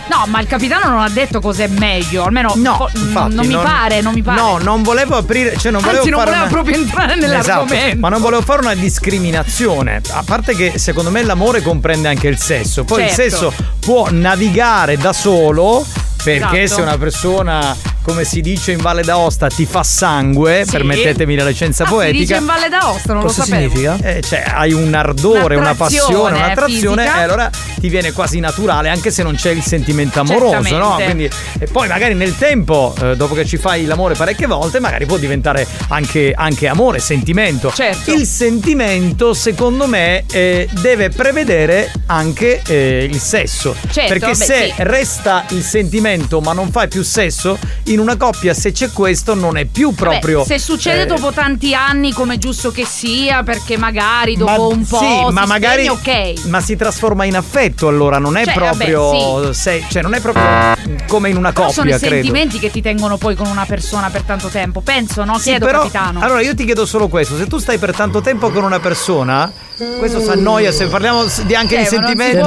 No, 0.10 0.24
ma 0.26 0.42
il 0.42 0.48
capitano 0.48 0.90
non 0.90 1.02
ha 1.04 1.10
detto 1.10 1.40
cos'è 1.40 1.68
meglio, 1.68 2.24
almeno 2.24 2.50
fo- 2.50 2.90
Infatti, 2.96 3.36
non 3.36 3.46
mi 3.46 3.54
pare, 3.54 4.02
non 4.02 4.14
mi 4.14 4.24
pare. 4.24 4.42
No, 4.42 4.58
non 4.58 4.82
volevo 4.82 5.16
aprire, 5.16 5.56
cioè 5.56 5.72
non 5.72 5.82
volevo 5.82 6.00
Anzi, 6.00 6.10
non 6.10 6.20
fare 6.20 6.32
voleva 6.32 6.50
una- 6.50 6.52
proprio 6.52 6.76
entrare 6.76 7.16
nell'argomento. 7.16 7.74
Esatto, 7.76 8.00
ma 8.00 8.10
non 8.10 8.20
volevo 8.22 8.42
fare 8.42 8.62
una 8.62 8.74
discriminazione. 8.74 10.02
A 10.12 10.24
parte 10.26 10.56
che 10.56 10.80
secondo 10.80 11.12
me 11.12 11.22
l'amore 11.24 11.62
comprende 11.62 12.08
anche 12.08 12.28
il 12.28 12.40
sesso. 12.40 12.84
Poi 12.86 13.06
Certo. 13.08 13.22
il 13.22 13.30
sesso 13.32 13.54
può 13.80 14.08
navigare 14.10 14.98
da 14.98 15.14
solo. 15.14 15.86
Perché 16.22 16.64
Esatto. 16.64 16.82
se 16.82 16.86
una 16.88 16.98
persona, 16.98 17.76
come 18.10 18.24
si 18.24 18.42
dice 18.42 18.72
in 18.72 18.80
Valle 18.80 19.04
d'Aosta, 19.04 19.50
ti 19.50 19.68
fa 19.68 19.84
sangue, 19.84 20.64
Sì. 20.66 20.72
permettetemi 20.72 21.36
la 21.36 21.46
licenza 21.46 21.84
Ah, 21.84 21.86
si 21.88 21.94
poetica. 21.94 22.18
dice 22.20 22.36
in 22.38 22.46
Valle 22.46 22.68
d'Aosta, 22.70 23.14
non 23.14 23.22
Cosa 23.22 23.42
lo 23.42 23.46
sapevo. 23.46 23.70
significa? 23.76 23.98
Eh, 24.02 24.22
cioè, 24.22 24.44
hai 24.48 24.74
un 24.74 24.92
ardore, 24.96 25.56
una 25.56 25.70
Un'attrazione 25.70 26.08
passione, 26.08 26.38
un'attrazione, 26.38 27.02
fisica. 27.04 27.20
e 27.20 27.24
allora 27.24 27.50
ti 27.80 27.88
viene 27.88 28.12
quasi 28.12 28.40
naturale, 28.40 28.90
anche 28.90 29.12
se 29.12 29.22
non 29.22 29.36
c'è 29.36 29.52
il 29.52 29.62
sentimento 29.62 30.20
amoroso, 30.22 30.76
no? 30.78 30.96
Quindi, 30.96 31.30
e 31.60 31.68
poi 31.68 31.88
magari 31.88 32.16
nel 32.16 32.36
tempo, 32.36 32.96
eh, 33.00 33.16
dopo 33.16 33.36
che 33.36 33.46
ci 33.46 33.58
fai 33.58 33.86
l'amore 33.86 34.16
parecchie 34.16 34.48
volte, 34.48 34.80
magari 34.80 35.06
può 35.06 35.18
diventare 35.18 35.68
anche, 35.90 36.34
anche 36.36 36.68
amore, 36.68 37.00
sentimento. 37.00 37.72
Certo. 37.72 38.12
Il 38.12 38.26
sentimento, 38.26 39.34
secondo 39.34 39.88
me, 39.88 40.26
eh, 40.32 40.68
deve 40.82 41.10
prevedere 41.10 41.92
anche 42.08 42.62
eh, 42.66 43.08
il 43.10 43.20
sesso. 43.20 43.76
Certo, 43.90 44.14
Perché 44.14 44.32
beh, 44.32 44.46
se 44.46 44.66
sì. 44.68 44.74
resta 44.78 45.46
il 45.50 45.62
sentimento 45.62 46.42
ma 46.42 46.54
non 46.54 46.72
fai 46.72 46.88
più 46.88 47.04
sesso, 47.04 47.58
in 47.86 48.00
una 48.00 48.18
coppia 48.18 48.54
se 48.54 48.72
c'è 48.72 48.92
questo 48.92 49.34
non 49.34 49.58
è 49.58 49.66
più 49.66 49.94
proprio... 49.94 50.40
Beh, 50.40 50.46
se 50.46 50.60
succede 50.60 51.04
eh, 51.04 51.06
dopo 51.06 51.32
tanti 51.32 51.74
anni, 51.74 52.12
come 52.12 52.36
è 52.36 52.38
giusto 52.38 52.72
che 52.72 52.86
sia, 52.86 53.44
perché 53.44 53.78
magari 53.78 54.36
dopo 54.36 54.52
ma- 54.52 54.76
un 54.76 54.86
po' 54.86 55.00
sì, 55.00 55.32
ma 55.32 55.46
magari 55.46 55.86
spegne, 55.86 56.34
ok. 56.34 56.46
ma 56.46 56.62
si 56.62 56.76
trasforma 56.76 57.26
in 57.26 57.36
affetto 57.36 57.88
allora 57.88 58.18
non 58.18 58.38
è 58.38 58.46
Cioè, 58.46 58.54
proprio 58.54 59.12
vabbè, 59.12 59.54
se- 59.54 59.84
cioè 59.90 60.02
non 60.02 60.14
è 60.14 60.20
proprio 60.20 60.98
come 61.08 61.30
in 61.30 61.38
una 61.38 61.52
Però 61.52 61.68
coppia 61.68 61.84
sono 61.84 61.96
i 61.96 61.98
credo 62.00 62.16
sentimenti 62.16 62.60
che 62.60 62.72
ti 62.72 62.82
tengono 62.82 63.18
poi 63.18 63.36
con 63.36 63.48
una 63.48 63.66
persona 63.66 64.10
per 64.10 64.24
tanto 64.24 64.48
tempo. 64.48 64.82
Penso, 64.82 65.24
no? 65.24 65.38
Sì, 65.38 65.50
Chiedo, 65.50 65.66
però, 65.66 65.79
capitano. 65.82 66.20
allora 66.22 66.42
io 66.42 66.56
ti 66.56 66.66
chiedo 66.66 66.86
solo 66.86 67.08
questo 67.08 67.38
se 67.38 67.48
tu 67.48 67.58
stai 67.60 67.78
per 67.78 67.96
tanto 67.96 68.22
tempo 68.22 68.50
con 68.52 68.64
una 68.64 68.80
persona 68.80 69.52
questo 69.98 70.20
si 70.20 70.30
annoia 70.30 70.72
se 70.74 70.88
parliamo 70.88 71.24
di 71.46 71.56
anche 71.56 71.76
Eh, 71.80 71.88
di 71.90 71.96
ma 71.96 72.02
non 72.02 72.10
si 72.10 72.16
sentimento 72.16 72.46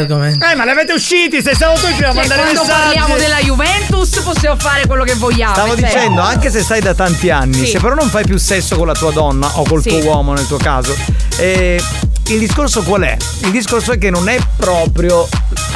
argomento. 0.00 0.46
eh 0.46 0.54
ma 0.54 0.64
le 0.66 0.70
avete 0.72 0.92
usciti 0.92 1.40
se 1.42 1.54
stavo 1.54 1.74
tu 1.74 1.86
prima 1.86 2.08
a 2.08 2.12
Cioè, 2.12 2.14
mandare 2.14 2.42
quando 2.42 2.60
messaggi 2.62 2.80
parliamo 2.82 3.16
della 3.16 3.38
Juventus 3.38 4.20
possiamo 4.20 4.56
fare 4.56 4.86
quello 4.86 5.04
che 5.04 5.14
vogliamo. 5.14 5.54
Stavo 5.54 5.74
cioè. 5.74 5.84
dicendo, 5.84 6.20
anche 6.20 6.50
se 6.50 6.60
stai 6.62 6.80
da 6.80 6.92
tanti 6.94 7.30
anni, 7.30 7.54
Sì. 7.54 7.66
se 7.66 7.78
però 7.80 7.94
non 7.94 8.08
fai 8.10 8.24
più 8.24 8.36
sesso 8.36 8.76
con 8.76 8.86
la 8.86 8.92
tua 8.94 9.10
donna 9.10 9.48
o 9.54 9.62
col 9.64 9.80
Sì. 9.80 9.88
tuo 9.88 9.98
uomo 10.04 10.34
nel 10.34 10.46
tuo 10.46 10.58
caso, 10.58 10.94
eh, 11.38 11.82
il 12.28 12.38
discorso 12.38 12.82
qual 12.82 13.02
è? 13.02 13.16
Il 13.42 13.50
discorso 13.50 13.92
è 13.92 13.98
che 13.98 14.10
non 14.10 14.28
è 14.28 14.36
proprio 14.56 15.28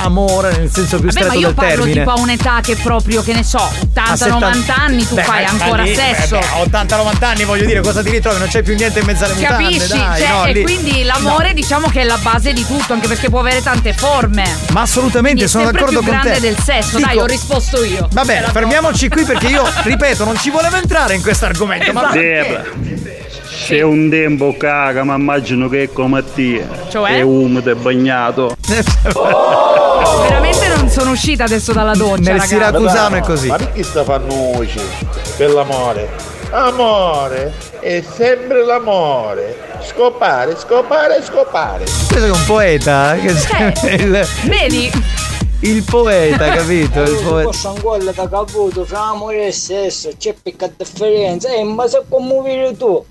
amore 0.03 0.57
nel 0.57 0.71
senso 0.73 0.99
più 0.99 1.07
Vabbè, 1.09 1.21
ma 1.21 1.27
stretto 1.27 1.35
io 1.39 1.47
del 1.47 1.55
parlo 1.55 1.71
termine. 1.85 1.93
tipo 1.99 2.11
a 2.11 2.19
un'età 2.19 2.61
che 2.63 2.77
proprio, 2.77 3.23
che 3.23 3.35
ne 3.35 3.43
so, 3.45 3.59
A 3.59 3.71
80-90 4.15 4.73
anni 4.75 5.07
tu 5.07 5.15
Beh, 5.15 5.23
fai 5.23 5.45
ma- 5.45 5.53
ma 5.53 5.63
ancora 5.65 5.83
lì, 5.83 5.95
sesso. 5.95 6.39
beh, 6.39 6.47
beh, 6.69 6.79
a 6.79 6.85
80-90 6.85 7.25
anni 7.25 7.45
voglio 7.45 7.67
dire 7.67 7.81
cosa 7.81 8.03
ti 8.03 8.11
ritrovi? 8.11 8.39
Non 8.39 8.49
c'è 8.49 8.63
più 8.63 8.75
niente 8.75 8.99
in 9.01 9.05
mezzo 9.07 9.25
alle 9.25 9.35
mutande, 9.35 9.63
Capisci? 9.65 9.89
dai, 9.99 10.21
Cioè, 10.21 10.29
no, 10.29 10.45
e 10.47 10.53
lì- 10.53 10.63
quindi 10.63 11.03
l'amore 11.05 11.53
diciamo 11.55 11.89
che 11.89 12.01
è 12.01 12.05
la 12.05 12.19
base 12.19 12.53
di 12.53 12.67
tutto, 12.67 12.93
anche 12.95 13.07
perché 13.09 13.29
può 13.29 13.41
avere 13.41 13.63
tante 13.63 13.93
forme. 13.93 14.45
Ma 14.73 14.81
assolutamente, 14.83 15.41
Quindi 15.41 15.45
è 15.45 15.49
sono 15.49 15.65
d'accordo 15.71 16.01
più 16.01 16.09
con 16.11 16.19
grande 16.21 16.33
te. 16.33 16.41
del 16.41 16.57
sesso. 16.59 16.97
Dico- 16.97 17.09
Dai, 17.09 17.19
ho 17.19 17.27
risposto 17.27 17.85
io. 17.85 18.09
Va 18.13 18.25
bene, 18.25 18.47
fermiamoci 18.51 19.09
qui 19.09 19.25
perché 19.25 19.47
io, 19.49 19.63
ripeto, 19.83 20.25
non 20.25 20.39
ci 20.39 20.51
volevo 20.51 20.77
entrare 20.77 21.15
in 21.15 21.23
questo 21.23 21.45
argomento. 21.45 21.93
Ma 21.93 22.11
Debra, 22.11 22.65
c'è 23.63 23.83
un 23.83 24.09
tempo 24.09 24.57
caga, 24.57 25.05
ma 25.05 25.17
immagino 25.17 25.69
che 25.69 25.85
è 25.85 25.93
come 25.93 26.25
te. 26.35 26.67
Cioè? 26.89 27.19
È 27.19 27.21
umido 27.21 27.71
e 27.71 27.75
bagnato. 27.75 28.57
Veramente 30.23 30.69
non 30.75 30.89
sono 30.89 31.11
uscita 31.11 31.45
adesso 31.45 31.73
dalla 31.73 31.95
doccia, 31.95 32.37
ragazzi. 32.37 33.49
Ma 33.49 33.57
perché 33.57 33.83
sta 33.83 34.03
fannucci 34.03 34.81
per 35.37 35.51
l'amore? 35.51 36.09
Amore 36.51 37.53
è 37.81 38.03
sempre 38.17 38.65
l'amore. 38.65 39.57
Scopare, 39.83 40.57
scopare, 40.59 41.23
scopare. 41.23 41.85
Questo 41.85 42.25
è 42.25 42.31
un 42.31 42.45
poeta. 42.47 43.15
Che 43.21 43.35
Cioè, 43.37 43.73
il, 43.95 44.27
Vedi? 44.47 44.91
il 45.61 45.83
poeta, 45.85 46.49
capito? 46.51 47.03
Il 47.03 47.21
poeta. 47.23 47.49
Posso 47.51 47.69
ancora 47.69 48.03
da 48.03 48.29
caputo 48.29 48.85
fra 48.85 49.11
amore 49.11 49.47
e 49.47 49.53
sesso, 49.53 50.11
c'è 50.19 50.35
picca 50.43 50.69
differenza, 50.75 51.53
eh, 51.53 51.63
ma 51.63 51.87
se 51.87 52.03
come 52.09 52.41
vedi 52.43 52.77
tu? 52.77 53.05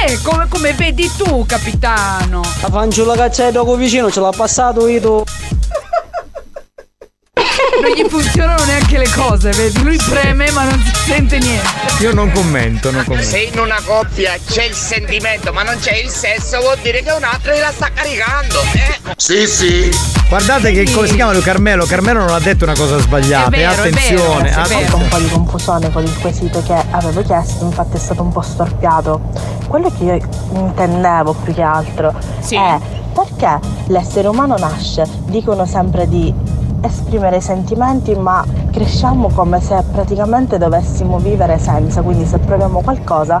Eh, 0.00 0.20
come, 0.22 0.48
come 0.48 0.72
vedi 0.72 1.10
tu, 1.16 1.44
capitano. 1.46 2.40
La 2.60 2.68
fanciulla 2.68 3.14
che 3.14 3.28
c'è 3.28 3.52
dopo 3.52 3.76
vicino 3.76 4.10
ce 4.10 4.20
l'ha 4.20 4.32
passato 4.34 4.88
io. 4.88 5.24
Non 7.34 7.90
gli 7.96 8.06
funzionano 8.08 8.62
neanche 8.64 8.98
le 8.98 9.08
cose, 9.08 9.50
vedi? 9.52 9.82
Lui 9.82 9.96
preme 9.96 10.50
ma 10.50 10.64
non 10.64 10.78
si 10.80 10.92
sente 11.10 11.38
niente. 11.38 11.66
Io 12.00 12.12
non 12.12 12.30
commento, 12.30 12.90
non 12.90 13.04
commento. 13.04 13.26
Se 13.26 13.38
in 13.38 13.58
una 13.58 13.80
coppia 13.82 14.34
c'è 14.46 14.64
il 14.64 14.74
sentimento 14.74 15.50
ma 15.50 15.62
non 15.62 15.78
c'è 15.80 15.96
il 15.96 16.10
sesso 16.10 16.60
vuol 16.60 16.76
dire 16.82 17.02
che 17.02 17.10
un 17.10 17.24
altro 17.24 17.56
la 17.58 17.72
sta 17.72 17.88
caricando. 17.92 18.60
Eh? 18.74 19.14
Sì, 19.16 19.46
sì. 19.46 19.90
Guardate 20.28 20.72
che 20.72 20.90
come 20.92 21.06
si 21.06 21.14
chiama 21.14 21.32
lui 21.32 21.40
Carmelo? 21.40 21.86
Carmelo 21.86 22.20
non 22.20 22.34
ha 22.34 22.38
detto 22.38 22.64
una 22.64 22.74
cosa 22.74 22.98
sbagliata. 22.98 23.50
È 23.50 23.58
e 23.58 23.66
vero, 23.66 23.70
è 23.70 23.88
attenzione, 23.88 24.42
vero, 24.50 24.60
Ho 24.60 24.66
un 24.66 24.72
attenzione. 24.72 25.08
po' 25.08 25.18
di 25.18 25.28
confusione 25.30 25.90
con 25.92 26.02
il 26.04 26.18
quesito 26.18 26.62
che 26.62 26.84
avevo 26.90 27.22
chiesto, 27.22 27.64
infatti 27.64 27.96
è 27.96 28.00
stato 28.00 28.22
un 28.22 28.30
po' 28.30 28.42
storpiato. 28.42 29.20
Quello 29.66 29.90
che 29.96 30.04
io 30.04 30.18
intendevo 30.52 31.32
più 31.32 31.54
che 31.54 31.62
altro 31.62 32.14
è 32.50 32.78
perché 33.14 33.58
l'essere 33.86 34.28
umano 34.28 34.56
nasce, 34.58 35.04
dicono 35.26 35.64
sempre 35.66 36.06
di 36.08 36.60
esprimere 36.82 37.36
i 37.36 37.40
sentimenti, 37.40 38.14
ma 38.14 38.44
cresciamo 38.70 39.28
come 39.28 39.60
se 39.60 39.82
praticamente 39.90 40.58
dovessimo 40.58 41.18
vivere 41.18 41.58
senza, 41.58 42.02
quindi 42.02 42.26
se 42.26 42.38
proviamo 42.38 42.80
qualcosa 42.80 43.40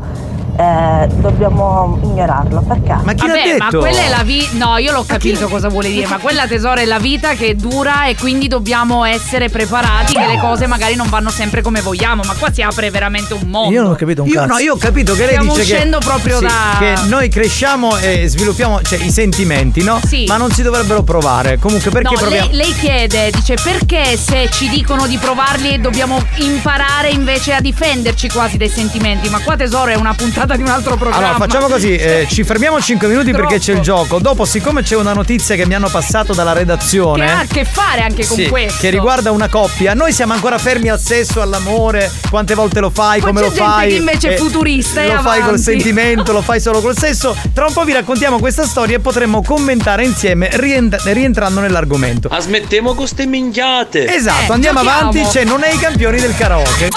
eh, 0.56 1.06
dobbiamo 1.16 1.98
ignorarlo. 2.02 2.60
Perché? 2.62 2.92
Ma 3.02 3.12
Vabbè, 3.14 3.56
ma 3.58 3.68
quella 3.68 4.02
è 4.02 4.08
la 4.08 4.22
vita. 4.22 4.50
No, 4.56 4.76
io 4.78 4.92
l'ho 4.92 5.04
capito 5.06 5.48
cosa 5.48 5.68
vuole 5.68 5.88
dire, 5.88 6.06
ma 6.06 6.18
quella 6.18 6.46
tesoro 6.46 6.80
è 6.80 6.84
la 6.84 6.98
vita 6.98 7.34
che 7.34 7.54
dura 7.56 8.06
e 8.06 8.16
quindi 8.16 8.48
dobbiamo 8.48 9.04
essere 9.04 9.48
preparati 9.48 10.14
che 10.14 10.26
le 10.26 10.38
cose 10.38 10.66
magari 10.66 10.94
non 10.94 11.08
vanno 11.08 11.30
sempre 11.30 11.62
come 11.62 11.80
vogliamo. 11.80 12.22
Ma 12.26 12.34
qua 12.38 12.52
si 12.52 12.62
apre 12.62 12.90
veramente 12.90 13.34
un 13.34 13.48
mondo. 13.48 13.72
Io 13.72 13.82
non 13.82 13.92
ho 13.92 13.94
capito 13.94 14.22
un 14.22 14.28
Io, 14.28 14.34
cazzo. 14.34 14.52
no, 14.52 14.58
io 14.58 14.74
ho 14.74 14.76
capito 14.76 15.14
che 15.14 15.20
lei 15.20 15.28
Stiamo 15.30 15.54
dice 15.54 15.72
uscendo 15.72 15.98
che, 15.98 16.04
proprio 16.04 16.38
sì, 16.38 16.44
da- 16.44 16.76
che 16.78 16.94
noi 17.06 17.28
cresciamo 17.28 17.96
e 17.96 18.28
sviluppiamo 18.28 18.82
cioè, 18.82 19.02
i 19.02 19.10
sentimenti, 19.10 19.82
no? 19.82 20.00
Sì. 20.06 20.24
Ma 20.26 20.36
non 20.36 20.50
si 20.50 20.62
dovrebbero 20.62 21.02
provare. 21.02 21.58
Comunque 21.58 21.90
perché 21.90 22.14
no, 22.14 22.20
proviamo? 22.20 22.48
lei, 22.48 22.56
lei 22.56 22.74
chiede, 22.74 23.30
dice 23.30 23.54
perché 23.62 24.16
se 24.16 24.48
ci 24.50 24.68
dicono 24.68 25.06
di 25.06 25.16
provarli 25.16 25.80
dobbiamo 25.80 26.20
imparare 26.36 27.08
invece 27.10 27.54
a 27.54 27.60
difenderci 27.60 28.28
quasi 28.28 28.56
dai 28.56 28.68
sentimenti. 28.68 29.28
Ma 29.28 29.40
qua 29.40 29.56
tesoro 29.56 29.90
è 29.90 29.94
una 29.96 30.14
puntata 30.14 30.40
di 30.46 30.62
un 30.62 30.68
altro 30.68 30.96
programma. 30.96 31.28
Allora, 31.28 31.38
facciamo 31.44 31.66
così, 31.68 31.94
eh, 31.96 32.26
ci 32.28 32.42
fermiamo 32.44 32.80
5 32.80 33.06
minuti 33.08 33.30
perché 33.32 33.58
c'è 33.58 33.72
il 33.72 33.80
gioco. 33.80 34.18
Dopo, 34.18 34.44
siccome 34.44 34.82
c'è 34.82 34.96
una 34.96 35.12
notizia 35.12 35.54
che 35.56 35.66
mi 35.66 35.74
hanno 35.74 35.88
passato 35.88 36.32
dalla 36.34 36.52
Che 36.52 36.58
redazione. 36.58 37.30
ha 37.30 37.38
a 37.40 37.44
che 37.46 37.64
fare 37.64 38.02
anche 38.02 38.26
con 38.26 38.36
Sì, 38.36 38.48
questo. 38.48 38.78
che 38.80 38.90
riguarda 38.90 39.30
una 39.30 39.48
coppia. 39.48 39.94
Noi 39.94 40.12
siamo 40.12 40.32
ancora 40.32 40.58
fermi 40.58 40.88
al 40.88 41.00
sesso, 41.00 41.40
all'amore, 41.40 42.10
quante 42.30 42.54
volte 42.54 42.80
lo 42.80 42.90
fai, 42.90 43.20
Poi 43.20 43.28
come 43.32 43.40
c'è 43.40 43.46
lo 43.48 43.52
gente 43.54 43.70
fai. 43.70 43.88
che 43.90 43.94
invece 43.96 44.28
è 44.28 44.32
eh, 44.32 44.36
futurista 44.36 45.00
e 45.02 45.06
Lo 45.06 45.20
fai 45.20 45.38
col 45.38 45.42
avanti. 45.42 45.62
sentimento, 45.62 46.32
lo 46.32 46.42
fai 46.42 46.60
solo 46.60 46.80
col 46.80 46.96
sesso. 46.96 47.36
Tra 47.54 47.66
un 47.66 47.72
po' 47.72 47.84
vi 47.84 47.92
raccontiamo 47.92 48.38
questa 48.38 48.64
storia 48.66 48.96
e 48.96 49.00
potremmo 49.00 49.42
commentare 49.42 50.04
insieme 50.04 50.48
riend- 50.52 51.00
rientrando 51.04 51.60
nell'argomento. 51.60 52.28
Ma 52.30 52.40
smettiamo 52.40 52.88
con 52.88 52.96
queste 52.96 53.26
minchiate. 53.26 54.12
Esatto, 54.14 54.52
andiamo 54.52 54.80
avanti, 54.80 55.22
c'è 55.22 55.44
non 55.44 55.62
è 55.62 55.72
i 55.72 55.78
campioni 55.78 56.20
del 56.20 56.34
karaoke. 56.36 56.88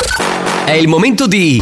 È 0.66 0.72
il 0.72 0.88
momento 0.88 1.28
di 1.28 1.62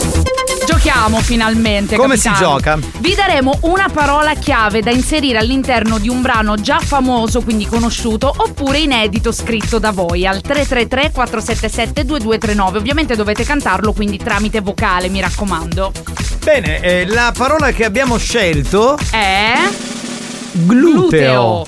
Giochiamo 0.71 1.19
finalmente. 1.19 1.97
Come 1.97 2.15
si 2.15 2.29
capitano. 2.29 2.55
gioca? 2.57 2.79
Vi 2.99 3.13
daremo 3.13 3.57
una 3.63 3.89
parola 3.91 4.33
chiave 4.35 4.81
da 4.81 4.89
inserire 4.89 5.37
all'interno 5.37 5.97
di 5.99 6.07
un 6.07 6.21
brano 6.21 6.55
già 6.55 6.79
famoso, 6.79 7.41
quindi 7.41 7.65
conosciuto, 7.65 8.33
oppure 8.35 8.77
inedito 8.79 9.33
scritto 9.33 9.79
da 9.79 9.91
voi 9.91 10.25
al 10.25 10.39
333 10.39 11.11
477 11.11 12.05
2239. 12.05 12.77
Ovviamente 12.77 13.15
dovete 13.17 13.43
cantarlo, 13.43 13.91
quindi 13.91 14.15
tramite 14.17 14.61
vocale, 14.61 15.09
mi 15.09 15.19
raccomando. 15.19 15.91
Bene, 16.41 16.79
eh, 16.79 17.05
la 17.05 17.33
parola 17.35 17.71
che 17.71 17.83
abbiamo 17.83 18.17
scelto 18.17 18.97
è 19.11 19.55
gluteo. 20.53 21.67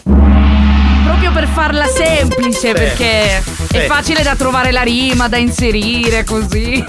Proprio 1.04 1.32
per 1.34 1.48
farla 1.50 1.88
semplice, 1.88 2.68
Sì. 2.70 2.72
perché 2.72 3.44
è 3.70 3.86
facile 3.86 4.24
da 4.24 4.36
trovare 4.36 4.72
la 4.72 4.82
rima, 4.82 5.28
da 5.28 5.36
inserire 5.38 6.24
così. 6.24 6.84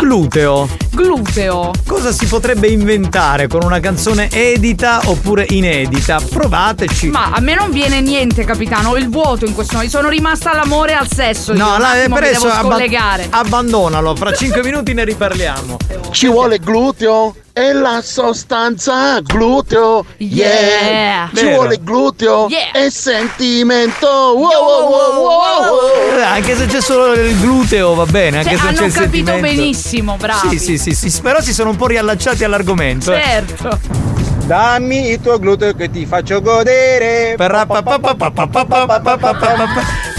Gluteo. 0.00 0.68
Gluteo. 0.90 1.70
Cosa 1.86 2.12
si 2.12 2.26
potrebbe 2.26 2.68
inventare 2.68 3.46
con 3.48 3.62
una 3.62 3.80
canzone 3.80 4.30
edita 4.30 5.00
oppure 5.04 5.46
inedita? 5.48 6.20
Provateci. 6.20 7.08
Ma 7.08 7.30
a 7.32 7.40
me 7.40 7.54
non 7.54 7.70
viene 7.70 8.00
niente, 8.00 8.44
capitano. 8.44 8.90
Ho 8.90 8.96
il 8.96 9.08
vuoto 9.08 9.44
in 9.44 9.54
questo 9.54 9.74
momento. 9.74 9.96
Sono 9.96 10.08
rimasta 10.08 10.50
all'amore 10.50 10.92
e 10.92 10.94
al 10.94 11.10
sesso. 11.10 11.52
No, 11.52 11.78
la, 11.78 11.92
per 11.92 12.12
adesso 12.12 12.48
abba- 12.48 12.78
abbandonalo, 13.30 14.14
fra 14.16 14.32
5 14.32 14.62
minuti 14.62 14.94
ne 14.94 15.04
riparliamo. 15.04 15.76
Ci 16.10 16.28
vuole 16.28 16.58
gluteo 16.58 17.34
e 17.56 17.72
la 17.72 18.02
sostanza 18.02 19.20
gluteo. 19.20 20.04
Yeah. 20.16 21.28
Ci 21.32 21.44
Vero. 21.44 21.54
vuole 21.54 21.78
gluteo 21.80 22.48
Yeah. 22.48 22.72
e 22.84 22.90
sentimento. 22.90 24.08
Wow, 24.08 24.40
wow, 24.40 24.90
wow, 24.90 25.22
wow. 25.22 26.18
Eh, 26.18 26.22
Anche 26.22 26.56
se 26.56 26.66
c'è 26.66 26.80
solo 26.80 27.12
il 27.12 27.38
gluteo 27.38 27.94
va 27.94 28.06
bene, 28.06 28.38
anche 28.38 28.56
Cioè, 28.56 28.58
se 28.58 28.64
non 28.64 28.72
c'è 28.74 28.78
hanno 28.78 28.86
il 28.88 28.92
capito 28.92 29.26
sentimento. 29.30 29.56
benissimo, 29.56 30.16
bravi. 30.16 30.58
Sì, 30.58 30.78
sì, 30.78 30.94
sì, 30.94 31.10
sì, 31.10 31.20
però 31.20 31.40
si 31.40 31.54
sono 31.54 31.70
un 31.70 31.76
po' 31.76 31.86
riallacciati 31.86 32.42
all'argomento. 32.42 33.12
eh. 33.14 33.22
Certo. 33.22 33.78
Dammi 34.46 35.10
il 35.10 35.20
tuo 35.20 35.38
gluteo 35.38 35.74
che 35.74 35.88
ti 35.90 36.04
faccio 36.06 36.42
godere. 36.42 37.34
Che 37.36 37.44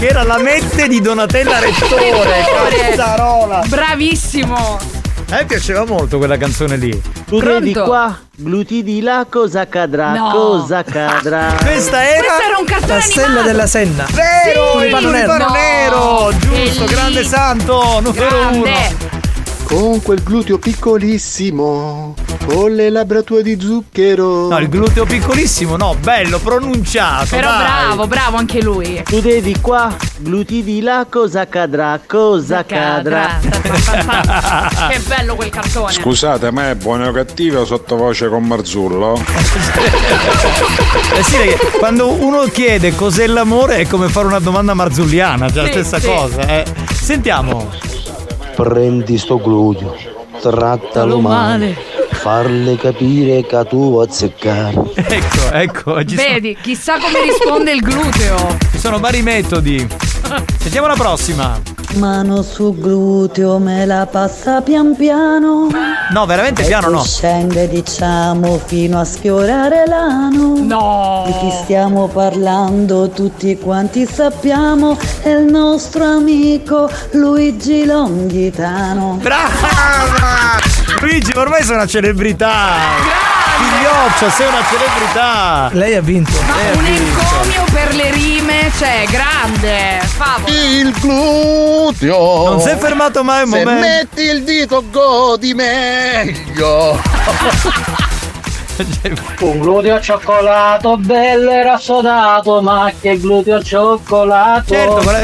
era 0.08 0.22
la 0.24 0.38
mette 0.38 0.88
di 0.88 1.00
Donatella 1.02 1.58
Rettore. 1.60 2.44
Cazzarola. 2.96 3.62
Bravissimo. 3.68 4.95
A 5.28 5.34
me 5.38 5.44
piaceva 5.44 5.84
molto 5.84 6.18
quella 6.18 6.36
canzone 6.36 6.76
lì. 6.76 7.02
Tu 7.26 7.42
vedi 7.42 7.72
qua, 7.74 8.16
gluti 8.36 8.84
di 8.84 9.00
là, 9.02 9.26
cosa 9.28 9.62
accadrà? 9.62 10.12
No. 10.12 10.30
Cosa 10.30 10.78
accadrà? 10.78 11.52
Questa 11.62 12.02
era 12.08 12.20
Questo 12.22 12.42
era 12.48 12.58
un 12.58 12.64
cartone 12.64 12.86
La 12.92 12.94
animato. 13.02 13.20
stella 13.20 13.42
della 13.42 13.66
Senna. 13.66 14.06
Vero, 14.12 14.78
Sì. 14.78 14.86
il 14.86 14.96
tulipano 14.96 15.44
No. 15.46 15.52
nero, 15.52 16.28
giusto, 16.30 16.48
Bellissimo. 16.48 16.86
grande 16.86 17.24
santo, 17.24 18.00
numero 18.00 18.48
uno. 18.52 18.64
Con 19.66 20.00
quel 20.00 20.22
gluteo 20.22 20.58
piccolissimo, 20.58 22.14
con 22.46 22.72
le 22.72 22.88
labbra 22.88 23.22
tue 23.22 23.42
di 23.42 23.58
zucchero. 23.60 24.46
No, 24.48 24.58
il 24.58 24.68
gluteo 24.68 25.04
piccolissimo, 25.04 25.76
no, 25.76 25.96
bello, 26.00 26.38
pronunciato. 26.38 27.26
Però 27.30 27.50
dai. 27.50 27.58
bravo, 27.62 28.06
bravo 28.06 28.36
anche 28.36 28.62
lui. 28.62 29.02
Tu 29.04 29.20
vedi 29.20 29.58
qua, 29.60 29.92
gluti 30.18 30.62
di 30.62 30.80
là, 30.80 31.04
cosa 31.10 31.40
accadrà? 31.40 31.98
Cosa 32.06 32.58
accadrà? 32.58 33.40
che 34.88 35.00
bello 35.00 35.34
quel 35.34 35.50
cartone. 35.50 35.92
Scusate, 35.92 36.52
ma 36.52 36.70
è 36.70 36.74
buono 36.76 37.08
o 37.08 37.12
cattivo 37.12 37.64
sottovoce 37.64 38.28
con 38.28 38.44
Marzullo? 38.44 39.20
Eh 41.16 41.22
sì, 41.24 41.36
perché 41.36 41.78
quando 41.78 42.12
uno 42.12 42.44
chiede 42.44 42.94
cos'è 42.94 43.26
l'amore 43.26 43.78
è 43.78 43.86
come 43.88 44.08
fare 44.08 44.28
una 44.28 44.38
domanda 44.38 44.74
marzulliana, 44.74 45.50
cioè 45.50 45.62
la 45.62 45.66
Sì, 45.66 45.72
stessa 45.72 45.98
sì. 45.98 46.06
cosa. 46.06 46.46
eh. 46.46 46.64
Sentiamo. 46.94 47.94
Prendi 48.56 49.18
sto 49.18 49.36
gluteo, 49.38 49.94
trattalo 50.40 51.20
male, 51.20 51.76
farle 52.10 52.76
capire 52.76 53.44
che 53.44 53.64
tu 53.68 53.90
vuoi 53.90 54.06
azzeccare. 54.06 54.82
Ecco, 54.94 55.52
ecco, 55.52 56.04
ci 56.06 56.16
sono, 56.16 56.28
Vedi, 56.32 56.56
chissà 56.62 56.94
come 56.98 57.20
risponde 57.22 57.72
il 57.72 57.80
gluteo. 57.82 58.56
ci 58.72 58.78
sono 58.78 58.98
vari 58.98 59.20
metodi. 59.20 59.86
Sentiamo 60.58 60.86
la 60.86 60.94
prossima. 60.94 61.60
Mano 61.94 62.42
sul 62.42 62.78
gluteo 62.78 63.58
me 63.58 63.86
la 63.86 64.06
passa 64.06 64.60
pian 64.60 64.94
piano. 64.96 65.68
No, 66.10 66.26
veramente 66.26 66.62
piano 66.64 66.88
no. 66.88 67.02
Scende 67.02 67.68
diciamo 67.68 68.60
fino 68.64 69.00
a 69.00 69.04
sfiorare 69.04 69.84
l'ano. 69.86 70.54
No. 70.58 71.22
Di 71.26 71.32
chi 71.38 71.56
stiamo 71.62 72.08
parlando 72.08 73.08
tutti 73.08 73.56
quanti 73.58 74.06
sappiamo 74.06 74.98
è 75.22 75.30
il 75.30 75.44
nostro 75.44 76.04
amico 76.04 76.90
Luigi 77.12 77.86
Longhitano. 77.86 79.18
Brava! 79.22 80.58
Luigi, 81.00 81.32
ormai 81.36 81.62
sei 81.62 81.76
una 81.76 81.86
celebrità. 81.86 83.34
Figlioccia, 83.56 84.30
sei 84.30 84.48
una 84.48 84.62
celebrità. 84.70 85.70
Lei 85.72 85.94
ha 85.94 86.00
vinto. 86.02 86.32
Ma 86.46 86.78
un 86.78 86.84
encomio 86.84 87.64
per 87.72 87.94
le 87.94 88.10
rime, 88.10 88.35
cioè, 88.78 89.04
grande. 89.10 90.00
Favo. 90.04 90.46
Il 90.48 90.92
gluteo. 91.00 92.48
Non 92.50 92.60
si 92.60 92.68
è 92.68 92.76
fermato 92.76 93.22
mai 93.24 93.42
un 93.44 93.50
Se 93.50 93.58
momento. 93.64 93.80
metti 93.86 94.22
il 94.22 94.42
dito 94.44 94.84
godi 94.90 95.54
meglio. 95.54 97.00
Un 99.40 99.58
gluteo 99.58 99.98
cioccolato, 100.02 100.98
bello 100.98 101.50
e 101.50 101.62
rassodato, 101.62 102.60
ma 102.60 102.92
che 103.00 103.18
gluteo 103.18 103.62
cioccolato. 103.62 104.74
Certo, 104.74 104.94
quella 104.96 105.18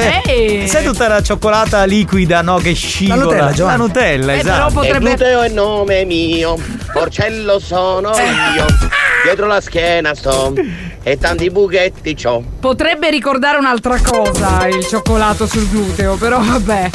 sai 0.67 0.83
tutta 0.85 1.07
la 1.07 1.23
cioccolata 1.23 1.85
liquida, 1.85 2.41
no? 2.41 2.57
Che 2.57 2.73
scivola. 2.73 3.19
La 3.19 3.25
Nutella, 3.51 3.65
La. 3.67 3.77
Nutella, 3.77 4.33
Eh, 4.33 4.41
però 4.41 4.55
esatto. 4.55 4.73
potrebbe- 4.73 4.97
Il 5.11 5.17
gluteo 5.17 5.43
è 5.43 5.49
nome 5.49 6.05
mio, 6.07 6.57
porcello 6.95 7.59
sono 7.59 8.09
io. 8.13 8.65
Dietro 9.25 9.47
la 9.47 9.61
schiena 9.61 10.15
sto 10.15 10.55
e 11.03 11.19
tanti 11.19 11.51
buchetti 11.51 12.15
c'ho. 12.15 12.43
Potrebbe 12.61 13.11
ricordare 13.11 13.59
un'altra 13.59 13.99
cosa 14.01 14.67
il 14.69 14.87
cioccolato 14.87 15.47
sul 15.47 15.69
gluteo, 15.69 16.17
però 16.17 16.41
vabbè. 16.41 16.91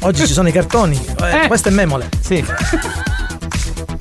Oggi 0.00 0.26
ci 0.26 0.32
sono 0.32 0.48
i 0.48 0.52
cartoni. 0.52 0.98
Eh, 1.22 1.44
Eh. 1.44 1.46
Questo 1.46 1.68
è 1.68 1.72
memole. 1.72 2.08
Sì. 2.20 2.44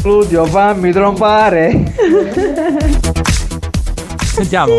Gluteo, 0.01 0.45
fammi 0.45 0.91
trompare. 0.91 1.93
Sentiamo. 4.25 4.73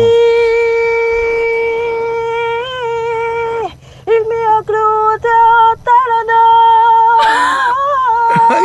Il 4.05 4.25
mio 4.27 4.61
gluteo 4.65 5.77
te 5.83 5.99
lo 6.09 6.19
Ma 7.23 7.70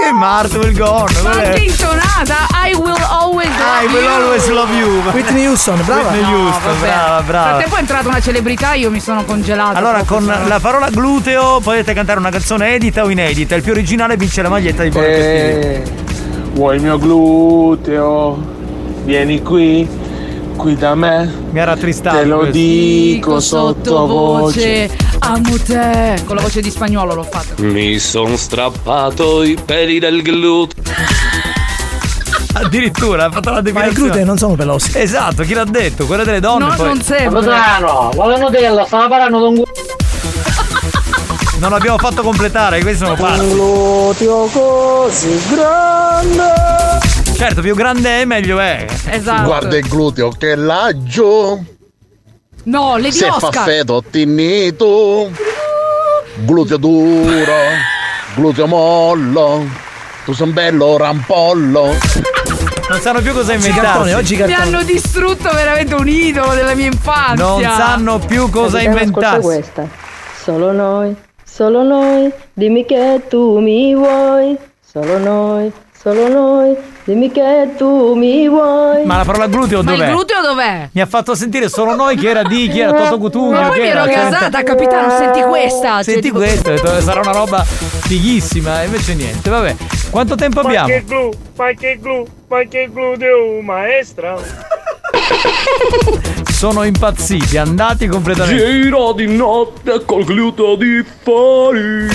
che 0.04 0.12
Marto 0.12 0.60
il 0.60 0.76
Gone? 0.76 1.12
Anche 1.24 1.60
intonata. 1.60 2.46
I 2.64 2.74
will 2.74 2.96
always 3.08 3.48
love 3.48 3.82
I 3.82 3.86
will 3.86 4.02
you. 4.02 4.10
always 4.10 4.48
love 4.48 4.72
you. 4.74 5.02
Whitney 5.12 5.46
Houston, 5.46 5.82
brava. 5.84 6.10
Whitney 6.10 6.30
No, 6.30 6.38
Houston, 6.44 6.62
vabbè. 6.62 6.78
brava, 6.86 7.14
Nel 7.16 7.24
brava. 7.24 7.48
frattempo 7.48 7.76
è 7.76 7.78
entrata 7.80 8.08
una 8.08 8.20
celebrità, 8.20 8.74
io 8.74 8.90
mi 8.90 9.00
sono 9.00 9.24
congelata. 9.24 9.78
Allora, 9.78 10.02
con 10.04 10.22
sono- 10.24 10.46
la 10.48 10.58
parola 10.60 10.88
gluteo 10.90 11.60
potete 11.60 11.92
cantare 11.94 12.18
una 12.18 12.30
canzone 12.30 12.74
edita 12.74 13.04
o 13.04 13.08
inedita. 13.10 13.54
Il 13.54 13.62
più 13.62 13.72
originale 13.72 14.16
vince 14.16 14.42
la 14.42 14.48
maglietta 14.48 14.82
di 14.82 14.88
Buoni 14.90 15.06
o 15.06 15.10
Cattivi. 15.10 15.34
Eh, 15.34 15.82
vuoi 16.52 16.76
il 16.76 16.82
mio 16.82 16.98
gluteo? 16.98 18.54
Vieni 19.04 19.40
qui, 19.42 19.88
qui 20.56 20.74
da 20.76 20.94
me. 20.94 21.32
Mi 21.50 21.60
ha 21.60 21.64
rattristato. 21.64 22.16
Te 22.18 22.24
lo 22.24 22.36
questo. 22.38 22.56
dico 22.56 23.40
sottovoce. 23.40 24.90
Amo 25.20 25.56
te. 25.64 26.20
Con 26.24 26.36
la 26.36 26.42
voce 26.42 26.60
di 26.60 26.70
spagnolo 26.70 27.14
l'ho 27.14 27.22
fatto. 27.22 27.62
Mi 27.62 27.98
son 27.98 28.36
strappato 28.36 29.42
i 29.42 29.56
peli 29.62 29.98
del 29.98 30.22
gluteo. 30.22 30.82
Addirittura 32.54 33.26
ha 33.26 33.30
fatto 33.30 33.50
la 33.50 33.56
Ma 33.56 33.60
i 33.60 33.62
definizione. 33.72 34.08
glutei 34.08 34.24
non 34.24 34.38
sono 34.38 34.54
pelosi. 34.54 34.90
Esatto, 34.98 35.42
chi 35.42 35.52
l'ha 35.52 35.64
detto? 35.64 36.06
Quella 36.06 36.24
delle 36.24 36.40
donne. 36.40 36.64
No, 36.68 36.74
poi- 36.74 36.86
non 36.86 37.02
sempre. 37.02 37.40
Capitano, 37.44 38.10
la 38.14 38.36
Nutella, 38.38 38.84
stava 38.86 39.08
parlando 39.08 39.38
con 39.40 39.62
Non 41.58 41.70
l'abbiamo 41.70 41.98
fatto 41.98 42.22
completare, 42.22 42.80
questi 42.80 43.04
sono 43.04 43.14
parti. 43.14 43.46
Gluteo 43.48 44.46
così 44.52 45.38
grande. 45.50 47.15
Certo, 47.36 47.60
più 47.60 47.74
grande 47.74 48.22
è, 48.22 48.24
meglio 48.24 48.58
è. 48.58 48.86
Esatto. 49.10 49.44
Guarda 49.44 49.76
il 49.76 49.86
gluteo 49.86 50.30
che 50.30 50.52
è 50.52 50.56
laggiù. 50.56 51.64
No, 52.64 52.96
Lady 52.96 53.12
Se 53.12 53.26
fa 53.26 53.36
Oscar. 53.36 53.64
feto 53.64 54.02
tinito. 54.10 55.30
Gluteo 56.36 56.78
duro. 56.78 57.54
Gluteo 58.34 58.66
mollo. 58.66 59.66
Tu 60.24 60.32
sei 60.32 60.46
un 60.46 60.54
bello 60.54 60.96
rampollo. 60.96 61.94
Non 62.88 63.00
sanno 63.00 63.20
più 63.20 63.32
cosa 63.32 63.52
Oggi 63.52 63.68
inventarsi. 63.68 64.12
oggi 64.12 64.36
Mi 64.36 64.52
hanno 64.54 64.82
distrutto 64.82 65.50
veramente 65.52 65.94
un 65.94 66.08
idolo 66.08 66.54
della 66.54 66.74
mia 66.74 66.86
infanzia. 66.86 67.44
Non 67.44 67.62
sanno 67.62 68.18
più 68.18 68.48
cosa 68.48 68.80
inventarsi. 68.80 69.40
questa. 69.40 69.86
solo 70.42 70.72
noi, 70.72 71.14
solo 71.44 71.82
noi, 71.82 72.32
dimmi 72.52 72.86
che 72.86 73.22
tu 73.28 73.58
mi 73.58 73.94
vuoi, 73.94 74.56
solo 74.84 75.18
noi, 75.18 75.72
solo 76.06 76.28
noi, 76.28 76.76
dimmi 77.02 77.32
che 77.32 77.70
tu 77.76 78.14
mi 78.14 78.48
vuoi. 78.48 79.04
Ma 79.04 79.16
la 79.16 79.24
parola 79.24 79.48
gluteo 79.48 79.82
Ma 79.82 79.92
il 79.92 79.98
dov'è? 79.98 80.10
gluteo 80.12 80.40
dov'è? 80.40 80.88
Mi 80.92 81.00
ha 81.00 81.06
fatto 81.06 81.34
sentire 81.34 81.68
solo 81.68 81.96
noi 81.96 82.16
chi 82.16 82.28
era 82.28 82.44
di, 82.44 82.68
chi 82.68 82.78
era 82.78 82.92
Toto 82.92 83.18
Cutugno. 83.18 83.60
Ma 83.60 83.68
poi 83.68 83.80
mi 83.80 83.88
ero 83.88 84.04
era 84.04 84.30
casata, 84.30 84.62
capitano, 84.62 85.10
senti 85.16 85.40
questa. 85.42 85.94
cioè, 85.94 86.04
Senti 86.04 86.20
tipo- 86.20 86.38
questo, 86.38 86.70
ho 86.70 86.74
detto, 86.74 87.00
sarà 87.00 87.20
una 87.20 87.32
roba 87.32 87.64
fighissima, 87.64 88.82
e 88.82 88.84
invece 88.84 89.14
niente, 89.14 89.50
vabbè. 89.50 89.74
Quanto 90.10 90.36
tempo 90.36 90.60
Ma 90.62 90.68
abbiamo? 90.68 90.86
che 90.86 91.02
glu, 91.04 91.30
ma 91.56 91.70
che 91.72 91.98
glu, 92.00 92.24
ma 92.46 92.62
che 92.68 92.88
gluteo, 92.92 93.60
maestra. 93.62 94.36
Sono 96.56 96.84
impazziti, 96.84 97.58
andati 97.58 98.06
completamente. 98.06 98.64
Giro 98.64 99.12
di 99.12 99.26
notte 99.26 100.02
col 100.06 100.24
gluteo 100.24 100.74
di 100.76 101.04
fuori. 101.22 102.06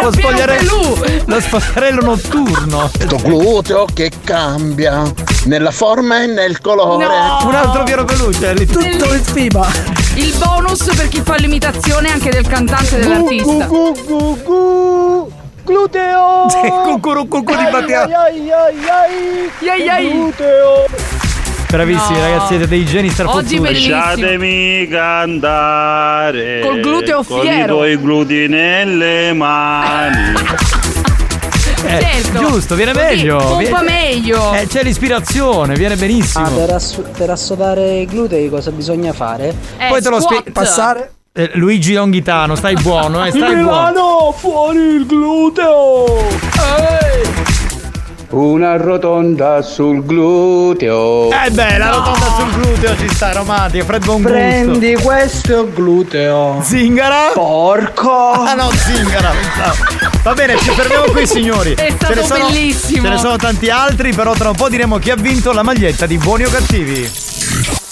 Lo 0.00 0.12
spogliarello, 0.12 1.24
lo 1.24 1.40
spogliarello 1.40 2.00
notturno. 2.00 2.88
Sto 2.88 3.16
gluteo 3.16 3.86
che 3.92 4.12
cambia 4.22 5.02
nella 5.46 5.72
forma 5.72 6.22
e 6.22 6.26
nel 6.26 6.60
colore. 6.60 7.06
Un 7.06 7.54
altro 7.56 7.82
Piero 7.82 8.04
Pelucci, 8.04 8.66
tutto 8.66 9.12
in 9.12 9.24
stima. 9.24 9.66
Il 10.14 10.32
bonus 10.38 10.84
per 10.94 11.08
chi 11.08 11.20
fa 11.20 11.34
l'imitazione 11.34 12.12
anche 12.12 12.30
del 12.30 12.46
cantante 12.46 12.98
e 12.98 13.00
dell'artista. 13.00 13.66
Gluteo! 15.64 16.46
Cucuru 16.86 17.26
cucù 17.26 17.56
di 17.56 17.66
Battiato. 17.68 18.14
Ai 18.14 18.48
ai 18.48 18.88
ai 18.88 19.68
ai 19.68 19.88
ai. 19.88 20.12
Gluteo! 20.12 21.17
Bravissimi 21.70 22.16
No. 22.18 22.24
ragazzi, 22.24 22.46
siete 22.48 22.66
dei 22.66 22.84
geni 22.86 23.10
strafottuti. 23.10 23.44
Oggi 23.56 23.60
bellissimo. 23.60 23.96
Lasciatemi 23.96 24.88
cantare 24.88 26.60
Col 26.64 26.80
gluteo 26.80 27.22
con 27.22 27.40
fiero. 27.42 27.62
i 27.62 27.66
tuoi 27.66 27.98
glutei 28.00 28.48
nelle 28.48 29.32
mani. 29.34 30.32
Eh, 31.84 32.00
Certo. 32.22 32.38
giusto, 32.38 32.74
viene 32.74 32.92
Così, 32.92 33.04
meglio. 33.04 33.36
pompa 33.36 33.58
viene- 33.80 33.82
meglio. 33.84 34.52
Eh, 34.54 34.66
c'è 34.66 34.82
l'ispirazione, 34.82 35.74
viene 35.74 35.96
benissimo. 35.96 36.46
Ah, 36.46 36.50
per, 36.50 36.70
ass- 36.70 37.00
per 37.16 37.30
assodare 37.30 38.00
i 38.00 38.06
glutei 38.06 38.48
cosa 38.48 38.70
bisogna 38.70 39.12
fare? 39.12 39.54
Eh, 39.76 39.88
Poi 39.88 40.00
te 40.02 40.08
lo 40.08 40.20
spiego. 40.20 40.44
Passare? 40.52 41.12
Eh, 41.32 41.50
Luigi 41.54 41.92
Longhitano, 41.92 42.54
stai 42.56 42.74
buono, 42.80 43.24
eh, 43.24 43.30
stai 43.30 43.40
buono. 43.54 43.56
Milano, 43.90 44.34
fuori 44.36 44.78
il 44.78 45.06
gluteo! 45.06 46.26
Una 48.30 48.76
rotonda 48.76 49.62
sul 49.62 50.04
gluteo. 50.04 51.30
Eh 51.30 51.50
beh, 51.50 51.78
la 51.78 51.88
rotonda 51.88 52.26
sul 52.36 52.50
gluteo 52.60 52.94
ci 52.98 53.08
sta, 53.08 53.32
romantica, 53.32 53.84
Fred 53.84 54.04
Buon 54.04 54.20
gusto. 54.20 54.36
Prendi 54.36 54.94
questo 54.96 55.66
gluteo. 55.72 56.60
Zingara? 56.62 57.30
Porco! 57.32 58.10
Ah 58.10 58.52
no, 58.52 58.68
zingara. 58.70 59.30
pensavo. 59.30 60.20
Va 60.22 60.34
bene, 60.34 60.58
ci 60.58 60.68
fermiamo 60.70 61.04
qui 61.06 61.24
signori. 61.26 61.72
È 61.72 61.90
stato 61.96 62.12
ce 62.12 62.20
ne 62.20 62.26
sono, 62.26 62.46
bellissimo. 62.48 63.02
Ce 63.04 63.08
ne 63.08 63.18
sono 63.18 63.36
tanti 63.38 63.70
altri, 63.70 64.12
però 64.12 64.34
tra 64.34 64.50
un 64.50 64.56
po' 64.56 64.68
diremo 64.68 64.98
chi 64.98 65.10
ha 65.10 65.16
vinto 65.16 65.52
la 65.52 65.62
maglietta 65.62 66.04
di 66.04 66.18
buoni 66.18 66.44
o 66.44 66.50
cattivi. 66.50 67.10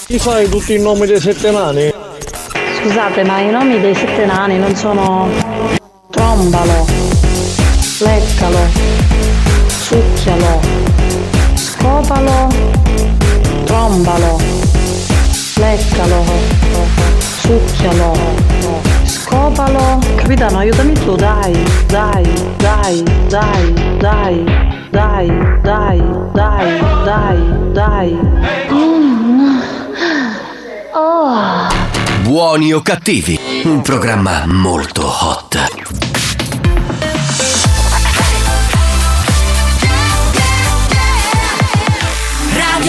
Ti 0.07 0.19
fai 0.19 0.51
tutti 0.51 0.75
i 0.75 0.79
nomi 0.79 1.07
dei 1.07 1.19
sette 1.19 1.51
nani? 1.51 1.95
Scusate, 2.83 3.25
ma 3.25 3.41
i 3.41 3.49
nomi 3.51 3.81
dei 3.81 3.95
sette 3.95 4.27
nani 4.27 4.59
non 4.59 4.75
sono 4.77 5.31
trombalo, 6.11 6.85
leccalo, 8.01 8.59
succhialo, 9.87 10.61
scopalo, 11.55 12.49
trombalo, 13.67 14.41
leccalo, 15.55 16.25
succhialo, 17.21 18.13
scopalo. 19.05 20.01
Capitano, 20.17 20.59
aiutami 20.59 20.93
tu, 20.95 21.15
dai, 21.15 21.53
dai, 21.87 22.25
dai, 22.57 23.03
dai, 23.29 23.73
dai, 23.99 24.45
dai, 24.91 25.27
dai, 25.63 26.03
dai, 26.33 26.81
dai, 27.05 27.39
dai. 27.73 28.19
Mm. 28.73 29.61
Oh. 30.95 31.69
Buoni 32.23 32.73
o 32.73 32.81
cattivi? 32.81 33.39
Un 33.63 33.83
programma 33.83 34.47
molto 34.47 35.07
hot. 35.07 36.16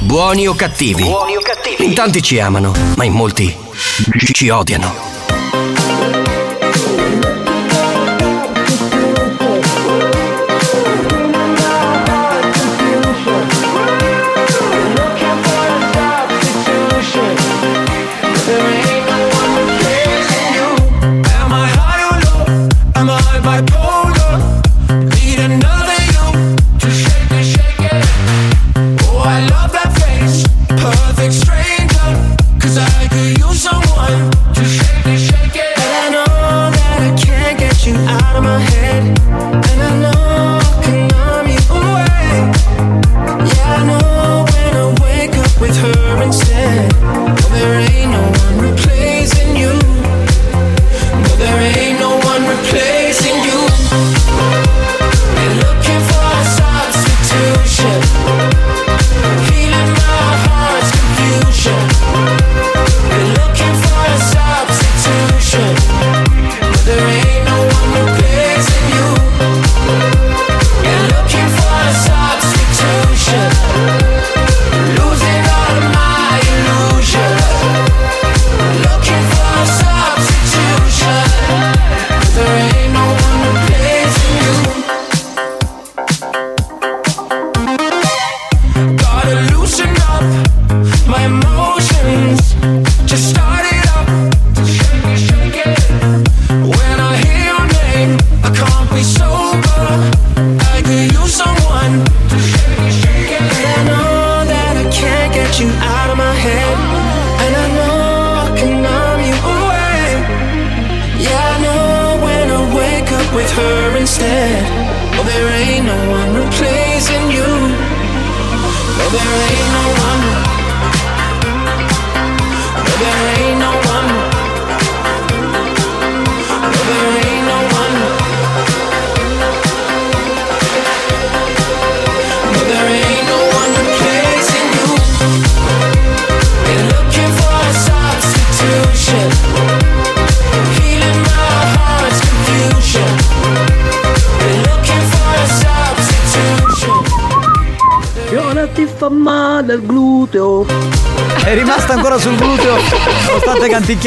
Buoni 0.00 0.46
o 0.46 0.54
cattivi? 0.54 1.04
In 1.78 1.94
tanti 1.94 2.22
ci 2.22 2.38
amano, 2.38 2.72
ma 2.96 3.04
in 3.04 3.12
molti 3.12 3.54
ci- 4.18 4.32
ci 4.32 4.48
odiano. 4.48 4.94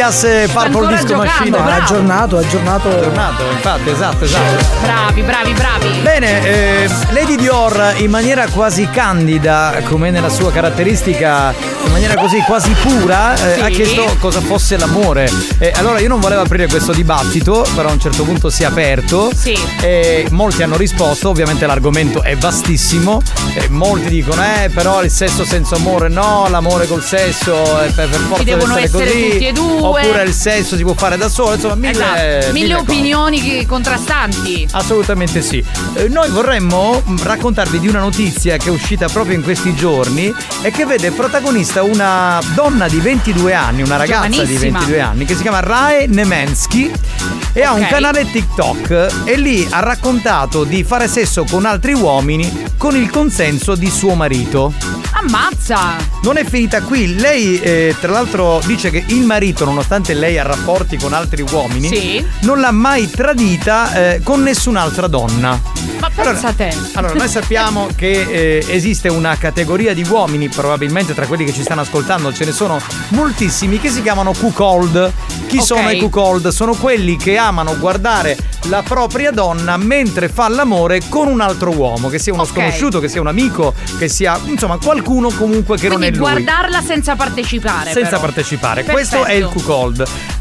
Canticchiasse 0.06 0.48
Purple 0.48 0.66
ancora 0.66 0.88
Disco 0.96 1.16
Machine. 1.16 1.50
bravo. 1.50 1.70
Ha 1.70 1.76
aggiornato, 1.76 2.38
ha 2.38 2.40
aggiornato. 2.40 2.90
Aggiornato, 2.90 3.44
infatti, 3.52 3.90
esatto, 3.90 4.24
esatto. 4.26 4.66
Bravi, 4.82 5.22
bravi, 5.22 5.54
bravi. 5.54 5.88
Bene, 6.02 6.44
eh, 6.44 6.90
Lady 7.12 7.36
Dior 7.36 7.94
in 7.98 8.10
maniera 8.10 8.48
quasi 8.48 8.90
candida, 8.90 9.80
come 9.86 10.10
nella 10.10 10.30
sua 10.30 10.52
caratteristica, 10.52 11.54
in 11.86 11.92
maniera 11.92 12.16
così 12.16 12.40
quasi 12.46 12.72
pura, 12.82 13.34
eh, 13.36 13.54
Sì. 13.56 13.60
ha 13.62 13.68
chiesto 13.70 14.16
cosa 14.20 14.42
fosse 14.42 14.78
l'amore. 14.78 15.30
E 15.60 15.72
allora 15.76 16.00
io 16.00 16.08
non 16.08 16.20
volevo 16.20 16.42
aprire 16.42 16.68
questo 16.68 16.92
dibattito, 16.94 17.66
però 17.76 17.90
a 17.90 17.92
un 17.92 18.00
certo 18.00 18.24
punto 18.24 18.50
si 18.50 18.64
è 18.64 18.66
aperto. 18.66 19.30
Sì. 19.36 19.58
E 19.82 20.26
molti 20.32 20.64
hanno 20.64 20.78
risposto, 20.78 21.30
ovviamente 21.30 21.66
l'argomento 21.66 22.24
è 22.24 22.36
vastissimo. 22.38 23.22
E 23.54 23.68
molti 23.70 24.10
dicono, 24.10 24.42
eh, 24.44 24.70
però 24.74 25.04
il 25.04 25.12
sesso 25.12 25.46
senza 25.46 25.76
amore 25.76 26.08
no, 26.10 26.48
l'amore 26.50 26.88
col 26.88 27.04
sesso 27.04 27.80
è 27.80 27.92
per, 27.92 28.10
per 28.10 28.20
forza 28.20 28.44
deve 28.44 28.60
devono 28.60 28.78
essere 28.78 29.04
essere 29.04 29.06
così. 29.06 29.30
tutti 29.32 29.48
e 29.48 29.52
due. 29.52 29.80
Oppure 30.00 30.24
il 30.24 30.34
sesso 30.34 30.76
si 30.76 30.84
può 30.84 30.94
fare 30.94 31.18
da 31.18 31.30
solo, 31.30 31.54
insomma, 31.56 31.76
mille, 31.76 31.92
Esatto. 31.92 32.54
Mille 32.54 32.74
cose. 32.76 32.92
opinioni 32.92 33.66
contrastanti. 33.66 34.68
Assolutamente 34.72 35.42
sì. 35.42 35.64
Eh, 35.94 36.08
noi 36.08 36.30
vorremmo 36.30 37.02
mh, 37.04 37.24
raccontarvi 37.24 37.80
di 37.80 37.88
una 37.88 38.00
notizia 38.00 38.58
che 38.58 38.70
è 38.70 38.72
uscita 38.72 39.08
proprio 39.08 39.36
in 39.36 39.44
questi 39.44 39.74
giorni 39.76 40.34
e 40.62 40.72
che 40.72 40.86
vede 40.86 41.12
protagonista 41.12 41.84
una 41.84 42.40
donna 42.54 42.88
di 42.88 43.00
22 43.00 43.54
anni, 43.54 43.82
una 43.82 43.98
ragazza 43.98 44.28
di 44.28 44.34
Giovanissima. 44.36 44.80
22 44.80 45.00
anni 45.02 45.26
che 45.26 45.36
si 45.36 45.42
chiama 45.42 45.60
Rae 45.60 46.08
Nemensky 46.08 46.92
e 47.54 47.64
ha 47.64 47.74
un 47.74 47.86
canale 47.88 48.30
TikTok 48.30 49.24
e 49.26 49.36
lì 49.38 49.68
ha 49.70 49.80
raccontato 49.82 50.64
di 50.64 50.84
fare 50.84 51.08
sesso 51.08 51.44
con 51.50 51.66
altri 51.66 51.94
uomini 51.94 52.70
con 52.78 52.96
il 52.96 53.10
consenso 53.10 53.76
di 53.76 53.90
suo 53.90 54.14
marito. 54.16 54.74
Ammazza! 55.14 55.96
Non 56.24 56.38
è 56.38 56.46
finita 56.46 56.82
qui, 56.82 57.16
lei 57.16 57.60
eh, 57.60 57.96
tra 58.00 58.12
l'altro 58.12 58.60
dice 58.66 58.90
che 58.90 59.04
il 59.08 59.24
marito, 59.24 59.66
nonostante 59.82 60.14
lei 60.14 60.38
ha 60.38 60.44
rapporti 60.44 60.96
con 60.98 61.12
altri 61.12 61.44
uomini, 61.50 61.88
Sì. 61.88 62.26
non 62.42 62.60
l'ha 62.60 62.70
mai 62.72 63.10
tradita 63.10 63.94
eh, 64.14 64.22
con 64.24 64.44
nessun'altra 64.44 65.08
donna. 65.08 65.60
Ma 66.00 66.10
pensa 66.14 66.50
a 66.50 66.54
te. 66.54 66.72
Allora, 66.94 67.14
noi 67.16 67.28
sappiamo 67.28 67.88
che 67.96 68.12
eh, 68.60 68.66
esiste 68.70 69.08
una 69.10 69.36
categoria 69.38 69.94
di 69.96 70.06
uomini, 70.08 70.50
probabilmente 70.50 71.14
tra 71.16 71.26
quelli 71.26 71.46
che 71.46 71.54
ci 71.54 71.64
stanno 71.64 71.82
ascoltando 71.82 72.32
ce 72.32 72.46
ne 72.46 72.52
sono 72.52 72.80
moltissimi, 73.10 73.80
che 73.80 73.90
si 73.90 74.02
chiamano 74.04 74.34
cuckold. 74.34 75.12
Chi 75.48 75.58
Ok. 75.58 75.64
sono 75.64 75.90
i 75.90 76.00
cuckold? 76.00 76.48
Sono 76.50 76.74
quelli 76.76 77.18
che 77.18 77.38
amano 77.38 77.78
guardare 77.78 78.38
la 78.66 78.84
propria 78.84 79.32
donna 79.32 79.76
mentre 79.78 80.30
fa 80.30 80.48
l'amore 80.48 81.02
con 81.10 81.28
un 81.28 81.42
altro 81.42 81.72
uomo, 81.76 82.08
che 82.10 82.20
sia 82.20 82.32
uno 82.34 82.44
Ok. 82.44 82.50
sconosciuto, 82.50 83.00
che 83.00 83.08
sia 83.10 83.20
un 83.20 83.28
amico, 83.28 83.74
che 83.98 84.08
sia 84.08 84.40
insomma 84.46 84.78
qualcuno 84.78 85.30
comunque 85.32 85.78
che 85.78 85.88
non 85.88 86.04
è 86.04 86.12
Quindi 86.12 86.18
lui. 86.20 86.30
guardarla 86.44 86.82
senza 86.82 87.16
partecipare. 87.16 87.92
Senza 87.92 88.10
però. 88.12 88.22
partecipare. 88.22 88.84
Perfetto. 88.84 88.94
Questo 88.94 89.24
è 89.26 89.34
il 89.34 89.46
cuckold. 89.46 89.61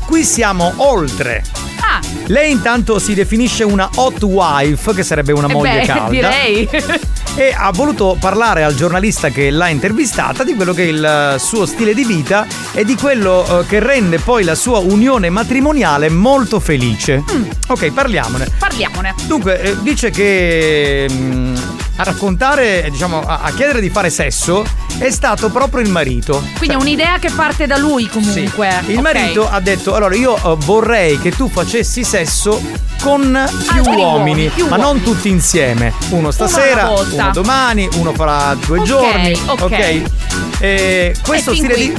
Qui 0.06 0.24
siamo 0.24 0.72
oltre. 0.76 1.42
Ah, 1.80 2.00
Lei 2.26 2.50
intanto 2.50 2.98
si 2.98 3.14
definisce 3.14 3.64
una 3.64 3.88
hot 3.96 4.22
wife, 4.22 4.94
che 4.94 5.02
sarebbe 5.02 5.32
una 5.32 5.48
eh 5.48 5.52
moglie 5.52 5.80
beh, 5.80 5.86
calda. 5.86 6.08
direi. 6.10 6.68
E 7.36 7.54
ha 7.56 7.70
voluto 7.70 8.16
parlare 8.18 8.64
al 8.64 8.74
giornalista 8.74 9.28
che 9.28 9.50
l'ha 9.50 9.68
intervistata 9.68 10.42
di 10.42 10.54
quello 10.54 10.72
che 10.72 10.82
è 10.82 10.86
il 10.88 11.04
eh, 11.04 11.38
suo 11.38 11.64
stile 11.64 11.94
di 11.94 12.04
vita 12.04 12.44
e 12.72 12.84
di 12.84 12.96
quello 12.96 13.60
eh, 13.60 13.66
che 13.66 13.78
rende 13.78 14.18
poi 14.18 14.42
la 14.42 14.56
sua 14.56 14.78
unione 14.78 15.30
matrimoniale 15.30 16.08
molto 16.10 16.58
felice. 16.58 17.22
Mm. 17.32 17.44
Ok, 17.68 17.92
parliamone. 17.92 18.48
Parliamone. 18.58 19.14
Dunque, 19.26 19.60
eh, 19.62 19.76
dice 19.80 20.10
che 20.10 21.06
mm, 21.10 21.54
a 21.96 22.02
raccontare, 22.02 22.88
diciamo, 22.90 23.20
a 23.24 23.50
chiedere 23.54 23.80
di 23.80 23.90
fare 23.90 24.10
sesso 24.10 24.64
è 24.98 25.10
stato 25.10 25.48
proprio 25.50 25.82
il 25.82 25.88
marito. 25.90 26.42
Quindi 26.58 26.76
è 26.76 26.78
un'idea 26.78 27.18
che 27.18 27.30
parte 27.30 27.66
da 27.66 27.76
lui 27.76 28.08
comunque. 28.08 28.68
Il 28.86 28.96
Ok. 28.96 29.02
marito 29.02 29.48
ha 29.48 29.60
detto: 29.60 29.94
Allora, 29.94 30.14
io 30.14 30.36
eh, 30.36 30.56
vorrei 30.58 31.18
che 31.18 31.30
tu 31.30 31.48
facessi 31.48 32.04
sesso 32.04 32.60
con 33.02 33.20
più 33.66 33.78
Altri 33.78 33.94
uomini, 33.96 34.02
uomini, 34.02 34.48
più 34.48 34.66
ma 34.68 34.76
non 34.76 35.02
tutti 35.02 35.28
insieme. 35.28 35.92
Uno 36.10 36.30
stasera, 36.30 36.84
volta. 36.86 37.22
uno 37.22 37.30
domani, 37.32 37.88
uno 37.94 38.12
fra 38.12 38.54
due 38.66 38.78
Ok, 38.78 38.84
giorni. 38.84 39.40
ok. 39.46 40.02
Questo 41.22 41.50
E 41.50 41.54
fin 41.54 41.64
stile 41.64 41.74
qui- 41.74 41.86
di. 41.92 41.94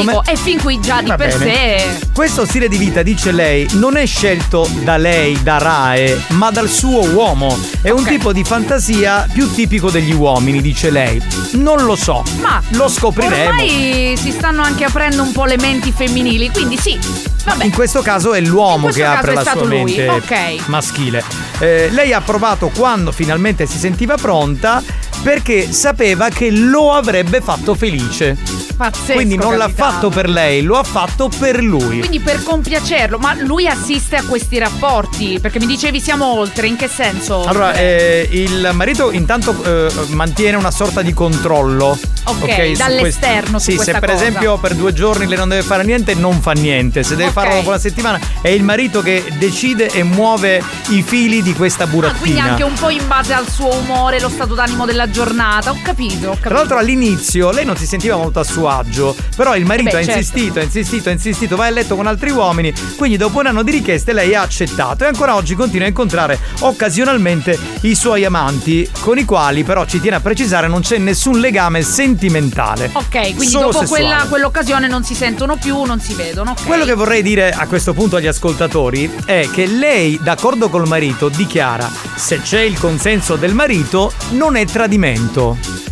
Dico, 0.00 0.24
e 0.24 0.36
fin 0.36 0.60
qui 0.60 0.80
già 0.80 1.00
di 1.00 1.08
Va 1.08 1.16
per 1.16 1.38
bene. 1.38 1.78
sé. 1.78 2.06
Questo 2.12 2.44
stile 2.44 2.68
di 2.68 2.76
vita, 2.76 3.02
dice 3.02 3.32
lei, 3.32 3.66
non 3.72 3.96
è 3.96 4.06
scelto 4.06 4.68
da 4.82 4.96
lei, 4.96 5.42
da 5.42 5.58
Rae, 5.58 6.22
ma 6.30 6.50
dal 6.50 6.68
suo 6.68 7.08
uomo. 7.10 7.58
È 7.82 7.90
un 7.90 8.04
tipo 8.04 8.32
di 8.32 8.44
fantasia 8.44 9.26
più 9.32 9.52
tipico 9.52 9.90
degli 9.90 10.12
uomini, 10.12 10.60
dice 10.60 10.90
lei. 10.90 11.22
Non 11.52 11.84
lo 11.84 11.96
so. 11.96 12.22
Ma 12.40 12.60
lo 12.70 12.88
scopriremo. 12.88 13.48
Ormai 13.48 14.14
si 14.16 14.30
stanno 14.30 14.62
anche 14.62 14.84
aprendo 14.84 15.22
un 15.22 15.32
po' 15.32 15.44
le 15.44 15.56
menti 15.56 15.92
femminili, 15.92 16.50
quindi 16.50 16.76
sì. 16.76 16.98
Vabbè. 17.44 17.64
In 17.64 17.72
questo 17.72 18.02
caso 18.02 18.34
è 18.34 18.40
l'uomo 18.40 18.88
che 18.88 19.00
caso 19.00 19.18
apre 19.18 19.32
è 19.32 19.34
la 19.34 19.40
stato 19.40 19.60
sua 19.60 19.68
lui, 19.68 19.94
mente 19.96 20.08
ok. 20.08 20.66
maschile. 20.66 21.24
Eh, 21.58 21.88
lei 21.90 22.12
ha 22.12 22.20
provato 22.20 22.68
quando 22.68 23.12
finalmente 23.12 23.66
si 23.66 23.78
sentiva 23.78 24.16
pronta 24.16 24.82
perché 25.22 25.70
sapeva 25.72 26.28
che 26.28 26.50
lo 26.50 26.92
avrebbe 26.92 27.40
fatto 27.40 27.74
felice. 27.74 28.36
Pazzesco, 28.80 29.12
Quindi 29.12 29.36
non 29.36 29.58
l'ha 29.58 29.66
capitano. 29.66 29.90
fatto 29.92 30.08
per 30.08 30.28
lei, 30.30 30.62
lo 30.62 30.78
ha 30.78 30.82
fatto 30.84 31.28
per 31.38 31.62
lui. 31.62 31.98
Quindi 31.98 32.18
per 32.20 32.42
compiacerlo, 32.42 33.18
ma 33.18 33.34
lui 33.34 33.66
assiste 33.66 34.16
a 34.16 34.22
questi 34.24 34.58
rapporti? 34.58 35.38
Perché 35.38 35.58
mi 35.58 35.66
dicevi 35.66 36.00
siamo 36.00 36.24
oltre, 36.38 36.66
in 36.66 36.76
che 36.76 36.88
senso? 36.88 37.44
Allora, 37.44 37.74
eh, 37.74 38.26
il 38.32 38.70
marito 38.72 39.10
intanto 39.10 39.54
eh, 39.62 39.92
mantiene 40.08 40.56
una 40.56 40.70
sorta 40.70 41.02
di 41.02 41.12
controllo. 41.12 41.98
Ok, 42.24 42.70
su 42.72 42.78
dall'esterno 42.78 43.58
su 43.58 43.70
Sì, 43.72 43.78
se 43.78 43.92
per 43.92 44.10
cosa. 44.10 44.12
esempio 44.14 44.56
per 44.58 44.74
due 44.74 44.92
giorni 44.94 45.26
lei 45.26 45.36
non 45.36 45.48
deve 45.48 45.62
fare 45.62 45.84
niente, 45.84 46.14
non 46.14 46.40
fa 46.40 46.52
niente. 46.52 47.02
Se 47.02 47.16
deve 47.16 47.28
Ok. 47.28 47.32
farlo 47.32 47.54
dopo 47.56 47.68
una 47.68 47.78
settimana, 47.78 48.18
è 48.40 48.48
il 48.48 48.62
marito 48.62 49.02
che 49.02 49.24
decide 49.38 49.90
e 49.90 50.02
muove 50.04 50.62
i 50.88 51.02
fili 51.02 51.42
di 51.42 51.52
questa 51.54 51.84
Ah, 51.84 51.86
quindi 51.88 52.08
burattina. 52.08 52.44
anche 52.44 52.62
un 52.62 52.72
po' 52.74 52.88
in 52.90 53.06
base 53.06 53.34
al 53.34 53.48
suo 53.48 53.74
umore, 53.74 54.20
lo 54.20 54.28
stato 54.30 54.54
d'animo 54.54 54.86
della 54.86 55.09
giornata. 55.10 55.70
Ho 55.70 55.78
capito, 55.82 56.28
ho 56.28 56.30
capito. 56.30 56.48
Tra 56.48 56.54
l'altro 56.54 56.78
all'inizio 56.78 57.50
lei 57.50 57.64
non 57.64 57.76
si 57.76 57.86
sentiva 57.86 58.16
molto 58.16 58.40
a 58.40 58.44
suo 58.44 58.68
agio, 58.68 59.14
però 59.36 59.56
il 59.56 59.64
marito 59.64 59.90
Eh 59.90 59.92
beh, 59.92 59.98
ha 59.98 60.04
certo. 60.04 60.18
insistito, 60.18 60.58
ha 60.58 60.62
insistito, 60.62 61.08
ha 61.08 61.12
insistito, 61.12 61.56
vai 61.56 61.68
a 61.68 61.72
letto 61.72 61.96
con 61.96 62.06
altri 62.06 62.30
uomini, 62.30 62.72
quindi 62.96 63.16
dopo 63.16 63.38
un 63.40 63.46
anno 63.46 63.62
di 63.62 63.70
richieste 63.70 64.12
lei 64.12 64.34
ha 64.34 64.42
accettato 64.42 65.04
e 65.04 65.08
ancora 65.08 65.34
oggi 65.34 65.54
continua 65.54 65.86
a 65.86 65.88
incontrare 65.88 66.38
occasionalmente 66.60 67.58
i 67.82 67.94
suoi 67.94 68.24
amanti, 68.24 68.88
con 69.00 69.18
i 69.18 69.24
quali 69.24 69.64
però 69.64 69.84
ci 69.86 70.00
tiene 70.00 70.16
a 70.16 70.20
precisare 70.20 70.66
non 70.68 70.80
c'è 70.80 70.98
nessun 70.98 71.38
legame 71.40 71.82
sentimentale. 71.82 72.90
Ok, 72.92 73.10
quindi 73.10 73.46
Solo 73.46 73.70
dopo 73.70 73.84
quella, 73.86 74.26
quell'occasione 74.28 74.86
non 74.88 75.04
si 75.04 75.14
sentono 75.14 75.56
più, 75.56 75.82
non 75.84 76.00
si 76.00 76.14
vedono. 76.14 76.52
ok. 76.52 76.64
Quello 76.64 76.84
che 76.84 76.94
vorrei 76.94 77.22
dire 77.22 77.50
a 77.50 77.66
questo 77.66 77.92
punto 77.92 78.16
agli 78.16 78.26
ascoltatori 78.26 79.10
è 79.24 79.48
che 79.52 79.66
lei, 79.66 80.18
d'accordo 80.22 80.68
col 80.68 80.86
marito, 80.86 81.28
dichiara 81.28 81.90
se 82.14 82.40
c'è 82.40 82.60
il 82.60 82.78
consenso 82.78 83.36
del 83.36 83.54
marito 83.54 84.12
non 84.30 84.56
è 84.56 84.64
tradimento. 84.64 84.98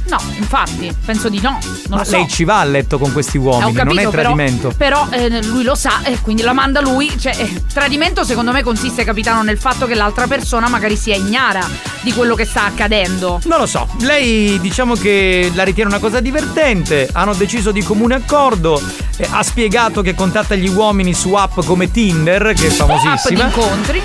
No, 0.08 0.18
infatti, 0.38 0.90
penso 1.04 1.28
di 1.28 1.38
no. 1.40 1.58
Non 1.88 1.98
Ma 1.98 2.04
so. 2.04 2.12
lei 2.12 2.28
ci 2.28 2.44
va 2.44 2.60
a 2.60 2.64
letto 2.64 2.98
con 2.98 3.12
questi 3.12 3.36
Eh, 3.36 3.40
uomini, 3.40 3.72
capito, 3.74 3.84
non 3.94 3.98
è 3.98 4.08
però- 4.08 4.22
tradimento. 4.34 4.72
Però, 4.76 5.06
eh, 5.10 5.42
lui 5.44 5.62
lo 5.64 5.74
sa 5.74 6.02
e 6.02 6.18
quindi 6.22 6.42
la 6.42 6.52
manda 6.54 6.80
lui. 6.80 7.12
Cioè, 7.18 7.34
eh, 7.38 7.62
tradimento 7.72 8.24
secondo 8.24 8.50
me 8.52 8.62
consiste, 8.62 9.04
capitano, 9.04 9.42
nel 9.42 9.58
fatto 9.58 9.86
che 9.86 9.94
l'altra 9.94 10.26
persona 10.26 10.68
magari 10.68 10.96
sia 10.96 11.14
ignara 11.14 11.66
di 12.00 12.12
quello 12.14 12.34
che 12.34 12.44
sta 12.46 12.64
accadendo. 12.64 13.40
Non 13.44 13.58
lo 13.58 13.66
so, 13.66 13.86
lei 14.00 14.58
diciamo 14.60 14.94
che 14.94 15.50
la 15.54 15.62
ritiene 15.64 15.90
una 15.90 15.98
cosa 15.98 16.20
divertente, 16.20 17.08
hanno 17.12 17.34
deciso 17.34 17.70
di 17.70 17.82
comune 17.82 18.14
accordo, 18.14 18.80
eh, 19.18 19.28
ha 19.30 19.42
spiegato 19.42 20.00
che 20.00 20.14
contatta 20.14 20.54
gli 20.54 20.68
uomini 20.68 21.12
su 21.12 21.34
app 21.34 21.60
come 21.66 21.90
Tinder, 21.90 22.54
che 22.54 22.62
è 22.62 22.66
App 22.66 22.70
di 22.70 22.74
famosissima, 22.76 23.44
incontri. 23.44 24.02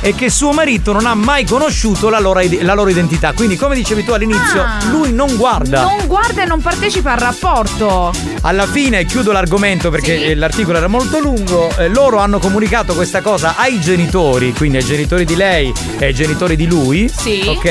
E 0.00 0.14
che 0.14 0.30
suo 0.30 0.52
marito 0.52 0.92
non 0.92 1.06
ha 1.06 1.14
mai 1.14 1.44
conosciuto 1.44 2.08
la 2.08 2.18
loro, 2.20 2.40
la 2.60 2.74
loro 2.74 2.90
identità. 2.90 3.32
Quindi 3.32 3.56
come 3.56 3.74
dicevi 3.74 4.04
tu 4.04 4.12
all'inizio, 4.12 4.62
Ah. 4.62 4.78
lui 4.90 5.12
non 5.12 5.36
guarda. 5.36 5.82
Non 5.82 6.06
guarda 6.06 6.42
e 6.42 6.46
non 6.46 6.60
partecipa 6.60 7.12
al 7.12 7.18
rapporto. 7.18 8.12
Alla 8.42 8.66
fine 8.66 9.04
chiudo 9.04 9.32
l'argomento 9.32 9.90
perché 9.90 10.16
Sì. 10.18 10.24
eh, 10.24 10.34
l'articolo 10.34 10.78
era 10.78 10.88
molto 10.88 11.18
lungo. 11.18 11.74
eh, 11.78 11.88
loro 11.88 12.18
hanno 12.18 12.38
comunicato 12.38 12.94
questa 12.94 13.20
cosa 13.20 13.54
ai 13.56 13.80
genitori, 13.80 14.52
quindi 14.52 14.78
ai 14.78 14.84
genitori 14.84 15.24
di 15.24 15.34
lei 15.36 15.72
e 15.98 16.06
ai 16.06 16.14
genitori 16.14 16.56
di 16.56 16.66
lui. 16.66 17.10
Sì. 17.14 17.42
Ok? 17.46 17.64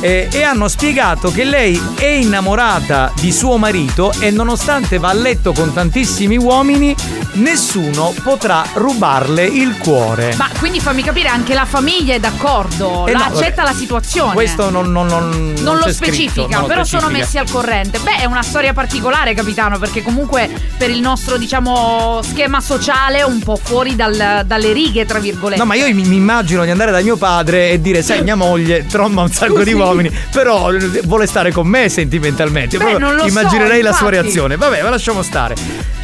Eh, 0.00 0.28
e 0.30 0.42
hanno 0.42 0.68
spiegato 0.68 1.30
che 1.30 1.44
lei 1.44 1.80
è 1.96 2.06
innamorata 2.06 3.12
di 3.20 3.32
suo 3.32 3.56
marito 3.56 4.12
e 4.20 4.30
nonostante 4.30 4.98
va 4.98 5.08
a 5.10 5.12
letto 5.14 5.52
con 5.52 5.72
tantissimi 5.72 6.36
uomini, 6.36 6.94
nessuno 7.34 8.14
potrà 8.22 8.64
rubarle 8.74 9.44
il 9.44 9.76
cuore. 9.78 10.34
Ma 10.36 10.48
quindi 10.58 10.80
fammi 10.80 11.02
capire, 11.02 11.28
anche 11.28 11.54
la 11.56 11.64
famiglia 11.64 12.14
è 12.14 12.20
d'accordo, 12.20 13.06
Eh 13.06 13.12
la 13.12 13.18
no, 13.18 13.24
accetta 13.24 13.62
vabbè. 13.62 13.72
la 13.72 13.78
situazione. 13.78 14.32
Questo 14.34 14.68
non, 14.70 14.92
non, 14.92 15.06
non, 15.06 15.54
non 15.60 15.78
lo 15.78 15.90
specifica, 15.90 16.46
scritto, 16.48 16.66
però 16.66 16.84
sono 16.84 17.00
specifica. 17.08 17.08
messi 17.08 17.38
al 17.38 17.50
corrente. 17.50 17.98
Beh, 17.98 18.18
è 18.18 18.24
una 18.26 18.42
storia 18.42 18.72
particolare, 18.74 19.32
capitano, 19.34 19.78
perché 19.78 20.02
comunque 20.02 20.48
per 20.76 20.90
il 20.90 21.00
nostro, 21.00 21.38
diciamo, 21.38 22.20
schema 22.22 22.60
sociale 22.60 23.18
è 23.18 23.22
un 23.24 23.38
po' 23.40 23.56
fuori 23.60 23.96
dal- 23.96 24.42
dalle 24.44 24.72
righe, 24.72 25.06
tra 25.06 25.18
virgolette. 25.18 25.58
No, 25.60 25.66
ma 25.66 25.74
io 25.74 25.86
mi, 25.94 26.04
mi 26.04 26.16
immagino 26.16 26.62
di 26.64 26.70
andare 26.70 26.90
da 26.90 27.00
mio 27.00 27.16
padre 27.16 27.70
e 27.70 27.80
dire: 27.80 28.02
Sai, 28.02 28.22
mia 28.22 28.36
moglie 28.36 28.84
tromba 28.86 29.22
un 29.22 29.30
sacco 29.32 29.62
di 29.64 29.70
Scusi. 29.70 29.82
uomini, 29.82 30.10
però 30.30 30.70
vuole 31.04 31.26
stare 31.26 31.52
con 31.52 31.66
me 31.66 31.88
sentimentalmente. 31.88 32.76
Beh, 32.76 32.84
Proprio 32.84 33.12
lo 33.12 33.20
so, 33.20 33.26
immaginerei 33.28 33.80
la 33.80 33.92
sua 33.92 34.10
reazione. 34.10 34.56
Vabbè, 34.56 34.82
ma 34.82 34.90
lasciamo 34.90 35.22
stare. 35.22 35.54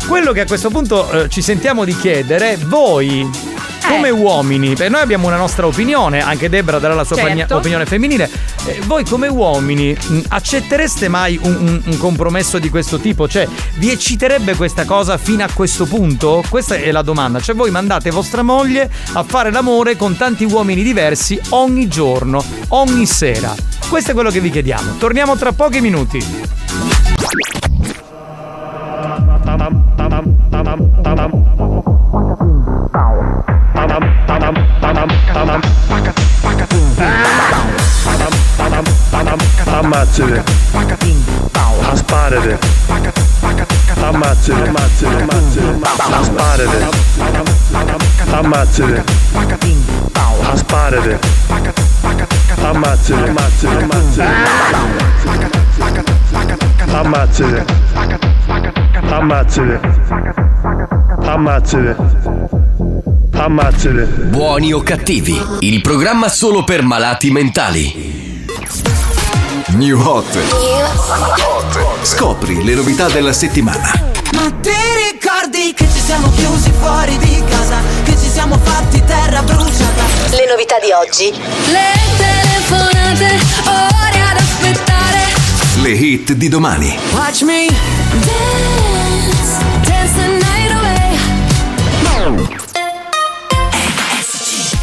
Quello 0.07 0.33
che 0.33 0.41
a 0.41 0.47
questo 0.47 0.69
punto 0.71 1.11
eh, 1.11 1.29
ci 1.29 1.41
sentiamo 1.43 1.85
di 1.85 1.97
chiedere, 1.97 2.59
voi. 2.67 3.29
Come 3.89 4.09
Eh. 4.09 4.11
uomini, 4.13 4.75
per 4.75 4.91
noi 4.91 5.01
abbiamo 5.01 5.27
una 5.27 5.37
nostra 5.37 5.67
opinione, 5.67 6.21
anche 6.21 6.49
Debra 6.49 6.79
darà 6.79 6.95
la 6.95 7.05
sua 7.05 7.17
Certo. 7.17 7.31
opini- 7.33 7.53
opinione 7.53 7.87
femminile. 7.87 8.31
Eh, 8.67 8.81
voi 8.87 9.05
come 9.05 9.27
uomini 9.29 9.93
mh, 9.93 10.19
accettereste 10.29 11.09
mai 11.09 11.39
un, 11.43 11.57
un- 11.59 11.83
un 11.85 11.99
compromesso 11.99 12.59
di 12.59 12.71
questo 12.71 12.99
tipo? 12.99 13.27
Cioè, 13.29 13.47
vi 13.77 13.91
ecciterebbe 13.91 14.55
questa 14.55 14.85
cosa 14.85 15.19
fino 15.19 15.43
a 15.45 15.49
questo 15.53 15.85
punto? 15.87 16.43
Questa 16.49 16.77
è 16.77 16.91
la 16.93 17.03
domanda. 17.03 17.41
Cioè, 17.41 17.55
voi 17.57 17.71
mandate 17.71 18.11
vostra 18.11 18.43
moglie 18.43 18.89
a 19.15 19.23
fare 19.25 19.51
l'amore 19.51 19.97
con 19.97 20.17
tanti 20.17 20.45
uomini 20.45 20.83
diversi 20.83 21.39
ogni 21.51 21.89
giorno, 21.89 22.43
ogni 22.69 23.05
sera. 23.07 23.55
Questo 23.89 24.13
è 24.13 24.15
quello 24.15 24.31
che 24.31 24.41
vi 24.41 24.51
chiediamo. 24.51 24.97
Torniamo 24.99 25.37
tra 25.37 25.53
pochi 25.53 25.81
minuti. 25.81 26.25
Ammazzate. 39.67 40.43
Asparate. 41.91 42.59
Ammazzate. 43.97 44.63
Ammazzate. 44.63 45.19
Ammazzate. 45.19 45.81
Asparate. 46.21 46.87
Ammazzate. 48.31 49.05
Asparate. 50.53 51.19
Ammazzate. 52.63 53.29
Ammazzate. 53.29 53.87
Ammazzate. 56.93 57.65
Ammazzate. 59.11 59.81
Ammazzate. 61.27 62.52
Ammazzate. 63.35 64.05
Buoni 64.05 64.73
o 64.73 64.83
cattivi, 64.83 65.41
il 65.61 65.81
programma 65.81 66.29
solo 66.29 66.65
per 66.65 66.83
malati 66.83 67.31
mentali. 67.31 68.47
New 69.69 69.99
Hot. 69.99 70.39
Scopri 72.03 72.63
le 72.63 72.75
novità 72.75 73.09
della 73.09 73.33
settimana. 73.33 73.91
Ma 74.35 74.51
ti 74.61 74.71
ricordi 75.11 75.73
che 75.75 75.87
ci 75.93 76.01
siamo 76.01 76.31
chiusi 76.33 76.71
fuori 76.79 77.17
di 77.19 77.43
casa? 77.49 77.79
Che 78.05 78.13
ci 78.13 78.29
siamo 78.29 78.59
fatti 78.63 79.03
terra 79.05 79.43
bruciata? 79.43 80.03
Le 80.31 80.47
novità 80.49 80.77
di 80.79 80.93
oggi. 80.93 81.33
Le 81.33 81.93
telefonate, 82.19 83.39
ore 83.65 84.21
ad 84.31 84.37
aspettare. 84.37 85.21
Le 85.81 85.91
hit 85.91 86.33
di 86.33 86.49
domani. 86.49 86.99
Watch 87.13 87.43
me 87.43 87.67
dance, 88.11 89.72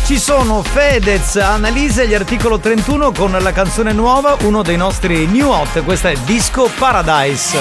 Ci 0.09 0.17
sono 0.17 0.63
Fedez, 0.63 1.35
Annalise 1.35 2.01
e 2.01 2.07
gli 2.07 2.15
articolo 2.15 2.57
31 2.57 3.11
con 3.11 3.29
la 3.29 3.51
canzone 3.51 3.93
nuova, 3.93 4.35
uno 4.41 4.63
dei 4.63 4.75
nostri 4.75 5.27
new 5.27 5.47
hot. 5.47 5.83
Questa 5.83 6.09
è 6.09 6.15
Disco 6.25 6.67
Paradise. 6.79 7.59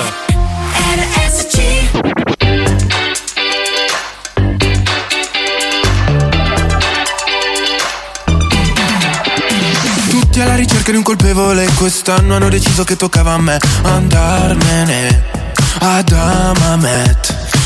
Tutti 10.08 10.40
alla 10.40 10.54
ricerca 10.54 10.90
di 10.90 10.96
un 10.96 11.02
colpevole 11.02 11.68
Quest'anno 11.74 12.36
hanno 12.36 12.48
deciso 12.48 12.82
che 12.82 12.96
toccava 12.96 13.34
a 13.34 13.38
me 13.38 13.58
Andarmene 13.82 15.22
ad 15.80 16.10
Amamet 16.12 17.47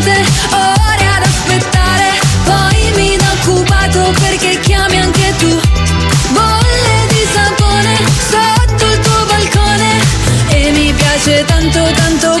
Telefonate, 0.00 0.24
ore 0.50 1.06
ad 1.06 1.22
aspettare. 1.22 2.10
Poi 2.44 2.92
mi 2.94 3.16
do 3.16 3.24
occupato 3.40 4.12
perché 4.20 4.58
chiami 4.60 4.98
anche 4.98 5.34
tu. 5.38 5.60
Bolle 6.32 7.06
di 7.08 7.26
sapone 7.32 7.96
sotto 8.28 8.84
il 8.86 8.98
tuo 9.00 9.24
balcone. 9.26 10.00
E 10.48 10.70
mi 10.72 10.92
piace 10.92 11.44
tanto, 11.44 11.90
tanto 11.94 12.40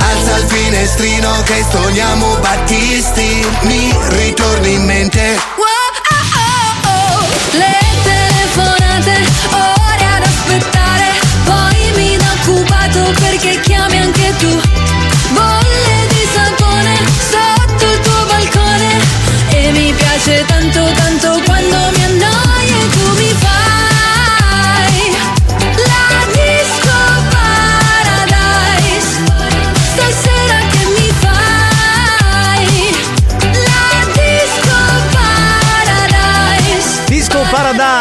Alza 0.00 0.36
il 0.36 0.44
finestrino 0.48 1.42
che 1.44 1.64
stoniamo 1.68 2.36
Battisti, 2.36 3.46
mi 3.62 3.94
ritorni 4.08 4.74
in 4.74 4.84
mente. 4.84 5.38
Le 7.52 7.78
telefonate, 8.02 9.24
ore 9.50 10.04
ad 10.04 10.22
aspettare. 10.22 11.06
Poi 11.44 11.92
mi 11.96 12.16
do 12.16 12.24
occupato 12.40 13.12
perché 13.20 13.60
chiami 13.60 13.98
anche 13.98 14.34
tu. 14.38 14.60
Bolle 15.32 16.06
di 16.08 16.28
sapone 16.32 16.96
sotto 17.30 17.84
il 17.84 18.00
tuo 18.00 18.24
balcone. 18.26 19.00
E 19.50 19.72
mi 19.72 19.92
piace 19.92 20.44
tanto, 20.46 20.90
tanto 20.94 21.40
quando 21.44 21.59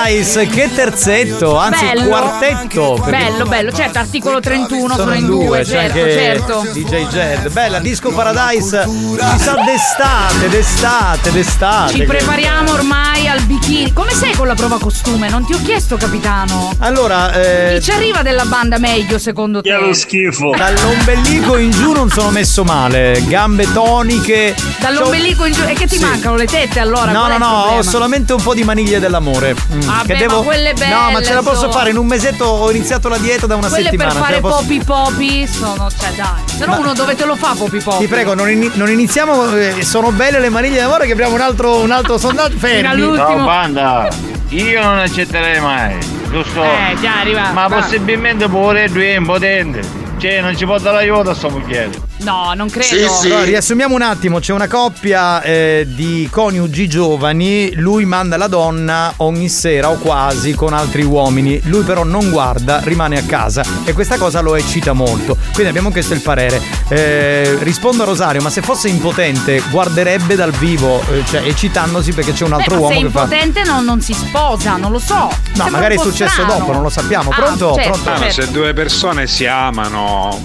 Paradise, 0.09 0.47
che 0.47 0.73
terzetto, 0.73 1.55
anzi 1.55 1.85
Bello. 1.85 2.07
quartetto. 2.07 3.05
Bello, 3.07 3.45
bello, 3.45 3.71
certo, 3.71 3.99
articolo 3.99 4.39
31 4.39 4.95
Sono 4.95 5.13
in 5.13 5.25
due, 5.27 5.63
certo, 5.63 5.99
certo. 5.99 6.67
DJ 6.73 7.07
Jed. 7.09 7.49
Bella, 7.51 7.77
Disco 7.77 8.09
Paradise. 8.11 8.85
Mi 8.87 9.17
sa 9.37 9.53
d'estate, 9.63 10.49
d'estate, 10.49 11.31
d'estate. 11.31 11.93
Ci 11.93 12.03
prepariamo 12.05 12.71
ormai 12.71 13.27
al 13.27 13.41
bikini. 13.43 13.93
Come 13.93 14.11
sei 14.13 14.33
con 14.33 14.47
la 14.47 14.55
prova 14.55 14.79
costume? 14.79 15.29
Non 15.29 15.45
ti 15.45 15.53
ho 15.53 15.59
chiesto, 15.61 15.95
capitano. 15.95 16.73
Allora, 16.79 17.31
eh, 17.33 17.75
Chi 17.75 17.83
ci 17.83 17.91
arriva 17.91 18.23
della 18.23 18.45
banda 18.45 18.79
meglio 18.79 19.19
secondo 19.19 19.61
te? 19.61 19.93
schifo. 19.93 20.55
Dall'ombelico 20.57 21.55
in 21.57 21.69
giù 21.69 21.91
non 21.91 22.09
sono 22.09 22.31
messo 22.31 22.63
male. 22.63 23.21
Gambe 23.27 23.71
toniche. 23.71 24.55
Dall'ombelico 24.79 25.45
in 25.45 25.53
giù. 25.53 25.61
E 25.67 25.73
che 25.73 25.85
ti 25.85 25.97
Sì. 25.97 26.03
mancano 26.03 26.35
le 26.35 26.45
tette 26.47 26.79
allora? 26.79 27.11
No, 27.11 27.25
Qual 27.25 27.29
no, 27.29 27.35
è 27.35 27.37
no, 27.37 27.77
ho 27.77 27.81
solamente 27.83 28.33
un 28.33 28.41
po' 28.41 28.55
di 28.55 28.63
maniglie 28.63 28.99
dell'amore. 28.99 29.53
Mm, 29.71 29.97
Vabbè, 30.01 30.13
che 30.13 30.17
devo... 30.19 30.37
ma 30.39 30.43
quelle 30.43 30.73
belle 30.73 30.93
No, 30.93 31.11
ma 31.11 31.21
ce 31.21 31.33
la 31.33 31.41
posso 31.41 31.59
sono. 31.61 31.71
fare. 31.71 31.89
In 31.91 31.97
un 31.97 32.07
mesetto 32.07 32.45
ho 32.45 32.71
iniziato 32.71 33.09
la 33.09 33.17
dieta 33.17 33.45
da 33.47 33.55
una 33.55 33.67
Quelle 33.67 33.83
settimana. 33.83 34.13
per 34.13 34.21
fare 34.21 34.39
posso- 34.39 34.57
popi 34.61 34.83
popi 34.83 35.47
sono. 35.47 35.89
Cioè, 35.97 36.11
dai. 36.15 36.27
Se 36.45 36.65
no 36.65 36.71
Ma- 36.73 36.77
uno 36.79 36.93
dove 36.93 37.15
te 37.15 37.25
lo 37.25 37.35
fa 37.35 37.53
popi 37.57 37.79
popi? 37.79 37.97
Ti 37.99 38.07
prego, 38.07 38.33
non, 38.33 38.49
ini- 38.49 38.71
non 38.75 38.89
iniziamo. 38.89 39.55
eh, 39.55 39.83
sono 39.83 40.11
belle 40.11 40.39
le 40.39 40.49
maniglie 40.49 40.79
d'amore 40.79 41.05
che 41.05 41.11
apriamo 41.11 41.33
un 41.35 41.41
altro, 41.41 41.77
un 41.77 41.91
altro 41.91 42.17
sondaggio. 42.17 42.57
Fermi. 42.57 43.15
Ciao 43.15 43.43
banda, 43.43 44.07
io 44.49 44.81
non 44.83 44.99
accetterei 44.99 45.59
mai, 45.59 45.97
giusto? 46.31 46.63
Eh, 46.63 46.95
già 47.01 47.19
arriva. 47.19 47.51
Ma 47.51 47.67
va. 47.67 47.77
possibilmente 47.81 48.47
pure 48.47 48.89
due 48.89 49.13
è 49.13 49.17
impotente. 49.17 49.81
Cioè, 50.17 50.41
non 50.41 50.55
ci 50.57 50.65
può 50.65 50.77
dare 50.79 50.97
aiuto 50.97 51.29
a 51.29 51.33
sto 51.35 51.49
mucchiere. 51.49 51.89
No, 52.21 52.51
non 52.53 52.69
credo. 52.69 53.17
Allora, 53.23 53.43
riassumiamo 53.43 53.95
un 53.95 54.01
attimo, 54.01 54.39
c'è 54.39 54.51
una 54.53 54.67
coppia 54.67 55.41
eh, 55.41 55.85
di 55.87 56.27
coniugi 56.29 56.87
giovani, 56.87 57.73
lui 57.75 58.03
manda 58.05 58.35
la 58.35 58.47
donna 58.47 59.13
ogni 59.17 59.47
sera 59.47 59.89
o 59.89 59.95
quasi 59.95 60.53
con 60.53 60.73
altri 60.73 61.03
uomini, 61.03 61.61
lui 61.65 61.83
però 61.83 62.03
non 62.03 62.29
guarda, 62.29 62.81
rimane 62.83 63.17
a 63.17 63.23
casa 63.23 63.63
e 63.85 63.93
questa 63.93 64.17
cosa 64.17 64.41
lo 64.41 64.55
eccita 64.55 64.91
molto. 64.93 65.37
Quindi 65.53 65.69
abbiamo 65.69 65.91
chiesto 65.91 66.13
il 66.13 66.21
parere. 66.21 66.61
Eh, 66.89 67.57
rispondo 67.61 68.03
a 68.03 68.05
Rosario, 68.05 68.41
ma 68.41 68.49
se 68.49 68.61
fosse 68.61 68.89
impotente 68.89 69.61
guarderebbe 69.69 70.35
dal 70.35 70.51
vivo, 70.51 71.01
eh, 71.11 71.23
cioè 71.25 71.41
eccitandosi 71.45 72.11
perché 72.11 72.33
c'è 72.33 72.43
un 72.43 72.53
altro 72.53 72.75
Beh, 72.75 72.81
ma 72.81 72.87
uomo 72.87 72.99
se 72.99 73.05
che 73.05 73.09
fa... 73.11 73.21
impotente 73.23 73.63
non, 73.63 73.85
non 73.85 74.01
si 74.01 74.13
sposa, 74.13 74.75
non 74.75 74.91
lo 74.91 74.99
so. 74.99 75.13
No, 75.15 75.31
Sembra 75.53 75.69
magari 75.69 75.95
è 75.95 75.99
successo 75.99 76.41
strano. 76.43 76.57
dopo, 76.57 76.71
non 76.73 76.81
lo 76.83 76.89
sappiamo. 76.89 77.29
Ah, 77.31 77.35
Pronto? 77.35 77.73
certo, 77.75 77.91
Pronto? 77.91 78.09
Ah, 78.09 78.17
certo. 78.19 78.41
se 78.41 78.51
due 78.51 78.73
persone 78.73 79.25
si 79.27 79.45
amano, 79.45 80.41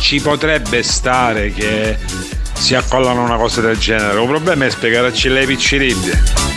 ci 0.00 0.20
potrebbe 0.20 0.82
stare 0.82 1.52
che 1.52 1.96
si 2.54 2.74
accollano 2.74 3.22
una 3.22 3.36
cosa 3.36 3.60
del 3.60 3.78
genere. 3.78 4.20
Il 4.20 4.28
problema 4.28 4.64
è 4.66 4.70
spiegarci 4.70 5.28
le 5.28 5.46
picciridde. 5.46 6.48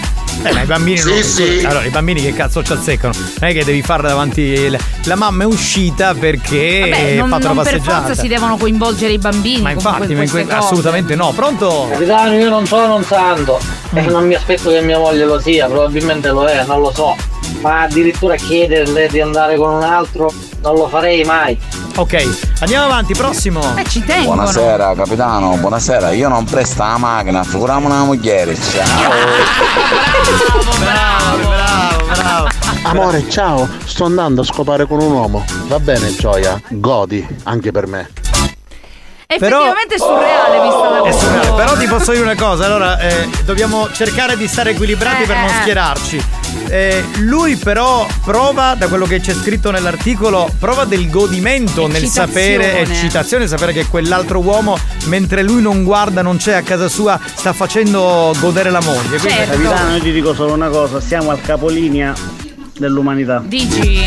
Eh, 0.45 0.51
ma 0.51 0.63
i 0.63 0.65
bambini 0.65 0.97
Sì, 0.97 1.09
non. 1.09 1.23
sì. 1.23 1.61
Allora, 1.63 1.85
i 1.85 1.89
bambini 1.89 2.21
che 2.21 2.33
cazzo 2.33 2.63
ci 2.63 2.73
azzeccano? 2.73 3.13
Non 3.39 3.49
è 3.49 3.53
che 3.53 3.63
devi 3.63 3.81
farla 3.81 4.09
davanti. 4.09 4.67
La, 4.69 4.77
la 5.05 5.15
mamma 5.15 5.43
è 5.43 5.45
uscita 5.45 6.13
perché 6.15 6.79
Vabbè, 6.89 7.17
ha 7.19 7.27
fatto 7.27 7.47
non 7.47 7.55
la 7.57 7.61
per 7.63 7.71
passeggiata. 7.77 8.05
forza 8.07 8.21
si 8.21 8.27
devono 8.27 8.57
coinvolgere 8.57 9.13
i 9.13 9.17
bambini. 9.19 9.61
Ma 9.61 9.71
infatti, 9.71 10.11
in 10.11 10.17
ma 10.17 10.25
que- 10.27 10.45
assolutamente 10.49 11.15
no. 11.15 11.31
Pronto? 11.31 11.87
Capitano, 11.91 12.33
io 12.33 12.49
non 12.49 12.65
sono 12.65 12.95
un 12.95 13.03
santo 13.03 13.59
e 13.93 14.01
non 14.01 14.25
mi 14.25 14.33
aspetto 14.33 14.69
che 14.71 14.81
mia 14.81 14.97
moglie 14.97 15.23
lo 15.23 15.39
sia, 15.39 15.67
probabilmente 15.67 16.29
lo 16.29 16.45
è, 16.45 16.65
non 16.65 16.81
lo 16.81 16.91
so. 16.93 17.15
Ma 17.61 17.83
addirittura 17.83 18.35
chiederle 18.35 19.07
di 19.09 19.21
andare 19.21 19.55
con 19.55 19.71
un 19.75 19.83
altro 19.83 20.33
non 20.63 20.75
lo 20.75 20.87
farei 20.87 21.23
mai. 21.23 21.59
Ok, 21.97 22.55
andiamo 22.61 22.85
avanti, 22.85 23.13
prossimo. 23.13 23.61
Eh, 23.77 23.83
ci 23.87 24.03
tengono. 24.03 24.35
Buonasera 24.35 24.93
capitano, 24.95 25.57
buonasera. 25.57 26.11
Io 26.11 26.29
non 26.29 26.45
presto 26.45 26.81
la 26.81 26.97
macchina, 26.97 27.43
figuriamo 27.43 27.85
una 27.85 28.03
moglie. 28.03 28.55
Ciao. 28.55 29.11
Bravo, 30.79 31.37
bravo, 31.37 32.05
bravo. 32.05 32.47
Amore, 32.83 33.29
ciao, 33.29 33.67
sto 33.85 34.05
andando 34.05 34.41
a 34.41 34.45
scopare 34.45 34.87
con 34.87 34.99
un 34.99 35.11
uomo. 35.11 35.45
Va 35.67 35.79
bene, 35.79 36.15
Gioia, 36.15 36.59
godi, 36.69 37.25
anche 37.43 37.71
per 37.71 37.87
me. 37.87 38.09
Effettivamente 39.35 39.95
è 39.95 39.97
surreale 39.97 40.61
vista 40.61 40.89
da 40.89 41.03
È 41.03 41.11
surreale, 41.11 41.53
però 41.55 41.77
ti 41.77 41.87
posso 41.87 42.11
dire 42.11 42.23
una 42.23 42.35
cosa, 42.35 42.65
allora 42.65 42.99
eh, 42.99 43.29
dobbiamo 43.45 43.89
cercare 43.91 44.37
di 44.37 44.47
stare 44.47 44.71
equilibrati 44.71 45.23
Eh, 45.23 45.25
per 45.25 45.35
non 45.37 45.45
eh, 45.45 45.49
eh. 45.49 45.61
schierarci. 45.61 46.25
Eh, 46.69 47.03
lui 47.17 47.55
però 47.55 48.05
prova, 48.23 48.75
da 48.75 48.87
quello 48.87 49.05
che 49.05 49.19
c'è 49.19 49.33
scritto 49.33 49.69
nell'articolo, 49.71 50.49
prova 50.59 50.85
del 50.85 51.09
godimento 51.09 51.87
nel 51.87 52.05
sapere, 52.05 52.79
eccitazione, 52.79 53.47
sapere 53.47 53.73
che 53.73 53.85
quell'altro 53.87 54.39
uomo, 54.39 54.77
mentre 55.05 55.43
lui 55.43 55.61
non 55.61 55.83
guarda, 55.83 56.21
non 56.21 56.37
c'è 56.37 56.53
a 56.53 56.61
casa 56.61 56.87
sua, 56.87 57.19
sta 57.35 57.53
facendo 57.53 58.33
godere 58.39 58.69
la 58.69 58.81
moglie. 58.81 59.17
Quindi- 59.19 59.29
Certo. 59.29 59.51
Capitano, 59.51 59.95
io 59.95 60.01
ti 60.01 60.11
dico 60.11 60.33
solo 60.33 60.53
una 60.53 60.69
cosa, 60.69 60.99
siamo 61.01 61.31
al 61.31 61.41
capolinea 61.41 62.13
dell'umanità. 62.77 63.41
Dici? 63.45 64.03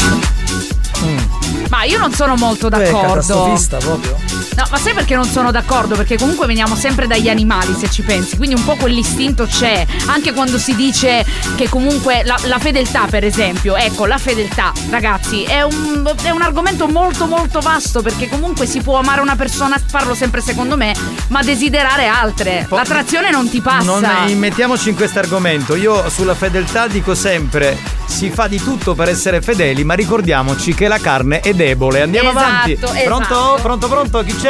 Ma 1.68 1.84
io 1.84 1.98
non 1.98 2.12
sono 2.12 2.34
molto 2.36 2.68
d'accordo. 2.68 3.06
catastrofista 3.08 3.76
proprio. 3.78 4.16
No, 4.56 4.64
ma 4.70 4.78
sai 4.78 4.94
perché 4.94 5.14
non 5.14 5.24
sono 5.26 5.50
d'accordo? 5.50 5.96
Perché 5.96 6.16
comunque 6.16 6.46
veniamo 6.46 6.74
sempre 6.76 7.06
dagli 7.06 7.28
animali, 7.28 7.74
se 7.74 7.90
ci 7.90 8.02
pensi. 8.02 8.36
Quindi 8.36 8.54
un 8.54 8.64
po' 8.64 8.76
quell'istinto 8.76 9.44
c'è. 9.46 9.84
Anche 10.06 10.32
quando 10.32 10.58
si 10.58 10.74
dice 10.74 11.24
che 11.56 11.68
comunque 11.68 12.22
la, 12.24 12.38
la 12.44 12.58
fedeltà, 12.58 13.06
per 13.08 13.22
esempio. 13.24 13.76
Ecco, 13.76 14.06
la 14.06 14.16
fedeltà, 14.18 14.72
ragazzi, 14.88 15.42
è 15.42 15.62
un, 15.62 16.10
è 16.22 16.30
un 16.30 16.40
argomento 16.40 16.88
molto 16.88 17.26
molto 17.26 17.60
vasto. 17.60 18.00
Perché 18.00 18.28
comunque 18.28 18.66
si 18.66 18.80
può 18.80 18.98
amare 18.98 19.20
una 19.20 19.36
persona, 19.36 19.78
farlo 19.84 20.14
sempre 20.14 20.40
secondo 20.40 20.76
me, 20.76 20.94
ma 21.28 21.42
desiderare 21.42 22.06
altre. 22.06 22.66
L'attrazione 22.70 23.30
non 23.30 23.50
ti 23.50 23.60
passa. 23.60 23.84
Non 24.00 24.28
immettiamoci 24.28 24.88
in 24.88 24.94
questo 24.96 25.18
argomento. 25.18 25.74
Io 25.74 26.08
sulla 26.08 26.34
fedeltà 26.34 26.86
dico 26.86 27.14
sempre: 27.14 27.76
si 28.06 28.30
fa 28.30 28.46
di 28.46 28.62
tutto 28.62 28.94
per 28.94 29.08
essere 29.10 29.42
fedeli, 29.42 29.84
ma 29.84 29.92
ricordiamoci 29.92 30.72
che 30.74 30.88
la 30.88 30.98
carne 30.98 31.40
è 31.40 31.52
debole. 31.52 32.00
Andiamo 32.00 32.30
Esatto, 32.30 32.44
avanti. 32.46 32.72
esatto. 32.72 33.02
Pronto? 33.04 33.58
Pronto, 33.60 33.88
pronto? 33.88 34.22
Chi 34.24 34.34
c'è? 34.34 34.45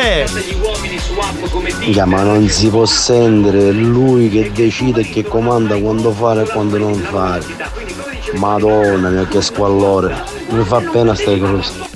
Ya, 1.86 2.04
ma 2.04 2.22
non 2.22 2.48
si 2.48 2.68
può 2.68 2.84
sentire 2.84 3.70
lui 3.72 4.28
che 4.28 4.52
decide 4.52 5.00
e 5.00 5.08
che 5.08 5.24
comanda 5.24 5.78
quando 5.78 6.10
fare 6.12 6.42
e 6.42 6.48
quando 6.48 6.76
non 6.76 6.94
fare. 6.94 7.44
Madonna 8.34 9.08
mia 9.08 9.26
che 9.26 9.40
squallore. 9.40 10.14
Mi 10.50 10.64
fa 10.64 10.80
pena 10.80 11.14
stai 11.14 11.38
cose. 11.38 11.95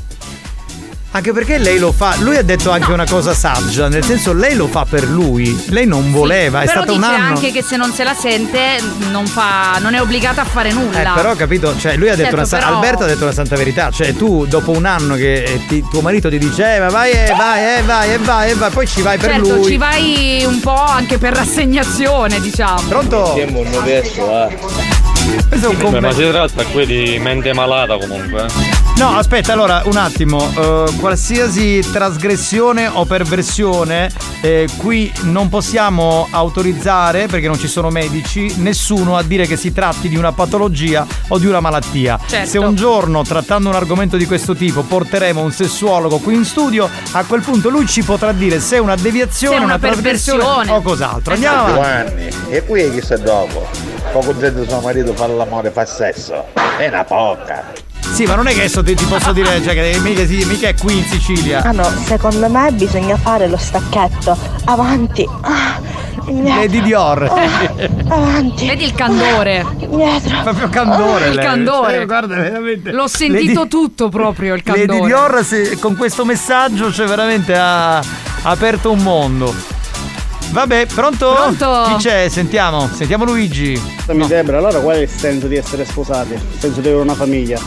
Anche 1.12 1.32
perché 1.32 1.59
lei 1.59 1.78
lo 1.81 1.91
fa. 1.91 2.15
Lui 2.20 2.37
ha 2.37 2.43
detto 2.43 2.70
anche 2.70 2.93
una 2.93 3.05
cosa 3.05 3.35
saggia, 3.35 3.89
nel 3.89 4.05
senso 4.05 4.32
lei 4.32 4.55
lo 4.55 4.69
fa 4.69 4.87
per 4.89 5.09
lui. 5.09 5.61
Lei 5.70 5.85
non 5.85 6.12
voleva, 6.12 6.61
è 6.62 6.66
Però 6.66 6.82
stato 6.82 6.93
un 6.95 7.01
dice 7.01 7.12
anno. 7.12 7.27
anche 7.35 7.51
che 7.51 7.62
se 7.65 7.77
non 7.77 7.93
se 7.93 8.05
la 8.05 8.15
sente 8.15 8.81
non, 9.11 9.27
fa, 9.27 9.78
non 9.81 9.95
è 9.95 10.01
obbligata 10.01 10.43
a 10.43 10.45
fare 10.45 10.70
nulla. 10.70 11.01
Eh, 11.01 11.15
però 11.16 11.35
capito, 11.35 11.77
cioè 11.77 11.97
lui 11.97 12.09
ha 12.11 12.15
detto 12.15 12.37
Certo, 12.37 12.55
una 12.55 12.65
però- 12.65 12.77
Alberto 12.77 13.03
ha 13.03 13.07
detto 13.09 13.24
una 13.24 13.32
santa 13.32 13.57
verità, 13.57 13.91
cioè 13.91 14.15
tu 14.15 14.47
dopo 14.47 14.70
un 14.70 14.85
anno 14.85 15.16
che 15.16 15.43
eh, 15.43 15.66
ti- 15.66 15.85
tuo 15.91 16.01
marito 16.01 16.28
ti 16.31 16.39
dice 16.39 16.77
"Eh, 16.77 16.78
ma 16.78 16.89
vai 16.91 17.11
e 17.11 17.35
vai 17.37 17.78
e 17.78 17.82
vai 17.82 18.12
e 18.12 18.19
vai 18.19 18.51
e 18.51 18.55
vai", 18.55 18.70
poi 18.70 18.87
ci 18.87 19.03
vai 19.03 19.19
per 19.19 19.31
certo, 19.32 19.55
lui. 19.57 19.65
ci 19.65 19.77
vai 19.77 20.45
un 20.47 20.61
po' 20.61 20.81
anche 20.85 21.19
per 21.19 21.32
rassegnazione, 21.35 22.41
diciamo. 22.41 22.82
Pronto? 22.89 23.32
Siamo 23.35 23.59
un 23.59 23.69
modesto, 23.69 24.47
eh. 24.49 25.10
Questo 25.48 25.66
è 25.66 25.70
un 25.70 25.77
commento. 25.78 26.07
ma 26.07 26.12
si 26.12 26.28
tratta 26.28 26.65
qui 26.65 26.86
di 26.86 27.19
mente 27.20 27.52
malata 27.52 27.97
comunque. 27.98 28.44
eh. 28.44 28.78
No, 28.97 29.16
aspetta, 29.16 29.52
allora 29.55 29.82
un 29.86 29.97
attimo. 29.97 30.52
eh, 30.59 30.85
qualsiasi 30.98 31.81
trasgressione 31.90 32.86
o 32.86 33.05
perversione, 33.07 34.11
eh, 34.43 34.69
qui 34.77 35.11
non 35.23 35.48
possiamo 35.48 36.28
autorizzare, 36.31 37.27
perché 37.27 37.47
non 37.47 37.59
ci 37.59 37.66
sono 37.69 37.89
medici, 37.90 38.52
nessuno 38.59 39.16
a 39.16 39.23
dire 39.23 39.47
che 39.47 39.57
si 39.57 39.73
tratti 39.73 40.09
di 40.09 40.16
una 40.16 40.32
patologia 40.32 41.07
o 41.28 41.39
di 41.39 41.47
una 41.47 41.61
malattia. 41.61 42.19
Certo. 42.27 42.48
Se 42.51 42.59
un 42.59 42.74
giorno, 42.74 43.23
trattando 43.23 43.70
un 43.70 43.74
argomento 43.74 44.16
di 44.19 44.27
questo 44.27 44.55
tipo, 44.55 44.82
porteremo 44.82 45.40
un 45.40 45.51
sessuologo 45.52 46.19
qui 46.19 46.35
in 46.35 46.44
studio, 46.44 46.89
a 47.12 47.24
quel 47.24 47.40
punto 47.40 47.70
lui 47.70 47.86
ci 47.86 48.02
potrà 48.02 48.32
dire 48.32 48.61
se 48.61 48.77
è 48.77 48.78
una 48.81 48.97
deviazione, 48.97 49.57
Se 49.57 49.62
è 49.62 49.65
una 49.65 49.78
trasgressione 49.78 50.39
perversione. 50.43 50.78
o 50.78 50.82
cos'altro. 50.82 51.32
Andiamo 51.35 51.65
avanti. 51.65 51.73
Giovanni, 52.19 52.28
e 52.51 52.65
qui 52.66 52.82
è 52.82 52.90
chi 52.93 53.01
sta 53.01 53.16
dopo? 53.16 53.66
Poco 54.12 54.36
gente 54.36 54.69
suo 54.69 54.81
marito 54.81 55.12
fa 55.20 55.26
l'amore, 55.26 55.70
fa 55.70 55.84
sesso. 55.84 56.47
È 56.78 56.88
una 56.88 57.05
poca. 57.05 57.72
Sì, 58.12 58.24
ma 58.24 58.34
non 58.36 58.47
è 58.47 58.52
che 58.52 58.60
adesso 58.60 58.82
ti, 58.82 58.94
ti 58.94 59.05
posso 59.05 59.32
dire, 59.32 59.62
cioè, 59.62 59.74
che 59.74 59.98
mica, 60.01 60.24
si- 60.24 60.44
mica 60.47 60.68
è 60.68 60.74
qui 60.74 60.97
in 60.97 61.05
Sicilia. 61.05 61.62
Ah 61.62 61.72
no, 61.72 61.84
secondo 62.06 62.48
me 62.48 62.72
bisogna 62.72 63.16
fare 63.18 63.47
lo 63.47 63.59
stacchetto. 63.59 64.34
Avanti. 64.64 65.28
Ah. 65.42 65.78
Lady 66.26 66.80
Dior. 66.80 67.22
Ah, 67.24 68.14
avanti. 68.14 68.66
Vedi 68.66 68.84
il 68.84 68.94
candore. 68.94 69.66
Indietro. 69.78 70.40
Proprio 70.42 70.68
candore. 70.70 71.28
il 71.28 71.34
lei. 71.34 71.44
candore. 71.44 72.01
Eh, 72.01 72.06
guarda, 72.06 72.34
veramente. 72.36 72.92
L'ho 72.92 73.06
sentito 73.09 73.60
Lady- 73.60 73.68
tutto 73.68 74.09
proprio 74.09 74.55
il 74.55 74.62
candore. 74.62 74.86
Lady 74.86 75.05
Dior 75.05 75.44
se- 75.44 75.78
con 75.78 75.97
questo 75.97 76.24
messaggio 76.24 76.90
cioè 76.90 77.06
veramente 77.06 77.55
ha, 77.56 77.98
ha 77.98 78.02
aperto 78.42 78.90
un 78.90 79.02
mondo. 79.02 79.55
Vabbè, 80.51 80.86
pronto? 80.86 81.32
Pronto? 81.32 81.85
Chi 81.89 82.02
c'è? 82.02 82.28
Sentiamo, 82.28 82.89
sentiamo 82.93 83.24
Luigi. 83.24 83.81
Mi 84.09 84.27
sembra, 84.27 84.59
allora 84.59 84.81
qual 84.81 84.97
è 84.97 85.01
il 85.01 85.09
senso 85.09 85.47
di 85.47 85.56
essere 85.56 85.85
sposati? 85.85 86.32
Il 86.32 86.59
senso 86.59 86.81
di 86.81 86.89
avere 86.89 87.02
una 87.02 87.14
famiglia? 87.14 87.60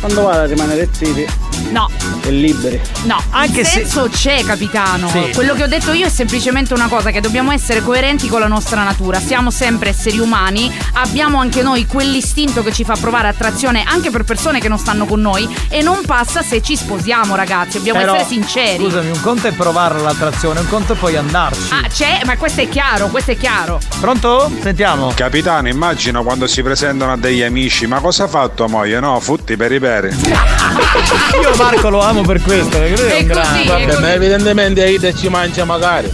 Quando 0.00 0.22
vale 0.22 0.38
a 0.38 0.46
rimanere 0.46 0.88
zitti, 0.90 1.26
No. 1.70 1.88
e 2.22 2.30
liberi. 2.30 2.80
No, 3.04 3.20
Anche 3.30 3.60
il 3.60 3.66
se- 3.66 3.80
senso 3.80 4.08
c'è, 4.10 4.42
capitano. 4.44 5.08
Sì. 5.08 5.30
Quello 5.34 5.54
che 5.54 5.64
ho 5.64 5.66
detto 5.66 5.92
io 5.92 6.06
è 6.06 6.10
semplicemente 6.10 6.72
una 6.74 6.88
cosa: 6.88 7.10
che 7.10 7.20
dobbiamo 7.20 7.52
essere 7.52 7.82
coerenti 7.82 8.28
con 8.28 8.40
la 8.40 8.46
nostra 8.46 8.82
natura. 8.82 9.20
Siamo 9.20 9.50
sempre 9.50 9.90
esseri 9.90 10.18
umani, 10.18 10.72
abbiamo 10.94 11.38
anche 11.40 11.62
noi 11.62 11.86
quell'istinto 11.86 12.62
che 12.62 12.72
ci 12.72 12.84
fa 12.84 12.96
provare 12.98 13.28
attrazione 13.28 13.84
anche 13.86 14.10
per 14.10 14.24
persone 14.24 14.60
che 14.60 14.68
non 14.68 14.78
stanno 14.78 15.04
con 15.06 15.20
noi. 15.20 15.48
E 15.68 15.82
non 15.82 16.00
passa 16.06 16.42
se 16.42 16.62
ci 16.62 16.76
sposiamo, 16.76 17.34
ragazzi. 17.34 17.78
Dobbiamo 17.78 17.98
Però, 18.00 18.14
essere 18.14 18.28
sinceri. 18.28 18.84
Scusami, 18.84 19.10
un 19.10 19.20
conto 19.20 19.46
è 19.48 19.52
provare 19.52 20.00
l'attrazione, 20.00 20.60
un 20.60 20.68
conto 20.68 20.94
è 20.94 20.96
poi 20.96 21.16
andarci. 21.16 21.72
Ah, 21.72 21.86
c'è, 21.88 22.20
ma 22.24 22.36
questo 22.36 22.60
è 22.62 22.68
chiaro, 22.68 23.08
questo 23.08 23.32
è 23.32 23.36
chiaro. 23.36 23.78
Pronto? 24.00 24.50
Sentiamo. 24.62 25.12
Capitano, 25.14 25.68
immagino 25.68 26.22
quando 26.22 26.46
si 26.46 26.62
presentano 26.62 27.12
a 27.12 27.16
degli 27.16 27.42
amici, 27.42 27.86
ma 27.86 28.00
cosa 28.00 28.24
ha 28.24 28.28
fatto 28.28 28.68
moglie? 28.68 29.00
No, 29.00 29.18
futti 29.20 29.56
per 29.56 29.72
i 29.72 29.78
peri. 29.80 30.14
Io 31.48 31.56
Marco 31.56 31.88
lo 31.88 32.00
amo 32.00 32.20
per 32.20 32.42
questo, 32.42 32.78
perché 32.78 33.00
lui 33.00 33.10
è, 33.10 33.20
un 33.20 33.26
grande. 33.26 33.64
Vabbè, 33.64 34.00
ma 34.00 34.12
evidentemente 34.12 34.82
Aida 34.82 35.14
ci 35.14 35.28
mangia 35.28 35.64
magari. 35.64 36.12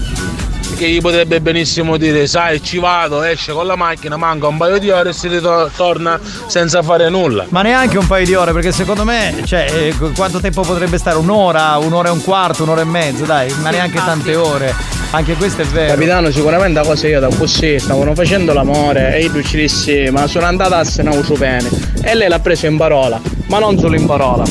Perché 0.68 0.88
gli 0.88 1.00
potrebbe 1.00 1.40
benissimo 1.40 1.96
dire, 1.96 2.28
sai, 2.28 2.62
ci 2.62 2.78
vado, 2.78 3.22
esce 3.22 3.52
con 3.52 3.66
la 3.66 3.74
macchina, 3.74 4.16
manca 4.16 4.46
un 4.46 4.56
paio 4.56 4.78
di 4.78 4.90
ore 4.90 5.10
e 5.10 5.12
si 5.12 5.26
ritorna 5.26 6.20
senza 6.46 6.82
fare 6.82 7.08
nulla. 7.08 7.46
Ma 7.48 7.62
neanche 7.62 7.98
un 7.98 8.06
paio 8.06 8.24
di 8.24 8.34
ore, 8.34 8.52
perché 8.52 8.70
secondo 8.70 9.04
me, 9.04 9.42
cioè, 9.44 9.66
eh, 9.72 9.94
qu- 9.96 10.14
quanto 10.14 10.38
tempo 10.40 10.62
potrebbe 10.62 10.98
stare? 10.98 11.16
Un'ora, 11.16 11.78
un'ora 11.78 12.08
e 12.08 12.12
un 12.12 12.22
quarto, 12.22 12.62
un'ora 12.62 12.82
e 12.82 12.84
mezzo, 12.84 13.24
dai, 13.24 13.52
ma 13.60 13.70
neanche 13.70 13.98
tante 14.04 14.36
ore. 14.36 14.72
Anche 15.10 15.34
questo 15.34 15.62
è 15.62 15.64
vero. 15.66 15.94
Capitano, 15.94 16.30
sicuramente 16.30 16.80
la 16.80 16.84
cosa 16.84 17.06
io 17.06 17.20
da 17.20 17.28
così, 17.28 17.78
stavano 17.78 18.14
facendo 18.14 18.52
l'amore 18.52 19.14
e 19.16 19.24
io 19.24 19.42
ci 19.42 19.56
dissi, 19.56 20.08
ma 20.10 20.26
sono 20.26 20.46
andata 20.46 20.78
a 20.78 20.84
se 20.84 21.02
ne 21.02 21.16
uso 21.16 21.34
bene. 21.34 21.68
E 22.02 22.14
lei 22.14 22.28
l'ha 22.28 22.40
preso 22.40 22.66
in 22.66 22.76
parola, 22.76 23.20
ma 23.46 23.58
non 23.60 23.78
solo 23.78 23.94
in 23.94 24.06
parola. 24.06 24.42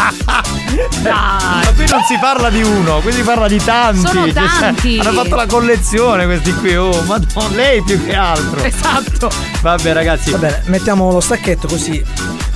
Ma 1.02 1.60
qui 1.74 1.86
non 1.88 2.02
si 2.04 2.16
parla 2.20 2.48
di 2.50 2.62
uno, 2.62 3.00
qui 3.00 3.12
si 3.12 3.22
parla 3.22 3.48
di 3.48 3.62
tanti. 3.62 4.06
Sono 4.06 4.24
Cioè, 4.24 4.32
tanti. 4.32 4.98
hanno 4.98 5.12
fatto 5.12 5.34
la 5.34 5.46
collezione 5.46 6.24
questi 6.24 6.54
qui, 6.54 6.76
oh, 6.76 7.02
ma 7.02 7.18
lei 7.54 7.82
più 7.82 8.02
che 8.04 8.14
altro. 8.14 8.62
Esatto. 8.62 9.30
Vabbè 9.60 9.92
ragazzi. 9.92 10.30
Va 10.30 10.38
bene, 10.38 10.62
mettiamo 10.66 11.10
lo 11.12 11.20
stacchetto 11.20 11.66
così 11.68 12.02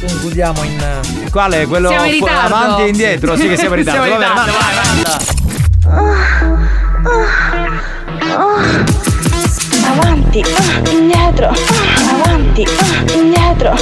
concludiamo 0.01 0.63
in. 0.65 1.01
Quale? 1.31 1.67
Quello 1.67 1.91
fu- 1.91 2.25
avanti 2.27 2.83
e 2.83 2.89
indietro? 2.89 3.37
Sì 3.37 3.49
che 3.49 3.57
siamo 3.57 3.75
in 3.75 3.81
ritardo. 3.85 4.05
Siamo 4.05 4.23
in 4.23 4.35
Vabbè, 4.35 4.51
vai, 4.51 5.03
vai, 5.03 6.25
Avanti, 9.87 10.43
indietro, 10.91 11.53
avanti, 12.11 12.67
indietro, 13.15 13.77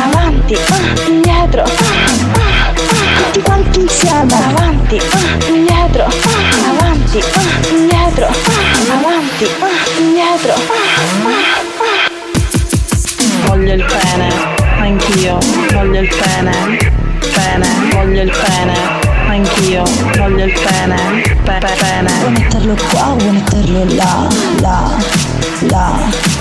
avanti, 0.00 0.56
indietro, 1.06 1.64
tutti 3.30 3.42
quanti 3.42 3.80
insieme, 3.80 4.34
avanti, 4.34 4.98
ah, 4.98 5.46
indietro, 5.46 6.04
ah, 6.04 6.68
avanti, 6.70 7.18
ah, 7.18 7.68
indietro, 7.70 8.26
ah, 8.26 8.92
avanti, 8.92 9.44
ah, 9.60 10.00
indietro. 10.00 10.54
Voglio 13.46 13.74
il 13.74 13.84
pene, 13.84 14.28
anch'io, 14.80 15.38
voglio 15.72 16.00
il 16.00 16.08
pene, 16.08 16.76
pene, 17.32 17.68
voglio 17.92 18.22
il 18.22 18.30
pene, 18.30 18.74
anch'io, 19.28 19.82
voglio 20.16 20.44
il 20.44 20.52
pene, 20.52 21.22
pe- 21.44 21.58
pe- 21.60 21.76
pene. 21.78 22.12
Vuoi 22.18 22.32
metterlo 22.32 22.76
qua, 22.90 23.14
vuoi 23.16 23.30
metterlo 23.32 23.84
là, 23.94 24.28
là, 24.60 24.90
là. 25.68 25.98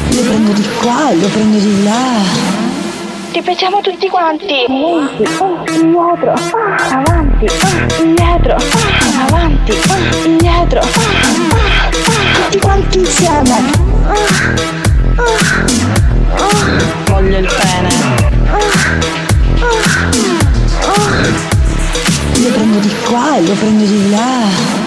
Lo 0.10 0.22
prendo 0.22 0.52
di 0.54 0.68
qua, 0.82 1.12
lo 1.14 1.28
prendo 1.28 1.58
di 1.60 1.84
là. 1.84 2.69
Ripetiamo 3.32 3.80
tutti 3.82 4.08
quanti. 4.10 4.66
Avanti, 4.68 5.24
ah, 5.24 5.64
indietro, 5.72 6.32
ah, 6.32 6.96
avanti, 6.98 7.46
ah, 7.46 7.96
indietro, 7.96 8.56
ah, 8.56 9.26
avanti, 9.28 9.72
ah, 9.72 10.26
indietro. 10.26 10.80
ah, 10.80 11.90
Tutti 12.44 12.60
quanti 12.60 13.00
insieme. 13.00 13.62
Voglio 17.06 17.38
il 17.38 17.48
pene, 17.48 17.90
Lo 22.42 22.50
prendo 22.50 22.80
di 22.80 22.92
qua 23.06 23.36
e 23.38 23.42
lo 23.42 23.54
prendo 23.54 23.84
di 23.86 24.10
là. 24.10 24.79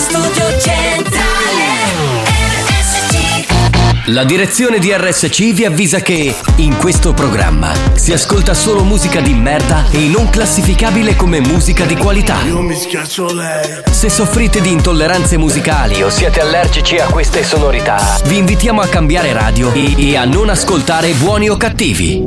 Studio 0.00 0.58
Centrale 0.58 2.24
RSC 2.64 4.06
La 4.06 4.24
direzione 4.24 4.78
di 4.78 4.90
RSC 4.96 5.52
vi 5.52 5.66
avvisa 5.66 6.00
che 6.00 6.34
in 6.56 6.78
questo 6.78 7.12
programma 7.12 7.70
si 7.92 8.14
ascolta 8.14 8.54
solo 8.54 8.82
musica 8.82 9.20
di 9.20 9.34
merda 9.34 9.90
e 9.90 10.08
non 10.08 10.30
classificabile 10.30 11.16
come 11.16 11.40
musica 11.40 11.84
di 11.84 11.96
qualità. 11.96 12.40
Io 12.46 12.62
mi 12.62 12.74
schiaccio 12.74 13.30
lei. 13.34 13.82
Se 13.90 14.08
soffrite 14.08 14.62
di 14.62 14.72
intolleranze 14.72 15.36
musicali 15.36 16.02
o 16.02 16.08
siete 16.08 16.40
allergici 16.40 16.96
a 16.96 17.04
queste 17.04 17.44
sonorità, 17.44 17.98
vi 18.24 18.38
invitiamo 18.38 18.80
a 18.80 18.86
cambiare 18.86 19.34
radio 19.34 19.70
e, 19.74 20.12
e 20.12 20.16
a 20.16 20.24
non 20.24 20.48
ascoltare 20.48 21.12
buoni 21.12 21.50
o 21.50 21.58
cattivi. 21.58 22.26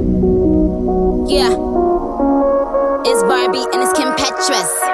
Yeah. 1.28 1.58
It's 3.04 3.24
Barbie 3.24 3.66
and 3.74 3.82
it's 3.82 3.92
Kim 3.94 4.14
Petras. 4.14 4.93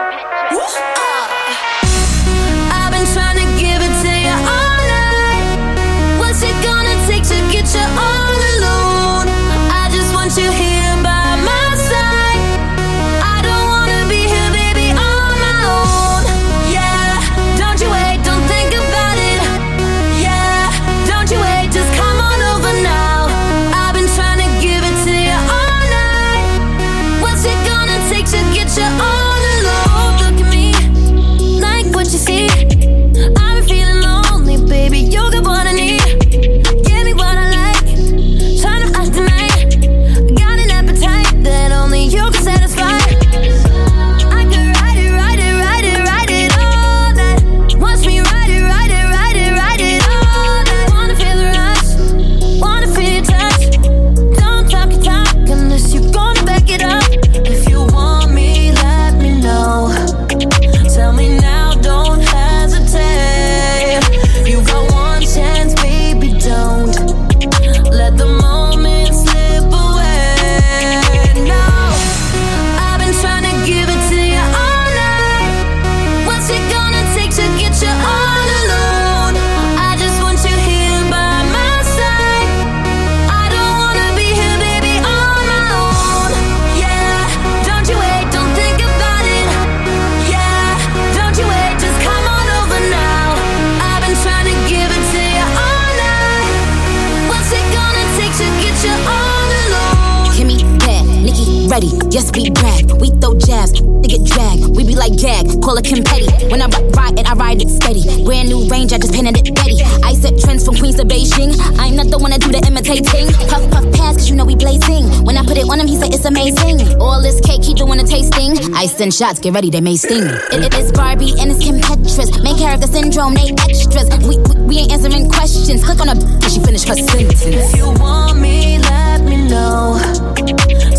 Send 119.00 119.14
shots, 119.14 119.40
get 119.40 119.54
ready, 119.54 119.70
they 119.70 119.80
may 119.80 119.96
sting. 119.96 120.28
It, 120.52 120.60
it 120.60 120.74
is 120.76 120.92
Barbie 120.92 121.32
and 121.40 121.52
it's 121.52 121.64
Kim 121.64 121.80
Petras. 121.80 122.28
Main 122.44 122.58
character 122.58 122.86
syndrome, 122.86 123.34
they 123.34 123.56
extras. 123.64 124.10
We, 124.28 124.36
we, 124.36 124.56
we 124.68 124.78
ain't 124.80 124.92
answering 124.92 125.30
questions. 125.30 125.86
Click 125.86 126.02
on 126.02 126.10
a 126.10 126.16
bitch, 126.16 126.54
she 126.54 126.60
finish 126.60 126.84
her 126.84 126.96
sentence. 126.96 127.46
If 127.46 127.78
you 127.78 127.88
want 127.96 128.40
me, 128.40 128.78
let 128.80 129.22
me 129.22 129.48
know. 129.48 129.96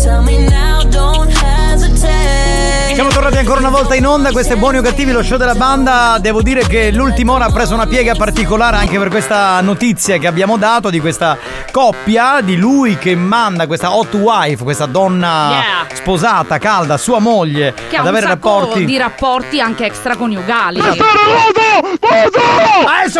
Tell 0.01 0.23
me 0.23 0.49
now, 0.49 0.81
don't 0.89 1.29
hesitate. 1.29 2.95
Siamo 2.95 3.09
tornati 3.11 3.37
ancora 3.37 3.59
una 3.59 3.69
volta 3.69 3.93
in 3.93 4.05
onda, 4.05 4.31
questo 4.31 4.53
è 4.53 4.55
Buoni 4.57 4.79
o 4.79 4.81
Cattivi, 4.81 5.11
lo 5.11 5.21
show 5.21 5.37
della 5.37 5.55
banda. 5.55 6.17
Devo 6.19 6.41
dire 6.41 6.65
che 6.67 6.91
l'ultima 6.91 7.33
ora 7.33 7.45
ha 7.45 7.51
preso 7.51 7.75
una 7.75 7.85
piega 7.85 8.15
particolare 8.15 8.77
anche 8.77 8.97
per 8.97 9.09
questa 9.09 9.61
notizia 9.61 10.17
che 10.17 10.25
abbiamo 10.25 10.57
dato 10.57 10.89
di 10.89 10.99
questa 10.99 11.37
coppia, 11.71 12.41
di 12.41 12.57
lui 12.57 12.97
che 12.97 13.15
manda 13.15 13.65
questa 13.67 13.95
hot 13.95 14.13
wife, 14.15 14.63
questa 14.63 14.85
donna 14.85 15.49
Yeah. 15.51 15.87
sposata, 15.93 16.57
calda, 16.57 16.97
sua 16.97 17.19
moglie, 17.19 17.73
Che 17.73 17.95
ha 17.95 17.99
ad 17.99 18.05
un 18.05 18.11
avere 18.11 18.27
sacco 18.27 18.59
rapporti. 18.59 18.85
di 18.85 18.97
rapporti 18.97 19.59
anche 19.61 19.85
extraconiugali. 19.85 20.79
Adesso 20.79 21.03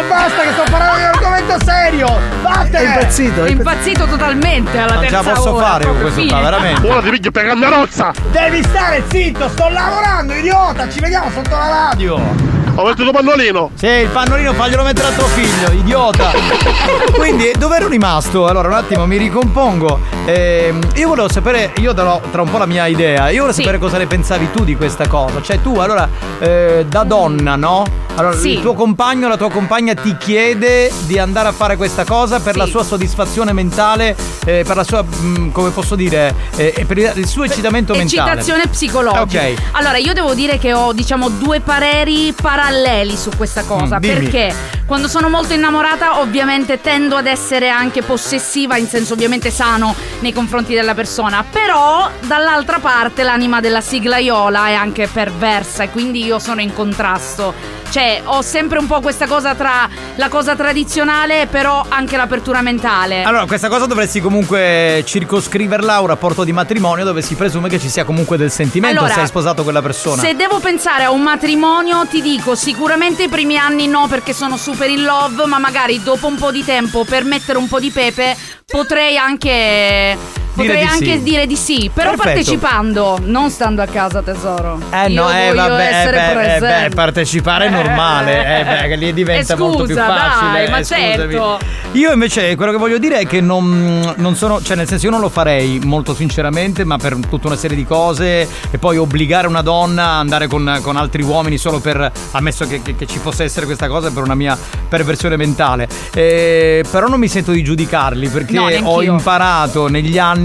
basta 0.08 0.42
che 0.42 0.52
sto 0.54 0.64
parlando 0.70 0.98
di 0.98 1.04
un 1.04 1.10
argomento 1.10 1.58
serio! 1.66 2.20
Vattene! 2.42 2.78
È 2.78 2.84
impazzito, 2.98 3.44
È 3.46 3.50
impazzito 3.50 4.06
totalmente 4.06 4.78
alla 4.78 4.94
Non 4.96 5.04
ce 5.04 5.10
terza 5.10 5.30
la 5.30 5.36
posso 5.36 5.54
ora, 5.56 5.66
fare 5.66 5.86
con 5.86 6.00
questo 6.02 6.26
qua, 6.26 6.40
veramente. 6.42 6.90
Ora 6.90 7.02
ti 7.02 7.10
piglio 7.10 7.32
per 7.32 7.46
rozza! 7.58 8.12
Devi 8.32 8.64
stare 8.64 9.04
zitto, 9.10 9.48
sto 9.50 9.70
lavorando, 9.70 10.34
idiota! 10.34 10.90
Ci 10.90 11.00
vediamo 11.00 11.30
sotto 11.32 11.56
la 11.56 11.68
radio! 11.90 12.61
Ho 12.76 12.86
messo 12.86 13.02
il 13.04 13.12
pannolino! 13.12 13.72
Sì, 13.76 13.86
il 13.86 14.08
pannolino 14.08 14.54
faglielo 14.54 14.84
mettere 14.84 15.08
a 15.10 15.12
tuo 15.12 15.26
figlio, 15.28 15.72
idiota! 15.72 16.32
Quindi, 17.14 17.52
dove 17.58 17.76
ero 17.76 17.88
rimasto? 17.90 18.48
Allora, 18.48 18.70
un 18.70 18.74
attimo, 18.76 19.06
mi 19.06 19.18
ricompongo. 19.18 20.00
Ehm, 20.26 20.80
io 20.96 21.10
volevo 21.10 21.30
sapere, 21.30 21.74
io 21.80 21.92
darò 21.92 22.22
tra 22.32 22.42
un 22.42 22.50
po' 22.50 22.58
la 22.58 22.66
mia 22.66 22.86
idea. 22.88 23.30
Io 23.30 23.42
volevo 23.42 23.52
sapere 23.52 23.78
cosa 23.78 23.98
ne 23.98 24.08
pensavi 24.08 24.52
tu 24.52 24.64
di 24.64 24.76
questa 24.78 25.08
cosa. 25.08 25.42
Cioè, 25.42 25.62
tu, 25.62 25.76
allora, 25.80 26.08
eh, 26.40 26.86
da 26.88 27.04
donna, 27.04 27.56
no? 27.58 27.84
Allora, 28.16 28.36
Sì. 28.36 28.54
il 28.54 28.62
tuo 28.62 28.74
compagno, 28.74 29.28
la 29.28 29.38
tua 29.38 29.50
compagna 29.50 29.94
ti 29.94 30.16
chiede 30.18 30.92
di 31.06 31.18
andare 31.20 31.48
a 31.50 31.52
fare 31.54 31.76
questa 31.78 32.04
cosa 32.06 32.40
per 32.40 32.54
Sì. 32.54 32.60
la 32.60 32.66
sua 32.66 32.84
soddisfazione 32.84 33.52
mentale, 33.54 34.16
eh, 34.46 34.64
per 34.66 34.76
la 34.76 34.84
sua, 34.84 35.02
mh, 35.04 35.52
come 35.52 35.70
posso 35.72 35.96
dire, 35.96 36.34
eh, 36.56 36.84
per 36.88 36.98
il 36.98 37.28
suo 37.28 37.44
eccitamento 37.44 37.94
mentale. 37.96 38.32
Eccitazione 38.32 38.68
psicologica. 38.68 39.42
Ok. 39.44 39.54
Allora, 39.74 39.98
io 39.98 40.14
devo 40.14 40.34
dire 40.34 40.58
che 40.58 40.74
ho, 40.74 40.92
diciamo, 40.94 41.30
due 41.30 41.60
pareri 41.62 42.34
paralleli 42.62 43.18
su 43.18 43.32
questa 43.36 43.64
cosa. 43.64 43.98
Mm, 43.98 44.02
perché 44.02 44.54
quando 44.86 45.08
sono 45.08 45.30
molto 45.30 45.54
innamorata, 45.54 46.20
ovviamente 46.20 46.80
tendo 46.80 47.16
ad 47.16 47.26
essere 47.26 47.70
anche 47.70 48.04
possessiva, 48.04 48.78
in 48.78 48.88
senso 48.88 49.14
ovviamente 49.14 49.50
sano 49.50 49.96
nei 50.20 50.32
confronti 50.32 50.76
della 50.76 50.94
persona. 50.94 51.44
Però, 51.50 52.10
dall'altra 52.28 52.78
parte, 52.80 53.24
l'anima 53.24 53.60
della 53.62 53.82
siglaiola 53.82 54.68
è 54.68 54.74
anche 54.74 55.08
perversa 55.08 55.84
e 55.84 55.90
quindi 55.90 56.24
io 56.24 56.38
sono 56.38 56.62
in 56.62 56.74
contrasto. 56.74 57.81
Cioè, 57.92 58.22
ho 58.24 58.42
sempre 58.42 58.80
un 58.80 58.88
po' 58.88 59.02
questa 59.02 59.28
cosa 59.28 59.54
tra 59.54 59.90
la 60.16 60.30
cosa 60.30 60.56
tradizionale, 60.56 61.48
però 61.48 61.86
anche 61.90 62.16
l'apertura 62.16 62.62
mentale. 62.62 63.24
Allora, 63.24 63.46
questa 63.46 63.68
cosa 63.68 63.86
dovresti 63.86 64.22
comunque 64.22 65.04
circoscriverla 65.06 65.96
a 65.96 66.00
un 66.00 66.08
rapporto 66.08 66.46
di 66.46 66.54
matrimonio 66.54 67.04
dove 67.04 67.22
si 67.22 67.36
presume 67.36 67.68
che 67.68 67.80
ci 67.80 67.90
sia 67.90 68.06
comunque 68.06 68.38
del 68.38 68.50
sentimento 68.50 69.00
Allora, 69.00 69.14
se 69.14 69.20
hai 69.20 69.28
sposato 69.28 69.64
quella 69.64 69.82
persona. 69.82 70.22
Se 70.22 70.38
devo 70.38 70.60
pensare 70.60 71.04
a 71.04 71.12
un 71.12 71.22
matrimonio, 71.22 72.06
ti 72.10 72.22
dico 72.22 72.56
sicuramente 72.56 73.24
i 73.24 73.28
primi 73.28 73.58
anni 73.58 73.88
no 73.88 74.08
perché 74.08 74.32
sono 74.32 74.56
super 74.56 74.90
in 74.90 75.04
love, 75.04 75.46
ma 75.46 75.60
magari 75.60 76.02
dopo 76.02 76.28
un 76.28 76.38
po' 76.38 76.52
di 76.52 76.64
tempo 76.64 77.04
per 77.04 77.26
mettere 77.26 77.58
un 77.58 77.68
po' 77.68 77.82
di 77.82 77.92
pepe 77.92 78.38
potrei 78.66 79.18
anche 79.18 80.18
potrei 80.54 80.78
di 80.80 80.84
anche 80.84 81.06
sì. 81.18 81.24
dire 81.24 81.46
di 81.48 81.56
sì, 81.56 81.90
però 81.94 82.12
Perfetto. 82.12 82.34
partecipando, 82.34 83.20
non 83.24 83.50
stando 83.50 83.82
a 83.82 83.86
casa 83.88 84.22
tesoro. 84.22 84.80
Eh 84.92 85.10
Io 85.10 85.22
no, 85.24 85.30
eh 85.32 85.54
vabbè, 85.54 85.82
eh, 85.82 85.86
essere 85.88 86.32
beh, 86.34 86.56
eh, 86.56 86.60
beh, 86.90 86.96
partecipare 86.96 87.66
è 87.68 87.70
normale, 87.70 88.60
eh, 88.60 88.88
beh, 88.88 88.96
lì 88.96 89.14
diventa 89.14 89.54
Eh, 89.54 89.58
molto 89.58 89.84
più 89.84 89.94
scusa, 89.96 90.06
facile. 90.06 90.52
dai, 90.52 90.70
ma 90.70 90.78
eh, 90.80 90.84
certo. 90.86 91.60
Io 91.94 92.12
invece 92.12 92.56
quello 92.56 92.72
che 92.72 92.78
voglio 92.78 92.98
dire 92.98 93.20
è 93.20 93.28
che 93.28 93.42
non, 93.42 94.14
non 94.18 94.36
sono, 94.36 94.62
cioè 94.62 94.76
nel 94.76 94.88
senso 94.88 95.06
io 95.06 95.12
non 95.12 95.20
lo 95.22 95.30
farei 95.30 95.80
molto 95.84 96.14
sinceramente, 96.14 96.84
ma 96.86 96.98
per 96.98 97.18
tutta 97.30 97.48
una 97.48 97.56
serie 97.58 97.76
di 97.76 97.86
cose 97.86 98.48
e 98.72 98.78
poi 98.78 98.98
obbligare 98.98 99.48
una 99.48 99.62
donna 99.62 100.04
a 100.04 100.20
andare 100.20 100.48
con, 100.48 100.80
con 100.82 100.96
altri 100.96 101.22
uomini 101.24 101.58
solo 101.58 101.80
per, 101.80 102.12
ammesso 102.32 102.66
che, 102.68 102.82
che- 102.82 102.96
che 102.96 103.06
ci 103.08 103.20
possa 103.20 103.44
essere 103.44 103.66
questa 103.66 103.88
cosa, 103.88 104.10
per 104.12 104.24
una 104.24 104.36
mia 104.36 104.58
perversione 104.88 105.36
mentale. 105.38 105.88
Eh, 106.14 106.84
però 106.90 107.08
non 107.08 107.20
mi 107.20 107.28
sento 107.28 107.52
di 107.52 107.64
giudicarli 107.64 108.28
perché 108.30 108.54
No, 108.54 108.68
ho 108.84 109.02
imparato 109.02 109.88
negli 109.88 110.18
anni 110.18 110.40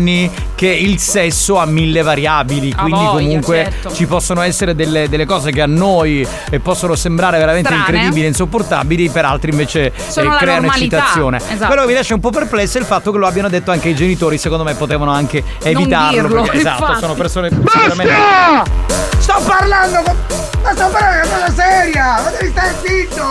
che 0.55 0.68
il 0.68 0.99
sesso 0.99 1.58
ha 1.58 1.66
mille 1.66 2.02
variabili, 2.02 2.73
quindi 2.73 2.92
voglia, 2.92 3.10
comunque 3.10 3.65
certo. 3.65 3.94
ci 3.94 4.07
possono 4.07 4.41
essere 4.42 4.75
delle, 4.75 5.08
delle 5.08 5.25
cose 5.26 5.50
che 5.50 5.60
a 5.62 5.66
noi 5.66 6.26
eh, 6.50 6.60
possono 6.60 6.94
sembrare 6.94 7.39
veramente 7.39 7.68
Strane. 7.68 7.84
incredibili 7.86 8.25
e 8.25 8.28
insopportabili, 8.28 9.08
per 9.10 9.25
altri 9.25 9.50
invece 9.50 9.92
Sono 10.08 10.34
eh, 10.34 10.39
creano 10.39 10.60
normalità. 10.62 10.97
eccitazione. 10.97 11.36
Esatto. 11.39 11.66
Quello 11.66 11.83
che 11.83 11.89
mi 11.89 11.94
lascia 11.94 12.15
un 12.15 12.20
po' 12.20 12.31
perplesso 12.31 12.78
è 12.78 12.81
il 12.81 12.86
fatto 12.86 13.12
che 13.12 13.18
lo 13.18 13.26
abbiano 13.26 13.49
detto 13.49 13.70
anche 13.70 13.89
i 13.89 13.94
genitori, 13.94 14.39
secondo 14.39 14.65
me 14.65 14.75
potevano 14.75 15.10
anche 15.10 15.42
evitarlo. 15.62 16.23
dirlo, 16.23 16.42
perché, 16.42 16.58
esatto, 16.58 16.99
sono 16.99 17.15
persone 17.15 17.50
sicuramente. 17.50 19.16
Sto 19.27 19.41
parlando 19.45 20.03
con... 20.03 20.17
Ma 20.63 20.73
sto 20.73 20.89
parlando 20.89 21.23
di 21.23 21.35
una 21.35 21.47
cosa 21.47 21.53
seria! 21.63 22.21
Ma 22.23 22.31
devi 22.31 22.51
stare 22.51 22.75
zitto! 22.85 23.25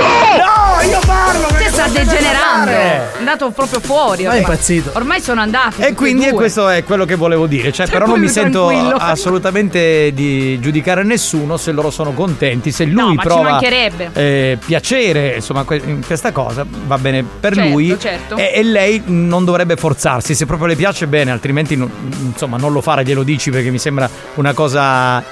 No, 0.00 0.88
io 0.88 0.98
parlo! 1.06 1.46
Perché 1.48 1.70
sta 1.70 1.86
degenerando. 1.88 2.38
parlare. 2.70 3.12
È 3.12 3.18
andato 3.18 3.50
proprio 3.50 3.80
fuori. 3.80 4.24
Ma 4.24 4.30
è 4.32 4.36
ormai. 4.36 4.40
impazzito. 4.40 4.90
Ormai 4.94 5.20
sono 5.20 5.40
andati. 5.40 5.82
E 5.82 5.94
quindi 5.94 6.24
due. 6.24 6.32
questo 6.34 6.68
è 6.68 6.84
quello 6.84 7.04
che 7.04 7.14
volevo 7.16 7.46
dire, 7.46 7.72
cioè, 7.72 7.88
però 7.88 8.06
non 8.06 8.18
mi 8.20 8.28
sento 8.28 8.66
tranquillo. 8.68 8.96
assolutamente 8.96 10.12
di 10.14 10.58
giudicare 10.60 11.02
nessuno 11.04 11.56
se 11.56 11.72
loro 11.72 11.90
sono 11.90 12.12
contenti, 12.12 12.70
se 12.72 12.84
lui 12.84 12.94
No, 12.94 13.14
ma 13.14 13.22
ci 13.22 13.28
prova 13.28 13.50
mancherebbe. 13.50 14.10
eh, 14.12 14.58
piacere, 14.64 15.34
insomma, 15.36 15.64
que- 15.64 15.80
in 15.84 16.04
questa 16.04 16.32
cosa 16.32 16.64
va 16.86 16.98
bene 16.98 17.22
per 17.22 17.54
Certo, 17.54 17.68
lui 17.70 17.96
certo. 17.98 18.36
E, 18.36 18.52
e 18.54 18.62
lei 18.62 19.02
non 19.06 19.44
dovrebbe 19.44 19.76
forzarsi, 19.76 20.34
se 20.34 20.44
proprio 20.46 20.66
le 20.68 20.76
piace 20.76 21.06
bene, 21.06 21.30
altrimenti 21.30 21.76
non- 21.76 21.90
insomma 22.32 22.56
non 22.56 22.72
lo 22.72 22.80
fare, 22.80 23.04
glielo 23.04 23.22
dici 23.22 23.50
perché 23.50 23.70
mi 23.70 23.78
sembra 23.78 24.08
una 24.34 24.49
cosa 24.54 25.22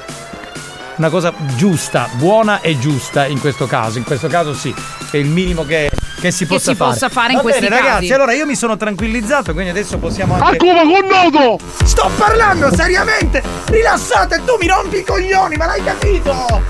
una 0.97 1.11
cosa 1.11 1.33
giusta, 1.55 2.09
buona 2.15 2.61
e 2.61 2.77
giusta 2.79 3.27
in 3.27 3.39
questo 3.41 3.67
caso. 3.67 3.99
In 3.99 4.05
questo 4.05 4.27
caso 4.27 4.53
sì, 4.53 4.75
è 5.13 5.17
il 5.17 5.27
minimo 5.29 5.65
che, 5.65 5.91
che 6.21 6.33
si 6.33 6.45
Che 6.45 6.55
possa 6.55 6.71
si 6.73 6.77
fare. 6.77 6.91
possa 6.91 7.09
fare 7.09 7.29
in 7.31 7.37
Va 7.37 7.43
questi 7.43 7.61
bene, 7.61 7.77
ragazzi, 7.77 8.01
casi. 8.01 8.13
allora 8.15 8.33
io 8.33 8.47
mi 8.47 8.57
sono 8.57 8.77
tranquillizzato, 8.77 9.53
quindi 9.53 9.71
adesso 9.71 9.97
possiamo 9.99 10.35
anche 10.35 10.57
Come 10.57 10.83
con 10.83 11.07
noto! 11.07 11.65
Sto 11.85 12.11
parlando 12.17 12.75
seriamente! 12.75 13.41
Rilassate, 13.67 14.43
tu 14.45 14.57
mi 14.61 14.67
rompi 14.67 14.97
i 14.99 15.05
coglioni, 15.05 15.57
ma 15.57 15.67
l'hai 15.67 15.85
capito? 15.85 16.63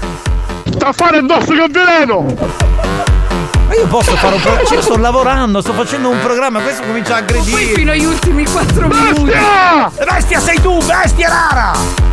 Sta 0.72 0.88
a 0.88 0.92
fare 0.92 1.18
indosso 1.20 1.52
che 1.52 1.66
veleno! 1.70 2.26
Ma 3.66 3.74
io 3.74 3.86
posso 3.86 4.14
fare 4.16 4.34
un 4.34 4.40
programma. 4.42 4.68
Io 4.70 4.82
sto 4.82 4.96
lavorando, 4.98 5.60
sto 5.62 5.72
facendo 5.72 6.08
un 6.10 6.20
programma, 6.20 6.60
questo 6.60 6.82
comincia 6.82 7.16
a 7.16 7.22
Poi 7.22 7.38
aggredire. 7.38 7.72
fino 7.74 7.92
agli 7.92 8.04
ultimi 8.04 8.44
4 8.46 8.88
minuti. 8.88 9.22
Bestia! 9.24 9.90
Bestia 10.04 10.40
sei 10.40 10.60
tu, 10.60 10.76
bestia 10.84 11.28
rara! 11.28 12.07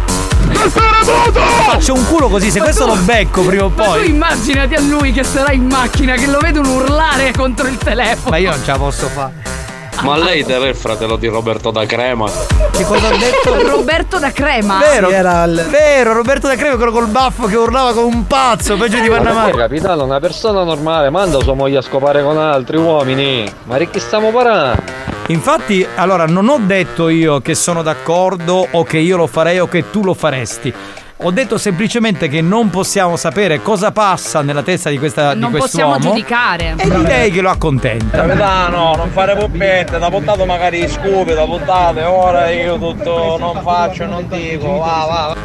Faccio 0.70 1.94
un 1.94 2.06
culo 2.06 2.30
così, 2.30 2.50
se 2.50 2.60
questo 2.60 2.86
lo 2.86 2.96
becco 2.96 3.42
prima 3.44 3.66
o 3.66 3.72
Ma 3.76 3.84
tu 3.84 3.90
poi. 3.92 4.10
immaginati 4.10 4.74
a 4.76 4.82
lui 4.82 5.12
che 5.12 5.24
sarà 5.24 5.52
in 5.52 5.66
macchina, 5.66 6.16
che 6.16 6.28
lo 6.28 6.40
vedono 6.40 6.74
urlare 6.74 7.32
contro 7.32 7.68
il 7.68 7.78
telefono. 7.78 8.30
Ma 8.32 8.38
io 8.38 8.50
non 8.52 8.60
ce 8.64 8.72
la 8.72 8.78
posso 8.78 9.08
fare. 9.08 9.55
Ma 10.02 10.18
lei 10.18 10.44
deve 10.44 10.70
il 10.70 10.76
fratello 10.76 11.16
di 11.16 11.28
Roberto 11.28 11.72
da 11.72 11.86
Crema. 11.86 12.30
Che 12.72 12.84
cosa 12.84 13.08
ho 13.08 13.18
detto? 13.18 13.68
Roberto 13.70 14.20
da 14.20 14.32
Crema. 14.32 14.78
Vero, 14.80 15.08
Sì, 15.10 15.14
era 15.16 15.44
il- 15.46 15.66
vero, 15.70 16.14
Roberto 16.14 16.48
Da 16.48 16.56
Creme, 16.56 16.76
quello 16.76 16.92
col 16.92 17.08
baffo 17.08 17.48
che 17.48 17.56
urlava 17.56 17.94
come 17.94 18.14
un 18.14 18.28
pazzo, 18.28 18.76
peggio 18.78 19.00
di 19.00 19.10
Ma 19.10 19.18
Vanna 19.18 19.30
perché, 19.32 19.40
Mare. 19.52 19.58
capitano, 19.68 20.04
una 20.04 20.20
persona 20.20 20.64
normale 20.64 21.10
manda 21.10 21.40
sua 21.40 21.54
moglie 21.54 21.78
a 21.78 21.82
scopare 21.82 22.22
con 22.24 22.38
altri 22.38 22.78
uomini. 22.78 23.52
Ma 23.64 23.78
di 23.78 23.90
chi 23.90 24.00
stiamo 24.00 24.32
parlando? 24.32 24.82
Infatti, 25.28 25.86
allora, 25.96 26.26
non 26.26 26.48
ho 26.50 26.60
detto 26.62 27.10
io 27.10 27.40
che 27.40 27.56
sono 27.56 27.82
d'accordo 27.82 28.68
o 28.70 28.84
che 28.84 28.98
io 28.98 29.18
lo 29.18 29.26
farei 29.28 29.60
o 29.60 29.68
che 29.68 29.90
tu 29.90 30.04
lo 30.04 30.14
faresti. 30.14 30.74
Ho 31.20 31.32
detto 31.32 31.58
semplicemente 31.58 32.28
che 32.28 32.42
non 32.42 32.70
possiamo 32.70 33.16
sapere 33.16 33.62
cosa 33.62 33.94
passa 33.94 34.42
nella 34.42 34.64
testa 34.64 34.90
di, 34.90 34.98
questa, 35.00 35.34
Non 35.34 35.54
di 35.54 35.60
possiamo 35.60 35.98
giudicare. 35.98 36.76
E 36.76 36.90
direi 36.90 37.32
che 37.32 37.40
lo 37.40 37.50
accontenta. 37.50 38.18
Capitano, 38.18 38.96
non 38.98 39.10
fare 39.12 39.34
puppette, 39.38 39.98
da 39.98 40.10
puntato 40.10 40.46
magari 40.46 40.86
scopi, 40.90 41.34
da 41.34 41.46
puntate, 41.46 42.04
ora 42.04 42.50
io 42.50 42.78
tutto 42.78 43.38
non 43.40 43.62
faccio, 43.64 44.06
non 44.06 44.28
dico, 44.28 44.80
va, 44.80 45.06
va. 45.08 45.36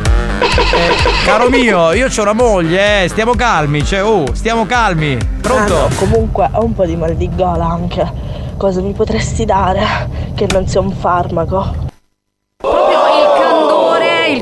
Caro 1.25 1.49
mio, 1.49 1.93
io 1.93 2.09
ho 2.09 2.23
una 2.23 2.33
moglie, 2.33 3.05
eh, 3.05 3.09
stiamo 3.09 3.35
calmi, 3.37 3.85
cioè, 3.85 4.03
oh, 4.03 4.35
stiamo 4.35 4.67
calmi. 4.67 5.17
Pronto? 5.41 5.77
Ah, 5.77 5.89
no, 5.89 5.95
comunque 5.95 6.49
ho 6.51 6.65
un 6.65 6.75
po' 6.75 6.85
di 6.85 6.97
mal 6.97 7.15
di 7.15 7.31
gola 7.33 7.67
anche. 7.67 8.13
Cosa 8.57 8.81
mi 8.81 8.93
potresti 8.93 9.45
dare 9.45 10.33
che 10.35 10.49
non 10.51 10.67
sia 10.67 10.81
un 10.81 10.91
farmaco? 10.91 11.87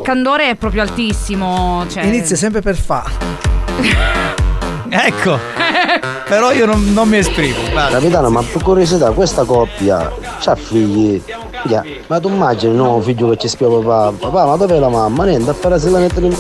Candore 0.09 0.49
è 0.49 0.55
proprio 0.55 0.81
altissimo. 0.81 1.85
Cioè... 1.87 2.03
Inizia 2.05 2.35
sempre 2.35 2.62
per 2.62 2.77
fa. 2.77 3.05
Ecco. 4.91 5.39
Però 6.27 6.51
io 6.51 6.65
non, 6.65 6.95
non 6.95 7.07
mi 7.11 7.19
esprimo. 7.19 7.59
basta. 7.75 7.99
Capitano, 7.99 8.31
ma 8.31 8.43
per 8.43 8.62
curiosità, 8.62 9.11
questa 9.11 9.45
coppia 9.45 10.11
c'ha 10.41 10.55
figli? 10.55 11.23
Ya, 11.65 11.85
Ma 12.07 12.19
tu 12.20 12.31
immagini 12.31 12.73
un 12.73 12.78
nuovo 12.78 13.03
figlio 13.03 13.28
che 13.28 13.37
ci 13.37 13.49
spiega 13.49 13.77
papà, 13.81 14.17
papà, 14.19 14.47
ma 14.47 14.57
dov'è 14.57 14.78
la 14.78 14.89
mamma? 14.89 15.25
Niente, 15.25 15.51
a 15.51 15.53
fare 15.53 15.78
se 15.78 15.91
la 15.91 15.99
mettere 15.99 16.25
in 16.25 16.37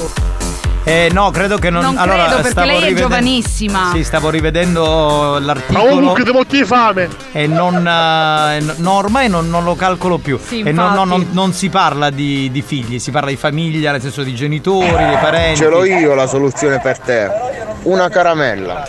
Eh, 0.88 1.10
no, 1.12 1.30
credo 1.30 1.58
che 1.58 1.68
non. 1.68 1.82
Non 1.82 1.98
allora, 1.98 2.24
credo 2.28 2.42
perché 2.42 2.60
lei 2.60 2.68
è 2.68 2.72
rivedendo- 2.86 3.00
giovanissima. 3.02 3.90
Sì, 3.92 4.04
stavo 4.04 4.30
rivedendo 4.30 5.38
l'articolo. 5.38 5.84
Ma 5.84 5.90
comunque 5.90 6.24
devo 6.24 6.46
ti 6.46 6.64
fame. 6.64 7.08
E 7.32 7.46
non. 7.46 7.86
eh, 7.86 8.74
no, 8.76 8.92
ormai 8.92 9.28
non, 9.28 9.50
non 9.50 9.64
lo 9.64 9.74
calcolo 9.74 10.16
più. 10.16 10.38
Sì, 10.42 10.60
e 10.62 10.72
non, 10.72 10.94
non- 10.94 11.28
non 11.32 11.52
si 11.52 11.68
parla 11.68 12.08
di, 12.08 12.50
di 12.50 12.62
figli, 12.62 12.98
si 12.98 13.10
parla 13.10 13.28
di 13.28 13.36
famiglia, 13.36 13.92
nel 13.92 14.00
senso 14.00 14.22
di 14.22 14.34
genitori, 14.34 14.88
dei 14.88 15.16
parenti. 15.20 15.58
Ce 15.60 15.68
l'ho 15.68 15.84
io 15.84 16.14
la 16.14 16.26
soluzione 16.26 16.80
per 16.80 16.98
te. 16.98 17.30
Una 17.82 18.08
caramella. 18.08 18.86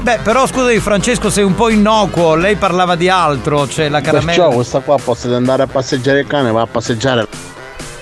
Beh, 0.00 0.20
però 0.22 0.46
scusami, 0.46 0.78
Francesco, 0.78 1.28
sei 1.30 1.42
un 1.44 1.54
po' 1.56 1.68
innocuo. 1.68 2.36
Lei 2.36 2.54
parlava 2.54 2.94
di 2.94 3.08
altro, 3.08 3.68
cioè 3.68 3.88
la 3.88 4.00
caramella. 4.00 4.26
Perciò 4.44 4.48
questa 4.54 4.78
qua 4.80 4.96
posso 5.02 5.34
andare 5.34 5.64
a 5.64 5.66
passeggiare 5.66 6.20
il 6.20 6.26
cane, 6.28 6.52
va 6.52 6.62
a 6.62 6.66
passeggiare. 6.66 7.26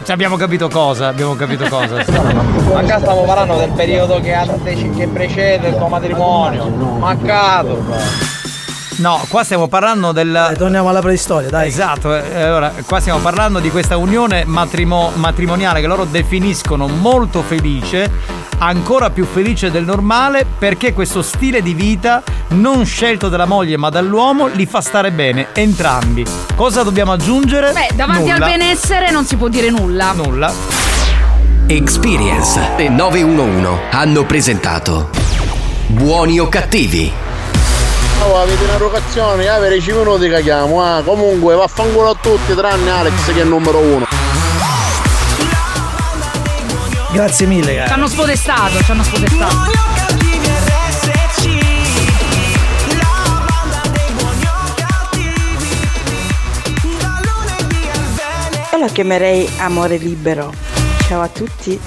Cioè, 0.07 0.15
abbiamo 0.15 0.37
capito 0.37 0.69
cosa, 0.69 1.09
abbiamo 1.09 1.35
capito 1.35 1.67
cosa. 1.69 1.97
Ma 1.97 2.81
qua 2.81 2.99
stiamo 3.01 3.25
parlando 3.25 3.57
del 3.57 3.73
periodo 3.73 4.21
che, 4.21 4.37
che 4.95 5.09
precede 5.09 5.67
il 5.71 5.77
tuo 5.77 5.89
matrimonio. 5.89 6.69
Mancato. 6.69 7.83
No, 8.99 9.23
qua 9.29 9.45
stiamo 9.45 9.69
parlando 9.69 10.13
del. 10.13 10.55
torniamo 10.57 10.89
alla 10.89 11.01
preistoria, 11.01 11.51
dai. 11.51 11.69
Esatto, 11.69 12.15
eh, 12.15 12.43
allora, 12.43 12.73
qua 12.87 12.99
stiamo 13.01 13.19
parlando 13.19 13.59
di 13.59 13.71
questa 13.71 13.97
unione 13.99 14.45
matrimo- 14.47 15.13
matrimoniale 15.15 15.81
che 15.83 15.87
loro 15.87 16.05
definiscono 16.05 16.89
molto 16.89 17.43
felice, 17.43 18.11
ancora 18.59 19.11
più 19.11 19.27
felice 19.27 19.71
del 19.71 19.85
normale, 19.85 20.47
perché 20.59 20.95
questo 20.95 21.21
stile 21.21 21.61
di 21.61 21.75
vita, 21.75 22.23
non 22.49 22.87
scelto 22.87 23.29
dalla 23.29 23.45
moglie 23.45 23.77
ma 23.77 23.91
dall'uomo, 23.91 24.47
li 24.47 24.65
fa 24.65 24.81
stare 24.81 25.11
bene, 25.13 25.49
entrambi. 25.53 26.25
Cosa 26.55 26.83
dobbiamo 26.83 27.13
aggiungere? 27.13 27.73
Beh, 27.73 27.91
davanti 27.95 28.31
Nulla. 28.31 28.47
al 28.47 28.51
benessere 28.51 29.11
non 29.11 29.27
si 29.27 29.37
può 29.37 29.49
dire 29.49 29.69
nulla. 29.69 30.13
Nulla. 30.13 30.51
Experience 31.67 32.61
e 32.77 32.89
911 32.89 33.69
hanno 33.91 34.25
presentato 34.25 35.11
Buoni 35.89 36.39
o 36.39 36.49
cattivi? 36.49 37.13
Oh, 38.29 38.39
avete 38.41 38.65
un'erogazione, 38.65 39.47
avere 39.49 39.81
5 39.81 40.03
minuti 40.03 40.29
caghiamo, 40.29 40.83
ah. 40.83 41.01
Comunque 41.03 41.55
vaffanculo 41.55 42.11
a 42.11 42.17
tutti, 42.21 42.55
tranne 42.55 42.91
Alex 42.91 43.27
che 43.27 43.39
è 43.39 43.43
il 43.43 43.49
numero 43.49 43.79
uno. 43.79 44.07
Grazie 47.13 47.47
mille, 47.47 47.71
Ci 47.71 47.77
cara. 47.77 47.95
hanno 47.95 48.09
spodestato, 48.09 48.83
ci 48.83 48.91
hanno 48.91 49.05
spodestato. 49.05 49.55
Io 58.73 58.79
lo 58.79 58.87
chiamerei 58.93 59.49
amore 59.59 59.97
libero. 59.99 60.53
Ciao 61.07 61.23
a 61.23 61.29
tutti. 61.29 61.81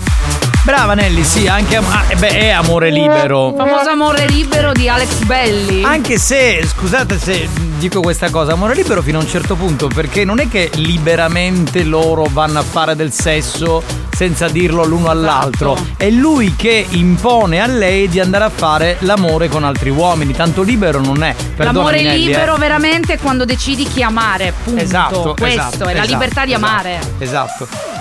Brava 0.70 0.94
Nelly, 0.94 1.24
sì, 1.24 1.48
anche 1.48 1.78
am- 1.78 1.88
ah, 1.90 2.04
eh 2.10 2.16
beh, 2.16 2.28
è 2.28 2.50
amore 2.50 2.92
libero. 2.92 3.50
Il 3.50 3.56
famoso 3.56 3.90
amore 3.90 4.28
libero 4.28 4.72
di 4.72 4.88
Alex 4.88 5.24
Belli. 5.24 5.84
Anche 5.84 6.20
se, 6.20 6.64
scusate 6.64 7.18
se 7.18 7.50
dico 7.80 8.02
questa 8.02 8.30
cosa, 8.30 8.52
amore 8.52 8.76
libero 8.76 9.02
fino 9.02 9.18
a 9.18 9.24
un 9.24 9.28
certo 9.28 9.56
punto, 9.56 9.88
perché 9.88 10.24
non 10.26 10.40
è 10.40 10.48
che 10.48 10.70
liberamente 10.76 11.82
loro 11.82 12.28
vanno 12.30 12.60
a 12.60 12.62
fare 12.62 12.96
del 12.96 13.12
sesso 13.12 13.82
senza 14.16 14.48
dirlo 14.48 14.86
l'uno 14.86 15.10
all'altro. 15.10 15.76
È 15.98 16.08
lui 16.12 16.56
che 16.56 16.86
impone 16.88 17.62
a 17.62 17.66
lei 17.66 18.08
di 18.08 18.20
andare 18.20 18.44
a 18.44 18.50
fare 18.50 18.98
l'amore 19.00 19.50
con 19.50 19.64
altri 19.64 19.90
uomini. 19.90 20.34
Tanto 20.34 20.62
libero 20.62 21.00
non 21.00 21.24
è. 21.24 21.34
L'amore 21.56 21.56
Perdonami, 21.56 22.04
Nelly, 22.04 22.24
eh. 22.24 22.26
libero 22.28 22.58
veramente 22.58 23.14
è 23.14 23.18
quando 23.18 23.44
decidi 23.44 23.86
chi 23.86 24.04
amare, 24.04 24.54
punto. 24.64 24.84
Esatto, 24.84 25.36
Questo 25.36 25.46
esatto, 25.46 25.88
è 25.88 25.94
la 25.96 26.04
esatto, 26.04 26.12
libertà 26.12 26.46
di 26.46 26.54
esatto, 26.54 26.66
amare. 26.68 27.00
Esatto. 27.18 27.99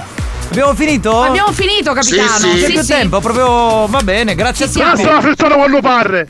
Abbiamo 0.51 0.75
finito? 0.75 1.23
Abbiamo 1.23 1.53
finito, 1.53 1.93
capitano. 1.93 2.29
Sì, 2.53 2.65
sì. 2.65 2.73
più 2.73 2.85
tempo, 2.85 3.21
proprio 3.21 3.87
va 3.87 4.01
bene, 4.03 4.35
grazie 4.35 4.69
Ci 4.69 4.81
a 4.81 4.91
tutti. 4.91 5.03
siamo. 5.03 5.21
frittata 5.21 5.55
quando 5.55 5.81
parre. 5.81 6.27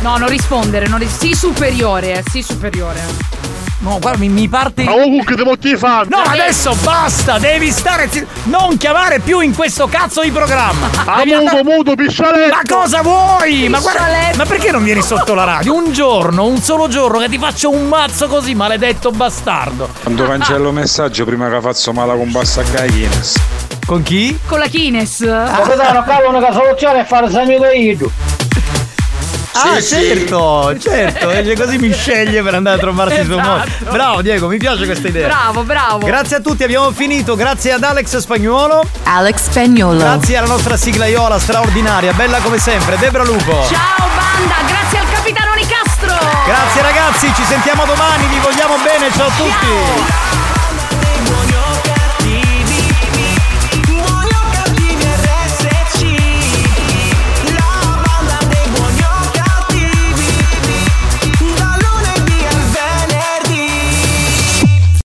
No, 0.00 0.16
non 0.16 0.28
rispondere, 0.28 0.88
non 0.88 0.98
ris- 0.98 1.16
sì 1.18 1.34
superiore, 1.34 2.14
eh, 2.18 2.24
sì 2.28 2.42
superiore. 2.42 3.00
No, 3.82 3.98
guarda, 4.00 4.18
mi, 4.18 4.28
mi 4.28 4.48
parte. 4.48 4.84
Ma 4.84 4.92
comunque 4.92 5.34
devo 5.34 5.58
ti 5.58 5.76
fame. 5.76 6.06
No, 6.08 6.18
adesso 6.18 6.74
basta, 6.82 7.38
devi 7.38 7.70
stare 7.70 8.08
Non 8.44 8.76
chiamare 8.76 9.18
più 9.18 9.40
in 9.40 9.54
questo 9.54 9.88
cazzo 9.88 10.22
di 10.22 10.30
programma. 10.30 10.90
Ah, 11.12 11.24
muto, 11.24 11.36
andare- 11.36 11.62
muto, 11.64 11.94
piscialetto. 11.94 12.54
Ma 12.54 12.76
cosa 12.76 13.02
vuoi? 13.02 13.68
Ma 13.68 13.80
guarda, 13.80 14.06
ma 14.36 14.44
perché 14.46 14.70
non 14.70 14.84
vieni 14.84 15.02
sotto 15.02 15.34
la 15.34 15.44
radio? 15.44 15.74
Un 15.74 15.92
giorno, 15.92 16.46
un 16.46 16.58
solo 16.58 16.86
giorno 16.88 17.18
che 17.18 17.28
ti 17.28 17.38
faccio 17.38 17.70
un 17.70 17.88
mazzo 17.88 18.28
così, 18.28 18.54
maledetto 18.54 19.10
bastardo. 19.10 19.88
Quando 20.02 20.26
cancello 20.26 20.70
messaggio 20.70 21.24
prima 21.24 21.50
che 21.50 21.60
faccio 21.60 21.92
male 21.92 22.16
con 22.16 22.30
bassa 22.30 22.62
Guinness. 22.62 23.36
Con 23.84 24.02
chi? 24.02 24.38
Con 24.46 24.60
la 24.60 24.66
Kines. 24.68 25.18
Capitano, 25.18 26.04
cavolo, 26.04 26.38
una 26.38 26.52
soluzione 26.52 27.00
è 27.00 27.04
fare 27.04 27.26
esami 27.26 27.58
da 27.58 27.72
io. 27.72 28.10
Ah, 29.54 29.80
sì. 29.80 29.94
certo, 29.94 30.76
certo, 30.78 31.28
e 31.30 31.54
così 31.56 31.78
mi 31.78 31.92
sceglie 31.92 32.42
per 32.42 32.54
andare 32.54 32.76
a 32.76 32.78
trovarsi 32.80 33.24
su 33.24 33.32
un 33.32 33.42
modo. 33.42 33.64
Esatto. 33.64 33.90
Bravo 33.90 34.22
Diego, 34.22 34.48
mi 34.48 34.56
piace 34.56 34.84
questa 34.84 35.08
idea. 35.08 35.28
Bravo, 35.28 35.62
bravo. 35.62 36.06
Grazie 36.06 36.36
a 36.36 36.40
tutti, 36.40 36.62
abbiamo 36.62 36.90
finito. 36.90 37.36
Grazie 37.36 37.72
ad 37.72 37.82
Alex 37.82 38.16
Spagnuolo. 38.16 38.82
Alex 39.04 39.50
Spagnolo. 39.50 39.98
Grazie 39.98 40.36
alla 40.38 40.48
nostra 40.48 40.76
siglaiola 40.76 41.38
straordinaria, 41.38 42.12
bella 42.12 42.38
come 42.38 42.58
sempre, 42.58 42.96
Debra 42.98 43.24
Lupo. 43.24 43.66
Ciao 43.68 44.08
banda, 44.14 44.56
grazie 44.66 44.98
al 44.98 45.10
capitano 45.12 45.54
Nicastro. 45.54 46.14
Grazie 46.46 46.82
ragazzi, 46.82 47.32
ci 47.34 47.44
sentiamo 47.44 47.84
domani, 47.84 48.26
vi 48.26 48.38
vogliamo 48.38 48.76
bene, 48.82 49.10
ciao 49.12 49.26
a 49.26 49.30
tutti. 49.30 50.51